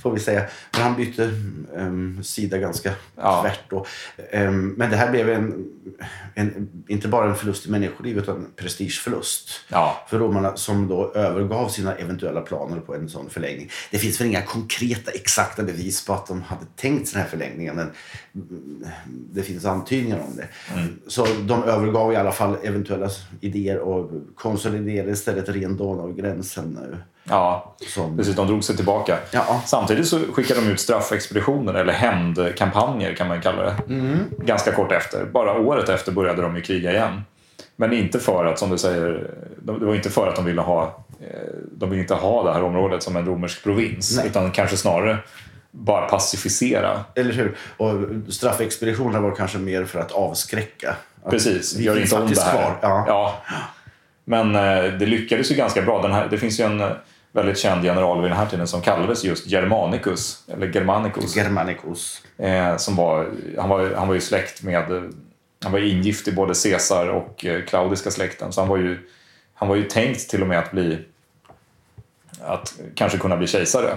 Får 0.04 0.12
vi 0.12 0.20
säga. 0.20 0.43
Men 0.72 0.82
han 0.82 0.95
bytte 0.95 1.32
um, 1.76 2.24
sida 2.24 2.58
ganska 2.58 2.93
Ja. 3.16 3.41
tvärt. 3.41 3.70
Då. 3.70 3.86
Ehm, 4.32 4.68
men 4.78 4.89
det 4.89 4.95
här 4.95 5.12
blev 5.12 5.30
en, 5.30 5.66
en, 6.34 6.70
inte 6.88 7.08
bara 7.08 7.30
en 7.30 7.36
förlust 7.36 7.66
i 7.66 7.72
människoliv 7.72 8.18
utan 8.18 8.36
en 8.36 8.47
prestigeförlust. 8.56 9.49
Ja. 9.68 10.06
För 10.10 10.20
romarna 10.20 10.56
som 10.56 10.88
då 10.88 11.14
övergav 11.14 11.70
sina 11.70 11.95
eventuella 11.95 12.41
planer 12.41 12.80
på 12.80 12.95
en 12.95 13.10
sån 13.10 13.30
förlängning. 13.30 13.70
Det 13.91 13.97
finns 13.97 14.22
väl 14.22 14.28
inga 14.28 14.41
konkreta 14.41 15.12
exakta 15.12 15.64
bevis 15.64 16.06
på 16.06 16.14
att 16.14 16.28
de 16.28 16.41
hade 16.41 16.66
tänkt 16.76 17.08
sig 17.08 17.14
den 17.14 17.22
här 17.24 17.30
förlängningen. 17.30 17.76
Men 17.76 17.91
mm, 18.36 18.86
det 19.32 19.41
finns 19.43 19.66
antydningar 19.66 20.20
om 20.20 20.36
det. 20.36 20.47
Så 21.08 21.26
de 21.26 21.64
övergav 21.64 22.14
i 22.14 22.16
alla 22.16 22.32
fall 22.32 22.58
eventuella 22.64 23.10
idéer 23.41 23.80
och 23.80 24.12
konsoliderade 24.36 25.12
istället 25.12 25.49
ren 25.49 25.78
Donaugränsen 25.78 26.80
nu. 26.82 26.97
Ja, 27.30 27.76
Som- 27.93 28.17
precis. 28.17 28.36
De 28.36 28.47
drog 28.47 28.63
sig 28.63 28.76
tillbaka. 28.76 29.17
Ja. 29.32 29.61
Samtidigt 29.65 30.07
så 30.07 30.19
skickade 30.34 30.61
de 30.61 30.67
ut 30.71 30.80
straffexpeditioner, 30.80 31.74
eller 31.74 31.93
hämndkampanjer 31.93 33.13
kan 33.15 33.28
man 33.28 33.41
kalla 33.41 33.63
det. 33.63 33.76
Ganska 34.45 34.71
kort 34.71 34.91
efter. 34.91 35.26
Bara 35.26 35.53
året 35.59 35.89
efter 35.89 36.11
började 36.11 36.41
de 36.41 36.55
ju 36.55 36.61
kriga 36.61 36.91
igen. 36.91 37.21
Men 37.76 37.93
inte 37.93 38.19
för 38.19 38.45
att, 38.45 38.59
som 38.59 38.69
du 38.69 38.78
säger, 38.78 39.28
de- 39.61 39.80
det 39.80 39.86
var 39.86 39.95
inte 39.95 40.09
för 40.09 40.28
att 40.28 40.36
de 40.36 40.45
ville 40.45 40.61
ha 40.61 40.84
eh, 41.21 41.28
de 41.71 41.89
ville 41.89 42.01
inte 42.01 42.13
ha 42.15 42.43
det 42.43 42.53
här 42.53 42.63
området 42.63 43.03
som 43.03 43.15
en 43.15 43.26
romersk 43.26 43.63
provins. 43.63 44.17
Nej. 44.17 44.28
Utan 44.28 44.51
kanske 44.51 44.78
snarare 44.78 45.17
bara 45.71 46.05
pacificera. 46.05 46.99
Eller 47.15 47.34
hur? 47.34 47.55
Och 47.78 47.93
straffexpeditionerna 48.34 49.19
var 49.19 49.36
kanske 49.36 49.57
mer 49.57 49.86
för 49.86 49.99
att 49.99 50.11
avskräcka. 50.11 50.95
Att 51.24 51.32
Precis, 51.32 51.76
vi 51.78 51.84
gör 51.84 52.01
inte 52.01 52.15
om 52.15 52.28
det 52.34 52.41
här. 52.41 52.51
Kvar. 52.51 52.78
Ja. 52.82 53.05
Ja. 53.07 53.36
Men 54.26 54.55
eh, 54.55 54.84
det 54.99 55.05
lyckades 55.05 55.51
ju 55.51 55.55
ganska 55.55 55.82
bra. 55.82 56.01
Den 56.01 56.11
här, 56.11 56.28
det 56.30 56.38
finns 56.38 56.59
ju 56.59 56.63
en 56.65 56.84
väldigt 57.34 57.57
känd 57.57 57.86
general 57.86 58.21
vid 58.21 58.31
den 58.31 58.38
här 58.38 58.45
tiden 58.45 58.67
som 58.67 58.81
kallades 58.81 59.23
just 59.23 59.47
Germanicus, 59.47 60.43
eller 60.47 60.67
Germanicus. 60.67 61.36
Germanicus. 61.36 62.21
Eh, 62.38 62.77
som 62.77 62.95
var, 62.95 63.29
han, 63.57 63.69
var, 63.69 63.93
han 63.93 64.07
var 64.07 64.15
ju 64.15 64.21
släkt 64.21 64.63
med... 64.63 65.13
Han 65.63 65.71
var 65.71 65.79
ingift 65.79 66.27
i 66.27 66.31
både 66.31 66.53
Caesar 66.63 67.07
och 67.07 67.45
eh, 67.45 67.65
Claudiska 67.65 68.11
släkten. 68.11 68.53
Så 68.53 68.61
han 68.61 68.69
var 68.69 68.77
ju, 68.77 69.09
han 69.53 69.67
var 69.67 69.75
ju 69.75 69.84
tänkt 69.84 70.29
till 70.29 70.41
och 70.41 70.47
med 70.47 70.59
att 70.59 70.71
bli... 70.71 71.05
Att 72.41 72.73
kanske 72.95 73.17
kunna 73.17 73.38
bli 73.38 73.47
kejsare. 73.47 73.91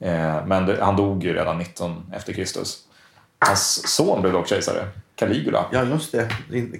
Eh, 0.00 0.46
men 0.46 0.66
det, 0.66 0.84
han 0.84 0.96
dog 0.96 1.24
ju 1.24 1.34
redan 1.34 1.58
19 1.58 2.12
efter 2.14 2.32
Kristus. 2.32 2.78
Hans 3.38 3.88
son 3.88 4.20
blev 4.20 4.32
dock 4.32 4.48
kejsare, 4.48 4.88
Caligula. 5.26 5.64
Ja, 5.70 5.84
just 5.84 6.12
det. 6.12 6.28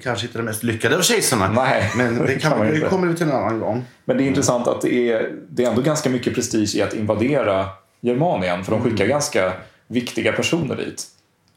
kanske 0.02 0.26
inte 0.26 0.38
det 0.38 0.44
mest 0.44 0.62
lyckade 0.62 0.96
av 0.96 1.00
kejsarna. 1.00 1.52
Nej, 1.52 1.90
Men 1.96 2.18
det, 2.26 2.38
kan, 2.38 2.52
kan 2.52 2.66
det 2.66 2.80
kommer 2.80 3.08
vi 3.08 3.14
till 3.14 3.26
en 3.26 3.32
annan 3.32 3.60
gång. 3.60 3.84
Men 4.04 4.16
det 4.16 4.22
är 4.22 4.26
intressant 4.26 4.68
att 4.68 4.80
det 4.80 5.10
är, 5.12 5.32
det 5.48 5.64
är 5.64 5.70
ändå 5.70 5.82
ganska 5.82 6.10
mycket 6.10 6.34
prestige 6.34 6.76
i 6.76 6.82
att 6.82 6.94
invadera 6.94 7.66
Germanien. 8.00 8.64
För 8.64 8.72
de 8.72 8.82
skickar 8.82 9.06
ganska 9.06 9.52
viktiga 9.86 10.32
personer 10.32 10.76
dit. 10.76 11.06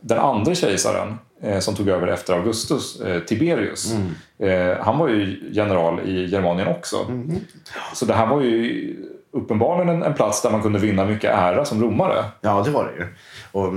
Den 0.02 0.20
andra 0.20 0.56
kejsaren 0.56 1.18
eh, 1.42 1.60
som 1.60 1.76
tog 1.76 1.90
över 1.90 2.08
efter 2.08 2.34
Augustus, 2.34 3.02
eh, 3.02 3.22
Tiberius, 3.22 3.94
eh, 4.38 4.78
han 4.80 4.98
var 4.98 5.08
ju 5.08 5.50
general 5.52 6.00
i 6.00 6.28
Germanien 6.32 6.68
också. 6.68 6.98
Så 7.94 8.06
det 8.06 8.14
här 8.14 8.28
var 8.28 8.42
ju 8.42 8.96
uppenbarligen 9.32 9.90
en, 9.90 10.04
en 10.04 10.14
plats 10.14 10.42
där 10.42 10.52
man 10.52 10.62
kunde 10.62 10.80
vinna 10.80 11.06
mycket 11.06 11.32
ära 11.32 11.66
som 11.66 11.82
romare. 11.82 12.26
Ja, 12.42 12.62
det 12.66 12.72
var 12.72 12.86
det 12.86 13.04
ju. 13.04 13.08
Och, 13.52 13.74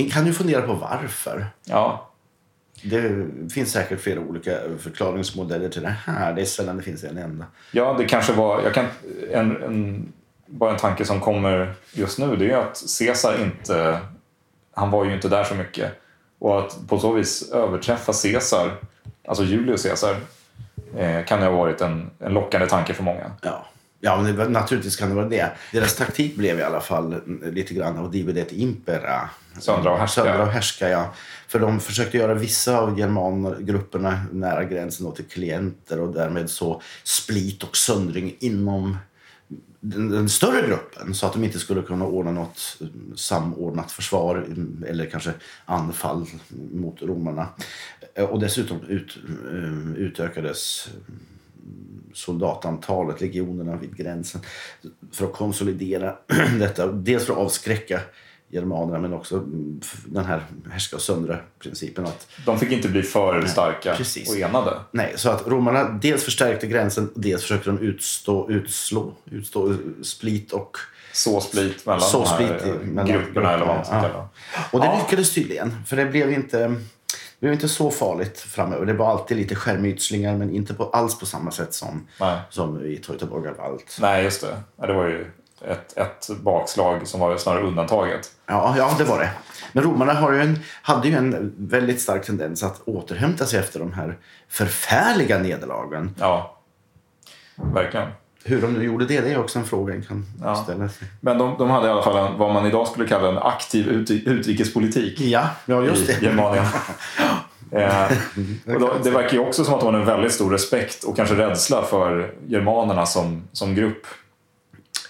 mm, 0.00 0.10
kan 0.10 0.24
du 0.24 0.32
fundera 0.32 0.62
på 0.62 0.72
varför? 0.74 1.46
Ja, 1.64 2.10
Det 2.82 3.26
finns 3.52 3.72
säkert 3.72 4.00
flera 4.00 4.20
olika 4.20 4.58
förklaringsmodeller 4.78 5.68
till 5.68 5.82
det 5.82 5.94
här. 6.06 6.32
Det 6.32 6.40
är 6.40 6.46
sällan 6.46 6.76
det 6.76 6.82
finns 6.82 7.04
en 7.04 7.18
enda. 7.18 7.44
Ja, 7.72 7.94
det 7.98 8.04
kanske 8.04 8.32
var... 8.32 8.62
Jag 8.62 8.74
kan, 8.74 8.86
en, 9.32 9.62
en, 9.62 10.12
bara 10.46 10.70
en 10.70 10.76
tanke 10.76 11.04
som 11.04 11.20
kommer 11.20 11.74
just 11.92 12.18
nu 12.18 12.36
det 12.36 12.50
är 12.50 12.56
att 12.56 12.82
Caesar 12.98 13.42
inte... 13.42 13.98
Han 14.74 14.90
var 14.90 15.04
ju 15.04 15.14
inte 15.14 15.28
där 15.28 15.44
så 15.44 15.54
mycket. 15.54 15.92
Och 16.38 16.58
att 16.58 16.88
på 16.88 16.98
så 16.98 17.12
vis 17.12 17.50
överträffa 17.52 18.12
Caesar, 18.12 18.70
alltså 19.28 19.44
Julius 19.44 19.82
Caesar, 19.82 20.16
eh, 20.96 21.24
kan 21.24 21.38
ju 21.38 21.44
ha 21.44 21.56
varit 21.56 21.80
en, 21.80 22.10
en 22.18 22.32
lockande 22.32 22.66
tanke 22.66 22.94
för 22.94 23.02
många. 23.02 23.32
Ja. 23.42 23.66
Ja, 24.00 24.22
men 24.22 24.52
naturligtvis 24.52 24.96
kan 24.96 25.08
det 25.08 25.14
vara 25.14 25.28
det. 25.28 25.50
Deras 25.72 25.96
taktik 25.96 26.36
blev 26.36 26.58
i 26.58 26.62
alla 26.62 26.80
fall 26.80 27.20
lite 27.52 27.74
grann 27.74 27.96
av 27.96 28.10
divide 28.10 28.40
et 28.40 28.52
impera. 28.52 29.30
Söndra 29.58 29.92
och 29.92 29.98
härska. 29.98 30.22
Söndra 30.22 30.42
och 30.42 30.48
härska, 30.48 30.88
ja. 30.88 31.14
För 31.48 31.60
de 31.60 31.80
försökte 31.80 32.16
göra 32.16 32.34
vissa 32.34 32.78
av 32.78 32.98
germangrupperna 32.98 34.20
nära 34.32 34.64
gränsen 34.64 35.12
till 35.12 35.24
klienter 35.24 36.00
och 36.00 36.14
därmed 36.14 36.50
så 36.50 36.82
split 37.04 37.62
och 37.62 37.76
söndring 37.76 38.36
inom 38.40 38.96
den, 39.80 40.10
den 40.10 40.28
större 40.28 40.66
gruppen 40.66 41.14
så 41.14 41.26
att 41.26 41.32
de 41.32 41.44
inte 41.44 41.58
skulle 41.58 41.82
kunna 41.82 42.04
ordna 42.04 42.32
något 42.32 42.78
samordnat 43.16 43.92
försvar 43.92 44.46
eller 44.86 45.06
kanske 45.06 45.32
anfall 45.64 46.26
mot 46.72 47.02
romarna. 47.02 47.48
Och 48.30 48.40
dessutom 48.40 48.80
ut, 48.88 49.18
eh, 49.52 49.92
utökades 49.96 50.88
soldatantalet, 52.14 53.20
legionerna 53.20 53.76
vid 53.76 53.96
gränsen 53.96 54.40
för 55.12 55.24
att 55.26 55.32
konsolidera 55.32 56.14
detta. 56.58 56.86
Dels 56.86 57.26
för 57.26 57.32
att 57.32 57.38
avskräcka 57.38 58.00
germanerna 58.52 58.98
men 58.98 59.12
också 59.14 59.44
den 60.06 60.24
här 60.24 60.44
härska 60.70 60.96
och 60.96 61.02
söndra-principen. 61.02 62.04
Att, 62.04 62.26
De 62.46 62.58
fick 62.58 62.72
inte 62.72 62.88
bli 62.88 63.02
för 63.02 63.46
starka 63.46 63.94
precis. 63.94 64.30
och 64.30 64.36
enade. 64.36 64.78
nej, 64.92 65.12
så 65.16 65.30
att 65.30 65.46
romarna 65.46 65.98
dels 66.02 66.24
förstärkte 66.24 66.66
gränsen, 66.66 67.10
dels 67.14 67.42
försökte 67.42 67.70
de 67.70 67.78
utstå, 67.78 68.50
utslå, 68.50 69.12
utstå 69.30 69.74
split 70.02 70.52
och 70.52 70.76
Så 71.12 71.40
split 71.40 71.86
mellan 71.86 72.00
Så 72.00 72.24
de 72.24 72.28
här 72.28 72.58
split 72.58 72.74
mellan 72.82 73.06
grupperna 73.06 73.52
eller 73.54 73.66
vad 73.66 73.76
man 73.76 73.84
ska 73.84 73.94
grupperna, 73.94 74.12
kalla 74.12 74.22
det. 74.24 74.28
Och 74.72 74.80
det 74.80 74.86
Ja. 74.86 74.98
lyckades 75.04 75.34
tydligen, 75.34 75.72
för 75.86 75.96
det 75.96 76.06
blev 76.06 76.32
inte, 76.32 76.74
det 77.40 77.46
blev 77.46 77.52
inte 77.52 77.68
så 77.68 77.90
farligt 77.90 78.40
framöver. 78.40 78.86
Det 78.86 78.92
var 78.92 79.10
alltid 79.10 79.36
lite 79.36 79.54
skärmytslingar, 79.54 80.36
men 80.36 80.54
inte 80.54 80.74
på, 80.74 80.84
alls 80.84 81.18
på 81.18 81.26
samma 81.26 81.50
sätt 81.50 81.74
som, 81.74 82.06
Nej. 82.20 82.40
som 82.50 82.84
i 82.84 82.96
Teutoburger 82.96 83.52
Wald. 83.52 83.80
Nej, 84.00 84.24
just 84.24 84.40
det. 84.40 84.62
Ja, 84.76 84.86
det 84.86 84.92
var 84.92 85.06
ju 85.06 85.30
ett, 85.64 85.98
ett 85.98 86.28
bakslag 86.40 87.06
som 87.06 87.20
var 87.20 87.36
snarare 87.36 87.62
undantaget. 87.62 88.32
Ja, 88.46 88.74
ja, 88.78 88.94
det 88.98 89.04
var 89.04 89.18
det. 89.18 89.30
Men 89.72 89.84
romarna 89.84 90.12
har 90.12 90.32
ju 90.32 90.40
en, 90.40 90.58
hade 90.82 91.08
ju 91.08 91.14
en 91.14 91.54
väldigt 91.56 92.00
stark 92.00 92.26
tendens 92.26 92.62
att 92.62 92.80
återhämta 92.84 93.46
sig 93.46 93.58
efter 93.58 93.78
de 93.78 93.92
här 93.92 94.18
förfärliga 94.48 95.38
nederlagen. 95.38 96.14
Ja, 96.18 96.58
verkligen. 97.56 98.08
Hur 98.44 98.60
de 98.62 98.72
nu 98.74 98.84
gjorde 98.84 99.04
det, 99.06 99.20
det 99.20 99.32
är 99.32 99.38
också 99.38 99.58
en 99.58 99.64
fråga 99.64 99.94
en 99.94 100.02
kan 100.02 100.24
Ja. 100.42 100.54
ställa 100.56 100.88
sig. 100.88 101.08
Men 101.20 101.38
de, 101.38 101.54
de 101.58 101.70
hade 101.70 101.86
i 101.86 101.90
alla 101.90 102.02
fall 102.02 102.32
en, 102.32 102.38
vad 102.38 102.54
man 102.54 102.66
idag 102.66 102.88
skulle 102.88 103.06
kalla 103.08 103.28
en 103.28 103.38
aktiv 103.38 103.88
ut, 103.88 104.10
utrikespolitik 104.10 105.20
Ja, 105.20 105.48
ja 105.66 105.82
just 105.82 106.10
i 106.10 106.12
det. 106.20 106.26
Germanien. 106.26 106.64
eh, 107.72 108.74
och 108.74 108.80
då, 108.80 108.92
det 109.04 109.10
verkar 109.10 109.32
ju 109.32 109.38
också 109.38 109.64
som 109.64 109.74
att 109.74 109.80
de 109.80 109.86
hade 109.86 109.98
en 109.98 110.06
väldigt 110.06 110.32
stor 110.32 110.50
respekt 110.50 111.04
och 111.04 111.16
kanske 111.16 111.34
rädsla 111.34 111.82
för 111.82 112.34
germanerna 112.46 113.06
som, 113.06 113.42
som 113.52 113.74
grupp 113.74 114.06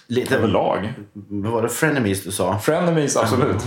Lite, 0.07 0.35
överlag. 0.37 0.93
vad 1.13 1.51
var 1.53 1.61
det? 1.61 1.69
Frenemies 1.69 2.23
du 2.23 2.31
sa? 2.31 2.59
Frenemies, 2.59 3.17
absolut. 3.17 3.57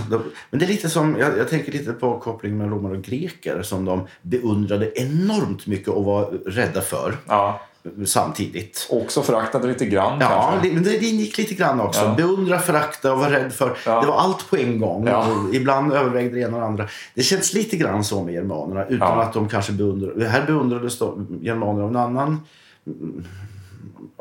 Men 0.49 0.59
det 0.59 0.65
är 0.65 0.67
lite 0.67 0.89
som, 0.89 1.15
jag, 1.19 1.37
jag 1.37 1.49
tänker 1.49 1.71
lite 1.71 1.91
på 1.93 2.19
kopplingen 2.19 2.57
med 2.57 2.69
romare 2.69 2.97
och 2.97 3.03
greker 3.03 3.61
som 3.61 3.85
de 3.85 4.07
beundrade 4.21 4.99
enormt 5.01 5.67
mycket 5.67 5.87
och 5.87 6.05
var 6.05 6.25
rädda 6.45 6.81
för 6.81 7.17
Ja, 7.27 7.61
samtidigt. 8.05 8.87
också 8.89 9.21
föraktade 9.21 9.67
lite 9.67 9.85
grann 9.85 10.17
Ja, 10.21 10.49
kanske. 10.51 10.73
men 10.73 10.83
det 10.83 10.89
det 10.99 11.05
ingick 11.05 11.37
lite 11.37 11.53
grann 11.53 11.79
också. 11.79 12.01
Ja. 12.01 12.13
Beundra, 12.17 12.59
förakta 12.59 13.13
och 13.13 13.19
vara 13.19 13.31
rädd 13.31 13.53
för. 13.53 13.77
Ja. 13.85 14.01
Det 14.01 14.07
var 14.07 14.17
allt 14.17 14.49
på 14.49 14.57
en 14.57 14.79
gång. 14.79 15.07
Ja. 15.07 15.27
Ibland 15.53 15.93
övervägde 15.93 16.35
det 16.35 16.41
ena 16.41 16.53
och 16.55 16.61
det 16.61 16.67
andra. 16.67 16.87
Det 17.13 17.23
känns 17.23 17.53
lite 17.53 17.77
grann 17.77 18.03
så 18.03 18.23
med 18.23 18.33
germanerna 18.33 18.85
utan 18.85 19.17
Ja. 19.17 19.23
att 19.23 19.33
de 19.33 19.49
kanske 19.49 19.71
beundrade. 19.71 20.27
Här 20.27 20.45
beundrades 20.45 20.99
de 20.99 21.39
germaner 21.41 21.81
av 21.83 21.89
en 21.89 21.95
annan 21.95 22.39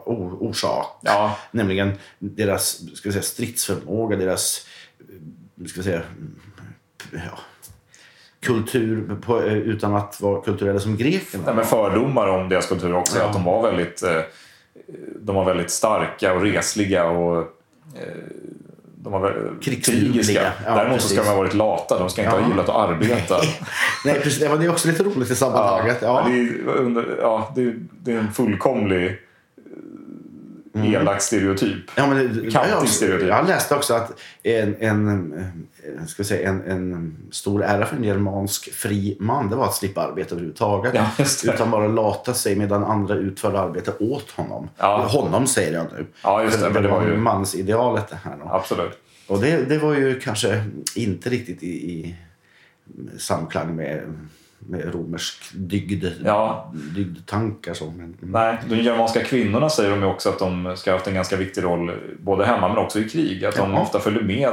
orsak. 0.06 0.98
Ja, 1.00 1.36
Nämligen 1.50 1.92
deras 2.18 2.80
ska 2.96 3.08
vi 3.08 3.12
säga, 3.12 3.22
stridsförmåga, 3.22 4.16
deras 4.16 4.66
ska 5.66 5.80
vi 5.80 5.82
säga, 5.84 6.02
ja, 7.12 7.38
kultur 8.44 9.16
på, 9.26 9.42
eh, 9.42 9.52
utan 9.54 9.94
att 9.96 10.20
vara 10.20 10.40
kulturella 10.42 10.80
som 10.80 10.96
grekerna. 10.96 11.42
Nej, 11.46 11.54
men 11.54 11.64
fördomar 11.64 12.28
om 12.28 12.48
deras 12.48 12.66
kultur 12.66 12.94
också. 12.94 13.18
Ja. 13.18 13.24
Att 13.24 13.32
de 13.32 13.44
var 13.44 13.62
väldigt, 13.62 14.02
eh, 14.02 14.20
de 15.20 15.36
var 15.36 15.44
väldigt 15.44 15.70
starka 15.70 16.34
och 16.34 16.42
resliga 16.42 17.04
och 17.04 17.38
eh, 17.38 18.02
de 18.96 19.12
var 19.12 19.20
väldigt 19.20 19.84
krigiska. 19.84 20.52
Ja, 20.66 20.74
Däremot 20.74 21.00
så 21.00 21.08
ska 21.08 21.16
precis. 21.16 21.30
de 21.30 21.36
ha 21.36 21.42
varit 21.42 21.54
lata. 21.54 21.98
De 21.98 22.10
ska 22.10 22.22
inte 22.22 22.36
Ja. 22.36 22.40
ha 22.42 22.48
gillat 22.50 22.68
att 22.68 22.90
arbeta. 22.90 23.36
Nej, 24.04 24.20
precis. 24.20 24.38
Det 24.40 24.46
är 24.46 24.70
också 24.70 24.88
lite 24.88 25.02
roligt 25.02 25.30
i 25.30 25.34
sammanhanget. 25.34 25.98
Ja. 26.02 26.22
Men 26.28 26.94
Det, 26.94 27.00
är, 27.00 27.16
ja, 27.20 27.52
det, 27.56 27.62
är, 27.62 27.74
det 28.02 28.12
är 28.12 28.18
en 28.18 28.32
fullkomlig 28.32 29.18
eh, 30.74 30.92
elak 30.92 31.22
stereotyp. 31.22 31.90
Ja, 31.96 32.06
men 32.06 32.28
Kantig 32.50 32.70
jag, 32.72 32.88
stereotyp. 32.88 33.28
jag 33.28 33.46
läste 33.48 33.74
också 33.74 33.94
att 33.94 34.20
en, 34.42 34.76
en, 34.80 35.32
eh, 35.98 36.06
ska 36.06 36.24
säga, 36.24 36.48
en, 36.48 36.62
en 36.70 37.16
stor 37.30 37.62
ära 37.64 37.86
för 37.86 37.96
en 37.96 38.04
germansk 38.04 38.72
fri 38.72 39.16
man 39.20 39.50
det 39.50 39.56
var 39.56 39.64
att 39.64 39.74
slippa 39.74 40.00
arbeta 40.02 40.30
överhuvudtaget. 40.34 40.94
Ja. 40.94 41.10
Utan 41.54 41.70
bara 41.70 41.88
lata 41.88 42.34
sig 42.34 42.56
medan 42.56 42.84
andra 42.84 43.14
utförde 43.14 43.60
arbete 43.60 43.92
åt 44.00 44.30
honom. 44.30 44.68
Ja. 44.76 45.06
Honom 45.10 45.46
säger 45.46 45.72
jag 45.74 45.86
nu. 45.92 46.06
Ja, 46.22 46.42
just 46.42 46.58
det, 46.58 46.64
För 46.64 46.70
men 46.70 46.82
det 46.82 46.88
var 46.88 47.06
ju- 47.06 47.16
mansidealet 47.16 48.08
det 48.08 48.18
här. 48.24 48.36
Då. 48.42 48.48
Absolut. 48.50 48.98
Och 49.26 49.40
det, 49.40 49.56
det 49.68 49.78
var 49.78 49.94
ju 49.94 50.20
kanske 50.20 50.64
inte 50.96 51.30
riktigt 51.30 51.62
i, 51.62 51.66
i 51.90 52.16
samklang 53.18 53.76
med, 53.76 54.02
med 54.66 54.94
romersk 54.94 55.52
dygd, 55.54 56.04
Ja. 56.24 56.72
dygdtankar. 56.94 57.74
Så. 57.74 57.92
Men, 57.96 58.16
Nej, 58.20 58.56
de 58.68 58.76
germanska 58.76 59.24
kvinnorna 59.24 59.68
säger 59.70 59.90
de 59.90 60.02
också 60.02 60.28
att 60.28 60.38
de 60.38 60.76
ska 60.76 60.90
ha 60.90 60.96
haft 60.98 61.06
en 61.06 61.14
ganska 61.14 61.36
viktig 61.36 61.64
roll 61.64 61.92
både 62.20 62.46
hemma 62.46 62.68
men 62.68 62.78
också 62.78 62.98
i 62.98 63.08
krig. 63.08 63.44
Att 63.44 63.56
de 63.56 63.72
Ja. 63.72 63.80
ofta 63.80 64.00
följde 64.00 64.22
med 64.24 64.52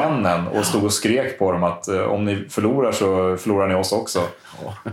männen 0.00 0.48
och 0.48 0.64
stod 0.64 0.84
och 0.84 0.92
skrek 0.92 1.38
på 1.38 1.52
dem 1.52 1.64
att 1.64 1.88
eh, 1.88 2.00
om 2.00 2.24
ni 2.24 2.44
förlorar 2.48 2.92
så 2.92 3.36
förlorar 3.36 3.68
ni 3.68 3.74
oss 3.74 3.92
också. 3.92 4.20
Ja. 4.64 4.90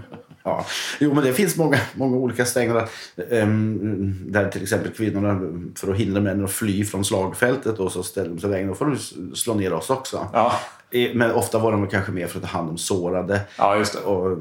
Ja. 0.48 0.66
Jo, 1.00 1.14
men 1.14 1.24
det 1.24 1.34
finns 1.34 1.58
många, 1.58 1.78
många 1.96 2.18
olika 2.18 2.46
stänger 2.46 2.88
ehm, 3.32 4.16
där 4.28 4.50
till 4.50 4.64
exempel 4.64 4.92
kvinnorna 4.92 5.40
för 5.76 5.92
att 5.92 5.98
hindra 5.98 6.22
männen 6.22 6.46
att 6.46 6.52
fly 6.52 6.86
från 6.86 7.06
slagfältet 7.06 7.80
och 7.80 7.92
så 7.92 8.04
ställer 8.04 8.30
de 8.30 8.40
sig 8.40 8.50
vägen. 8.50 8.68
Då 8.68 8.76
får 8.76 8.86
du 8.86 8.98
slå 9.36 9.54
ner 9.54 9.74
oss 9.74 9.90
också. 9.90 10.28
Ja, 10.34 10.52
Eh, 10.92 11.10
Men 11.14 11.32
ofta 11.32 11.60
var 11.60 11.72
de 11.72 11.88
kanske 11.88 12.12
mer 12.12 12.28
för 12.28 12.40
att 12.40 12.46
ta 12.46 12.50
hand 12.58 12.70
om 12.70 12.78
sårade. 12.78 13.42
ja 13.58 13.78
just 13.78 13.94
det. 13.94 14.00
Och, 14.00 14.38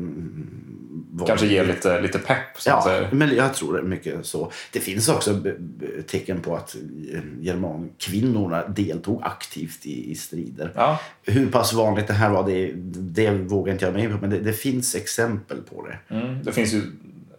var- 1.10 1.26
Kanske 1.26 1.46
ge 1.46 1.62
lite, 1.64 2.00
lite 2.00 2.18
pepp 2.18 2.38
man 2.66 2.74
Ja, 2.76 2.82
säger. 2.84 3.08
men 3.12 3.36
jag 3.36 3.54
tror 3.54 3.76
det 3.76 3.82
mycket 3.82 4.26
så. 4.26 4.52
Det 4.72 4.80
finns 4.80 5.08
också 5.08 5.40
tecken 6.06 6.40
på 6.40 6.56
att 6.56 6.76
eh, 7.12 7.20
germankvinnorna 7.40 8.68
deltog 8.68 9.20
aktivt 9.24 9.86
i, 9.86 10.10
i 10.10 10.14
strider. 10.14 10.72
Ja, 10.74 11.00
Hur 11.22 11.46
pass 11.50 11.72
vanligt 11.72 12.06
det 12.06 12.12
här 12.14 12.30
var, 12.30 12.46
det, 12.46 12.72
det 13.14 13.30
vågar 13.30 13.72
inte 13.72 13.84
jag 13.84 13.94
mig 13.94 14.08
på, 14.08 14.18
men 14.20 14.30
det, 14.30 14.38
det 14.38 14.52
finns 14.52 14.94
exempel 14.94 15.58
på 15.62 15.86
det. 15.86 16.14
mm. 16.14 16.42
Det 16.44 16.52
finns 16.52 16.72
ju 16.74 16.78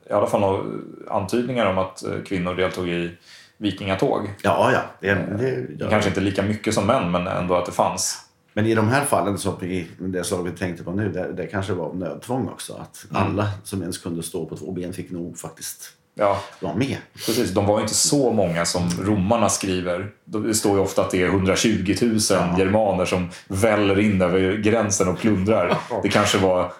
i 0.10 0.14
alla 0.14 0.28
fall 0.28 0.66
antydningar 1.08 1.66
om 1.66 1.78
att 1.78 2.04
eh, 2.06 2.12
kvinnor 2.26 2.56
deltog 2.56 2.90
i 2.90 3.12
vikingatåg. 3.58 4.34
Ja, 4.44 4.72
ja. 4.74 4.82
Det, 5.00 5.14
det, 5.40 5.68
ja. 5.80 5.90
Kanske 5.90 6.10
inte 6.10 6.22
lika 6.22 6.44
mycket 6.44 6.74
som 6.74 6.88
män, 6.88 7.12
men 7.12 7.28
ändå 7.28 7.56
att 7.56 7.66
det 7.66 7.72
fanns. 7.72 8.24
Men 8.58 8.66
i 8.66 8.76
de 8.76 8.88
här 8.88 9.06
fallen, 9.06 9.38
som 9.38 9.64
i 9.64 9.88
det 10.00 10.24
slag 10.24 10.44
vi 10.44 10.52
tänkte 10.52 10.84
på 10.84 10.92
nu, 10.92 11.10
det, 11.12 11.34
det 11.34 11.48
kanske 11.48 11.74
var 11.74 11.94
nödtvång 11.94 12.48
också. 12.48 12.74
Att 12.74 13.06
alla 13.12 13.50
som 13.64 13.82
ens 13.82 13.98
kunde 13.98 14.24
stå 14.24 14.46
på 14.46 14.56
två 14.58 14.72
ben 14.72 14.94
fick 14.94 15.12
nog 15.12 15.38
faktiskt 15.38 15.94
Ja, 16.16 16.40
vara 16.60 16.76
med. 16.76 16.98
precis. 17.14 17.52
De 17.52 17.66
var 17.66 17.82
inte 17.82 17.94
så 17.94 18.32
många 18.34 18.66
som 18.66 18.90
romarna 19.02 19.50
skriver. 19.50 20.10
Det 20.26 20.54
står 20.54 20.74
ju 20.78 20.80
ofta 20.84 21.02
att 21.02 21.12
det 21.12 21.22
är 21.24 21.28
120 21.28 21.96
000 22.02 22.12
germaner 22.60 23.06
som 23.06 23.30
väller 23.48 24.00
in 24.00 24.22
över 24.22 24.58
gränsen 24.58 25.08
och 25.08 25.18
plundrar. 25.18 25.78
Det 26.04 26.10
kanske 26.10 26.38
var 26.38 26.72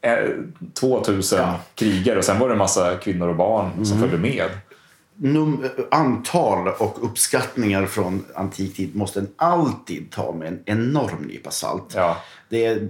eh, 0.00 0.12
2000 0.80 1.38
Ja. 1.38 1.54
krigare 1.74 2.18
och 2.18 2.24
sen 2.24 2.38
var 2.38 2.48
det 2.48 2.54
en 2.54 2.58
massa 2.58 2.96
kvinnor 2.96 3.28
och 3.28 3.36
barn 3.36 3.86
som 3.86 3.98
följde 4.00 4.18
med. 4.18 4.48
Num, 5.20 5.64
antal 5.90 6.68
och 6.68 7.04
uppskattningar 7.04 7.86
från 7.86 8.24
antik 8.34 8.76
tid 8.76 8.96
måste 8.96 9.20
en 9.20 9.28
alltid 9.36 10.10
ta 10.10 10.32
med 10.32 10.48
en 10.48 10.60
enorm 10.64 11.22
nypa 11.22 11.50
salt. 11.50 11.92
Ja. 11.96 12.16
Det 12.48 12.66
är, 12.66 12.88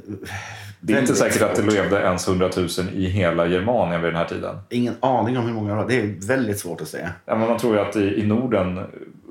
Det 0.81 0.93
är 0.93 1.01
inte 1.01 1.15
säkert 1.15 1.43
att 1.43 1.57
det 1.57 1.63
levde 1.63 2.01
ens 2.01 2.29
100 2.29 2.51
000 2.57 2.69
i 2.95 3.09
hela 3.09 3.47
Germanien 3.47 4.01
vid 4.03 4.13
den 4.13 4.17
här 4.17 4.29
tiden. 4.29 4.57
Ingen 4.71 4.95
aning 5.01 5.39
om 5.39 5.47
hur 5.47 5.53
många 5.53 5.71
det 5.71 5.77
var. 5.77 5.89
Det 5.89 6.01
är 6.01 6.27
väldigt 6.27 6.59
svårt 6.59 6.81
att 6.81 6.89
säga. 6.89 7.13
Ja, 7.25 7.37
men 7.37 7.49
man 7.49 7.59
tror 7.59 7.75
ju 7.75 7.81
att 7.81 7.97
i, 7.97 8.21
i 8.21 8.27
Norden 8.27 8.81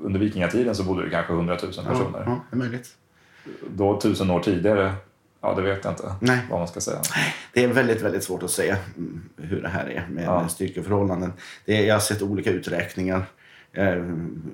under 0.02 0.20
vikingatiden 0.20 0.74
så 0.74 0.82
bodde 0.82 1.04
det 1.04 1.10
kanske 1.10 1.32
100 1.32 1.58
000 1.62 1.72
personer. 1.72 2.22
Ja, 2.26 2.40
det 2.50 2.56
är 2.56 2.58
möjligt. 2.58 2.88
Då 3.70 4.00
tusen 4.00 4.30
år 4.30 4.40
tidigare, 4.40 4.92
ja 5.40 5.54
det 5.54 5.62
vet 5.62 5.84
jag 5.84 5.92
inte 5.92 6.14
Nej. 6.20 6.40
vad 6.50 6.58
man 6.58 6.68
ska 6.68 6.80
säga. 6.80 7.00
Det 7.52 7.64
är 7.64 7.68
väldigt, 7.68 8.02
väldigt 8.02 8.22
svårt 8.24 8.42
att 8.42 8.50
säga 8.50 8.76
mm, 8.96 9.22
hur 9.36 9.62
det 9.62 9.68
här 9.68 9.86
är 9.90 10.06
med, 10.10 10.24
Ja. 10.24 10.48
styrkeförhållanden. 10.48 11.32
Det 11.64 11.76
är, 11.82 11.86
jag 11.86 11.94
har 11.94 12.00
sett 12.00 12.22
olika 12.22 12.50
uträkningar. 12.50 13.22
Eh, 13.72 13.94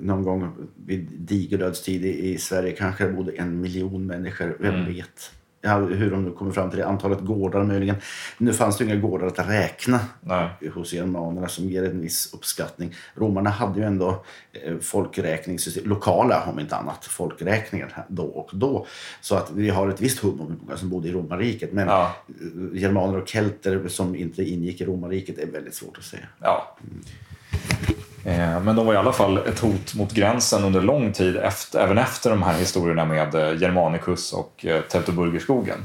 någon 0.01 0.23
gång 0.23 0.53
vid 0.87 1.09
digerdödstid 1.19 2.05
i, 2.05 2.33
i 2.35 2.39
Sverige 2.39 2.73
kanske 2.73 3.05
det 3.07 3.13
bodde 3.13 3.33
en 3.33 3.61
miljon 3.61 4.07
människor. 4.07 4.57
Vem 4.61 4.75
Mm. 4.75 4.95
vet? 4.95 5.33
Hur 5.73 6.11
de 6.11 6.25
nu 6.25 6.31
kommer 6.31 6.53
fram 6.53 6.71
till 6.71 6.79
det. 6.79 6.87
Antalet 6.87 7.21
gårdar 7.21 7.65
möjligen. 7.65 7.97
Nu 8.39 8.53
fanns 8.53 8.79
det 8.79 8.85
inga 8.85 8.97
gårdar 8.97 9.27
att 9.27 9.49
räkna 9.49 10.01
Nej. 10.21 10.49
hos 10.75 10.93
germanerna 10.93 11.49
som 11.49 11.65
ger 11.65 11.85
en 11.85 12.01
viss 12.01 12.35
uppskattning. 12.35 12.95
Romarna 13.15 13.51
hade 13.51 13.81
ju 13.81 13.87
ändå 13.87 14.25
eh, 14.65 14.79
folkräkningssystem, 14.79 15.89
lokala 15.89 16.45
om 16.53 16.61
inte 16.61 16.77
annat, 16.77 17.05
folkräkningar 17.05 18.05
då 18.09 18.25
och 18.25 18.51
då. 18.53 18.87
Så 19.21 19.35
att 19.37 19.51
vi 19.51 19.71
har 19.71 19.89
ett 19.89 20.01
visst 20.01 20.19
hum 20.19 20.41
om 20.41 20.49
hur 20.51 20.57
många 20.67 20.77
som 20.77 20.89
bodde 20.91 21.09
i 21.09 21.13
romarriket. 21.13 21.73
Men 21.73 21.87
Ja. 21.89 22.15
eh, 22.29 22.81
germaner 22.81 23.19
och 23.23 23.29
kelter 23.29 23.89
som 23.89 24.17
inte 24.17 24.43
ingick 24.43 24.81
i 24.81 24.85
romarriket 24.85 25.39
är 25.39 25.47
väldigt 25.47 25.75
svårt 25.75 25.99
att 25.99 26.05
säga. 26.05 26.27
Ja. 26.41 26.77
Eh, 26.81 27.95
Men 28.25 28.77
de 28.77 28.87
var 28.87 28.95
i 28.95 28.97
alla 28.97 29.13
fall 29.13 29.39
ett 29.39 29.59
hot 29.59 29.95
mot 29.95 30.13
gränsen 30.13 30.65
under 30.65 30.81
lång 30.81 31.13
tid, 31.13 31.37
efter, 31.37 31.81
även 31.81 31.99
efter 31.99 32.31
de 32.31 32.43
här 32.43 32.59
historierna 32.59 33.05
med 33.05 33.35
eh, 33.35 33.63
Germanicus 33.63 34.33
och 34.33 34.67
eh, 34.67 34.81
Teutoburgerskogen. 34.81 35.79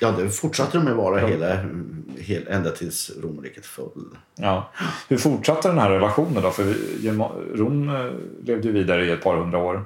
Ja, 0.00 0.10
det 0.10 0.28
fortsatte 0.28 0.78
de 0.78 0.88
att 0.88 0.96
vara 0.96 1.26
hela, 1.26 1.64
hela, 2.18 2.50
ända 2.50 2.70
tills 2.70 3.10
romarriket 3.22 3.66
föll. 3.66 4.04
Ja. 4.34 4.70
Hur 5.08 5.16
fortsatte 5.16 5.68
den 5.68 5.78
här 5.78 5.90
relationen 5.90 6.42
då? 6.42 6.50
För 6.50 6.74
Rom 7.56 7.88
eh, 7.88 8.12
levde 8.44 8.68
ju 8.68 8.72
vidare 8.72 9.06
i 9.06 9.10
ett 9.10 9.22
par 9.22 9.36
hundra 9.36 9.58
år. 9.58 9.84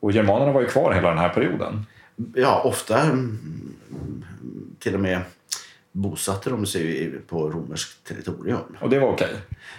Och 0.00 0.12
germanerna 0.12 0.52
var 0.52 0.60
ju 0.60 0.66
kvar 0.66 0.92
hela 0.92 1.08
den 1.08 1.18
här 1.18 1.28
perioden. 1.28 1.86
Ja, 2.34 2.62
ofta 2.64 3.00
mm, 3.00 3.38
till 4.78 4.94
och 4.94 5.00
med 5.00 5.20
bosatte 5.96 6.50
de 6.50 6.66
sig 6.66 7.10
på 7.26 7.50
romerskt 7.50 8.04
territorium. 8.04 8.76
Och 8.80 8.90
det 8.90 8.98
var 8.98 9.08
okej? 9.08 9.34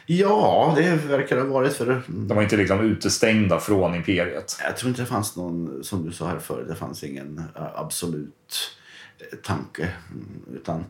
Ja, 0.06 0.74
det 0.78 0.96
verkar 0.96 1.38
ha 1.38 1.46
varit. 1.46 1.74
för 1.74 2.02
De 2.08 2.36
var 2.36 2.44
inte 2.44 2.58
liksom 2.58 2.80
utestängda 2.80 3.60
från 3.60 3.96
imperiet? 3.96 4.58
Jag 4.64 4.78
tror 4.78 4.90
inte 4.90 5.02
det 5.02 5.06
fanns 5.06 5.36
någon, 5.36 5.84
som 5.84 6.06
du 6.06 6.12
sa 6.12 6.28
här 6.28 6.40
förut, 6.40 6.68
det 6.68 6.76
fanns 6.76 7.04
ingen 7.04 7.44
absolut 7.76 8.78
eh, 9.20 9.38
tanke. 9.38 9.90
Mm, 10.12 10.56
utan 10.56 10.86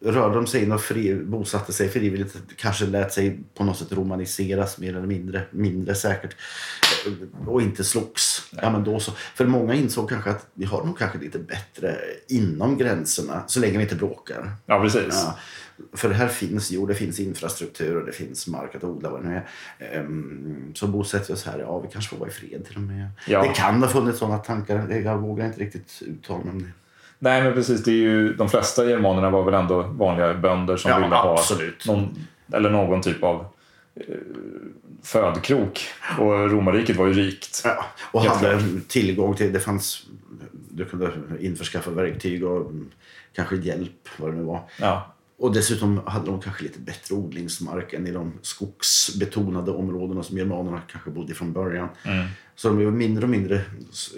rörde 0.00 0.34
de 0.34 0.46
sig 0.46 0.62
in 0.62 0.72
och 0.72 0.80
fri, 0.80 1.14
bosatte 1.14 1.72
sig 1.72 1.88
frivilligt 1.88 2.36
kanske 2.56 2.86
lät 2.86 3.12
sig 3.12 3.40
på 3.54 3.64
något 3.64 3.78
sätt 3.78 3.92
romaniseras 3.92 4.78
mer 4.78 4.96
eller 4.96 5.06
mindre, 5.06 5.42
mindre 5.50 5.94
säkert 5.94 6.36
eh, 7.06 7.48
och 7.48 7.62
inte 7.62 7.84
slogs. 7.84 8.50
Ja, 8.62 8.70
men 8.70 8.84
då 8.84 9.00
så. 9.00 9.12
För 9.12 9.46
många 9.46 9.74
insåg 9.74 10.08
kanske 10.08 10.30
att 10.30 10.46
vi 10.54 10.64
har 10.64 10.84
nog 10.84 10.98
kanske 10.98 11.18
lite 11.18 11.38
bättre 11.38 11.96
inom 12.28 12.78
gränserna 12.78 13.42
så 13.46 13.60
länge 13.60 13.76
vi 13.76 13.82
inte 13.82 13.96
bråkar. 13.96 14.52
Ja, 14.66 14.80
precis. 14.80 15.02
Ja, 15.10 15.38
för 15.92 16.10
här 16.10 16.28
finns 16.28 16.70
jo, 16.70 16.86
det 16.86 16.94
finns 16.94 17.20
infrastruktur 17.20 17.96
och 17.96 18.06
det 18.06 18.12
finns 18.12 18.46
mark 18.46 18.74
att 18.74 18.84
odla. 18.84 19.10
Vad 19.10 19.24
det 19.24 19.42
är. 19.78 20.00
Um, 20.00 20.72
så 20.74 20.86
bosätter 20.86 21.28
vi 21.28 21.34
oss 21.34 21.44
här. 21.44 21.58
Ja, 21.58 21.78
vi 21.78 21.88
kanske 21.88 22.10
får 22.10 22.16
vara 22.16 22.28
i 22.28 22.32
fred 22.32 22.64
till 22.66 22.76
och 22.76 22.82
med. 22.82 23.08
Ja. 23.26 23.42
Det 23.42 23.48
kan 23.48 23.82
ha 23.82 23.88
funnits 23.88 24.18
sådana 24.18 24.38
tankar. 24.38 25.00
Jag 25.04 25.18
vågar 25.18 25.46
inte 25.46 25.60
riktigt 25.60 26.02
uttala 26.06 26.44
mig 26.44 26.52
om 26.52 26.62
det. 26.62 26.68
Nej, 27.18 27.42
men 27.42 27.54
precis. 27.54 27.84
Det 27.84 27.90
är 27.90 27.94
ju, 27.94 28.34
de 28.34 28.48
flesta 28.48 28.84
germanerna 28.84 29.30
var 29.30 29.44
väl 29.44 29.54
ändå 29.54 29.82
vanliga 29.82 30.34
bönder 30.34 30.76
som 30.76 30.90
ja, 30.90 30.98
ville 30.98 31.16
ha 31.16 31.42
någon, 31.86 32.26
eller 32.52 32.70
någon 32.70 33.02
typ 33.02 33.22
av 33.22 33.46
eh, 33.94 34.02
födkrok. 35.02 35.80
Och 36.18 36.50
romarriket 36.50 36.96
var 36.96 37.06
ju 37.06 37.12
rikt. 37.12 37.62
Ja, 37.64 37.84
och 38.12 38.22
hade 38.22 38.60
tillgång 38.88 39.34
till... 39.34 39.52
Det 39.52 39.60
fanns... 39.60 40.06
Du 40.70 40.84
kunde 40.84 41.12
införskaffa 41.40 41.90
verktyg 41.90 42.44
och 42.44 42.72
kanske 43.34 43.56
hjälp, 43.56 44.08
vad 44.16 44.30
det 44.30 44.36
nu 44.36 44.42
var. 44.42 44.60
Ja. 44.80 45.14
Och 45.38 45.52
dessutom 45.52 46.00
hade 46.06 46.26
de 46.26 46.40
kanske 46.40 46.62
lite 46.62 46.78
bättre 46.78 47.14
odlingsmark 47.14 47.92
än 47.92 48.06
i 48.06 48.10
de 48.10 48.32
skogsbetonade 48.42 49.70
områdena 49.70 50.22
som 50.22 50.38
germanerna 50.38 50.80
kanske 50.92 51.10
bodde 51.10 51.32
i 51.32 51.34
från 51.34 51.52
början. 51.52 51.88
Mm. 52.04 52.26
Så 52.54 52.68
de 52.68 52.80
är 52.86 52.90
mindre 52.90 53.24
och 53.24 53.30
mindre 53.30 53.60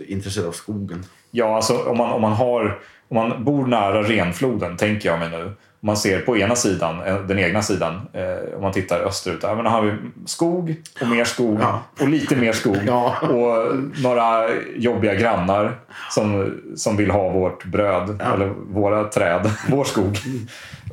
intresserade 0.06 0.48
av 0.48 0.52
skogen. 0.52 1.04
Ja, 1.30 1.56
alltså 1.56 1.82
om 1.82 1.98
man, 1.98 2.12
om 2.12 2.22
man, 2.22 2.32
har, 2.32 2.80
om 3.08 3.14
man 3.14 3.44
bor 3.44 3.66
nära 3.66 4.02
renfloden, 4.02 4.76
tänker 4.76 5.08
jag 5.08 5.18
mig 5.18 5.30
nu. 5.30 5.52
Man 5.82 5.96
ser 5.96 6.20
på 6.20 6.36
ena 6.36 6.56
sidan, 6.56 7.02
eh, 7.02 7.20
den 7.20 7.38
egna 7.38 7.62
sidan, 7.62 8.00
eh, 8.12 8.56
om 8.56 8.62
man 8.62 8.72
tittar 8.72 9.00
österut. 9.00 9.40
Där, 9.40 9.54
har 9.54 9.82
vi 9.82 9.92
skog 10.26 10.74
och 11.00 11.08
mer 11.08 11.24
skog 11.24 11.58
ja. 11.60 11.82
och 12.00 12.08
lite 12.08 12.36
mer 12.36 12.52
skog. 12.52 12.78
Ja. 12.86 13.16
Och 13.20 13.76
några 14.02 14.48
jobbiga 14.76 15.14
grannar 15.14 15.78
som, 16.10 16.54
som 16.76 16.96
vill 16.96 17.10
ha 17.10 17.28
vårt 17.28 17.64
bröd, 17.64 18.16
ja. 18.20 18.34
eller 18.34 18.46
våra 18.70 19.04
träd, 19.04 19.50
vår 19.68 19.84
skog. 19.84 20.18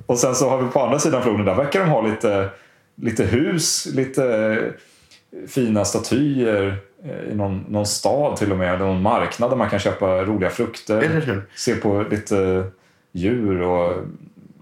Och 0.06 0.20
sen 0.20 0.36
så 0.36 0.50
har 0.50 0.62
vi 0.62 0.72
på 0.72 0.82
andra 0.82 1.00
sidan 1.00 1.24
floden, 1.24 1.46
där 1.46 1.56
verkar 1.56 1.80
de 1.80 1.90
ha 1.90 2.02
lite, 2.02 2.50
lite 2.96 3.24
hus, 3.24 3.88
lite 3.94 4.58
fina 5.48 5.86
statyer 5.86 6.78
eh, 7.04 7.32
i 7.32 7.36
någon, 7.36 7.66
någon 7.70 7.86
stad 7.86 8.36
till 8.36 8.52
och 8.52 8.58
med, 8.58 8.80
någon 8.80 9.02
marknad 9.02 9.52
där 9.52 9.58
man 9.58 9.70
kan 9.70 9.80
köpa 9.80 10.24
roliga 10.24 10.50
frukter. 10.50 11.42
Se 11.56 11.76
på 11.76 12.06
lite 12.10 12.64
djur 13.12 13.62
och 13.62 13.94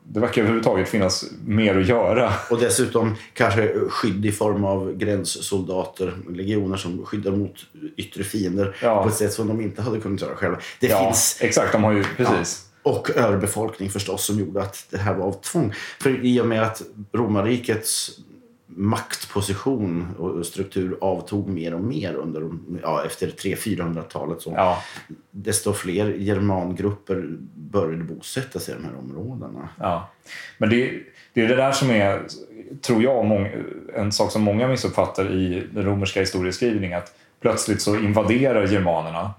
det 0.07 0.19
verkar 0.19 0.41
överhuvudtaget 0.41 0.89
finnas 0.89 1.25
mer 1.45 1.77
att 1.77 1.87
göra. 1.87 2.33
Och 2.49 2.59
dessutom 2.59 3.15
kanske 3.33 3.73
skydd 3.89 4.25
i 4.25 4.31
form 4.31 4.63
av 4.63 4.93
gränssoldater, 4.93 6.13
legioner 6.29 6.77
som 6.77 7.05
skyddar 7.05 7.31
mot 7.31 7.55
yttre 7.97 8.23
fiender 8.23 8.75
ja. 8.81 9.03
på 9.03 9.09
ett 9.09 9.15
sätt 9.15 9.33
som 9.33 9.47
de 9.47 9.61
inte 9.61 9.81
hade 9.81 9.99
kunnat 9.99 10.21
göra 10.21 10.35
själva. 10.35 10.57
Det 10.79 10.87
ja, 10.87 11.03
finns... 11.03 11.37
exakt. 11.41 11.71
De 11.71 11.83
har 11.83 11.91
ju, 11.91 12.03
precis. 12.17 12.65
Ja. 12.83 12.91
Och 12.91 13.09
överbefolkning 13.09 13.89
förstås 13.89 14.25
som 14.25 14.39
gjorde 14.39 14.61
att 14.61 14.85
det 14.89 14.97
här 14.97 15.13
var 15.13 15.25
av 15.25 15.41
tvång. 15.41 15.73
För 16.01 16.25
i 16.25 16.41
och 16.41 16.47
med 16.47 16.63
att 16.63 16.81
romarrikets 17.13 18.11
maktposition 18.67 20.15
och 20.17 20.45
struktur 20.45 20.97
avtog 21.01 21.49
mer 21.49 21.73
och 21.73 21.81
mer 21.81 22.13
under, 22.13 22.49
ja, 22.81 23.05
efter 23.05 23.27
300-400-talet. 23.27 24.37
Ja. 24.45 24.83
Desto 25.31 25.73
fler 25.73 26.13
germangrupper 26.13 27.37
började 27.55 28.03
bosätta 28.03 28.59
sig 28.59 28.73
i 28.73 28.77
de 28.77 28.83
här 28.83 28.97
områdena. 28.97 29.69
Ja. 29.79 30.09
Men 30.57 30.69
det, 30.69 30.91
det 31.33 31.41
är 31.41 31.47
det 31.47 31.55
där 31.55 31.71
som 31.71 31.89
är, 31.89 32.21
tror 32.81 33.03
jag, 33.03 33.25
många, 33.25 33.49
en 33.95 34.11
sak 34.11 34.31
som 34.31 34.41
många 34.41 34.67
missuppfattar 34.67 35.31
i 35.31 35.67
den 35.71 35.85
romerska 35.85 36.19
historieskrivningen. 36.19 36.97
Att 36.97 37.15
plötsligt 37.41 37.81
så 37.81 37.95
invaderar 37.95 38.67
germanerna 38.67 39.33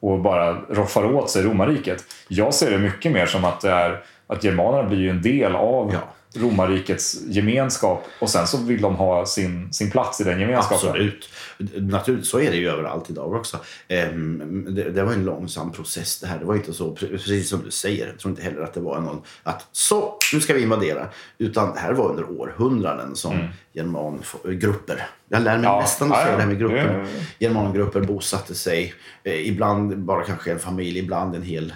och 0.00 0.20
bara 0.20 0.60
roffar 0.60 1.14
åt 1.14 1.30
sig 1.30 1.42
romarriket. 1.42 2.04
Jag 2.28 2.54
ser 2.54 2.70
det 2.70 2.78
mycket 2.78 3.12
mer 3.12 3.26
som 3.26 3.44
att, 3.44 3.60
det 3.60 3.70
är, 3.70 4.02
att 4.26 4.44
germanerna 4.44 4.88
blir 4.88 5.10
en 5.10 5.22
del 5.22 5.56
av 5.56 5.92
ja 5.92 6.00
romarrikets 6.34 7.16
gemenskap 7.26 8.06
och 8.18 8.30
sen 8.30 8.46
så 8.46 8.56
vill 8.56 8.80
de 8.80 8.96
ha 8.96 9.26
sin, 9.26 9.72
sin 9.72 9.90
plats 9.90 10.20
i 10.20 10.24
den 10.24 10.40
gemenskapen. 10.40 10.88
Absolut. 10.90 11.28
Naturligtvis, 11.74 12.30
så 12.30 12.40
är 12.40 12.50
det 12.50 12.56
ju 12.56 12.68
överallt 12.68 13.10
idag 13.10 13.32
också. 13.32 13.58
Ehm, 13.88 14.66
det, 14.74 14.90
det, 14.90 15.02
var 15.02 15.12
en 15.12 15.24
långsam 15.24 15.72
process 15.72 16.20
det 16.20 16.26
här. 16.26 16.38
Det 16.38 16.44
var 16.44 16.54
inte 16.54 16.72
så, 16.72 16.92
precis 16.94 17.48
som 17.48 17.62
du 17.64 17.70
säger, 17.70 18.06
jag 18.06 18.18
tror 18.18 18.30
inte 18.30 18.42
heller 18.42 18.62
att 18.62 18.74
det 18.74 18.80
var 18.80 19.00
någon 19.00 19.22
att 19.42 19.66
så, 19.72 20.18
nu 20.32 20.40
ska 20.40 20.54
vi 20.54 20.62
invadera. 20.62 21.08
Utan 21.38 21.74
det 21.74 21.80
här 21.80 21.92
var 21.92 22.10
under 22.10 22.40
århundraden 22.40 23.16
som 23.16 23.32
mm. 23.32 23.46
germangrupper, 23.72 25.06
jag 25.28 25.42
lär 25.42 25.56
mig 25.56 25.64
ja, 25.64 25.80
nästan 25.80 26.12
att 26.12 26.18
säga 26.18 26.36
det 26.36 26.42
här 26.42 26.48
med 26.48 26.58
grupper. 26.58 27.06
Germangrupper 27.38 28.00
bosatte 28.00 28.54
sig, 28.54 28.94
eh, 29.24 29.48
ibland 29.48 29.98
bara 29.98 30.24
kanske 30.24 30.52
en 30.52 30.58
familj, 30.58 30.98
ibland 30.98 31.34
en 31.34 31.42
hel 31.42 31.72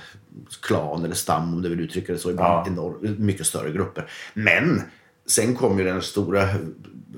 klan 0.63 1.05
eller 1.05 1.15
stam 1.15 1.55
om 1.55 1.63
du 1.63 1.69
vill 1.69 1.81
uttrycka 1.81 2.13
det 2.13 2.19
så. 2.19 2.31
Ibland 2.31 2.67
ja. 2.67 2.73
enorm, 2.73 3.17
mycket 3.19 3.47
större 3.47 3.71
grupper. 3.71 4.11
Men 4.35 4.83
sen 5.27 5.55
kom 5.55 5.79
ju 5.79 5.85
den 5.85 6.03
stora 6.03 6.49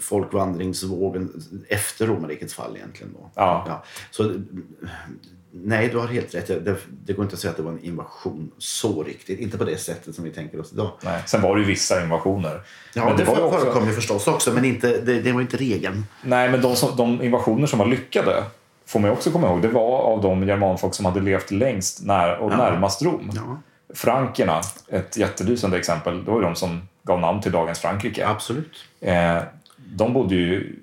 folkvandringsvågen 0.00 1.42
efter 1.68 2.06
romarrikets 2.06 2.54
fall 2.54 2.76
egentligen. 2.76 3.12
Då. 3.12 3.30
Ja. 3.34 3.64
ja. 3.68 3.84
Så, 4.10 4.34
nej, 5.50 5.88
du 5.88 5.98
har 5.98 6.06
helt 6.06 6.34
rätt. 6.34 6.46
Det, 6.46 6.76
det, 7.04 7.12
går 7.12 7.24
inte 7.24 7.34
att 7.34 7.40
säga 7.40 7.50
att 7.50 7.56
det 7.56 7.62
var 7.62 7.72
en 7.72 7.84
invasion 7.84 8.50
så 8.58 9.02
riktigt. 9.02 9.40
Inte 9.40 9.58
på 9.58 9.64
det 9.64 9.76
sättet 9.76 10.14
som 10.14 10.24
vi 10.24 10.30
tänker 10.30 10.60
oss 10.60 10.72
idag. 10.72 10.90
Nej. 11.04 11.22
Sen 11.26 11.42
var 11.42 11.56
det 11.56 11.60
ju 11.60 11.66
vissa 11.66 12.02
invasioner. 12.02 12.60
Ja, 12.94 13.04
men 13.04 13.16
det, 13.16 13.22
det 13.22 13.26
förekom 13.26 13.68
också... 13.68 13.86
ju 13.86 13.92
förstås 13.92 14.26
också, 14.26 14.52
men 14.52 14.64
inte, 14.64 15.00
det, 15.00 15.20
det 15.20 15.32
var 15.32 15.40
inte 15.40 15.56
regeln. 15.56 16.06
Nej, 16.22 16.50
men 16.50 16.60
de, 16.60 16.76
som, 16.76 16.96
de 16.96 17.22
invasioner 17.22 17.66
som 17.66 17.78
var 17.78 17.86
lyckade 17.86 18.44
får 18.86 19.00
man 19.00 19.10
också 19.10 19.30
komma 19.30 19.46
ihåg, 19.46 19.62
det 19.62 19.68
var 19.68 19.98
av 19.98 20.22
de 20.22 20.46
germanfolk 20.46 20.94
som 20.94 21.04
hade 21.04 21.20
levt 21.20 21.50
längst 21.50 22.04
när, 22.04 22.36
och 22.36 22.52
ja. 22.52 22.56
närmast 22.56 23.02
Rom. 23.02 23.30
Ja. 23.34 23.56
Frankerna, 23.94 24.60
ett 24.88 25.16
jättelysande 25.16 25.78
exempel, 25.78 26.24
det 26.24 26.30
var 26.30 26.42
de 26.42 26.54
som 26.54 26.80
gav 27.02 27.20
namn 27.20 27.40
till 27.40 27.52
dagens 27.52 27.78
Frankrike. 27.78 28.28
Absolut. 28.28 28.72
Eh, 29.00 29.38
de 29.76 30.12
bodde 30.12 30.34
ju 30.34 30.76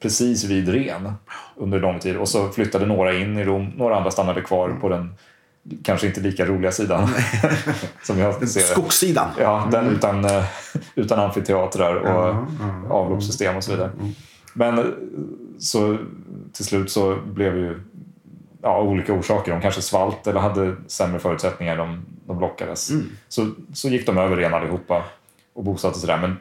precis 0.00 0.44
vid 0.44 0.68
Ren 0.68 1.12
under 1.56 1.80
lång 1.80 1.98
tid 1.98 2.16
och 2.16 2.28
så 2.28 2.48
flyttade 2.48 2.86
några 2.86 3.14
in 3.14 3.38
i 3.38 3.44
Rom, 3.44 3.72
några 3.76 3.96
andra 3.96 4.10
stannade 4.10 4.40
kvar 4.40 4.68
mm. 4.68 4.80
på 4.80 4.88
den 4.88 5.14
kanske 5.82 6.06
inte 6.06 6.20
lika 6.20 6.46
roliga 6.46 6.72
sidan. 6.72 7.08
som 8.02 8.18
jag 8.18 8.48
ser 8.48 8.60
Skogssidan. 8.60 9.28
Ja, 9.38 9.68
den 9.70 9.86
utan, 9.86 10.24
eh, 10.24 10.44
utan 10.94 11.18
amfiteatrar 11.18 11.94
och 11.94 12.28
mm, 12.28 12.46
mm, 12.60 12.90
avloppssystem 12.90 13.56
och 13.56 13.64
så 13.64 13.70
vidare. 13.70 13.90
Men 14.52 14.94
så 15.58 15.98
till 16.56 16.64
slut 16.64 16.90
så 16.90 17.16
blev 17.16 17.56
ju 17.56 17.80
ja, 18.62 18.80
olika 18.80 19.12
orsaker. 19.12 19.52
De 19.52 19.60
kanske 19.60 19.82
svalt 19.82 20.26
eller 20.26 20.40
hade 20.40 20.76
sämre 20.86 21.18
förutsättningar. 21.18 21.76
De, 21.76 22.06
de 22.26 22.40
lockades. 22.40 22.90
Mm. 22.90 23.06
Så, 23.28 23.50
så 23.72 23.88
gick 23.88 24.06
de 24.06 24.18
över 24.18 24.36
ren 24.36 24.54
allihopa 24.54 25.04
och 25.54 25.64
bosatte 25.64 25.98
sig 25.98 26.06
där. 26.06 26.18
Men 26.18 26.36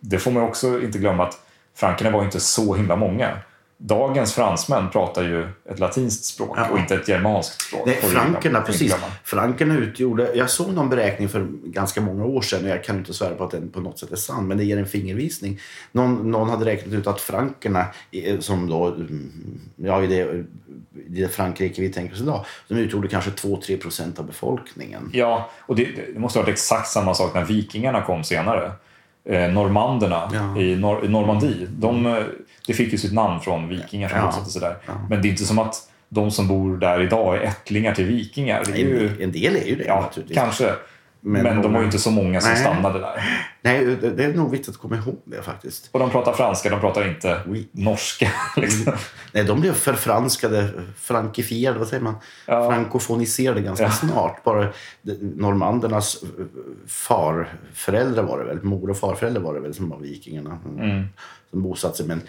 det 0.00 0.18
får 0.18 0.30
man 0.30 0.42
också 0.42 0.82
inte 0.82 0.98
glömma 0.98 1.26
att 1.26 1.40
frankerna 1.74 2.10
var 2.10 2.24
inte 2.24 2.40
så 2.40 2.74
himla 2.74 2.96
många 2.96 3.38
dagens 3.82 4.34
fransmän 4.34 4.90
pratar 4.90 5.22
ju 5.22 5.48
ett 5.70 5.78
latinskt 5.78 6.24
språk 6.24 6.58
ja. 6.58 6.68
och 6.68 6.78
inte 6.78 6.94
ett 6.94 7.08
germanskt 7.08 7.62
språk. 7.62 7.86
Nej, 7.86 7.96
frankerna, 7.96 8.60
precis. 8.60 8.96
Frankerna 9.24 9.76
utgjorde... 9.76 10.34
Jag 10.34 10.50
såg 10.50 10.74
någon 10.74 10.88
beräkning 10.88 11.28
för 11.28 11.46
ganska 11.64 12.00
många 12.00 12.24
år 12.24 12.42
sedan 12.42 12.64
och 12.64 12.70
jag 12.70 12.84
kan 12.84 12.98
inte 12.98 13.14
svära 13.14 13.34
på 13.34 13.44
att 13.44 13.50
den 13.50 13.68
på 13.68 13.80
något 13.80 13.98
sätt 13.98 14.12
är 14.12 14.16
sann, 14.16 14.48
men 14.48 14.58
det 14.58 14.64
ger 14.64 14.78
en 14.78 14.86
fingervisning. 14.86 15.60
Någon, 15.92 16.30
någon 16.30 16.50
hade 16.50 16.64
räknat 16.64 16.94
ut 16.94 17.06
att 17.06 17.20
frankerna, 17.20 17.86
som 18.40 18.70
då, 18.70 18.96
ja, 19.76 20.02
i 20.02 20.06
det, 20.06 20.44
i 21.08 21.20
det 21.20 21.28
Frankrike 21.28 21.82
vi 21.82 21.88
tänker 21.88 22.14
oss 22.14 22.20
idag, 22.20 22.44
de 22.68 22.74
utgjorde 22.74 23.08
kanske 23.08 23.30
2-3 23.30 23.80
procent 23.80 24.18
av 24.18 24.26
befolkningen. 24.26 25.10
Ja, 25.12 25.50
och 25.60 25.76
det, 25.76 25.88
det 26.14 26.20
måste 26.20 26.38
ha 26.38 26.44
varit 26.44 26.52
exakt 26.52 26.88
samma 26.88 27.14
sak 27.14 27.34
när 27.34 27.44
vikingarna 27.44 28.02
kom 28.02 28.24
senare 28.24 28.72
eh, 29.24 29.52
normanderna 29.52 30.30
ja. 30.32 30.60
i, 30.60 30.76
Nor 30.76 31.08
Normandie. 31.08 31.66
De, 31.70 32.06
eh, 32.06 32.24
det 32.70 32.74
fick 32.76 32.92
ju 32.92 32.98
sitt 32.98 33.12
namn 33.12 33.40
från 33.40 33.68
vikingar 33.68 34.08
som 34.08 34.18
ja. 34.18 34.26
bosatte 34.26 34.50
sig 34.50 34.60
där. 34.60 34.76
Ja. 34.86 34.92
Men 35.10 35.22
det 35.22 35.28
är 35.28 35.30
inte 35.30 35.44
som 35.44 35.58
att 35.58 35.74
de 36.08 36.30
som 36.30 36.48
bor 36.48 36.76
där 36.76 37.00
idag 37.02 37.36
är 37.36 37.40
ättlingar 37.40 37.94
till 37.94 38.04
vikingar. 38.06 38.62
Det 38.66 38.72
är 38.72 38.76
ju, 38.76 39.22
En, 39.22 39.32
del 39.32 39.56
är 39.56 39.64
ju 39.64 39.76
det 39.76 39.84
ja, 39.84 40.00
naturligtvis. 40.00 40.38
kanske. 40.38 40.74
Men, 41.22 41.42
Men 41.42 41.44
de 41.44 41.56
många- 41.56 41.68
var 41.72 41.80
ju 41.80 41.84
inte 41.86 41.98
så 41.98 42.10
många 42.10 42.40
som 42.40 42.50
Nej. 42.50 42.60
stannade 42.60 42.98
där. 42.98 43.44
Nej, 43.62 43.96
det, 44.16 44.24
är 44.24 44.34
nog 44.34 44.50
viktigt 44.50 44.68
att 44.74 44.80
komma 44.80 44.96
ihåg 44.96 45.20
det 45.24 45.42
faktiskt. 45.42 45.88
Och 45.92 45.98
de 46.00 46.10
pratar 46.10 46.32
franska, 46.32 46.70
de 46.70 46.80
pratar 46.80 47.08
inte 47.08 47.40
Oui. 47.48 47.68
norska. 47.72 48.28
Liksom. 48.56 48.92
Nej, 49.32 49.44
de 49.44 49.60
blev 49.60 49.72
förfranskade, 49.72 50.68
frankifierade, 50.96 51.78
vad 51.78 51.88
säger 51.88 52.02
man? 52.02 52.14
Ja. 52.46 52.70
Frankofoniserade 52.70 53.60
ganska 53.60 53.84
Ja. 53.84 53.90
snart. 53.90 54.44
Bara 54.44 54.66
de- 55.02 55.12
normandernas 55.36 56.22
eh, 56.22 56.28
farföräldrar 56.86 58.22
var 58.22 58.38
det 58.38 58.44
väl, 58.44 58.62
mor 58.62 58.90
och 58.90 58.96
farföräldrar 58.98 59.42
var 59.42 59.54
det 59.54 59.60
väl 59.60 59.74
som 59.74 59.88
var 59.88 59.98
vikingarna. 59.98 60.58
Mm. 60.78 61.04
Som 61.50 61.62
bosatte 61.62 61.96
sig. 61.96 62.06
Men 62.06 62.22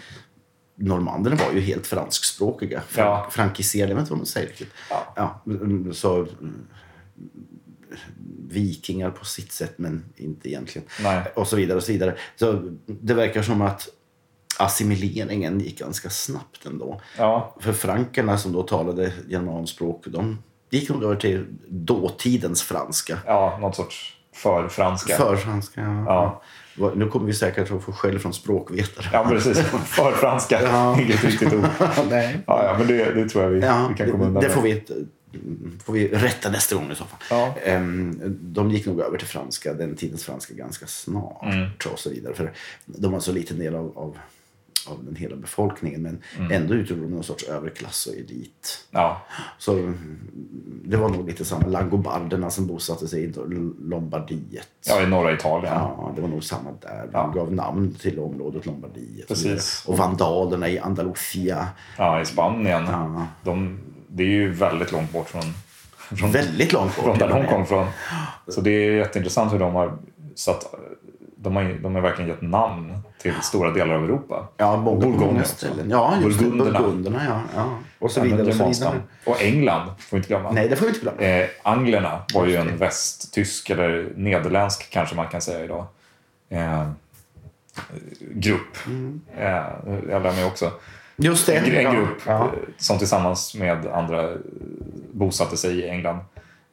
normanderna 0.74 1.36
var 1.36 1.52
ju 1.52 1.60
helt 1.60 1.86
franskspråkiga. 1.86 2.80
Frank, 2.88 3.06
Ja. 3.08 3.28
Frankiserade, 3.30 3.90
jag 3.90 3.96
vet 3.96 4.02
inte 4.02 4.12
vad 4.12 4.18
man 4.18 4.26
säger 4.26 4.46
riktigt. 4.48 4.72
Ja. 4.90 5.12
Ja, 5.16 5.42
så 5.92 6.26
vikingar 8.48 9.10
på 9.10 9.24
sitt 9.24 9.52
sätt, 9.52 9.74
men 9.76 10.04
inte 10.16 10.48
egentligen. 10.48 10.88
Nej. 11.02 11.22
Och 11.36 11.48
så 11.48 11.56
vidare 11.56 11.76
och 11.76 11.82
så 11.84 11.92
vidare. 11.92 12.16
Så 12.36 12.70
det 12.86 13.14
verkar 13.14 13.42
som 13.42 13.62
att 13.62 13.88
assimileringen 14.58 15.60
gick 15.60 15.78
ganska 15.78 16.10
snabbt 16.10 16.66
ändå. 16.66 17.00
Ja, 17.18 17.56
För 17.60 17.72
frankerna 17.72 18.38
som 18.38 18.52
då 18.52 18.62
talade 18.62 19.12
germanspråk, 19.28 20.04
de 20.06 20.42
gick 20.70 20.88
nog 20.88 21.04
över 21.04 21.16
till 21.16 21.46
dåtidens 21.68 22.62
franska. 22.62 23.18
ja, 23.26 23.58
något 23.60 23.76
sorts 23.76 24.16
förfranska. 24.34 25.16
Förfranska, 25.16 25.80
ja. 25.80 26.04
Ja. 26.04 26.42
Nu 26.94 27.08
kommer 27.08 27.26
vi 27.26 27.32
säkert 27.34 27.70
att 27.70 27.82
få 27.82 27.92
skäll 27.92 28.18
från 28.18 28.32
språkvetare. 28.34 29.06
Ja, 29.12 29.26
precis. 29.28 29.58
Förfranska. 29.86 30.62
Ja. 30.62 31.00
Inget 31.00 31.24
riktigt 31.24 31.52
ord. 31.52 31.66
Nej. 32.10 32.38
Ja, 32.46 32.64
ja 32.66 32.78
men 32.78 32.86
det, 32.86 33.14
det 33.14 33.28
tror 33.28 33.44
jag 33.44 33.50
vi, 33.50 33.60
Ja, 33.60 33.86
vi 33.90 33.94
kan 33.94 34.10
komma 34.10 34.24
undan 34.24 34.42
det 34.42 34.48
med. 34.48 34.54
får 34.56 34.62
vi, 34.62 34.82
får 35.84 35.92
vi 35.92 36.08
rätta 36.08 36.50
nästa 36.50 36.74
gång 36.74 36.90
i 36.92 36.94
så 36.94 37.04
fall. 37.04 37.18
Ja. 37.30 37.54
Ehm, 37.64 38.20
De 38.40 38.70
gick 38.70 38.86
nog 38.86 39.00
över 39.00 39.18
till 39.18 39.26
franska, 39.26 39.74
den 39.74 39.96
tidens 39.96 40.24
franska 40.24 40.54
ganska 40.54 40.86
snart 40.86 41.42
Mm. 41.54 41.68
och 41.92 41.98
så 41.98 42.10
vidare. 42.10 42.34
För 42.34 42.52
de 42.84 43.12
var 43.12 43.20
så 43.20 43.32
liten 43.32 43.58
del 43.58 43.74
av, 43.74 43.92
av, 43.98 44.18
av 44.86 45.04
den 45.04 45.16
hela 45.16 45.36
befolkningen 45.36 46.02
men 46.02 46.18
Mm. 46.38 46.52
ändå 46.52 46.74
utgjorde 46.74 47.02
de 47.02 47.08
någon 47.10 47.24
sorts 47.24 47.44
överklass 47.44 48.06
och 48.06 48.14
elit. 48.14 48.86
Ja, 48.90 49.22
Så 49.58 49.72
mm, 49.72 50.18
det 50.84 50.96
var 50.96 51.08
nog 51.08 51.26
lite 51.28 51.44
samma. 51.44 51.66
Langobarderna 51.66 52.50
som 52.50 52.66
bosatte 52.66 53.08
sig 53.08 53.24
i 53.24 53.32
Lombardiet. 53.80 54.68
ja, 54.88 55.02
i 55.02 55.06
norra 55.06 55.32
Italien. 55.34 55.74
Ja, 55.74 56.12
det 56.16 56.20
var 56.22 56.28
nog 56.28 56.44
samma 56.44 56.70
där. 56.80 57.10
Ja. 57.12 57.22
De 57.22 57.32
gav 57.38 57.52
namn 57.52 57.94
till 57.94 58.18
området 58.18 58.66
Lombardiet. 58.66 59.28
Precis. 59.28 59.84
Och 59.86 59.98
vandalerna 59.98 60.68
i 60.68 60.78
Andalusia. 60.78 61.68
Ja, 61.98 62.20
i 62.20 62.24
Spanien. 62.24 62.84
Ja. 62.86 63.26
De, 63.44 63.78
det 64.08 64.22
är 64.22 64.26
ju 64.28 64.50
väldigt 64.52 64.92
långt 64.92 65.12
bort 65.12 65.28
från, 65.28 65.42
från, 66.18 66.32
Väldigt 66.32 66.72
långt 66.72 66.96
bort. 66.96 67.04
från 67.04 67.18
där 67.18 67.28
de 67.28 67.46
kom 67.46 67.66
från. 67.66 67.86
Så 68.48 68.60
det 68.60 68.70
är 68.70 68.92
jätteintressant 68.92 69.52
hur 69.52 69.58
de 69.58 69.74
har 69.74 69.98
satt... 70.34 70.74
De 71.42 71.56
har, 71.56 71.64
de 71.82 71.94
har 71.94 72.02
verkligen 72.02 72.30
gett 72.30 72.42
namn 72.42 72.98
till 73.22 73.34
stora 73.42 73.70
delar 73.70 73.94
av 73.94 74.04
Europa. 74.04 74.48
Ja, 74.56 74.76
många, 74.76 75.44
ställen. 75.44 75.90
Ja, 75.90 76.14
just 76.22 76.38
Burgunderna. 76.38 76.78
Burgunderna. 76.80 77.22
Ja, 77.28 77.40
ja. 77.56 77.78
Och 77.98 78.10
så 78.10 78.20
vidare. 78.20 78.48
Och, 78.48 78.54
så 78.54 78.64
vidare. 78.64 79.00
och 79.24 79.42
England, 79.42 79.86
får 79.98 80.16
vi 80.16 80.16
inte 80.16 80.28
glömma. 80.28 80.50
Nej, 80.50 80.68
det 80.68 80.76
får 80.76 80.86
vi 80.86 80.88
inte 80.90 81.00
glömma. 81.00 81.20
Eh, 81.20 81.48
anglerna 81.62 82.22
var 82.34 82.46
ju 82.46 82.56
en 82.56 82.76
västtysk 82.76 83.70
eller 83.70 84.12
nederländsk 84.16 84.90
kanske 84.90 85.16
man 85.16 85.28
kan 85.28 85.40
säga 85.40 85.64
idag. 85.64 85.86
Eh, 86.48 86.88
grupp. 88.20 88.76
Eh, 89.38 89.46
jag 90.10 90.22
lär 90.22 90.32
mig 90.32 90.44
också. 90.44 90.70
Just 91.16 91.46
det. 91.46 91.56
En, 91.56 91.94
grupp 91.94 92.18
Ja. 92.26 92.44
eh, 92.44 92.48
som 92.78 92.98
tillsammans 92.98 93.54
med 93.54 93.86
andra 93.86 94.32
bosatte 95.12 95.56
sig 95.56 95.78
i 95.78 95.88
England. 95.88 96.18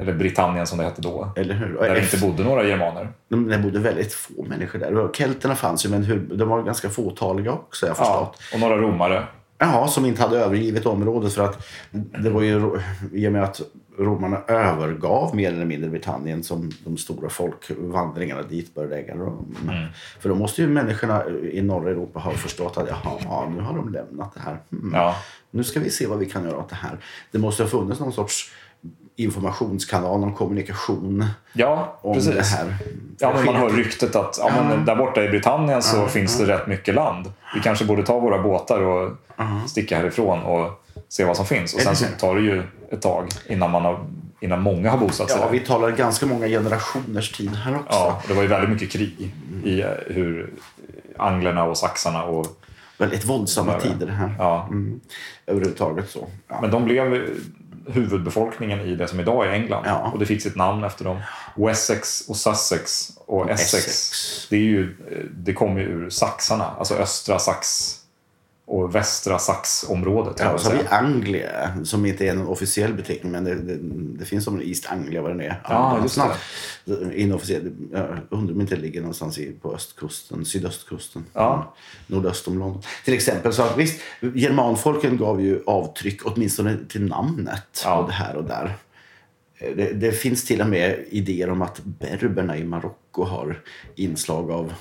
Eller 0.02 0.14
Britannien 0.14 0.68
som 0.68 0.78
det 0.78 0.84
hette 0.84 1.02
då. 1.02 1.32
Eller 1.36 1.54
hur? 1.54 1.78
Där 1.82 1.93
det 1.95 2.02
inte 2.02 2.18
bodde 2.18 2.43
några 2.43 2.64
germaner. 2.64 3.10
De- 3.30 3.47
Det 3.47 3.58
bodde 3.58 3.80
väldigt 3.80 4.14
få 4.14 4.43
människor 4.43 4.80
där. 4.80 5.10
Kelterna 5.14 5.56
fanns 5.56 5.86
ju, 5.86 5.89
men 5.89 6.04
hur, 6.04 6.20
de 6.36 6.50
var 6.50 6.64
ganska 6.64 6.89
fåtaliga 6.89 7.52
också, 7.52 7.86
jag 7.86 7.91
Ja, 7.91 7.95
förstått. 7.95 8.39
och 8.54 8.60
några 8.60 8.78
romare. 8.78 9.24
Jaha, 9.58 9.88
som 9.88 10.06
inte 10.06 10.22
hade 10.22 10.38
övergivit 10.39 10.86
området 10.86 11.34
för 11.34 11.43
att 11.45 11.68
det 11.91 12.30
var 12.30 12.41
ju 12.41 12.80
i 13.14 13.28
och 13.28 13.32
med 13.32 13.43
att 13.43 13.62
romarna 13.97 14.38
övergav 14.47 15.36
mer 15.36 15.54
eller 15.54 15.66
mindre 15.66 15.89
Britannien 15.89 16.43
som 16.43 16.72
de 16.86 16.97
stora 16.97 17.30
folkvandringarna 17.30 18.41
dit 18.41 18.76
började 18.76 18.95
äga 18.97 19.14
rum. 19.16 19.56
Mm. 19.64 19.88
För 20.20 20.30
då 20.30 20.36
måste 20.36 20.62
ju 20.62 20.68
människorna 20.68 21.24
i 21.52 21.62
norra 21.62 21.89
Europa 21.89 22.20
ha 22.20 22.32
förstått 22.32 22.78
att 22.78 22.88
jaha, 22.89 23.50
nu 23.56 23.62
har 23.62 23.76
de 23.76 23.89
lämnat 23.93 24.34
det 24.34 24.39
här. 24.39 24.58
Hmm. 24.72 24.91
Ja, 24.93 25.16
Nu 25.52 25.64
ska 25.64 25.80
vi 25.80 25.89
se 25.89 26.08
vad 26.08 26.20
vi 26.20 26.26
kan 26.26 26.43
göra 26.43 26.58
åt 26.58 26.70
det 26.70 26.76
här. 26.76 26.97
Det 27.32 27.38
måste 27.39 27.64
ha 27.64 27.70
funnits 27.70 28.00
någon 28.00 28.14
sorts 28.14 28.52
informationskanal, 29.20 30.20
någon 30.20 30.34
kommunikation 30.34 31.26
ja 31.53 31.97
om 32.01 32.13
precis. 32.13 32.36
det 32.36 32.57
här. 32.57 32.76
Ja, 33.20 33.34
men 33.36 33.45
man 33.45 33.55
hör 33.55 33.70
ryktet 33.70 34.15
att 34.15 34.39
ja, 34.41 34.51
men 34.70 34.86
där 34.86 34.95
borta 34.95 35.24
i 35.24 35.30
Britannien 35.30 35.82
så 35.82 36.05
finns 36.05 36.38
det 36.38 36.45
rätt 36.47 36.67
mycket 36.67 36.95
land. 36.95 37.32
Vi 37.55 37.59
kanske 37.59 37.86
borde 37.86 38.03
ta 38.03 38.20
våra 38.20 38.43
båtar 38.43 38.82
och 38.82 39.11
sticka 39.67 39.97
härifrån 39.97 40.43
och 40.43 40.84
se 41.09 41.26
vad 41.26 41.36
som 41.36 41.45
finns. 41.45 41.74
Och 41.74 41.82
sen 41.82 41.95
så 41.95 42.05
tar 42.20 42.36
det 42.36 42.41
ju 42.41 42.63
ett 42.91 43.01
tag 43.01 43.28
innan, 43.47 43.72
man 43.72 43.86
har, 43.86 43.99
innan 44.39 44.61
många 44.61 44.91
har 44.91 44.97
bosatt 44.97 45.30
sig 45.30 45.39
Ja, 45.41 45.49
vi 45.49 45.59
talar 45.59 45.91
ganska 45.91 46.26
många 46.26 46.47
generationers 46.47 47.32
tid 47.32 47.55
här 47.55 47.76
också. 47.76 47.86
Ja, 47.89 48.22
det 48.28 48.34
var 48.34 48.41
ju 48.41 48.47
väldigt 48.47 48.70
mycket 48.70 48.91
krig 48.91 49.32
i 49.63 49.82
eh, 49.82 49.88
hur 50.07 50.49
anglerna 51.17 51.63
och 51.63 51.78
saxarna 51.78 52.24
och 52.24 52.47
Väldigt 52.97 53.26
våldsamma 53.26 53.80
tider 53.80 54.07
här. 54.07 54.36
ja, 54.39 54.67
Mm. 54.70 54.99
Överhuvudtaget 55.47 56.09
så. 56.09 56.28
Ja. 56.47 56.61
Men 56.61 56.72
de 56.72 56.86
blev 56.86 57.30
huvudbefolkningen 57.93 58.79
i 58.79 58.95
det 58.95 59.07
som 59.07 59.19
idag 59.19 59.47
är 59.47 59.51
England. 59.51 59.83
Ja. 59.85 60.11
Och 60.13 60.19
det 60.19 60.25
fick 60.25 60.41
sitt 60.41 60.55
namn 60.55 60.83
efter 60.83 61.05
dem. 61.05 61.21
Wessex 61.55 62.21
och 62.27 62.35
Sussex 62.35 63.11
och 63.25 63.49
Essex. 63.49 63.73
Essex. 63.73 64.47
Det, 64.49 64.55
är 64.55 64.61
ju, 64.61 64.95
det 65.31 65.53
kommer 65.53 65.81
ju 65.81 65.87
ur 65.87 66.09
saxarna. 66.09 66.65
Alltså 66.79 66.95
östra 66.95 67.39
Sax 67.39 67.95
och 68.70 68.95
västra 68.95 69.39
Saxområdet. 69.39 70.36
Ja, 70.39 70.53
och 70.53 70.61
så 70.61 70.70
har 70.70 70.78
vi. 70.78 70.88
Anglia, 70.89 71.84
som 71.84 72.05
inte 72.05 72.28
är 72.28 72.32
en 72.32 72.47
officiell 72.47 72.93
beteckning, 72.93 73.32
men 73.32 73.43
det, 73.43 73.55
det, 73.55 73.78
det 74.20 74.26
finns 74.26 74.43
som 74.43 74.61
East 74.61 74.86
Anglia, 74.91 75.22
vad 75.22 75.32
det 75.32 75.36
nu 75.36 75.43
är. 75.43 75.61
Ja, 75.70 75.99
just 76.01 76.20
det. 76.86 77.15
Inofficiell, 77.15 77.72
jag 77.91 78.17
undrar 78.30 78.51
om 78.53 78.57
det 78.57 78.61
inte 78.61 78.76
ligger 78.76 79.01
någonstans 79.01 79.38
i, 79.38 79.51
på 79.61 79.74
östkusten, 79.74 80.45
sydöstkusten. 80.45 81.26
Ja. 81.34 81.74
Nordöst 82.07 82.47
om 82.47 82.59
London. 82.59 82.82
Till 83.05 83.13
exempel, 83.13 83.53
så 83.53 83.61
att 83.63 83.78
visst, 83.78 84.01
germanfolken 84.36 85.17
gav 85.17 85.41
ju 85.41 85.63
avtryck, 85.65 86.22
åtminstone 86.26 86.78
till 86.89 87.05
namnet, 87.05 87.82
Ja. 87.84 87.99
och 87.99 88.07
det 88.07 88.13
här 88.13 88.36
och 88.36 88.43
där. 88.43 88.74
Det, 89.59 89.93
det 89.93 90.11
finns 90.11 90.45
till 90.45 90.61
och 90.61 90.67
med 90.70 91.05
idéer 91.09 91.49
om 91.49 91.61
att 91.61 91.82
berberna 91.84 92.57
i 92.57 92.63
Marocko 92.63 93.24
har 93.24 93.59
inslag 93.95 94.51
av 94.51 94.74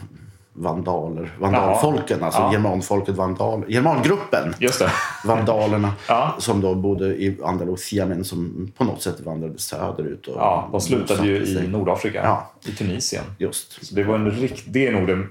vandaler. 0.63 1.33
Vandalfolken, 1.39 2.23
alltså 2.23 2.41
Ja. 2.41 2.53
germanfolket 2.53 3.15
vandal, 3.17 3.65
germangruppen. 3.69 4.55
Just 4.59 4.79
det. 4.79 4.91
Vandalerna 5.25 5.93
Ja. 6.09 6.35
som 6.39 6.61
då 6.61 6.75
bodde 6.75 7.07
i 7.07 7.39
Andalusia 7.45 8.07
men 8.07 8.25
som 8.25 8.73
på 8.79 8.85
något 8.85 9.03
sätt 9.03 9.21
vandrade 9.21 9.59
söderut. 9.59 10.27
Och 10.27 10.37
Ja, 10.37 10.69
de 10.73 10.81
slutade 10.81 11.27
ju 11.27 11.43
i 11.43 11.47
sig. 11.55 11.69
Nordafrika. 11.69 12.21
Ja. 12.25 12.51
I 12.67 12.73
Tunisien. 12.73 13.25
Just. 13.39 13.87
Så 13.87 13.95
det, 13.95 14.05
var 14.05 14.15
en 14.15 14.31
rikt, 14.31 14.65
det 14.67 14.87
är 14.87 14.93
nog 14.93 15.07
det, 15.07 15.27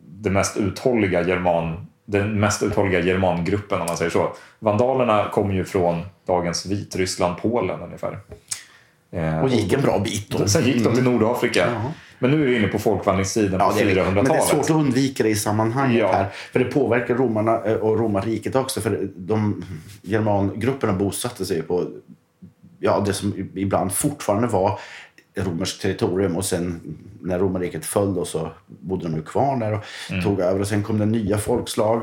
det 0.00 0.30
mest 0.30 0.56
uthålliga 0.56 1.22
german, 1.22 1.86
den 2.04 2.40
mest 2.40 2.62
uthålliga 2.62 3.00
germangruppen 3.00 3.80
om 3.80 3.86
man 3.86 3.96
säger 3.96 4.10
så. 4.10 4.32
Vandalerna 4.58 5.28
kom 5.32 5.52
ju 5.54 5.64
från 5.64 6.02
dagens 6.26 6.66
Vitryssland, 6.66 7.36
Polen 7.42 7.80
ungefär. 7.80 8.18
Eh, 9.14 9.42
Och 9.42 9.48
gick 9.48 9.72
en 9.72 9.80
bra 9.82 9.98
bit 9.98 10.30
då. 10.30 10.48
Sen 10.48 10.64
gick 10.66 10.84
de 10.84 10.94
till 10.94 11.04
Nordafrika. 11.04 11.60
Ja. 11.74 11.92
Men 12.18 12.30
nu 12.30 12.42
är 12.42 12.46
vi 12.46 12.56
inne 12.56 12.68
på 12.68 12.78
folkvandringstiden 12.78 13.60
Ja, 13.60 13.70
på 13.72 13.78
är, 13.78 13.84
men 13.84 13.94
det 13.94 14.00
är 14.00 14.04
400-talet. 14.04 14.44
svårt 14.44 14.60
att 14.64 14.70
undvika 14.70 15.22
det 15.22 15.28
i 15.28 15.34
sammanhanget 15.36 15.98
Ja. 16.00 16.12
här. 16.12 16.26
För 16.52 16.58
det 16.58 16.64
påverkar 16.64 17.14
romarna 17.14 17.64
eh, 17.64 17.74
och 17.74 17.98
romarriket 17.98 18.54
också. 18.54 18.80
För 18.80 19.08
de 19.16 19.64
germangrupperna 20.02 20.92
bosatte 20.92 21.46
sig 21.46 21.62
på 21.62 21.86
ja, 22.78 23.02
det 23.06 23.12
som 23.12 23.34
ibland 23.54 23.92
fortfarande 23.92 24.48
var 24.48 24.78
romerskt 25.36 25.82
territorium 25.82 26.36
och 26.36 26.44
sen 26.44 26.80
när 27.20 27.38
romarriket 27.38 27.84
föll 27.86 28.14
då 28.14 28.24
så 28.24 28.50
bodde 28.66 29.04
de 29.08 29.14
ju 29.16 29.22
kvar 29.22 29.56
där 29.56 29.72
och 29.72 29.84
Mm. 30.10 30.22
tog 30.24 30.40
över. 30.40 30.60
Och 30.60 30.68
sen 30.68 30.82
kom 30.82 30.98
det 30.98 31.06
nya 31.06 31.38
folkslag 31.38 32.02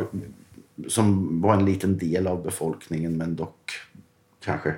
som 0.87 1.27
var 1.41 1.53
en 1.53 1.65
liten 1.65 1.97
del 1.97 2.27
av 2.27 2.43
befolkningen 2.43 3.17
men 3.17 3.35
dock 3.35 3.71
kanske 4.45 4.73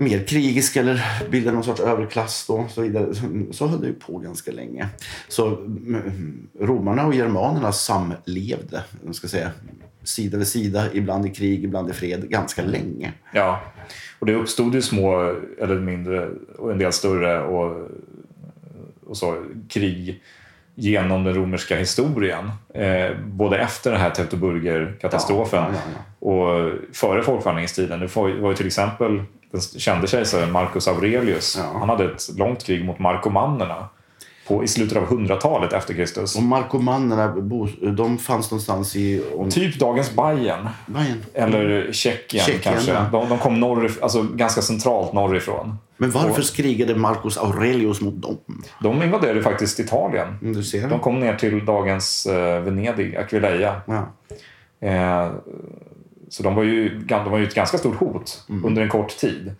mer 0.00 0.24
krigisk 0.24 0.76
eller 0.76 1.04
bildade 1.30 1.54
någon 1.54 1.64
sorts 1.64 1.80
överklass 1.80 2.46
då, 2.46 2.66
så 2.70 2.82
vidare. 2.82 3.14
Så- 3.50 3.66
höll 3.66 3.80
det 3.80 3.86
ju 3.86 3.94
på 3.94 4.18
ganska 4.18 4.52
länge. 4.52 4.88
Så 5.28 5.46
mm, 5.46 6.48
romarna 6.60 7.06
och 7.06 7.14
germanerna 7.14 7.72
samlevde, 7.72 8.84
ska 9.12 9.28
säga, 9.28 9.50
sida 10.02 10.38
vid 10.38 10.46
sida, 10.46 10.84
ibland 10.92 11.26
i 11.26 11.30
krig, 11.30 11.64
ibland 11.64 11.90
i 11.90 11.92
fred, 11.92 12.30
ganska 12.30 12.62
länge. 12.62 13.12
Ja. 13.32 13.60
Och 14.18 14.26
det 14.26 14.34
uppstod 14.34 14.74
ju 14.74 14.82
små 14.82 15.34
eller 15.60 15.80
mindre 15.80 16.28
och 16.58 16.72
en 16.72 16.78
del 16.78 16.92
större 16.92 17.40
och, 17.40 17.90
och 19.06 19.16
så, 19.16 19.44
krig 19.68 20.22
genom 20.74 21.24
den 21.24 21.34
romerska 21.34 21.76
historien. 21.76 22.50
Eh, 22.74 23.16
både 23.26 23.58
efter 23.58 23.90
den 23.92 24.00
här 24.00 24.10
Teutoburger-katastrofen 24.10 25.64
Ja, 25.64 25.70
ja, 25.72 25.80
ja, 26.20 26.28
och 26.28 26.72
före 26.92 27.22
folkvandringstiden. 27.22 28.00
Det 28.00 28.16
var 28.16 28.48
ju 28.48 28.54
till 28.54 28.66
exempel 28.66 29.22
den 29.50 29.60
kände 29.60 30.06
kejsaren 30.06 30.52
Marcus 30.52 30.88
Aurelius. 30.88 31.56
Ja. 31.58 31.78
Han 31.78 31.88
hade 31.88 32.04
ett 32.04 32.28
långt 32.38 32.64
krig 32.64 32.84
mot 32.84 32.98
markomannerna 32.98 33.88
på, 34.48 34.64
i 34.64 34.68
slutet 34.68 34.96
av 34.98 35.06
100-talet 35.08 35.72
efter 35.72 35.94
Kristus. 35.94 36.36
Och 36.36 36.42
markomanerna, 36.42 37.28
bo- 37.28 37.68
de 37.96 38.18
fanns 38.18 38.50
någonstans 38.50 38.96
i... 38.96 39.22
Om, 39.36 39.50
Typ 39.50 39.78
dagens 39.78 40.14
Bayern. 40.16 40.68
Bayern. 40.86 41.22
Eller 41.34 41.92
Tjeckien, 41.92 42.44
Tjeckien, 42.44 42.74
kanske. 42.74 42.92
ja. 42.92 43.06
De, 43.12 43.28
de 43.28 43.38
kom 43.38 43.64
norrif- 43.64 44.02
alltså 44.02 44.22
ganska 44.22 44.62
centralt 44.62 45.12
norrifrån. 45.12 45.78
Men 45.96 46.10
varför 46.10 46.42
skrigade 46.42 46.94
Marcus 46.94 47.38
Aurelius 47.38 48.00
mot 48.00 48.22
dem? 48.22 48.38
De 48.80 49.02
invaderade 49.02 49.42
faktiskt 49.42 49.80
Italien. 49.80 50.38
Mm, 50.42 50.54
Du 50.54 50.62
ser. 50.62 50.88
De 50.88 50.98
kom 51.00 51.20
ner 51.20 51.34
till 51.36 51.64
dagens 51.64 52.26
eh, 52.26 52.60
Venedig, 52.62 53.16
Aquileia. 53.16 53.80
Ja. 53.86 54.06
Eh, 54.88 55.30
så 56.30 56.42
de 56.42 56.54
var, 56.54 56.62
ju, 56.62 56.98
de 56.98 57.30
var 57.30 57.38
ju 57.38 57.44
ett 57.46 57.54
ganska 57.54 57.78
stort 57.78 57.96
hot 57.96 58.44
Mm. 58.48 58.64
under 58.64 58.82
en 58.82 58.88
kort 58.88 59.16
tid. 59.16 59.52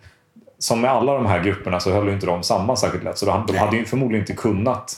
Som 0.57 0.81
med 0.81 0.91
alla 0.91 1.13
de 1.13 1.25
här 1.25 1.43
grupperna 1.43 1.79
så 1.79 1.91
höll 1.91 2.07
ju 2.07 2.13
inte 2.13 2.25
de 2.25 2.43
samman 2.43 2.77
särskilt 2.77 3.03
lätt. 3.03 3.17
Så 3.17 3.25
de, 3.25 3.45
de 3.47 3.57
hade 3.57 3.77
ju 3.77 3.85
förmodligen 3.85 4.21
inte 4.23 4.33
kunnat 4.33 4.95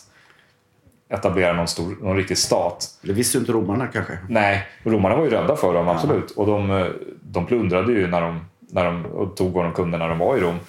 etablera 1.09 1.53
någon, 1.53 1.67
stor, 1.67 1.95
någon 2.01 2.17
riktig 2.17 2.37
stat. 2.37 2.87
Det 3.01 3.13
visste 3.13 3.37
ju 3.37 3.39
inte 3.39 3.51
romarna 3.51 3.87
kanske. 3.87 4.17
Nej, 4.29 4.67
romarna 4.83 5.15
var 5.15 5.23
ju 5.23 5.29
rädda 5.29 5.55
för 5.55 5.73
dem, 5.73 5.87
absolut. 5.87 6.31
Och 6.31 6.45
de, 6.47 6.71
eh, 6.71 6.85
de 7.21 7.45
plundrade 7.45 7.91
ju 7.91 8.07
när 8.07 8.21
de, 8.21 8.39
när 8.59 8.85
de, 8.85 9.05
och 9.05 9.35
tog 9.37 9.51
vad 9.53 9.65
de 9.65 9.73
kunde 9.73 9.97
när 9.97 10.09
de 10.09 10.17
var 10.19 10.37
i 10.37 10.39
Rom. 10.39 10.59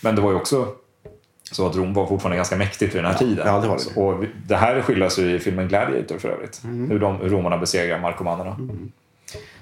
Men 0.00 0.14
det 0.16 0.20
var 0.22 0.30
ju 0.30 0.36
också 0.36 0.68
så 1.52 1.66
att 1.66 1.76
Rom 1.76 1.94
var 1.94 2.06
fortfarande 2.06 2.36
ganska 2.36 2.56
mäktigt 2.56 2.94
vid 2.94 3.02
den 3.02 3.10
här 3.12 3.18
tiden. 3.18 3.46
ja, 3.46 3.60
det 3.60 3.68
var 3.68 3.78
det. 3.94 4.00
Och 4.00 4.24
det 4.46 4.56
här 4.56 4.80
skildras 4.82 5.18
ju 5.18 5.34
i 5.34 5.38
filmen 5.38 5.68
Gladiator 5.68 6.18
för 6.18 6.28
övrigt. 6.28 6.60
Hur, 6.64 6.98
de, 6.98 7.16
hur 7.16 7.28
romarna 7.28 7.56
besegrar 7.58 7.98
markomannerna. 8.00 8.56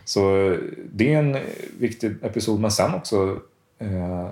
Så 0.05 0.37
eh, 0.37 0.59
det 0.93 1.15
är 1.15 1.19
en 1.19 1.37
viktig 1.79 2.15
episod. 2.23 2.61
Men 2.61 2.71
sen 2.71 2.95
också 2.95 3.39
eh, 3.79 4.29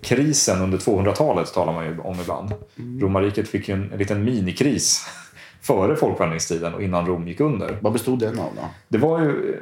krisen 0.00 0.62
under 0.62 0.78
200-talet 0.78 1.54
talar 1.54 1.72
man 1.72 1.84
ju 1.84 1.98
om 1.98 2.20
ibland. 2.20 2.52
Romarriket 3.00 3.48
fick 3.48 3.68
ju 3.68 3.74
en, 3.74 3.92
en 3.92 3.98
liten 3.98 4.24
minikris 4.24 5.06
före 5.60 5.96
folkvandringstiden 5.96 6.74
och 6.74 6.82
innan 6.82 7.06
Rom 7.06 7.28
gick 7.28 7.40
under. 7.40 7.78
Vad 7.80 7.92
bestod 7.92 8.18
den 8.18 8.38
av 8.38 8.50
då? 8.56 8.62
Det 8.88 8.98
var 8.98 9.20
ju 9.20 9.60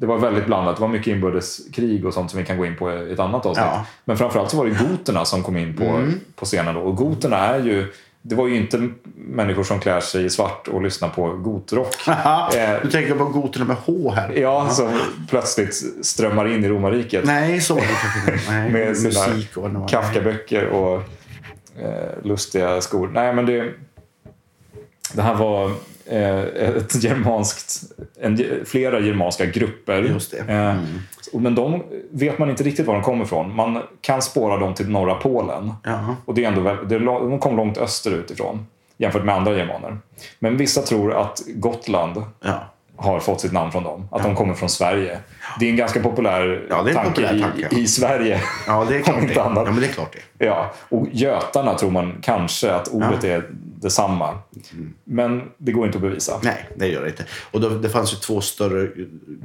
det 0.00 0.06
var 0.06 0.18
väldigt 0.18 0.46
blandat. 0.46 0.76
Det 0.76 0.82
var 0.82 0.88
mycket 0.88 1.06
inbördeskrig 1.06 2.06
och 2.06 2.14
sånt 2.14 2.30
som 2.30 2.40
vi 2.40 2.46
kan 2.46 2.58
gå 2.58 2.66
in 2.66 2.76
på 2.76 2.92
i 2.92 3.12
ett 3.12 3.18
annat 3.18 3.46
avsnitt. 3.46 3.66
Ja. 3.66 3.86
Men 4.04 4.16
framförallt 4.16 4.50
så 4.50 4.56
var 4.56 4.66
det 4.66 4.88
goterna 4.88 5.24
som 5.24 5.42
kom 5.42 5.56
in 5.56 5.76
på, 5.76 6.08
på 6.34 6.44
scenen. 6.44 6.74
Då. 6.74 6.80
Och 6.80 6.96
goterna 6.96 7.36
är 7.36 7.64
ju... 7.64 7.92
Det 8.22 8.34
var 8.34 8.48
ju 8.48 8.56
inte 8.56 8.88
människor 9.16 9.64
som 9.64 9.80
klär 9.80 10.00
sig 10.00 10.24
i 10.24 10.30
svart 10.30 10.68
och 10.68 10.82
lyssnar 10.82 11.08
på 11.08 11.32
gotrock. 11.36 11.96
Eh, 12.06 12.76
Du 12.82 12.90
tänker 12.90 13.14
på 13.14 13.24
goterna 13.24 13.64
med 13.64 13.76
H 13.76 14.10
här? 14.16 14.32
ja, 14.36 14.68
som 14.70 15.00
plötsligt 15.28 15.82
strömmar 16.02 16.48
in 16.54 16.64
i 16.64 16.68
romarriket. 16.68 17.24
Nej, 17.24 17.60
så 17.60 17.74
var 17.74 17.82
det 17.86 18.70
Med 18.72 18.96
sina. 18.96 19.86
Kafkaböcker 19.88 20.66
och 20.66 20.94
eh, 21.82 22.22
lustiga 22.24 22.80
skor. 22.80 23.10
Nej, 23.14 23.34
men 23.34 23.46
det, 23.46 23.72
det 25.14 25.22
här 25.22 25.34
var 25.34 25.70
eh, 26.06 26.38
ett 26.76 27.04
germanskt, 27.04 27.82
en, 28.20 28.38
flera 28.66 29.00
germanska 29.00 29.46
grupper. 29.46 30.02
Just 30.02 30.30
det. 30.30 30.52
Eh, 30.54 30.74
Men 31.32 31.54
de 31.54 31.82
vet 32.10 32.38
man 32.38 32.50
inte 32.50 32.62
riktigt 32.64 32.86
var 32.86 32.94
de 32.94 33.02
kommer 33.02 33.24
ifrån. 33.24 33.54
Man 33.54 33.82
kan 34.00 34.22
spåra 34.22 34.56
dem 34.56 34.74
till 34.74 34.88
norra 34.90 35.14
Polen. 35.14 35.72
Ja. 35.84 36.16
Och 36.24 36.34
det 36.34 36.44
är 36.44 36.48
ändå, 36.48 36.76
de 37.28 37.38
kom 37.38 37.56
långt 37.56 37.78
österut 37.78 38.30
ifrån 38.30 38.66
jämfört 38.98 39.24
med 39.24 39.34
andra 39.34 39.56
germaner. 39.56 39.98
Men 40.38 40.56
vissa 40.56 40.82
tror 40.82 41.14
att 41.14 41.40
Gotland 41.54 42.22
Ja. 42.44 42.54
har 42.96 43.20
fått 43.20 43.40
sitt 43.40 43.52
namn 43.52 43.72
från 43.72 43.82
dem. 43.82 44.08
Att 44.10 44.22
de 44.22 44.34
kommer 44.36 44.54
från 44.54 44.68
Sverige. 44.68 45.18
Det 45.60 45.66
är 45.66 45.70
en 45.70 45.76
ganska 45.76 46.00
populär, 46.02 46.66
Ja, 46.70 46.82
det 46.82 46.90
är 46.90 46.94
en 46.98 47.04
tanke, 47.04 47.10
populär 47.10 47.34
i, 47.36 47.40
tanke. 47.40 47.76
i 47.76 47.86
Sverige. 47.86 48.40
ja, 48.66 48.86
det 48.88 48.96
är 48.96 49.02
klart 49.02 49.16
det. 49.34 49.40
annat. 49.42 49.62
Ja, 49.66 49.72
men 49.72 49.80
det 49.80 49.86
är 49.86 49.92
klart 49.92 50.16
det. 50.38 50.44
Ja, 50.44 50.70
och 50.88 51.06
götarna 51.12 51.74
tror 51.74 51.90
man 51.90 52.14
kanske 52.22 52.72
att 52.72 52.88
ordet 52.88 53.24
är 53.24 53.44
detsamma. 53.80 54.38
Men 55.04 55.42
det 55.58 55.72
går 55.72 55.86
inte 55.86 55.98
att 55.98 56.02
bevisa. 56.02 56.40
Nej, 56.42 56.68
det 56.76 56.86
gör 56.88 57.02
det 57.02 57.08
inte. 57.08 57.24
Och 57.50 57.60
då, 57.60 57.68
det 57.68 57.88
fanns 57.88 58.12
ju 58.12 58.16
två 58.16 58.40
större 58.40 58.90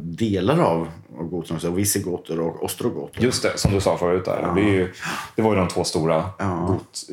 delar 0.02 0.60
av, 0.60 0.88
goterna. 1.20 1.76
Visigoter 1.76 2.40
och 2.40 2.64
ostrogoter. 2.64 3.22
Just 3.22 3.44
det, 3.44 3.58
som 3.58 3.72
du 3.72 3.82
sa 3.82 3.98
förut. 3.98 4.26
Där. 4.26 4.52
Det, 4.56 4.62
är 4.62 4.74
ju, 4.74 4.92
det 5.36 5.42
var 5.42 5.54
ju 5.54 5.60
de 5.60 5.68
två 5.68 5.84
stora 5.84 6.30
Ja. 6.38 6.66
got, 6.68 7.04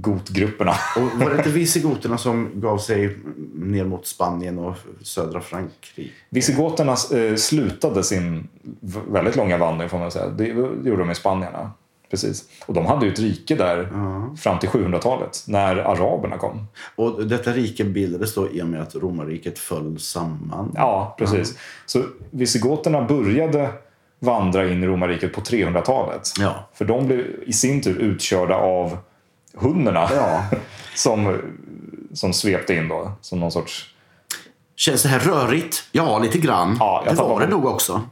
gotgrupperna. 0.00 0.74
Och 0.96 1.20
var 1.20 1.30
det 1.30 1.36
inte 1.36 1.50
visigoterna 1.58 2.18
som 2.18 2.50
gav 2.54 2.78
sig 2.78 3.16
ner 3.54 3.84
mot 3.84 4.06
Spanien 4.06 4.58
och 4.58 4.76
södra 5.02 5.40
Frankrike? 5.40 6.10
Visigoterna 6.30 6.92
eh, 6.92 7.34
slutade 7.36 8.04
sin 8.04 8.48
väldigt 9.08 9.36
långa 9.36 9.58
vandring 9.58 9.88
får 9.88 9.98
man 9.98 10.10
säga. 10.10 10.28
Det, 10.28 10.44
det 10.44 10.88
gjorde 10.88 11.02
de 11.02 11.10
i 11.10 11.14
Spanierna. 11.14 11.70
Precis. 12.10 12.44
Och 12.66 12.74
de 12.74 12.86
hade 12.86 13.06
ju 13.06 13.12
ett 13.12 13.18
rike 13.18 13.54
där 13.54 13.88
fram 14.36 14.58
till 14.58 14.68
700-talet 14.68 15.44
när 15.46 15.76
araberna 15.76 16.38
kom. 16.38 16.66
Och 16.96 17.26
detta 17.26 17.52
rike 17.52 17.84
bildades 17.84 18.34
då 18.34 18.50
i 18.50 18.62
och 18.62 18.66
med 18.66 18.82
att 18.82 18.94
romarriket 18.94 19.58
föll 19.58 19.98
samman. 19.98 20.72
Ja, 20.74 21.14
precis. 21.18 21.58
Så 21.86 22.02
visigoterna 22.30 23.02
började 23.02 23.70
vandra 24.18 24.68
in 24.68 24.84
i 24.84 24.86
romarriket 24.86 25.32
på 25.32 25.40
300-talet. 25.40 26.28
Ja. 26.38 26.68
För 26.74 26.84
de 26.84 27.06
blev 27.06 27.26
i 27.46 27.52
sin 27.52 27.82
tur 27.82 27.98
utkörda 27.98 28.54
av 28.54 28.98
hunnerna 29.54 30.08
Ja. 30.14 30.44
som, 30.94 31.38
som 32.12 32.32
svepte 32.32 32.74
in 32.74 32.88
då 32.88 33.12
som 33.20 33.40
någon 33.40 33.52
sorts... 33.52 33.94
Känns 34.76 35.02
det 35.02 35.08
här 35.08 35.18
rörigt? 35.18 35.84
Ja, 35.92 36.18
lite 36.18 36.38
grann. 36.38 36.76
Ja, 36.80 37.04
det 37.08 37.14
var 37.14 37.40
det 37.40 37.46
nog 37.46 37.64
också. 37.64 38.02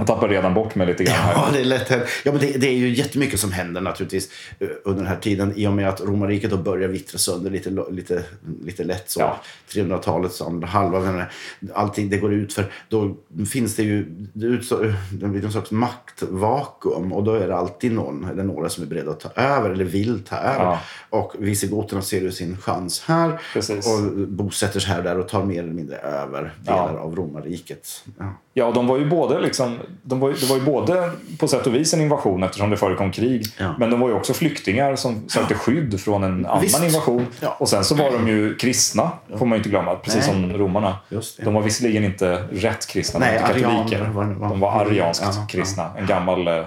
Jag 0.00 0.06
tappar 0.06 0.28
redan 0.28 0.54
bort 0.54 0.74
mig 0.74 0.86
lite 0.86 1.04
grann 1.04 1.14
här. 1.14 1.32
Ja, 1.34 1.48
det 1.52 1.60
är 1.60 1.64
lätt 1.64 1.88
hänt. 1.88 2.04
Ja, 2.24 2.32
men 2.32 2.40
det, 2.40 2.58
det 2.58 2.68
är 2.68 2.76
ju 2.76 2.88
jättemycket 2.88 3.40
som 3.40 3.52
händer 3.52 3.80
naturligtvis 3.80 4.30
eh, 4.58 4.68
under 4.84 5.02
den 5.02 5.12
här 5.12 5.20
tiden 5.20 5.52
i 5.56 5.66
och 5.66 5.72
med 5.72 5.88
att 5.88 6.00
romarriket 6.00 6.50
då 6.50 6.56
börjar 6.56 6.88
vittra 6.88 7.18
sönder 7.18 7.50
lite, 7.50 7.70
lite, 7.90 8.22
lite 8.64 8.84
lätt. 8.84 9.10
Så. 9.10 9.20
Ja. 9.20 9.40
300-talets 9.70 10.42
andra 10.42 10.66
halva. 10.66 11.26
Allting 11.74 12.10
det 12.10 12.16
går 12.16 12.32
ut 12.32 12.52
för 12.52 12.64
då 12.88 13.16
finns 13.52 13.76
det 13.76 13.82
ju 13.82 14.04
det 14.32 15.26
blir 15.26 15.42
någon 15.42 15.52
slags 15.52 15.70
maktvakuum 15.70 17.12
och 17.12 17.24
då 17.24 17.34
är 17.34 17.48
det 17.48 17.56
alltid 17.56 17.92
någon 17.92 18.24
eller 18.24 18.42
några 18.44 18.68
som 18.68 18.84
är 18.84 18.88
beredda 18.88 19.10
att 19.10 19.20
ta 19.20 19.42
över 19.42 19.70
eller 19.70 19.84
vill 19.84 20.22
ta 20.22 20.36
över. 20.36 20.64
Ja. 20.64 20.80
Och 21.10 21.34
visigoterna 21.38 22.02
ser 22.02 22.20
ju 22.20 22.32
sin 22.32 22.56
chans 22.56 23.00
här 23.00 23.40
Precis. 23.52 23.86
och 23.86 24.28
bosätter 24.28 24.80
sig 24.80 24.90
här 24.90 24.98
och 24.98 25.04
där 25.04 25.18
och 25.18 25.28
tar 25.28 25.44
mer 25.44 25.62
eller 25.62 25.72
mindre 25.72 25.96
över 25.96 26.54
delar 26.60 26.96
av 26.96 27.16
romarriket. 27.16 28.04
Ja. 28.18 28.34
Ja, 28.54 28.70
de 28.70 28.86
var 28.86 28.98
ju 28.98 29.08
både 29.10 29.40
liksom, 29.40 29.78
de 30.02 30.20
var, 30.20 30.28
det 30.30 30.46
var 30.46 30.56
ju 30.56 30.62
både 30.62 31.10
på 31.38 31.48
sätt 31.48 31.66
och 31.66 31.74
vis 31.74 31.94
en 31.94 32.00
invasion 32.00 32.42
eftersom 32.42 32.70
det 32.70 32.76
förekom 32.76 33.12
krig. 33.12 33.46
Ja. 33.58 33.74
Men 33.78 33.90
de 33.90 34.00
var 34.00 34.08
ju 34.08 34.14
också 34.14 34.32
flyktingar 34.34 34.96
som 34.96 35.28
sökte 35.28 35.54
skydd 35.54 36.00
från 36.00 36.24
en 36.24 36.46
annan 36.46 36.60
Visst. 36.60 36.82
invasion. 36.84 37.26
Ja. 37.40 37.56
Och 37.58 37.68
sen 37.68 37.84
så 37.84 37.94
var 37.94 38.10
de 38.12 38.28
ju 38.28 38.54
kristna, 38.56 39.10
får 39.38 39.46
man 39.46 39.50
ju 39.50 39.56
inte 39.56 39.68
glömma. 39.70 39.94
Precis 39.94 40.28
Nej. 40.28 40.34
som 40.50 40.52
romarna. 40.58 40.96
De 41.44 41.54
var 41.54 41.62
visserligen 41.62 42.04
inte 42.04 42.44
rätt 42.52 42.86
kristna, 42.86 43.20
de 43.20 43.26
Nej, 43.26 43.42
var 43.42 43.48
inte 43.48 43.60
katoliker. 43.62 44.10
var? 44.10 44.48
De 44.48 44.60
var 44.60 44.70
arianskt 44.72 45.24
Ja, 45.26 45.32
ja. 45.36 45.46
kristna. 45.48 45.90
En 45.98 46.06
gammal 46.06 46.48
eh, 46.48 46.64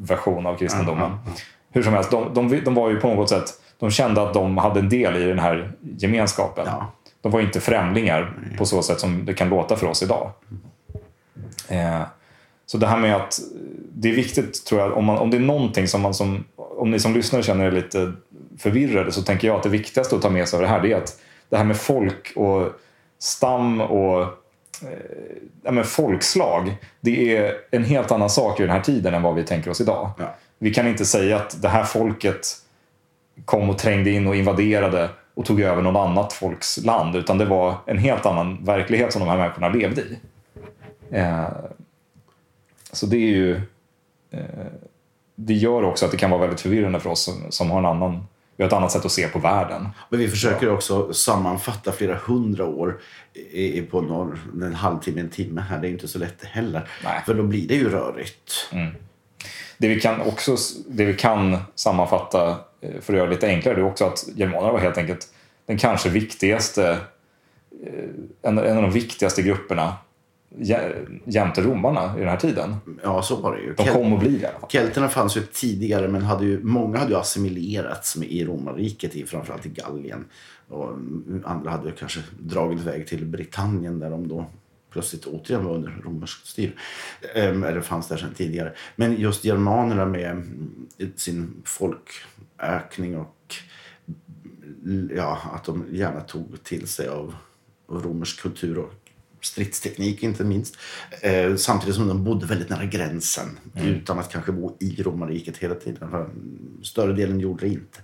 version 0.00 0.46
av 0.46 0.56
kristendomen. 0.56 1.10
Ja, 1.10 1.18
ja, 1.26 1.32
Hur 1.72 1.82
som 1.82 1.92
helst, 1.94 2.10
de, 2.10 2.34
de, 2.34 2.60
de 2.64 2.74
var 2.74 2.90
ju 2.90 3.00
på 3.00 3.08
något 3.08 3.28
sätt, 3.28 3.44
de 3.78 3.90
kände 3.90 4.22
att 4.22 4.34
de 4.34 4.58
hade 4.58 4.80
en 4.80 4.88
del 4.88 5.16
i 5.16 5.24
den 5.24 5.38
här 5.38 5.72
gemenskapen. 5.98 6.64
Ja. 6.66 6.92
De 7.22 7.32
var 7.32 7.40
inte 7.40 7.60
främlingar 7.60 8.32
på 8.58 8.64
så 8.66 8.82
sätt 8.82 9.00
som 9.00 9.24
det 9.24 9.34
kan 9.34 9.48
låta 9.48 9.76
för 9.76 9.86
oss 9.86 10.02
idag. 10.02 10.30
Eh, 11.68 12.02
så 12.66 12.78
det 12.78 12.86
här 12.86 12.98
med 12.98 13.16
att 13.16 13.40
det 13.92 14.08
är 14.08 14.14
viktigt 14.14 14.64
tror 14.64 14.80
jag, 14.80 14.96
om, 14.96 15.04
man, 15.04 15.18
om 15.18 15.30
det 15.30 15.36
är 15.36 15.40
någonting 15.40 15.88
som 15.88 16.02
man 16.02 16.14
som, 16.14 16.44
om 16.56 16.90
ni 16.90 16.98
som 16.98 17.14
lyssnare 17.14 17.42
känner 17.42 17.66
er 17.66 17.70
lite 17.70 18.12
förvirrade 18.58 19.12
så 19.12 19.22
tänker 19.22 19.48
jag 19.48 19.56
att 19.56 19.62
det 19.62 19.68
viktigaste 19.68 20.16
att 20.16 20.22
ta 20.22 20.30
med 20.30 20.48
sig 20.48 20.56
av 20.56 20.62
det 20.62 20.68
här 20.68 20.82
det 20.82 20.92
är 20.92 20.96
att 20.96 21.20
det 21.48 21.56
här 21.56 21.64
med 21.64 21.76
folk 21.76 22.32
och 22.36 22.72
stam 23.18 23.80
och 23.80 24.22
eh, 24.22 24.28
ja, 25.62 25.70
men 25.70 25.84
folkslag, 25.84 26.76
det 27.00 27.36
är 27.36 27.54
en 27.70 27.84
helt 27.84 28.10
annan 28.10 28.30
sak 28.30 28.60
i 28.60 28.62
den 28.62 28.72
här 28.72 28.80
tiden 28.80 29.14
än 29.14 29.22
vad 29.22 29.34
vi 29.34 29.42
tänker 29.42 29.70
oss 29.70 29.80
idag. 29.80 30.10
Ja. 30.18 30.34
Vi 30.58 30.74
kan 30.74 30.86
inte 30.86 31.04
säga 31.04 31.36
att 31.36 31.62
det 31.62 31.68
här 31.68 31.84
folket 31.84 32.46
kom 33.44 33.70
och 33.70 33.78
trängde 33.78 34.10
in 34.10 34.26
och 34.26 34.36
invaderade 34.36 35.08
och 35.34 35.44
tog 35.44 35.60
över 35.60 35.82
någon 35.82 35.96
annat 35.96 36.32
folks 36.32 36.84
land 36.84 37.16
utan 37.16 37.38
det 37.38 37.44
var 37.44 37.74
en 37.86 37.98
helt 37.98 38.26
annan 38.26 38.64
verklighet 38.64 39.12
som 39.12 39.20
de 39.20 39.28
här 39.28 39.36
människorna 39.36 39.68
levde 39.68 40.00
i. 40.00 40.18
Eh, 41.10 41.48
så 42.92 43.06
det 43.06 43.16
är 43.16 43.28
ju 43.28 43.54
eh, 44.30 44.66
det 45.34 45.54
gör 45.54 45.82
också 45.82 46.04
att 46.04 46.10
det 46.10 46.16
kan 46.16 46.30
vara 46.30 46.40
väldigt 46.40 46.60
förvirrande 46.60 47.00
för 47.00 47.10
oss 47.10 47.22
som, 47.24 47.34
som 47.50 47.70
har 47.70 47.78
en 47.78 47.86
annan 47.86 48.26
vi 48.56 48.62
har 48.64 48.68
ett 48.68 48.72
annat 48.72 48.92
sätt 48.92 49.04
att 49.04 49.12
se 49.12 49.28
på 49.28 49.38
världen. 49.38 49.88
Men 50.08 50.20
vi 50.20 50.28
försöker 50.28 50.70
också 50.70 51.12
sammanfatta 51.12 51.92
flera 51.92 52.14
hundra 52.14 52.64
år 52.64 53.00
i, 53.52 53.82
på 53.82 54.00
någon, 54.00 54.62
en 54.62 54.74
halvtimme, 54.74 55.20
en 55.20 55.28
timme 55.28 55.60
här. 55.60 55.80
Det 55.80 55.88
är 55.88 55.90
inte 55.90 56.08
så 56.08 56.18
lätt 56.18 56.44
heller. 56.44 56.88
Nej. 57.04 57.22
För 57.26 57.34
då 57.34 57.42
blir 57.42 57.68
det 57.68 57.74
ju 57.74 57.90
rörigt. 57.90 58.70
Det 59.78 59.88
vi 59.88 60.00
kan 60.00 60.20
också 60.20 60.56
det 60.88 61.04
vi 61.04 61.14
kan 61.14 61.58
sammanfatta 61.74 62.48
eh, 62.80 63.00
för 63.00 63.12
att 63.12 63.16
göra 63.16 63.28
det 63.28 63.34
lite 63.34 63.46
enklare 63.46 63.74
det 63.74 63.80
är 63.80 63.86
också 63.86 64.04
att 64.04 64.24
germanerna 64.34 64.72
var 64.72 64.80
helt 64.80 64.98
enkelt 64.98 65.28
den 65.66 65.78
kanske 65.78 66.08
viktigaste, 66.08 66.90
eh, 67.86 68.08
en, 68.42 68.58
en 68.58 68.76
av 68.76 68.82
de 68.82 68.90
viktigaste 68.90 69.42
grupperna 69.42 69.94
jämte 71.24 71.62
romarna 71.62 72.16
i 72.16 72.20
den 72.20 72.28
här 72.28 72.36
tiden. 72.36 72.76
Ja, 73.02 73.22
så 73.22 73.36
var 73.36 73.56
det 73.56 73.62
ju. 73.62 73.74
De 73.74 73.82
Kel- 73.84 73.92
kom 73.92 74.12
att 74.12 74.20
bli 74.20 74.30
det. 74.30 74.42
i 74.42 74.46
alla 74.46 74.58
fall. 74.58 74.70
Kelterna 74.70 75.08
fanns 75.08 75.36
ju 75.36 75.40
tidigare 75.40 76.08
men 76.08 76.22
hade 76.22 76.44
ju, 76.44 76.62
många 76.62 76.98
hade 76.98 77.10
ju 77.10 77.16
assimilerats 77.16 78.16
med, 78.16 78.28
i 78.28 78.44
romarriket, 78.44 79.16
i, 79.16 79.26
framförallt 79.26 79.66
i 79.66 79.68
Gallien. 79.68 80.24
Och 80.68 80.88
mm, 80.88 81.42
andra 81.46 81.70
hade 81.70 81.92
kanske 81.92 82.20
dragit 82.38 82.80
iväg 82.80 83.06
till 83.06 83.24
Britannien 83.24 83.98
där 83.98 84.10
de 84.10 84.28
då 84.28 84.46
plötsligt 84.90 85.26
återigen 85.26 85.64
var 85.64 85.74
under 85.74 85.90
romerskt 86.04 86.46
styr. 86.46 86.76
Ehm, 87.34 87.64
eller 87.64 87.80
fanns 87.80 88.08
där 88.08 88.16
sedan 88.16 88.34
tidigare. 88.34 88.72
Men 88.96 89.16
just 89.20 89.44
germanerna 89.44 90.06
med 90.06 90.30
mm, 90.30 90.86
sin 91.16 91.62
folkökning 91.64 93.16
och 93.16 93.54
mm, 94.84 95.10
ja, 95.16 95.40
att 95.54 95.64
de 95.64 95.84
gärna 95.92 96.20
tog 96.20 96.62
till 96.62 96.88
sig 96.88 97.08
av, 97.08 97.34
av 97.88 98.02
romersk 98.02 98.42
kultur 98.42 98.78
och 98.78 98.92
stridsteknik 99.46 100.22
inte 100.22 100.44
minst. 100.44 100.76
Eh, 101.20 101.54
samtidigt 101.56 101.94
som 101.94 102.08
de 102.08 102.24
bodde 102.24 102.46
väldigt 102.46 102.68
nära 102.68 102.84
gränsen 102.84 103.58
utan 103.74 104.18
att 104.18 104.32
kanske 104.32 104.52
bo 104.52 104.76
i 104.80 105.02
romarriket 105.02 105.56
hela 105.56 105.74
tiden. 105.74 106.10
För 106.10 106.28
större 106.82 107.12
delen 107.12 107.40
gjorde 107.40 107.66
det 107.66 107.72
inte. 107.72 107.98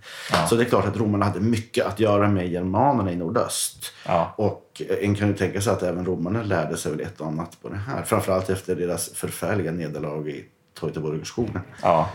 Så 0.48 0.54
det 0.56 0.62
är 0.62 0.68
klart 0.68 0.86
att 0.86 0.96
romarna 0.96 1.24
hade 1.24 1.40
mycket 1.40 1.86
att 1.86 2.00
göra 2.00 2.28
med 2.28 2.48
germanerna 2.48 3.12
i 3.12 3.16
nordöst. 3.16 3.92
Ja. 4.06 4.34
Och 4.36 4.82
en 5.00 5.14
kan 5.14 5.28
ju 5.28 5.34
tänka 5.34 5.60
sig 5.60 5.72
att 5.72 5.82
även 5.82 6.06
romarna 6.06 6.42
lärde 6.42 6.76
sig 6.76 6.92
väl 6.92 7.00
ett 7.00 7.20
och 7.20 7.26
annat 7.26 7.62
på 7.62 7.68
det 7.68 7.76
här. 7.76 8.02
Framförallt 8.02 8.50
efter 8.50 8.76
deras 8.76 9.08
förfärliga 9.08 9.72
nederlag 9.72 10.28
i 10.28 10.44
Teutoburgerskogen. 10.80 11.60
Ja. 11.82 12.10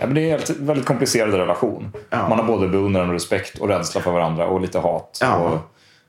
Ja, 0.00 0.06
men 0.06 0.14
det 0.14 0.30
är 0.30 0.50
en 0.50 0.66
väldigt 0.66 0.86
komplicerad 0.86 1.34
relation. 1.34 1.92
Ja. 2.10 2.28
Man 2.28 2.38
har 2.38 2.46
både 2.46 2.68
beundran 2.68 3.06
och 3.06 3.12
respekt 3.12 3.58
och 3.58 3.68
rädsla 3.68 4.00
för 4.00 4.12
varandra 4.12 4.46
och 4.46 4.60
lite 4.60 4.78
hat. 4.78 5.18
Ja. 5.20 5.36
Och, 5.36 5.58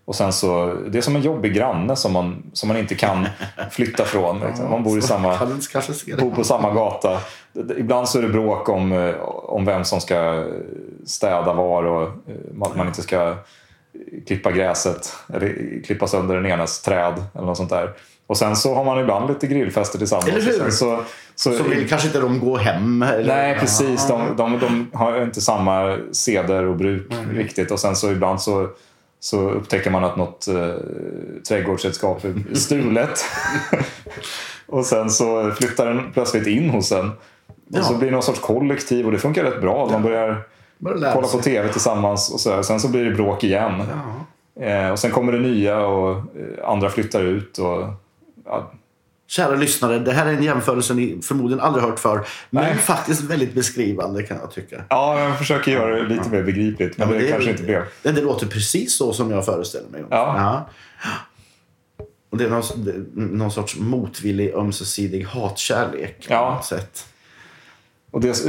och 0.05 0.15
sen 0.15 0.34
så, 0.34 0.75
det 0.89 0.97
är 0.97 1.01
som 1.01 1.15
en 1.15 1.21
jobbig 1.21 1.53
granne 1.53 1.95
som 1.95 2.13
man, 2.13 2.43
som 2.53 2.67
man 2.67 2.77
inte 2.77 2.95
kan 2.95 3.27
flytta 3.71 4.05
från. 4.05 4.39
liksom. 4.39 4.69
Man 4.69 4.84
bor 4.84 4.97
i 4.97 5.01
samma, 5.01 5.38
bor 6.19 6.31
på 6.31 6.43
samma 6.43 6.73
gata. 6.73 7.19
Ibland 7.77 8.09
så 8.09 8.17
är 8.17 8.21
det 8.21 8.30
bråk 8.30 8.69
om, 8.69 8.91
eh, 8.91 9.15
om 9.43 9.65
vem 9.65 9.84
som 9.84 10.01
ska 10.01 10.45
städa 11.05 11.53
var 11.53 11.84
och 11.84 12.01
eh, 12.03 12.61
att 12.61 12.75
man 12.75 12.88
inte 12.88 13.01
ska 13.01 13.35
klippa 14.27 14.51
gräset 14.51 15.13
eller 15.34 15.81
klippa 15.85 16.07
sönder 16.07 16.35
den 16.35 16.45
enes 16.45 16.81
träd 16.81 17.23
eller 17.34 17.45
något 17.45 17.57
sånt 17.57 17.69
där. 17.69 17.93
Och 18.27 18.38
sen 18.38 18.55
så 18.55 18.75
har 18.75 18.84
man 18.85 18.99
ibland 18.99 19.30
lite 19.30 19.47
grillfester 19.47 19.97
tillsammans. 19.97 20.27
Eller 20.27 20.63
hur? 20.63 20.69
Så, 20.69 21.03
så, 21.35 21.51
Så 21.51 21.63
vill 21.63 21.89
kanske 21.89 22.07
inte 22.07 22.19
de 22.19 22.39
gå 22.39 22.57
hem? 22.57 23.03
Eller? 23.03 23.35
Nej, 23.35 23.59
precis. 23.59 24.07
De, 24.07 24.35
de, 24.38 24.59
de 24.59 24.89
har 24.93 25.23
inte 25.23 25.41
samma 25.41 25.97
seder 26.11 26.65
och 26.65 26.75
bruk 26.75 27.13
riktigt. 27.31 27.71
Och 27.71 27.80
sen 27.80 27.95
så 27.95 28.11
ibland 28.11 28.41
så, 28.41 28.69
så 29.23 29.49
upptäcker 29.49 29.91
man 29.91 30.03
att 30.03 30.17
något 30.17 30.47
eh, 30.47 30.73
trädgårdsredskap 31.47 32.25
är 32.25 32.55
stulet. 32.55 33.25
och 34.67 34.85
sen 34.85 35.09
så 35.09 35.51
flyttar 35.51 35.85
den 35.85 36.11
plötsligt 36.13 36.47
in 36.47 36.69
hos 36.69 36.91
en. 36.91 37.11
Och 37.77 37.85
så 37.85 37.93
Ja. 37.93 37.97
blir 37.97 38.07
det 38.07 38.13
någon 38.13 38.23
sorts 38.23 38.39
kollektiv 38.39 39.05
och 39.05 39.11
det 39.11 39.17
funkar 39.19 39.43
rätt 39.43 39.61
bra. 39.61 39.89
Man 39.91 40.01
börjar 40.03 40.41
kolla 41.13 41.27
på 41.27 41.39
tv 41.41 41.67
tillsammans 41.69 42.33
och 42.33 42.39
så. 42.39 42.63
Sen 42.63 42.79
så 42.79 42.87
blir 42.87 43.05
det 43.05 43.11
bråk 43.15 43.43
igen. 43.43 43.83
Ja. 44.55 44.65
Eh, 44.65 44.91
och 44.91 44.99
sen 44.99 45.11
kommer 45.11 45.31
det 45.31 45.39
nya 45.39 45.85
och 45.85 46.11
eh, 46.17 46.69
andra 46.69 46.89
flyttar 46.89 47.21
ut. 47.23 47.57
Och, 47.57 47.87
ja, 48.45 48.71
Kära 49.35 49.55
lyssnare, 49.55 49.99
det 49.99 50.11
här 50.11 50.26
är 50.26 50.34
en 50.34 50.43
jämförelse 50.43 50.93
ni 50.93 51.19
förmodligen 51.23 51.64
aldrig 51.64 51.85
hört 51.85 51.99
för. 51.99 52.26
Men 52.49 52.64
Nej. 52.64 52.76
faktiskt 52.76 53.22
väldigt 53.22 53.53
beskrivande 53.53 54.23
kan 54.23 54.38
jag 54.38 54.51
tycka. 54.51 54.84
ja, 54.89 55.19
jag 55.19 55.38
försöker 55.38 55.72
göra 55.72 55.95
det 55.95 56.10
lite 56.10 56.30
mer 56.30 56.43
begripligt. 56.43 56.97
Men 56.97 57.07
Ja, 57.07 57.14
det, 57.15 57.19
men 57.22 57.31
kanske 57.31 57.49
inte 57.51 57.64
blev. 57.64 57.84
Det, 58.01 58.11
det 58.11 58.22
låter 58.22 58.47
precis 58.47 58.97
så 58.97 59.14
som 59.14 59.31
jag 59.31 59.45
föreställer 59.45 59.89
mig. 59.89 60.03
Ja. 60.10 60.69
Och 62.31 62.38
det 62.38 62.45
är 62.45 62.49
någon, 62.49 62.64
det, 62.77 62.93
någon 63.15 63.51
sorts 63.51 63.76
motvillig 63.80 64.53
ömsesidig 64.53 65.23
hatkärlek. 65.23 66.27
på 66.27 66.34
Ja. 66.34 66.53
något 66.55 66.65
sätt. 66.65 67.05
Och 68.11 68.22
det, 68.22 68.43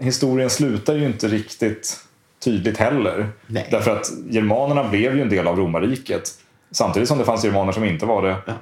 historien 0.00 0.50
slutar 0.50 0.94
ju 0.94 1.04
inte 1.06 1.28
riktigt 1.28 2.00
tydligt 2.44 2.76
heller. 2.78 3.28
Nej. 3.46 3.68
Därför 3.70 3.96
att 3.96 4.10
germanerna 4.30 4.88
blev 4.88 5.16
ju 5.16 5.22
en 5.22 5.28
del 5.28 5.46
av 5.46 5.56
romarriket. 5.56 6.30
Samtidigt 6.70 7.08
som 7.08 7.18
det 7.18 7.24
fanns 7.24 7.44
germaner 7.44 7.72
som 7.72 7.84
inte 7.84 8.06
var 8.06 8.22
det. 8.22 8.36
Ja. 8.46 8.52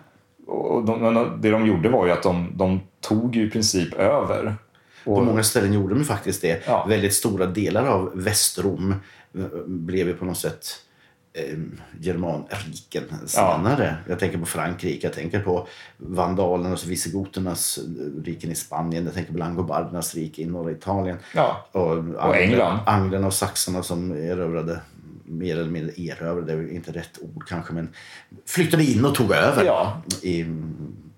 Och 0.46 0.84
de, 0.84 1.38
det 1.40 1.50
de 1.50 1.66
gjorde 1.66 1.88
var 1.88 2.06
ju 2.06 2.12
att 2.12 2.22
de, 2.22 2.52
de 2.56 2.80
tog 3.00 3.36
ju 3.36 3.46
i 3.46 3.50
princip 3.50 3.94
över. 3.94 4.54
Och, 5.04 5.16
På 5.16 5.22
många 5.24 5.42
ställen 5.42 5.72
gjorde 5.72 5.94
de 5.94 6.04
faktiskt 6.04 6.42
det. 6.42 6.62
Ja. 6.66 6.86
Väldigt 6.88 7.14
stora 7.14 7.46
delar 7.46 7.86
av 7.86 8.10
Västrom 8.14 8.94
eh, 9.38 9.44
blev 9.66 10.06
ju 10.08 10.14
på 10.14 10.24
något 10.24 10.38
sätt 10.38 10.66
eh, 11.32 11.58
germanriken 12.00 13.02
senare. 13.26 13.96
Jag 14.08 14.18
tänker 14.18 14.38
på 14.38 14.46
Frankrike, 14.46 15.06
jag 15.06 15.14
tänker 15.14 15.40
på 15.40 15.66
vandalernas 15.96 16.84
och 16.84 16.90
visigoternas 16.90 17.78
eh, 17.78 18.22
riken 18.24 18.50
i 18.50 18.54
Spanien, 18.54 19.04
jag 19.04 19.14
tänker 19.14 19.32
på 19.32 19.38
langobardernas 19.38 20.14
rike 20.14 20.42
i 20.42 20.46
norra 20.46 20.70
Italien. 20.70 21.16
ja, 21.34 21.66
Och, 21.72 21.90
angler- 21.96 22.34
England. 22.34 22.78
Anglerna 22.86 23.26
och 23.26 23.34
saxarna 23.34 23.82
som 23.82 24.12
erövrade, 24.12 24.80
mer 25.24 25.56
eller 25.56 25.70
mindre 25.70 26.00
erövrade, 26.00 26.46
det 26.46 26.52
är 26.52 26.72
inte 26.74 26.92
rätt 26.92 27.18
ord 27.22 27.48
kanske, 27.48 27.72
men 27.72 27.88
flyttade 28.46 28.84
in 28.84 29.04
och 29.04 29.14
tog 29.14 29.32
över. 29.32 29.64
Ja. 29.64 30.02
I, 30.22 30.46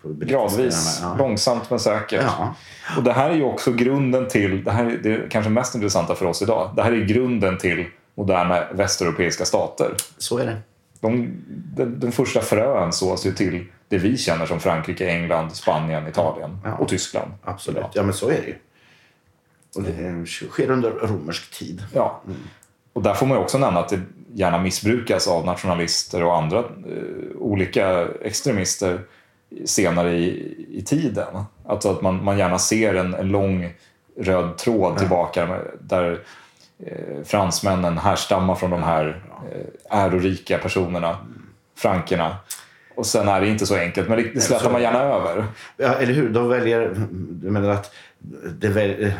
gradvis. 0.02 0.98
Ja. 1.02 1.16
långsamt 1.18 1.70
men 1.70 1.78
säkert. 1.80 2.22
Ja. 2.22 2.54
Och 2.96 3.02
det 3.02 3.12
här 3.12 3.30
är 3.30 3.34
ju 3.34 3.42
också 3.42 3.72
grunden 3.72 4.28
till, 4.28 4.64
det 4.64 4.70
här 4.70 4.86
är 4.86 4.98
det 5.02 5.28
kanske 5.30 5.50
mest 5.50 5.74
intressanta 5.74 6.14
för 6.14 6.26
oss 6.26 6.42
idag. 6.42 6.72
Det 6.76 6.82
här 6.82 6.92
är 6.92 7.04
grunden 7.04 7.58
till 7.58 7.86
moderna 8.14 8.64
västeuropeiska 8.72 9.44
stater. 9.44 9.94
Så 10.18 10.38
är 10.38 10.46
det. 10.46 10.56
De, 11.00 11.30
den, 11.76 12.00
den 12.00 12.12
första 12.12 12.40
frön 12.40 12.92
sås 12.92 13.26
ju 13.26 13.32
till 13.32 13.64
det 13.88 13.98
vi 13.98 14.16
känner 14.16 14.46
som 14.46 14.60
Frankrike, 14.60 15.08
England, 15.10 15.50
Spanien, 15.50 16.08
Italien 16.08 16.58
Ja. 16.64 16.74
och 16.74 16.88
Tyskland. 16.88 17.32
Absolut. 17.44 17.80
Ja. 17.82 17.90
Ja, 17.94 18.02
men 18.02 18.14
så 18.14 18.28
är 18.28 18.40
det 18.40 18.46
ju. 18.46 18.54
Och 19.76 19.82
det 19.82 20.26
sker 20.26 20.70
under 20.70 20.90
romersk 20.90 21.58
tid. 21.58 21.82
Ja. 21.92 22.22
Och 22.96 23.02
där 23.02 23.14
får 23.14 23.26
man 23.26 23.38
också 23.38 23.58
nämna 23.58 23.80
att 23.80 23.88
det 23.88 24.00
gärna 24.34 24.58
missbrukas 24.58 25.28
av 25.28 25.46
nationalister 25.46 26.24
och 26.24 26.36
andra 26.36 26.58
eh, 26.58 27.36
olika 27.38 28.08
extremister 28.22 29.00
senare 29.64 30.12
i, 30.12 30.56
i 30.70 30.82
tiden. 30.82 31.44
Alltså 31.66 31.90
att 31.90 32.02
man, 32.02 32.24
man 32.24 32.38
gärna 32.38 32.58
ser 32.58 32.94
en, 32.94 33.14
en 33.14 33.28
lång 33.28 33.72
röd 34.20 34.58
tråd 34.58 34.98
tillbaka 34.98 35.46
med, 35.46 35.60
där 35.80 36.20
eh, 36.86 37.24
fransmännen 37.24 37.98
härstammar 37.98 38.54
från 38.54 38.70
de 38.70 38.82
här 38.82 39.22
eh, 39.52 39.98
ärorika 39.98 40.58
personerna, 40.58 41.16
frankerna. 41.78 42.36
Och 42.94 43.06
sen 43.06 43.28
är 43.28 43.40
det 43.40 43.48
inte 43.48 43.66
så 43.66 43.76
enkelt, 43.76 44.08
men 44.08 44.18
det, 44.18 44.30
det 44.34 44.40
slätar 44.40 44.70
man 44.70 44.82
gärna 44.82 45.00
över. 45.00 45.44
Ja, 45.76 45.94
eller 45.94 46.14
hur? 46.14 46.28
De 46.28 46.48
väljer... 46.48 46.94
Du 47.10 47.50
menar 47.50 47.68
att 47.68 47.94
det 48.60 48.68
väl, 48.68 49.12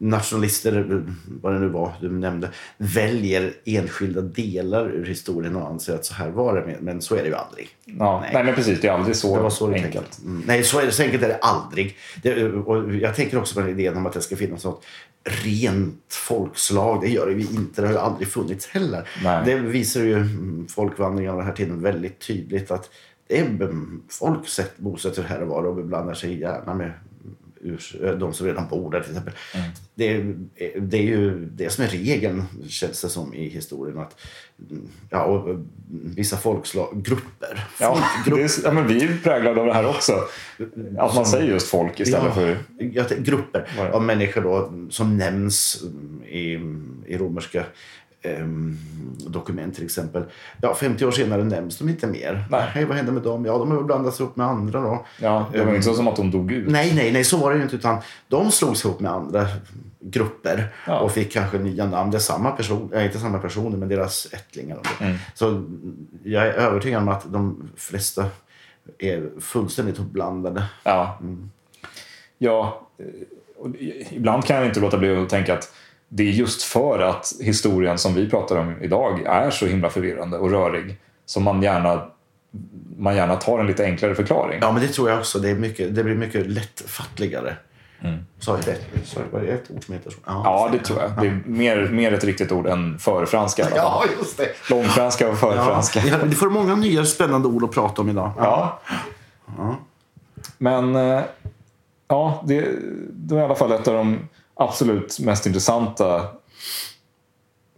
nationalister, 0.00 1.04
vad 1.42 1.52
det 1.52 1.58
nu 1.58 1.68
var 1.68 1.92
du 2.00 2.10
nämnde, 2.10 2.50
väljer 2.78 3.52
enskilda 3.64 4.20
delar 4.20 4.90
ur 4.90 5.04
historien 5.06 5.56
och 5.56 5.68
anser 5.68 5.94
att 5.94 6.04
så 6.04 6.14
här 6.14 6.30
var 6.30 6.54
det. 6.56 6.76
Men- 6.80 7.02
så 7.02 7.14
är 7.14 7.22
det 7.22 7.28
ju 7.28 7.34
aldrig. 7.34 7.68
Ja, 7.84 8.20
nej. 8.32 8.44
men 8.44 8.54
precis, 8.54 8.80
det 8.80 8.88
är 8.88 8.92
aldrig 8.92 9.16
så, 9.16 9.36
Det 9.36 9.42
var 9.42 9.50
så 9.50 9.66
enkelt. 9.66 9.84
enkelt. 9.86 10.18
Mm. 10.24 10.42
Nej, 10.46 10.62
så, 10.62 10.80
är 10.80 10.86
det, 10.86 10.92
så 10.92 11.02
enkelt 11.02 11.22
är 11.22 11.28
det 11.28 11.36
aldrig. 11.38 11.96
Det, 12.22 12.44
och 12.52 12.94
jag 12.94 13.14
tänker 13.14 13.38
också 13.38 13.54
på 13.54 13.60
den 13.60 13.70
idén 13.70 13.96
om 13.96 14.06
att 14.06 14.12
det 14.12 14.20
ska 14.20 14.36
finnas 14.36 14.64
något 14.64 14.84
rent 15.44 16.14
folkslag. 16.28 17.00
Det 17.00 17.08
gör 17.08 17.26
det 17.26 17.32
ju 17.32 17.40
inte. 17.58 17.80
Det 17.82 17.86
har 17.86 17.94
ju 17.94 18.00
aldrig 18.00 18.28
funnits 18.28 18.66
heller. 18.66 19.08
Nej. 19.24 19.42
Det 19.44 19.54
visar 19.54 20.00
ju 20.00 20.14
den 20.14 21.46
här 21.46 21.52
tiden 21.52 21.82
väldigt 21.82 22.18
tydligt. 22.18 22.70
att 22.70 22.90
det 23.26 23.38
är, 23.38 23.70
Folk 24.10 24.48
sätt- 24.48 24.78
bosätter 24.78 25.22
här 25.22 25.42
och 25.42 25.48
var 25.48 25.62
och 25.64 25.84
blandar 25.84 26.14
sig 26.14 26.40
gärna 26.40 26.74
med 26.74 26.92
ur, 27.60 28.16
de 28.20 28.32
som 28.34 28.46
redan 28.46 28.68
bor 28.68 28.90
där 28.90 29.00
till 29.00 29.10
exempel. 29.10 29.34
Mm. 29.54 29.70
Det, 29.94 30.04
är- 30.14 30.80
det 30.80 30.96
är 30.98 31.02
ju 31.02 31.44
det 31.46 31.70
som 31.70 31.84
är 31.84 31.88
regeln 31.88 32.44
känns 32.68 33.02
det 33.02 33.08
som 33.08 33.34
i 33.34 33.48
historien. 33.48 33.98
Att, 33.98 34.16
mm, 34.70 34.88
ja, 35.10 35.22
och 35.24 35.48
mm, 35.50 35.66
vissa 35.90 36.36
folkslag, 36.36 37.02
grupper. 37.04 37.66
Ja, 37.80 37.94
folkgrupper. 38.24 38.42
det 38.42 38.44
är, 38.44 38.64
ja, 38.64 38.72
men 38.72 38.86
vi 38.88 39.02
är 39.04 39.16
präglade 39.22 39.60
av 39.60 39.66
det 39.66 39.74
här 39.74 39.86
också. 39.88 40.12
Att 40.98 41.14
man 41.14 41.26
säger 41.26 41.52
just 41.52 41.68
folk 41.68 42.00
istället 42.00 42.24
Ja, 42.24 42.32
för... 42.32 43.04
tänker 43.08 43.22
grupper 43.24 43.90
av 43.92 44.02
människor 44.02 44.40
då, 44.40 44.72
som 44.90 45.16
nämns 45.18 45.84
i, 46.28 46.52
i 47.06 47.18
romerska 47.18 47.64
ehm, 48.22 48.76
dokument 49.26 49.74
till 49.74 49.84
exempel. 49.84 50.24
Ja, 50.62 50.74
50 50.74 51.04
år 51.06 51.10
senare 51.10 51.44
nämns 51.44 51.78
de 51.78 51.88
inte 51.88 52.06
mer. 52.06 52.44
Nej. 52.50 52.84
Vad 52.84 52.96
hände 52.96 53.12
med 53.12 53.22
dem? 53.22 53.44
Ja, 53.44 53.58
de 53.58 53.70
har 53.70 53.82
blandats 53.82 54.20
ihop 54.20 54.36
med 54.36 54.46
andra 54.46 54.80
då. 54.80 55.06
Ja, 55.20 55.46
det 55.52 55.64
var 55.64 55.70
inte 55.74 55.82
så 55.82 55.94
som 55.94 56.08
att 56.08 56.16
de 56.16 56.30
dog 56.30 56.52
ut. 56.52 56.68
Nej, 56.68 56.94
nej, 56.94 57.12
nej, 57.12 57.24
så 57.24 57.36
var 57.36 57.50
det 57.50 57.56
ju 57.56 57.62
inte. 57.62 57.76
Utan 57.76 57.98
de 58.28 58.50
slogs 58.52 58.84
ihop 58.84 59.00
med 59.00 59.12
andra 59.12 59.46
grupper 60.00 60.68
Ja. 60.86 60.98
och 61.00 61.12
fick 61.12 61.32
kanske 61.32 61.58
nya 61.58 61.86
namn. 61.86 62.10
Det 62.10 62.16
är 62.16 62.20
samma 62.20 62.50
person, 62.50 62.92
äh, 62.94 63.04
inte 63.06 63.18
samma 63.18 63.38
personer, 63.38 63.76
men 63.76 63.88
deras 63.88 64.28
ättlingar. 64.32 64.78
Mm. 65.00 65.16
Så 65.34 65.64
jag 66.22 66.46
är 66.46 66.52
övertygad 66.52 67.02
om 67.02 67.08
att 67.08 67.32
de 67.32 67.70
flesta 67.76 68.26
är 68.98 69.28
fullständigt 69.40 69.98
uppblandade. 69.98 70.64
Ja. 70.84 71.18
ja, 72.38 72.86
eh, 72.98 74.12
ibland 74.16 74.44
kan 74.44 74.56
jag 74.56 74.66
inte 74.66 74.80
låta 74.80 74.98
bli 74.98 75.16
att 75.16 75.28
tänka 75.28 75.54
att 75.54 75.72
det 76.08 76.22
är 76.22 76.32
just 76.32 76.62
för 76.62 76.98
att 76.98 77.32
historien 77.40 77.98
som 77.98 78.14
vi 78.14 78.30
pratar 78.30 78.56
om 78.56 78.82
idag 78.82 79.22
är 79.26 79.50
så 79.50 79.66
himla 79.66 79.90
förvirrande 79.90 80.38
och 80.38 80.50
rörig 80.50 80.96
som 81.26 81.44
man 81.44 81.62
gärna, 81.62 82.02
man 82.98 83.16
gärna 83.16 83.36
tar 83.36 83.58
en 83.58 83.66
lite 83.66 83.84
enklare 83.84 84.14
förklaring. 84.14 84.58
Ja, 84.62 84.72
men 84.72 84.82
det 84.82 84.88
tror 84.88 85.10
jag 85.10 85.18
också. 85.18 85.38
Det, 85.38 85.50
är 85.50 85.54
mycket, 85.54 85.94
det 85.94 86.04
blir 86.04 86.14
mycket 86.14 86.46
lättfattligare. 86.46 87.56
Mm. 88.00 88.18
Sa 88.38 88.56
jag 88.56 88.68
rätt? 88.68 89.16
Var 89.30 89.40
det 89.40 89.46
ett 89.46 89.70
ord 89.70 89.84
som 89.84 89.94
heter 89.94 90.10
så? 90.10 90.16
Ja, 90.26 90.68
det 90.72 90.78
tror 90.78 91.00
jag. 91.00 91.10
Det 91.20 91.26
är 91.26 91.42
mer, 91.46 91.88
mer 91.88 92.12
ett 92.12 92.24
riktigt 92.24 92.52
ord 92.52 92.66
än 92.66 92.98
förfranska. 92.98 93.68
Ja, 93.76 94.04
just 94.18 94.36
det. 94.36 94.48
Långfranska 94.70 95.28
och 95.28 95.38
förfranska. 95.38 96.02
Ja, 96.06 96.16
vi 96.24 96.34
får 96.34 96.50
många 96.50 96.74
nya 96.74 97.04
spännande 97.04 97.48
ord 97.48 97.64
att 97.64 97.72
prata 97.72 98.02
om 98.02 98.08
idag. 98.08 98.30
Ja. 98.38 98.80
Men 100.58 100.96
eh, 100.96 101.22
ja, 102.08 102.42
det, 102.46 102.68
det 103.10 103.34
var 103.34 103.42
i 103.42 103.44
alla 103.44 103.54
fall 103.54 103.72
ett 103.72 103.88
av 103.88 103.94
de 103.94 104.18
absolut 104.58 105.18
mest 105.20 105.46
intressanta 105.46 106.28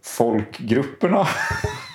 folkgrupperna 0.03 1.27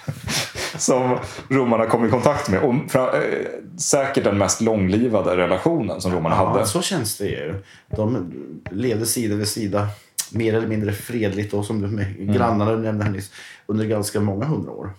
som 0.78 1.18
romarna 1.48 1.86
kom 1.86 2.06
i 2.06 2.10
kontakt 2.10 2.48
med. 2.50 2.60
Och 2.62 2.74
fra, 2.90 3.22
eh, 3.22 3.46
säkert 3.78 4.24
den 4.24 4.38
mest 4.38 4.60
långlivade 4.60 5.36
relationen 5.36 6.00
som 6.00 6.12
romarna 6.12 6.36
Ja, 6.36 6.48
hade. 6.48 6.66
så 6.66 6.82
känns 6.82 7.18
det 7.18 7.26
ju. 7.28 7.62
De 7.96 8.32
levde 8.70 9.06
sida 9.06 9.34
vid 9.36 9.48
sida, 9.48 9.88
mer 10.32 10.54
eller 10.54 10.66
mindre 10.68 10.92
fredligt 10.92 11.54
och 11.54 11.64
som 11.64 11.80
du 11.80 11.88
med 11.88 12.06
Mm. 12.18 12.34
grannarna 12.34 12.70
du 12.72 12.78
nämnde 12.82 13.04
här 13.04 13.12
nyss, 13.12 13.30
under 13.66 13.84
ganska 13.84 14.20
många 14.20 14.44
hundra 14.44 14.72
år. 14.72 14.90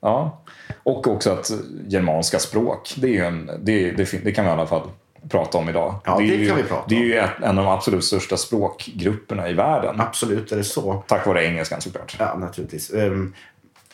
Ja. 0.00 0.42
Och 0.82 1.06
också 1.08 1.30
att 1.30 1.50
germanska 1.88 2.38
språk, 2.38 2.94
det, 2.96 3.06
är 3.06 3.10
ju 3.12 3.24
en, 3.24 3.46
det, 3.60 3.90
det, 3.90 4.24
det 4.24 4.32
kan 4.32 4.44
vi 4.44 4.50
i 4.50 4.52
alla 4.54 4.66
fall 4.66 4.90
prata 5.28 5.58
om 5.58 5.68
idag. 5.68 5.94
Ja, 6.04 6.14
är 6.16 6.26
det 6.26 6.34
ju, 6.34 6.48
kan 6.48 6.56
vi 6.56 6.62
prata 6.62 6.84
Det 6.88 6.94
är 6.94 6.98
om. 7.00 7.04
ju 7.06 7.46
en 7.46 7.58
av 7.58 7.64
de 7.64 7.68
absolut 7.68 8.04
största 8.04 8.36
språkgrupperna 8.36 9.48
i 9.48 9.52
världen. 9.52 10.00
Absolut 10.00 10.52
är 10.52 10.56
det 10.56 10.64
så. 10.64 11.04
Tack 11.06 11.26
vare 11.26 11.44
engelskan 11.44 11.80
såklart. 11.80 12.16
Ja, 12.18 12.34
naturligtvis. 12.38 12.90
Ehm, 12.92 13.34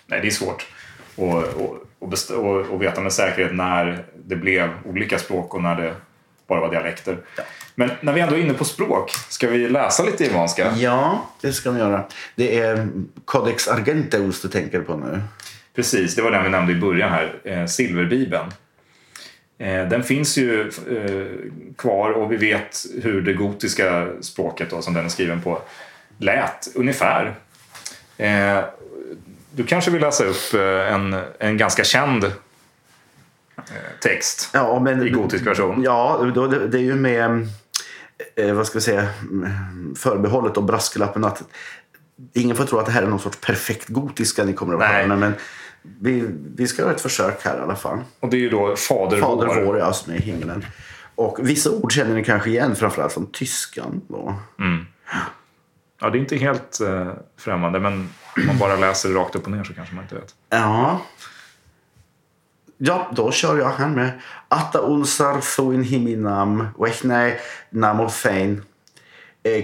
Nej, 0.06 0.20
det 0.20 0.26
är 0.26 0.30
svårt 0.30 0.66
att 1.16 1.22
och, 1.24 1.34
och, 1.98 2.12
och, 2.38 2.66
och 2.66 2.82
veta 2.82 3.00
med 3.00 3.12
säkerhet 3.12 3.54
när 3.54 4.04
det 4.26 4.36
blev 4.36 4.70
olika 4.84 5.18
språk 5.18 5.54
och 5.54 5.62
när 5.62 5.76
det 5.76 5.94
bara 6.46 6.60
var 6.60 6.70
dialekter. 6.70 7.18
Men 7.74 7.90
när 8.00 8.12
vi 8.12 8.20
ändå 8.20 8.34
är 8.34 8.40
inne 8.40 8.54
på 8.54 8.64
språk, 8.64 9.10
ska 9.28 9.48
vi 9.48 9.68
läsa 9.68 10.02
lite 10.02 10.24
germanska? 10.24 10.72
ja, 10.76 11.26
det 11.40 11.52
ska 11.52 11.70
vi 11.70 11.78
göra. 11.78 12.04
Det 12.34 12.58
är 12.58 12.88
Codex 13.24 13.68
Argenteus 13.68 14.42
du 14.42 14.48
tänker 14.48 14.80
på 14.80 14.96
nu. 14.96 15.22
Precis, 15.74 16.14
det 16.14 16.22
var 16.22 16.30
den 16.30 16.44
vi 16.44 16.50
nämnde 16.50 16.72
i 16.72 16.76
början 16.76 17.10
här, 17.10 17.40
eh, 17.44 17.66
Silverbibeln. 17.66 18.50
Eh, 19.58 19.88
den 19.88 20.02
finns 20.02 20.38
ju 20.38 20.60
eh, 20.68 21.50
kvar 21.76 22.10
och 22.10 22.32
vi 22.32 22.36
vet 22.36 22.86
hur 23.02 23.22
det 23.22 23.32
gotiska 23.32 24.08
språket 24.20 24.70
då, 24.70 24.82
som 24.82 24.94
den 24.94 25.04
är 25.04 25.08
skriven 25.08 25.42
på 25.42 25.62
lät 26.18 26.68
ungefär. 26.74 27.34
Eh, 28.16 28.60
du 29.50 29.64
kanske 29.64 29.90
vill 29.90 30.00
läsa 30.00 30.24
upp 30.24 30.54
en, 30.88 31.16
en 31.38 31.56
ganska 31.56 31.84
känd 31.84 32.32
text 34.00 34.50
Ja, 34.52 34.80
men, 34.80 35.06
i 35.06 35.10
gotisk 35.10 35.46
version. 35.46 35.82
Ja, 35.82 36.30
då, 36.34 36.46
det, 36.46 36.78
är 36.78 36.82
ju 36.82 36.94
med 36.94 37.48
vad 38.54 38.66
ska 38.66 38.78
vi 38.78 38.82
säga, 38.82 39.08
förbehållet 39.96 40.56
och 40.56 40.64
brasklappen 40.64 41.24
att 41.24 41.42
ingen 42.32 42.56
får 42.56 42.64
tro 42.64 42.78
att 42.78 42.86
det 42.86 42.92
här 42.92 43.02
är 43.02 43.06
någon 43.06 43.18
sorts 43.18 43.38
perfekt 43.40 43.88
gotiska 43.88 44.44
ni 44.44 44.52
kommer 44.52 44.74
att 44.74 44.90
höra. 44.90 45.16
Men 45.16 45.34
vi, 45.82 46.24
vi 46.56 46.66
ska 46.66 46.82
göra 46.82 46.92
ett 46.94 47.00
försök 47.00 47.44
här 47.44 47.58
i 47.58 47.60
alla 47.60 47.76
fall. 47.76 47.98
Och 48.20 48.28
det 48.30 48.36
är 48.36 48.40
ju 48.40 48.50
då 48.50 48.76
Fader, 48.76 49.20
Fader 49.20 49.64
vår. 49.64 49.78
ja, 49.78 49.92
som 49.92 50.12
är 50.12 50.16
i 50.16 50.20
himlen. 50.20 50.64
Och 51.14 51.38
vissa 51.40 51.70
ord 51.70 51.92
känner 51.92 52.14
ni 52.14 52.24
kanske 52.24 52.50
igen, 52.50 52.76
framförallt 52.76 53.12
från 53.12 53.26
tyskan. 53.32 54.00
Då. 54.08 54.34
Ja, 56.00 56.10
det 56.10 56.18
är 56.18 56.20
inte 56.20 56.36
helt 56.36 56.80
eh, 56.80 57.12
främmande 57.36 57.80
men 57.80 57.92
om 58.36 58.46
man 58.46 58.58
bara 58.58 58.76
läser 58.76 59.08
rakt 59.08 59.36
upp 59.36 59.44
och 59.44 59.50
ner 59.50 59.64
så 59.64 59.74
kanske 59.74 59.94
man 59.94 60.04
inte 60.04 60.14
vet. 60.14 60.34
Ja. 60.50 61.00
Ja, 62.78 63.10
då 63.16 63.30
kör 63.30 63.58
jag 63.58 63.70
här 63.70 63.88
med. 63.88 64.20
Atta 64.48 64.78
unsar 64.78 65.40
thuin 65.56 65.82
himinam, 65.82 66.68
wechnai 66.78 67.34
namothein. 67.70 68.62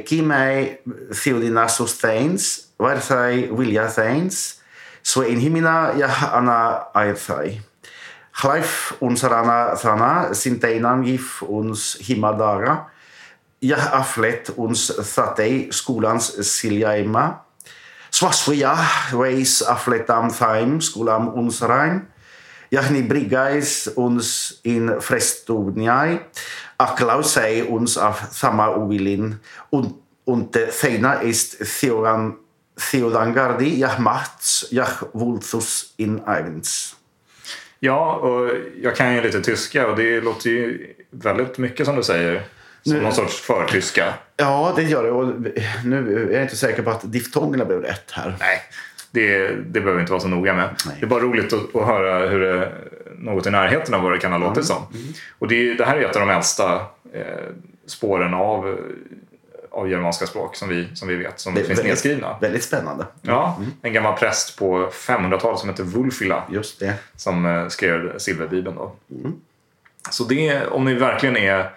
Kimei 0.06 0.78
theodinasus 1.24 1.98
theins, 1.98 2.60
varthai 2.76 3.48
vilja 3.52 3.88
theins. 3.88 4.60
Så 5.04 5.22
in 5.22 5.40
himina 5.40 5.92
ja 5.98 6.08
ana 6.32 6.86
aethai. 6.94 7.60
Chleif 8.40 8.92
unsarana 9.00 9.76
thana 9.76 10.34
sinteinan 10.34 11.04
gif 11.04 11.42
uns 11.42 11.98
himadara. 12.08 12.90
Ja 13.60 13.76
aflet 13.92 14.50
uns 14.56 14.88
thatei 15.14 15.68
skolans 15.70 16.32
siljaima. 16.40 17.44
Swaswia 18.10 18.72
reis 19.12 19.62
afletam 19.62 20.30
thaim 20.32 20.80
skulam 20.80 21.28
uns 21.34 21.62
rein. 21.62 22.08
Jahni 22.72 23.02
brigais 23.02 23.88
uns 23.96 24.60
in 24.64 25.00
frestuniai. 25.00 26.20
Aklausei 26.78 27.62
uns 27.68 27.98
af 27.98 28.40
thama 28.40 28.68
uvilin. 28.76 29.40
Und, 29.70 29.94
und 30.24 30.56
theina 30.80 31.20
ist 31.20 31.58
theoran, 31.80 32.36
theodangardi 32.90 33.80
jah 33.80 34.00
mats 34.00 34.64
jah 34.70 34.88
vulthus 35.12 35.94
in 35.96 36.20
aevens. 36.26 36.96
Ja, 37.80 38.14
och 38.14 38.50
jag 38.82 38.96
kan 38.96 39.14
ju 39.14 39.20
lite 39.20 39.40
tyska 39.40 39.86
och 39.86 39.96
det 39.96 40.20
låter 40.20 40.50
ju 40.50 40.94
väldigt 41.10 41.58
mycket 41.58 41.86
som 41.86 41.96
du 41.96 42.02
säger. 42.02 42.42
Som 42.82 42.92
Nu- 42.92 43.02
någon 43.02 43.12
sorts 43.12 43.40
förtyska. 43.40 44.14
Ja, 44.36 44.72
det 44.76 44.82
gör 44.82 45.02
det. 45.04 45.10
Och 45.10 45.26
nu 45.84 46.28
är 46.30 46.34
jag 46.34 46.42
inte 46.42 46.56
säker 46.56 46.82
på 46.82 46.90
att 46.90 47.12
diftongerna 47.12 47.64
blev 47.64 47.80
rätt 47.80 48.10
här. 48.10 48.36
Nej, 48.40 48.60
det, 49.10 49.48
det 49.48 49.54
behöver 49.80 49.92
vi 49.94 50.00
inte 50.00 50.12
vara 50.12 50.20
så 50.22 50.28
noga 50.28 50.54
med. 50.54 50.68
Nej. 50.86 50.96
Det 51.00 51.06
är 51.06 51.10
bara 51.10 51.20
roligt 51.22 51.52
att, 51.52 51.76
att 51.76 51.86
höra 51.86 52.28
hur 52.28 52.40
det, 52.40 52.72
något 53.18 53.46
i 53.46 53.50
närheten 53.50 53.94
av 53.94 54.02
vad 54.02 54.12
det 54.12 54.18
kan 54.18 54.32
ha 54.32 54.38
låtit 54.38 54.64
som. 54.64 54.82
Och 55.38 55.48
det, 55.48 55.74
det 55.74 55.84
här 55.84 55.96
är 55.96 56.04
ett 56.04 56.16
av 56.16 56.26
de 56.26 56.30
äldsta 56.34 56.74
eh, 57.12 57.22
spåren 57.86 58.34
av, 58.34 58.78
av 59.74 59.88
germanska 59.90 60.26
språk 60.26 60.56
som 60.56 60.68
vi, 60.68 60.88
som 60.94 61.08
vi 61.08 61.16
vet, 61.16 61.40
som 61.40 61.54
finns 61.54 61.68
väldigt, 61.68 61.86
nedskrivna. 61.86 62.36
väldigt 62.40 62.64
spännande. 62.64 63.06
Ja, 63.22 63.60
en 63.82 63.92
gammal 63.92 64.18
präst 64.18 64.58
på 64.58 64.88
500-talet 64.92 65.58
som 65.58 65.68
heter 65.68 65.82
Wulfila 65.84 66.44
Just 66.50 66.80
det. 66.80 66.94
som 67.16 67.46
eh, 67.46 67.68
skrev 67.68 68.18
Silverbibeln. 68.18 68.76
Då. 68.76 68.92
Så 70.10 70.24
det, 70.24 70.66
om 70.66 70.84
ni 70.84 70.94
verkligen 70.94 71.36
är, 71.36 71.70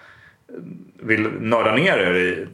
vill 1.02 1.22
nörda 1.40 1.74
ner 1.74 1.98
er 1.98 2.14
i 2.14 2.46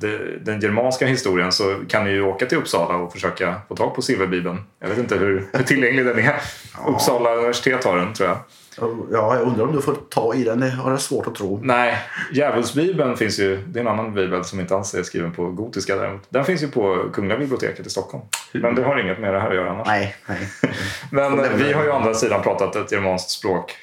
den 0.43 0.61
germanska 0.61 1.07
historien 1.07 1.53
så 1.53 1.77
kan 1.89 2.05
ni 2.05 2.11
ju 2.11 2.23
åka 2.23 2.47
till 2.47 2.59
Uppsala 2.59 2.97
och 2.97 3.13
försöka 3.13 3.61
få 3.69 3.77
tag 3.77 3.95
på 3.95 4.03
Silverbibeln. 4.03 4.59
Jag 4.81 4.89
vet 4.89 4.99
inte 4.99 5.17
hur, 5.17 5.47
hur 5.53 5.65
tillgänglig 5.65 6.07
den 6.07 6.19
är. 6.19 6.41
Uppsala 6.87 7.35
universitet 7.35 7.85
har 7.85 7.97
den 7.97 8.15
tror 8.15 8.29
jag. 8.29 8.39
Ja, 8.81 9.37
jag 9.37 9.41
undrar 9.47 9.65
om 9.65 9.73
du 9.73 9.81
får 9.83 9.95
ta 10.09 10.35
i 10.35 10.45
den. 10.45 10.61
Det 10.61 10.71
har 10.71 10.91
jag 10.91 11.01
svårt 11.01 11.27
att 11.27 11.35
tro. 11.35 11.61
Nej, 11.63 11.99
Djävulsbibeln 12.33 13.17
finns 13.17 13.39
ju. 13.39 13.57
Det 13.67 13.79
är 13.79 13.81
en 13.81 13.89
annan 13.89 14.15
bibel 14.15 14.45
som 14.45 14.61
inte 14.61 14.77
alls 14.77 14.95
är 14.95 15.03
skriven 15.03 15.33
på 15.33 15.51
gotiska 15.51 15.97
däremot. 15.97 16.23
Den 16.29 16.45
finns 16.45 16.63
ju 16.63 16.69
på 16.69 17.05
Kungliga 17.13 17.39
biblioteket 17.39 17.87
i 17.87 17.91
Stockholm. 17.91 18.25
Men 18.53 18.75
det 18.75 18.83
har 18.85 18.99
inget 19.01 19.19
med 19.19 19.35
det 19.35 19.41
här 19.41 19.49
att 19.49 19.55
göra 19.55 19.71
annars. 19.71 19.87
Nej, 19.87 20.17
nej. 20.29 20.39
Men 21.11 21.41
eh, 21.41 21.51
vi 21.57 21.73
har 21.73 21.85
ju 21.85 21.91
å 21.91 21.95
andra 21.95 22.15
sidan 22.15 22.43
pratat 22.43 22.77
ett 22.77 22.93
germanskt 22.93 23.31
språk. 23.31 23.77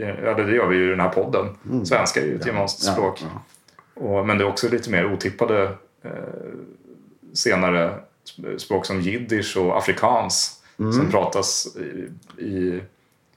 eh, 0.00 0.08
Eller 0.08 0.44
det 0.44 0.52
gör 0.54 0.66
vi 0.66 0.76
ju 0.76 0.86
i 0.86 0.90
den 0.90 1.00
här 1.00 1.08
podden. 1.08 1.46
Svenska 1.84 2.20
är 2.20 2.24
ju 2.24 2.36
ett 2.36 2.46
germanskt 2.46 2.84
Ja, 2.86 2.92
språk. 2.92 3.22
ja. 3.22 3.42
Och, 4.06 4.26
men 4.26 4.38
det 4.38 4.44
är 4.44 4.48
också 4.48 4.68
lite 4.68 4.90
mer 4.90 5.12
otippade 5.12 5.62
eh, 6.04 6.10
senare 7.34 7.94
sp- 8.36 8.58
språk 8.58 8.86
som 8.86 9.00
jiddisch 9.00 9.56
och 9.56 9.78
afrikans 9.78 10.62
som 10.76 11.10
pratas 11.10 11.76
i, 11.76 12.42
i 12.44 12.80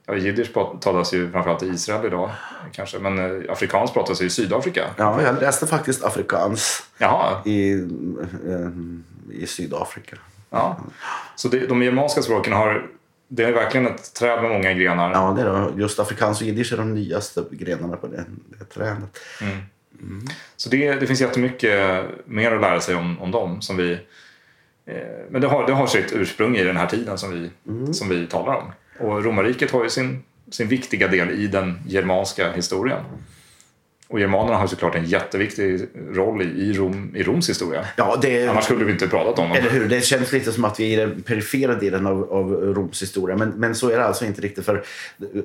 ja, 0.10 0.16
jiddisch 0.16 0.54
talas 0.82 1.14
ju 1.14 1.32
framförallt 1.32 1.64
i 1.64 1.68
Israel 1.68 2.06
idag 2.06 2.32
kanske, 2.72 3.00
men 3.00 3.20
eh, 3.20 3.52
afrikanskt 3.52 3.94
pratas 3.94 4.22
ju 4.22 4.26
i 4.26 4.30
Sydafrika. 4.30 4.86
Ja, 4.98 5.22
jag 5.22 5.40
läste 5.40 5.68
faktiskt 5.68 6.04
afrikans 6.04 6.84
Jaha, 6.98 7.42
i, 7.46 7.72
eh, 7.72 8.70
i 9.32 9.48
Sydafrika. 9.48 10.16
ja. 10.50 10.80
Så 11.36 11.48
det, 11.48 11.68
de 11.68 11.84
germanska 11.84 12.22
språken 12.22 12.54
har, 12.54 12.88
det 13.28 13.44
är 13.44 13.52
verkligen 13.52 13.88
ett 13.88 14.14
träd 14.14 14.42
med 14.42 14.52
många 14.52 14.74
grenar. 14.74 15.12
Ja, 15.12 15.34
det 15.38 15.42
är 15.42 15.80
just 15.80 16.00
afrikans 16.00 16.42
och 16.42 16.48
jiddisch 16.48 16.74
är 16.74 16.78
de 16.78 16.94
nyaste 16.94 17.44
grenarna 17.52 17.96
på 17.96 18.08
det, 18.08 18.26
det 18.60 18.66
trädet. 18.66 19.20
Så 20.58 20.70
det, 20.70 20.94
det 20.94 21.08
finns 21.08 21.22
jättemycket 21.22 22.04
mer 22.26 22.52
att 22.52 22.62
lära 22.62 22.82
sig 22.82 22.96
om, 22.96 23.22
om 23.22 23.32
dem. 23.32 23.62
Som 23.62 23.78
vi, 23.78 23.94
eh, 24.86 24.96
men 25.30 25.42
det 25.42 25.48
har, 25.48 25.68
det 25.68 25.74
har 25.74 25.88
sitt 25.88 26.12
ursprung 26.14 26.56
i 26.56 26.64
den 26.64 26.78
här 26.78 26.88
tiden 26.88 27.18
som 27.18 27.32
vi, 27.32 27.52
som 27.94 28.10
vi 28.10 28.28
talar 28.28 28.56
om. 28.56 28.72
Och 29.00 29.24
romarriket 29.24 29.72
har 29.72 29.84
ju 29.84 29.90
sin, 29.90 30.24
sin 30.52 30.68
viktiga 30.68 31.08
del 31.08 31.32
i 31.32 31.48
den 31.48 31.80
germanska 31.88 32.52
historien. 32.52 33.04
Och 34.10 34.20
germanerna 34.20 34.58
har 34.58 34.68
såklart 34.68 34.96
en 34.96 35.06
jätteviktig 35.06 35.88
roll 36.12 36.42
i, 36.42 36.74
Rom, 36.74 37.16
i 37.16 37.24
Roms 37.24 37.50
historia. 37.50 37.86
Ja, 37.98 38.20
det, 38.22 38.48
Annars 38.48 38.64
skulle 38.64 38.86
vi 38.86 38.92
inte 38.92 39.08
pratat 39.08 39.40
om 39.40 39.50
dem. 39.50 39.58
Eller 39.58 39.70
hur? 39.70 39.90
Det 39.90 40.02
känns 40.02 40.32
lite 40.32 40.52
som 40.52 40.66
att 40.66 40.80
vi 40.80 40.94
är 40.94 40.98
i 40.98 41.06
den 41.06 41.22
perifera 41.22 41.76
delen 41.76 42.06
av, 42.06 42.32
av 42.32 42.52
Roms 42.54 43.02
historia. 43.02 43.38
Men, 43.38 43.50
men 43.50 43.76
så 43.76 43.90
är 43.90 43.98
det 43.98 44.06
alltså 44.06 44.26
inte 44.26 44.42
riktigt. 44.42 44.66
För 44.66 44.84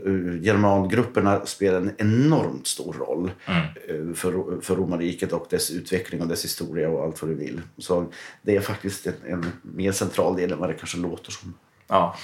uh, 0.06 0.42
germangrupperna 0.42 1.46
spelar 1.46 1.78
en 1.78 1.92
enormt 1.98 2.66
stor 2.66 2.92
roll 2.92 3.30
mm. 3.46 4.14
för, 4.14 4.60
för 4.60 4.76
romarriket 4.76 5.32
och 5.32 5.46
dess 5.50 5.70
utveckling 5.70 6.22
och 6.22 6.28
dess 6.28 6.44
historia 6.44 6.88
och 6.88 7.04
allt 7.04 7.22
vad 7.22 7.30
du 7.30 7.34
vill. 7.34 7.60
Så 7.78 8.06
det 8.42 8.56
är 8.56 8.60
faktiskt 8.60 9.06
en, 9.06 9.14
en 9.26 9.46
mer 9.62 9.92
central 9.92 10.36
del 10.36 10.52
än 10.52 10.58
vad 10.58 10.68
det 10.68 10.74
kanske 10.74 10.98
låter 10.98 11.30
som. 11.30 11.54
Ja. 11.88 12.16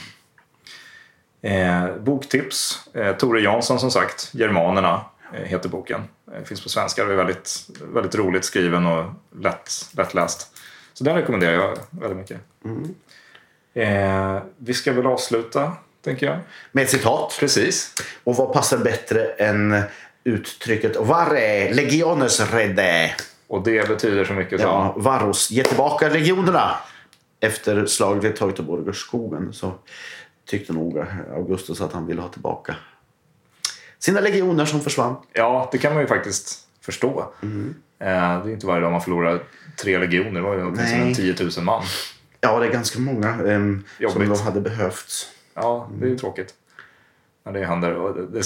Eh, 1.42 1.96
boktips. 1.96 2.88
Eh, 2.94 3.16
Tore 3.16 3.40
Jansson 3.40 3.80
som 3.80 3.90
sagt, 3.90 4.30
Germanerna 4.32 5.04
eh, 5.34 5.42
heter 5.42 5.68
boken. 5.68 6.02
Eh, 6.34 6.44
finns 6.44 6.62
på 6.62 6.68
svenska 6.68 7.04
och 7.04 7.10
är 7.10 7.16
väldigt, 7.16 7.70
väldigt 7.82 8.14
roligt 8.14 8.44
skriven 8.44 8.86
och 8.86 9.04
lätt, 9.40 9.72
lättläst. 9.92 10.56
Så 10.92 11.04
den 11.04 11.14
rekommenderar 11.14 11.52
jag 11.52 11.78
väldigt 11.90 12.18
mycket. 12.18 12.40
Mm. 12.64 12.94
Eh, 13.74 14.42
vi 14.56 14.74
ska 14.74 14.92
väl 14.92 15.06
avsluta, 15.06 15.72
tänker 16.04 16.26
jag. 16.26 16.38
Med 16.72 16.84
ett 16.84 16.90
citat. 16.90 17.36
Precis. 17.40 17.94
Och 18.24 18.36
vad 18.36 18.52
passar 18.52 18.78
bättre 18.78 19.24
än 19.24 19.82
uttrycket 20.24 20.96
Vare 20.96 21.74
legiones 21.74 22.52
rede? 22.52 23.14
Och 23.46 23.62
det 23.62 23.88
betyder 23.88 24.24
så 24.24 24.32
mycket 24.32 24.60
som... 24.60 24.70
Ja, 24.70 24.94
Varros, 24.96 25.50
ge 25.50 25.64
tillbaka 25.64 26.08
legionerna! 26.08 26.76
Efter 27.40 27.86
slaget 27.86 28.24
vid 28.24 28.36
Teutoburgerskogen 28.36 29.52
så 29.52 29.72
tyckte 30.50 30.72
nog 30.72 30.98
Augustus 31.34 31.80
att 31.80 31.92
han 31.92 32.06
ville 32.06 32.20
ha 32.20 32.28
tillbaka 32.28 32.76
sina 34.00 34.20
legioner 34.20 34.64
som 34.64 34.80
försvann. 34.80 35.16
Ja, 35.32 35.68
det 35.72 35.78
kan 35.78 35.92
man 35.92 36.02
ju 36.02 36.06
faktiskt 36.06 36.58
förstå. 36.80 37.32
Mm. 37.42 37.74
Det 37.98 38.04
är 38.04 38.50
inte 38.50 38.66
varje 38.66 38.82
dag 38.82 38.92
man 38.92 39.00
förlorar 39.00 39.42
tre 39.76 39.98
legioner. 39.98 40.32
Det 40.32 40.40
var 40.40 40.54
ju 40.54 40.66
åtminstone 40.66 41.14
10 41.14 41.34
000 41.40 41.64
man. 41.64 41.82
Ja, 42.40 42.58
det 42.58 42.66
är 42.66 42.72
ganska 42.72 43.00
många 43.00 43.42
um, 43.42 43.84
som 44.12 44.28
då 44.28 44.34
hade 44.34 44.60
behövts. 44.60 45.26
Ja, 45.54 45.90
det 45.98 46.06
är 46.06 46.10
ju 46.10 46.18
tråkigt. 46.18 46.54
Det 47.52 47.64
händer. 47.64 47.90
Det, 48.32 48.42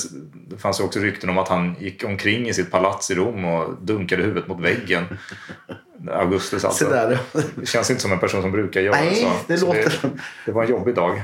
det 0.48 0.56
fanns 0.56 0.80
ju 0.80 0.84
också 0.84 1.00
rykten 1.00 1.30
om 1.30 1.38
att 1.38 1.48
han 1.48 1.76
gick 1.78 2.04
omkring 2.04 2.48
i 2.48 2.54
sitt 2.54 2.70
palats 2.70 3.10
i 3.10 3.14
Rom 3.14 3.44
och 3.44 3.74
dunkade 3.82 4.22
huvudet 4.22 4.48
mot 4.48 4.60
väggen. 4.60 5.04
Augustus 6.10 6.64
alltså. 6.64 6.88
Där. 6.88 7.18
Det 7.56 7.66
känns 7.66 7.90
inte 7.90 8.02
som 8.02 8.12
en 8.12 8.18
person 8.18 8.42
som 8.42 8.52
brukar 8.52 8.80
göra 8.80 8.96
Nej, 8.96 9.14
så. 9.14 9.30
Det, 9.46 9.58
så 9.58 9.66
låter... 9.66 9.98
Det, 10.02 10.10
det, 10.46 10.52
var 10.52 10.64
en 10.64 10.70
jobbig 10.70 10.94
dag. 10.94 11.22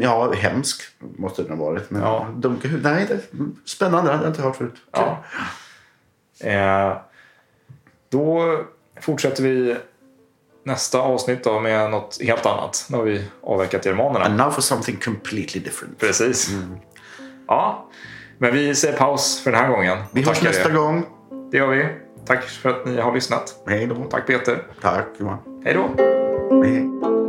Ja, 0.00 0.32
hemsk 0.32 0.82
måste 0.98 1.42
det 1.42 1.48
ha 1.48 1.64
varit. 1.64 1.90
Men 1.90 2.02
ja. 2.02 2.28
dunka 2.36 2.68
huvudet, 2.68 2.92
nej, 2.92 3.06
det 3.08 3.44
spännande. 3.64 4.10
Det 4.10 4.16
har 4.16 4.24
jag 4.24 4.30
inte 4.30 4.42
hört 4.42 4.56
förut. 4.56 4.74
Ja. 4.92 5.24
Eh, 6.40 6.96
då 8.08 8.58
fortsätter 9.00 9.42
vi 9.42 9.76
nästa 10.64 11.00
avsnitt 11.00 11.44
då 11.44 11.60
med 11.60 11.90
något 11.90 12.18
helt 12.22 12.46
annat. 12.46 12.86
Nu 12.90 12.96
har 12.96 13.04
vi 13.04 13.24
avverkat 13.42 13.86
germanerna. 13.86 14.24
And 14.24 14.36
now 14.36 14.50
for 14.50 14.62
something 14.62 14.96
completely 14.96 15.60
different. 15.60 15.98
Precis. 15.98 16.48
Mm. 16.48 16.76
Ja, 17.46 17.88
men 18.38 18.54
vi 18.54 18.74
säger 18.74 18.96
paus 18.98 19.40
för 19.44 19.52
den 19.52 19.60
här 19.60 19.68
gången. 19.68 19.98
Vi 20.12 20.22
hörs 20.22 20.42
nästa 20.42 20.68
er. 20.68 20.74
gång. 20.74 21.06
Det 21.50 21.56
gör 21.56 21.66
vi. 21.66 21.86
Tack 22.26 22.44
för 22.44 22.68
att 22.68 22.86
ni 22.86 23.00
har 23.00 23.14
lyssnat. 23.14 23.54
Hej 23.66 23.86
då. 23.86 23.94
Tack 24.10 24.26
Peter. 24.26 24.62
Tack 24.80 25.06
Johan. 25.18 25.38
Hej 25.64 25.74
då. 25.74 25.90
Hej. 26.64 27.19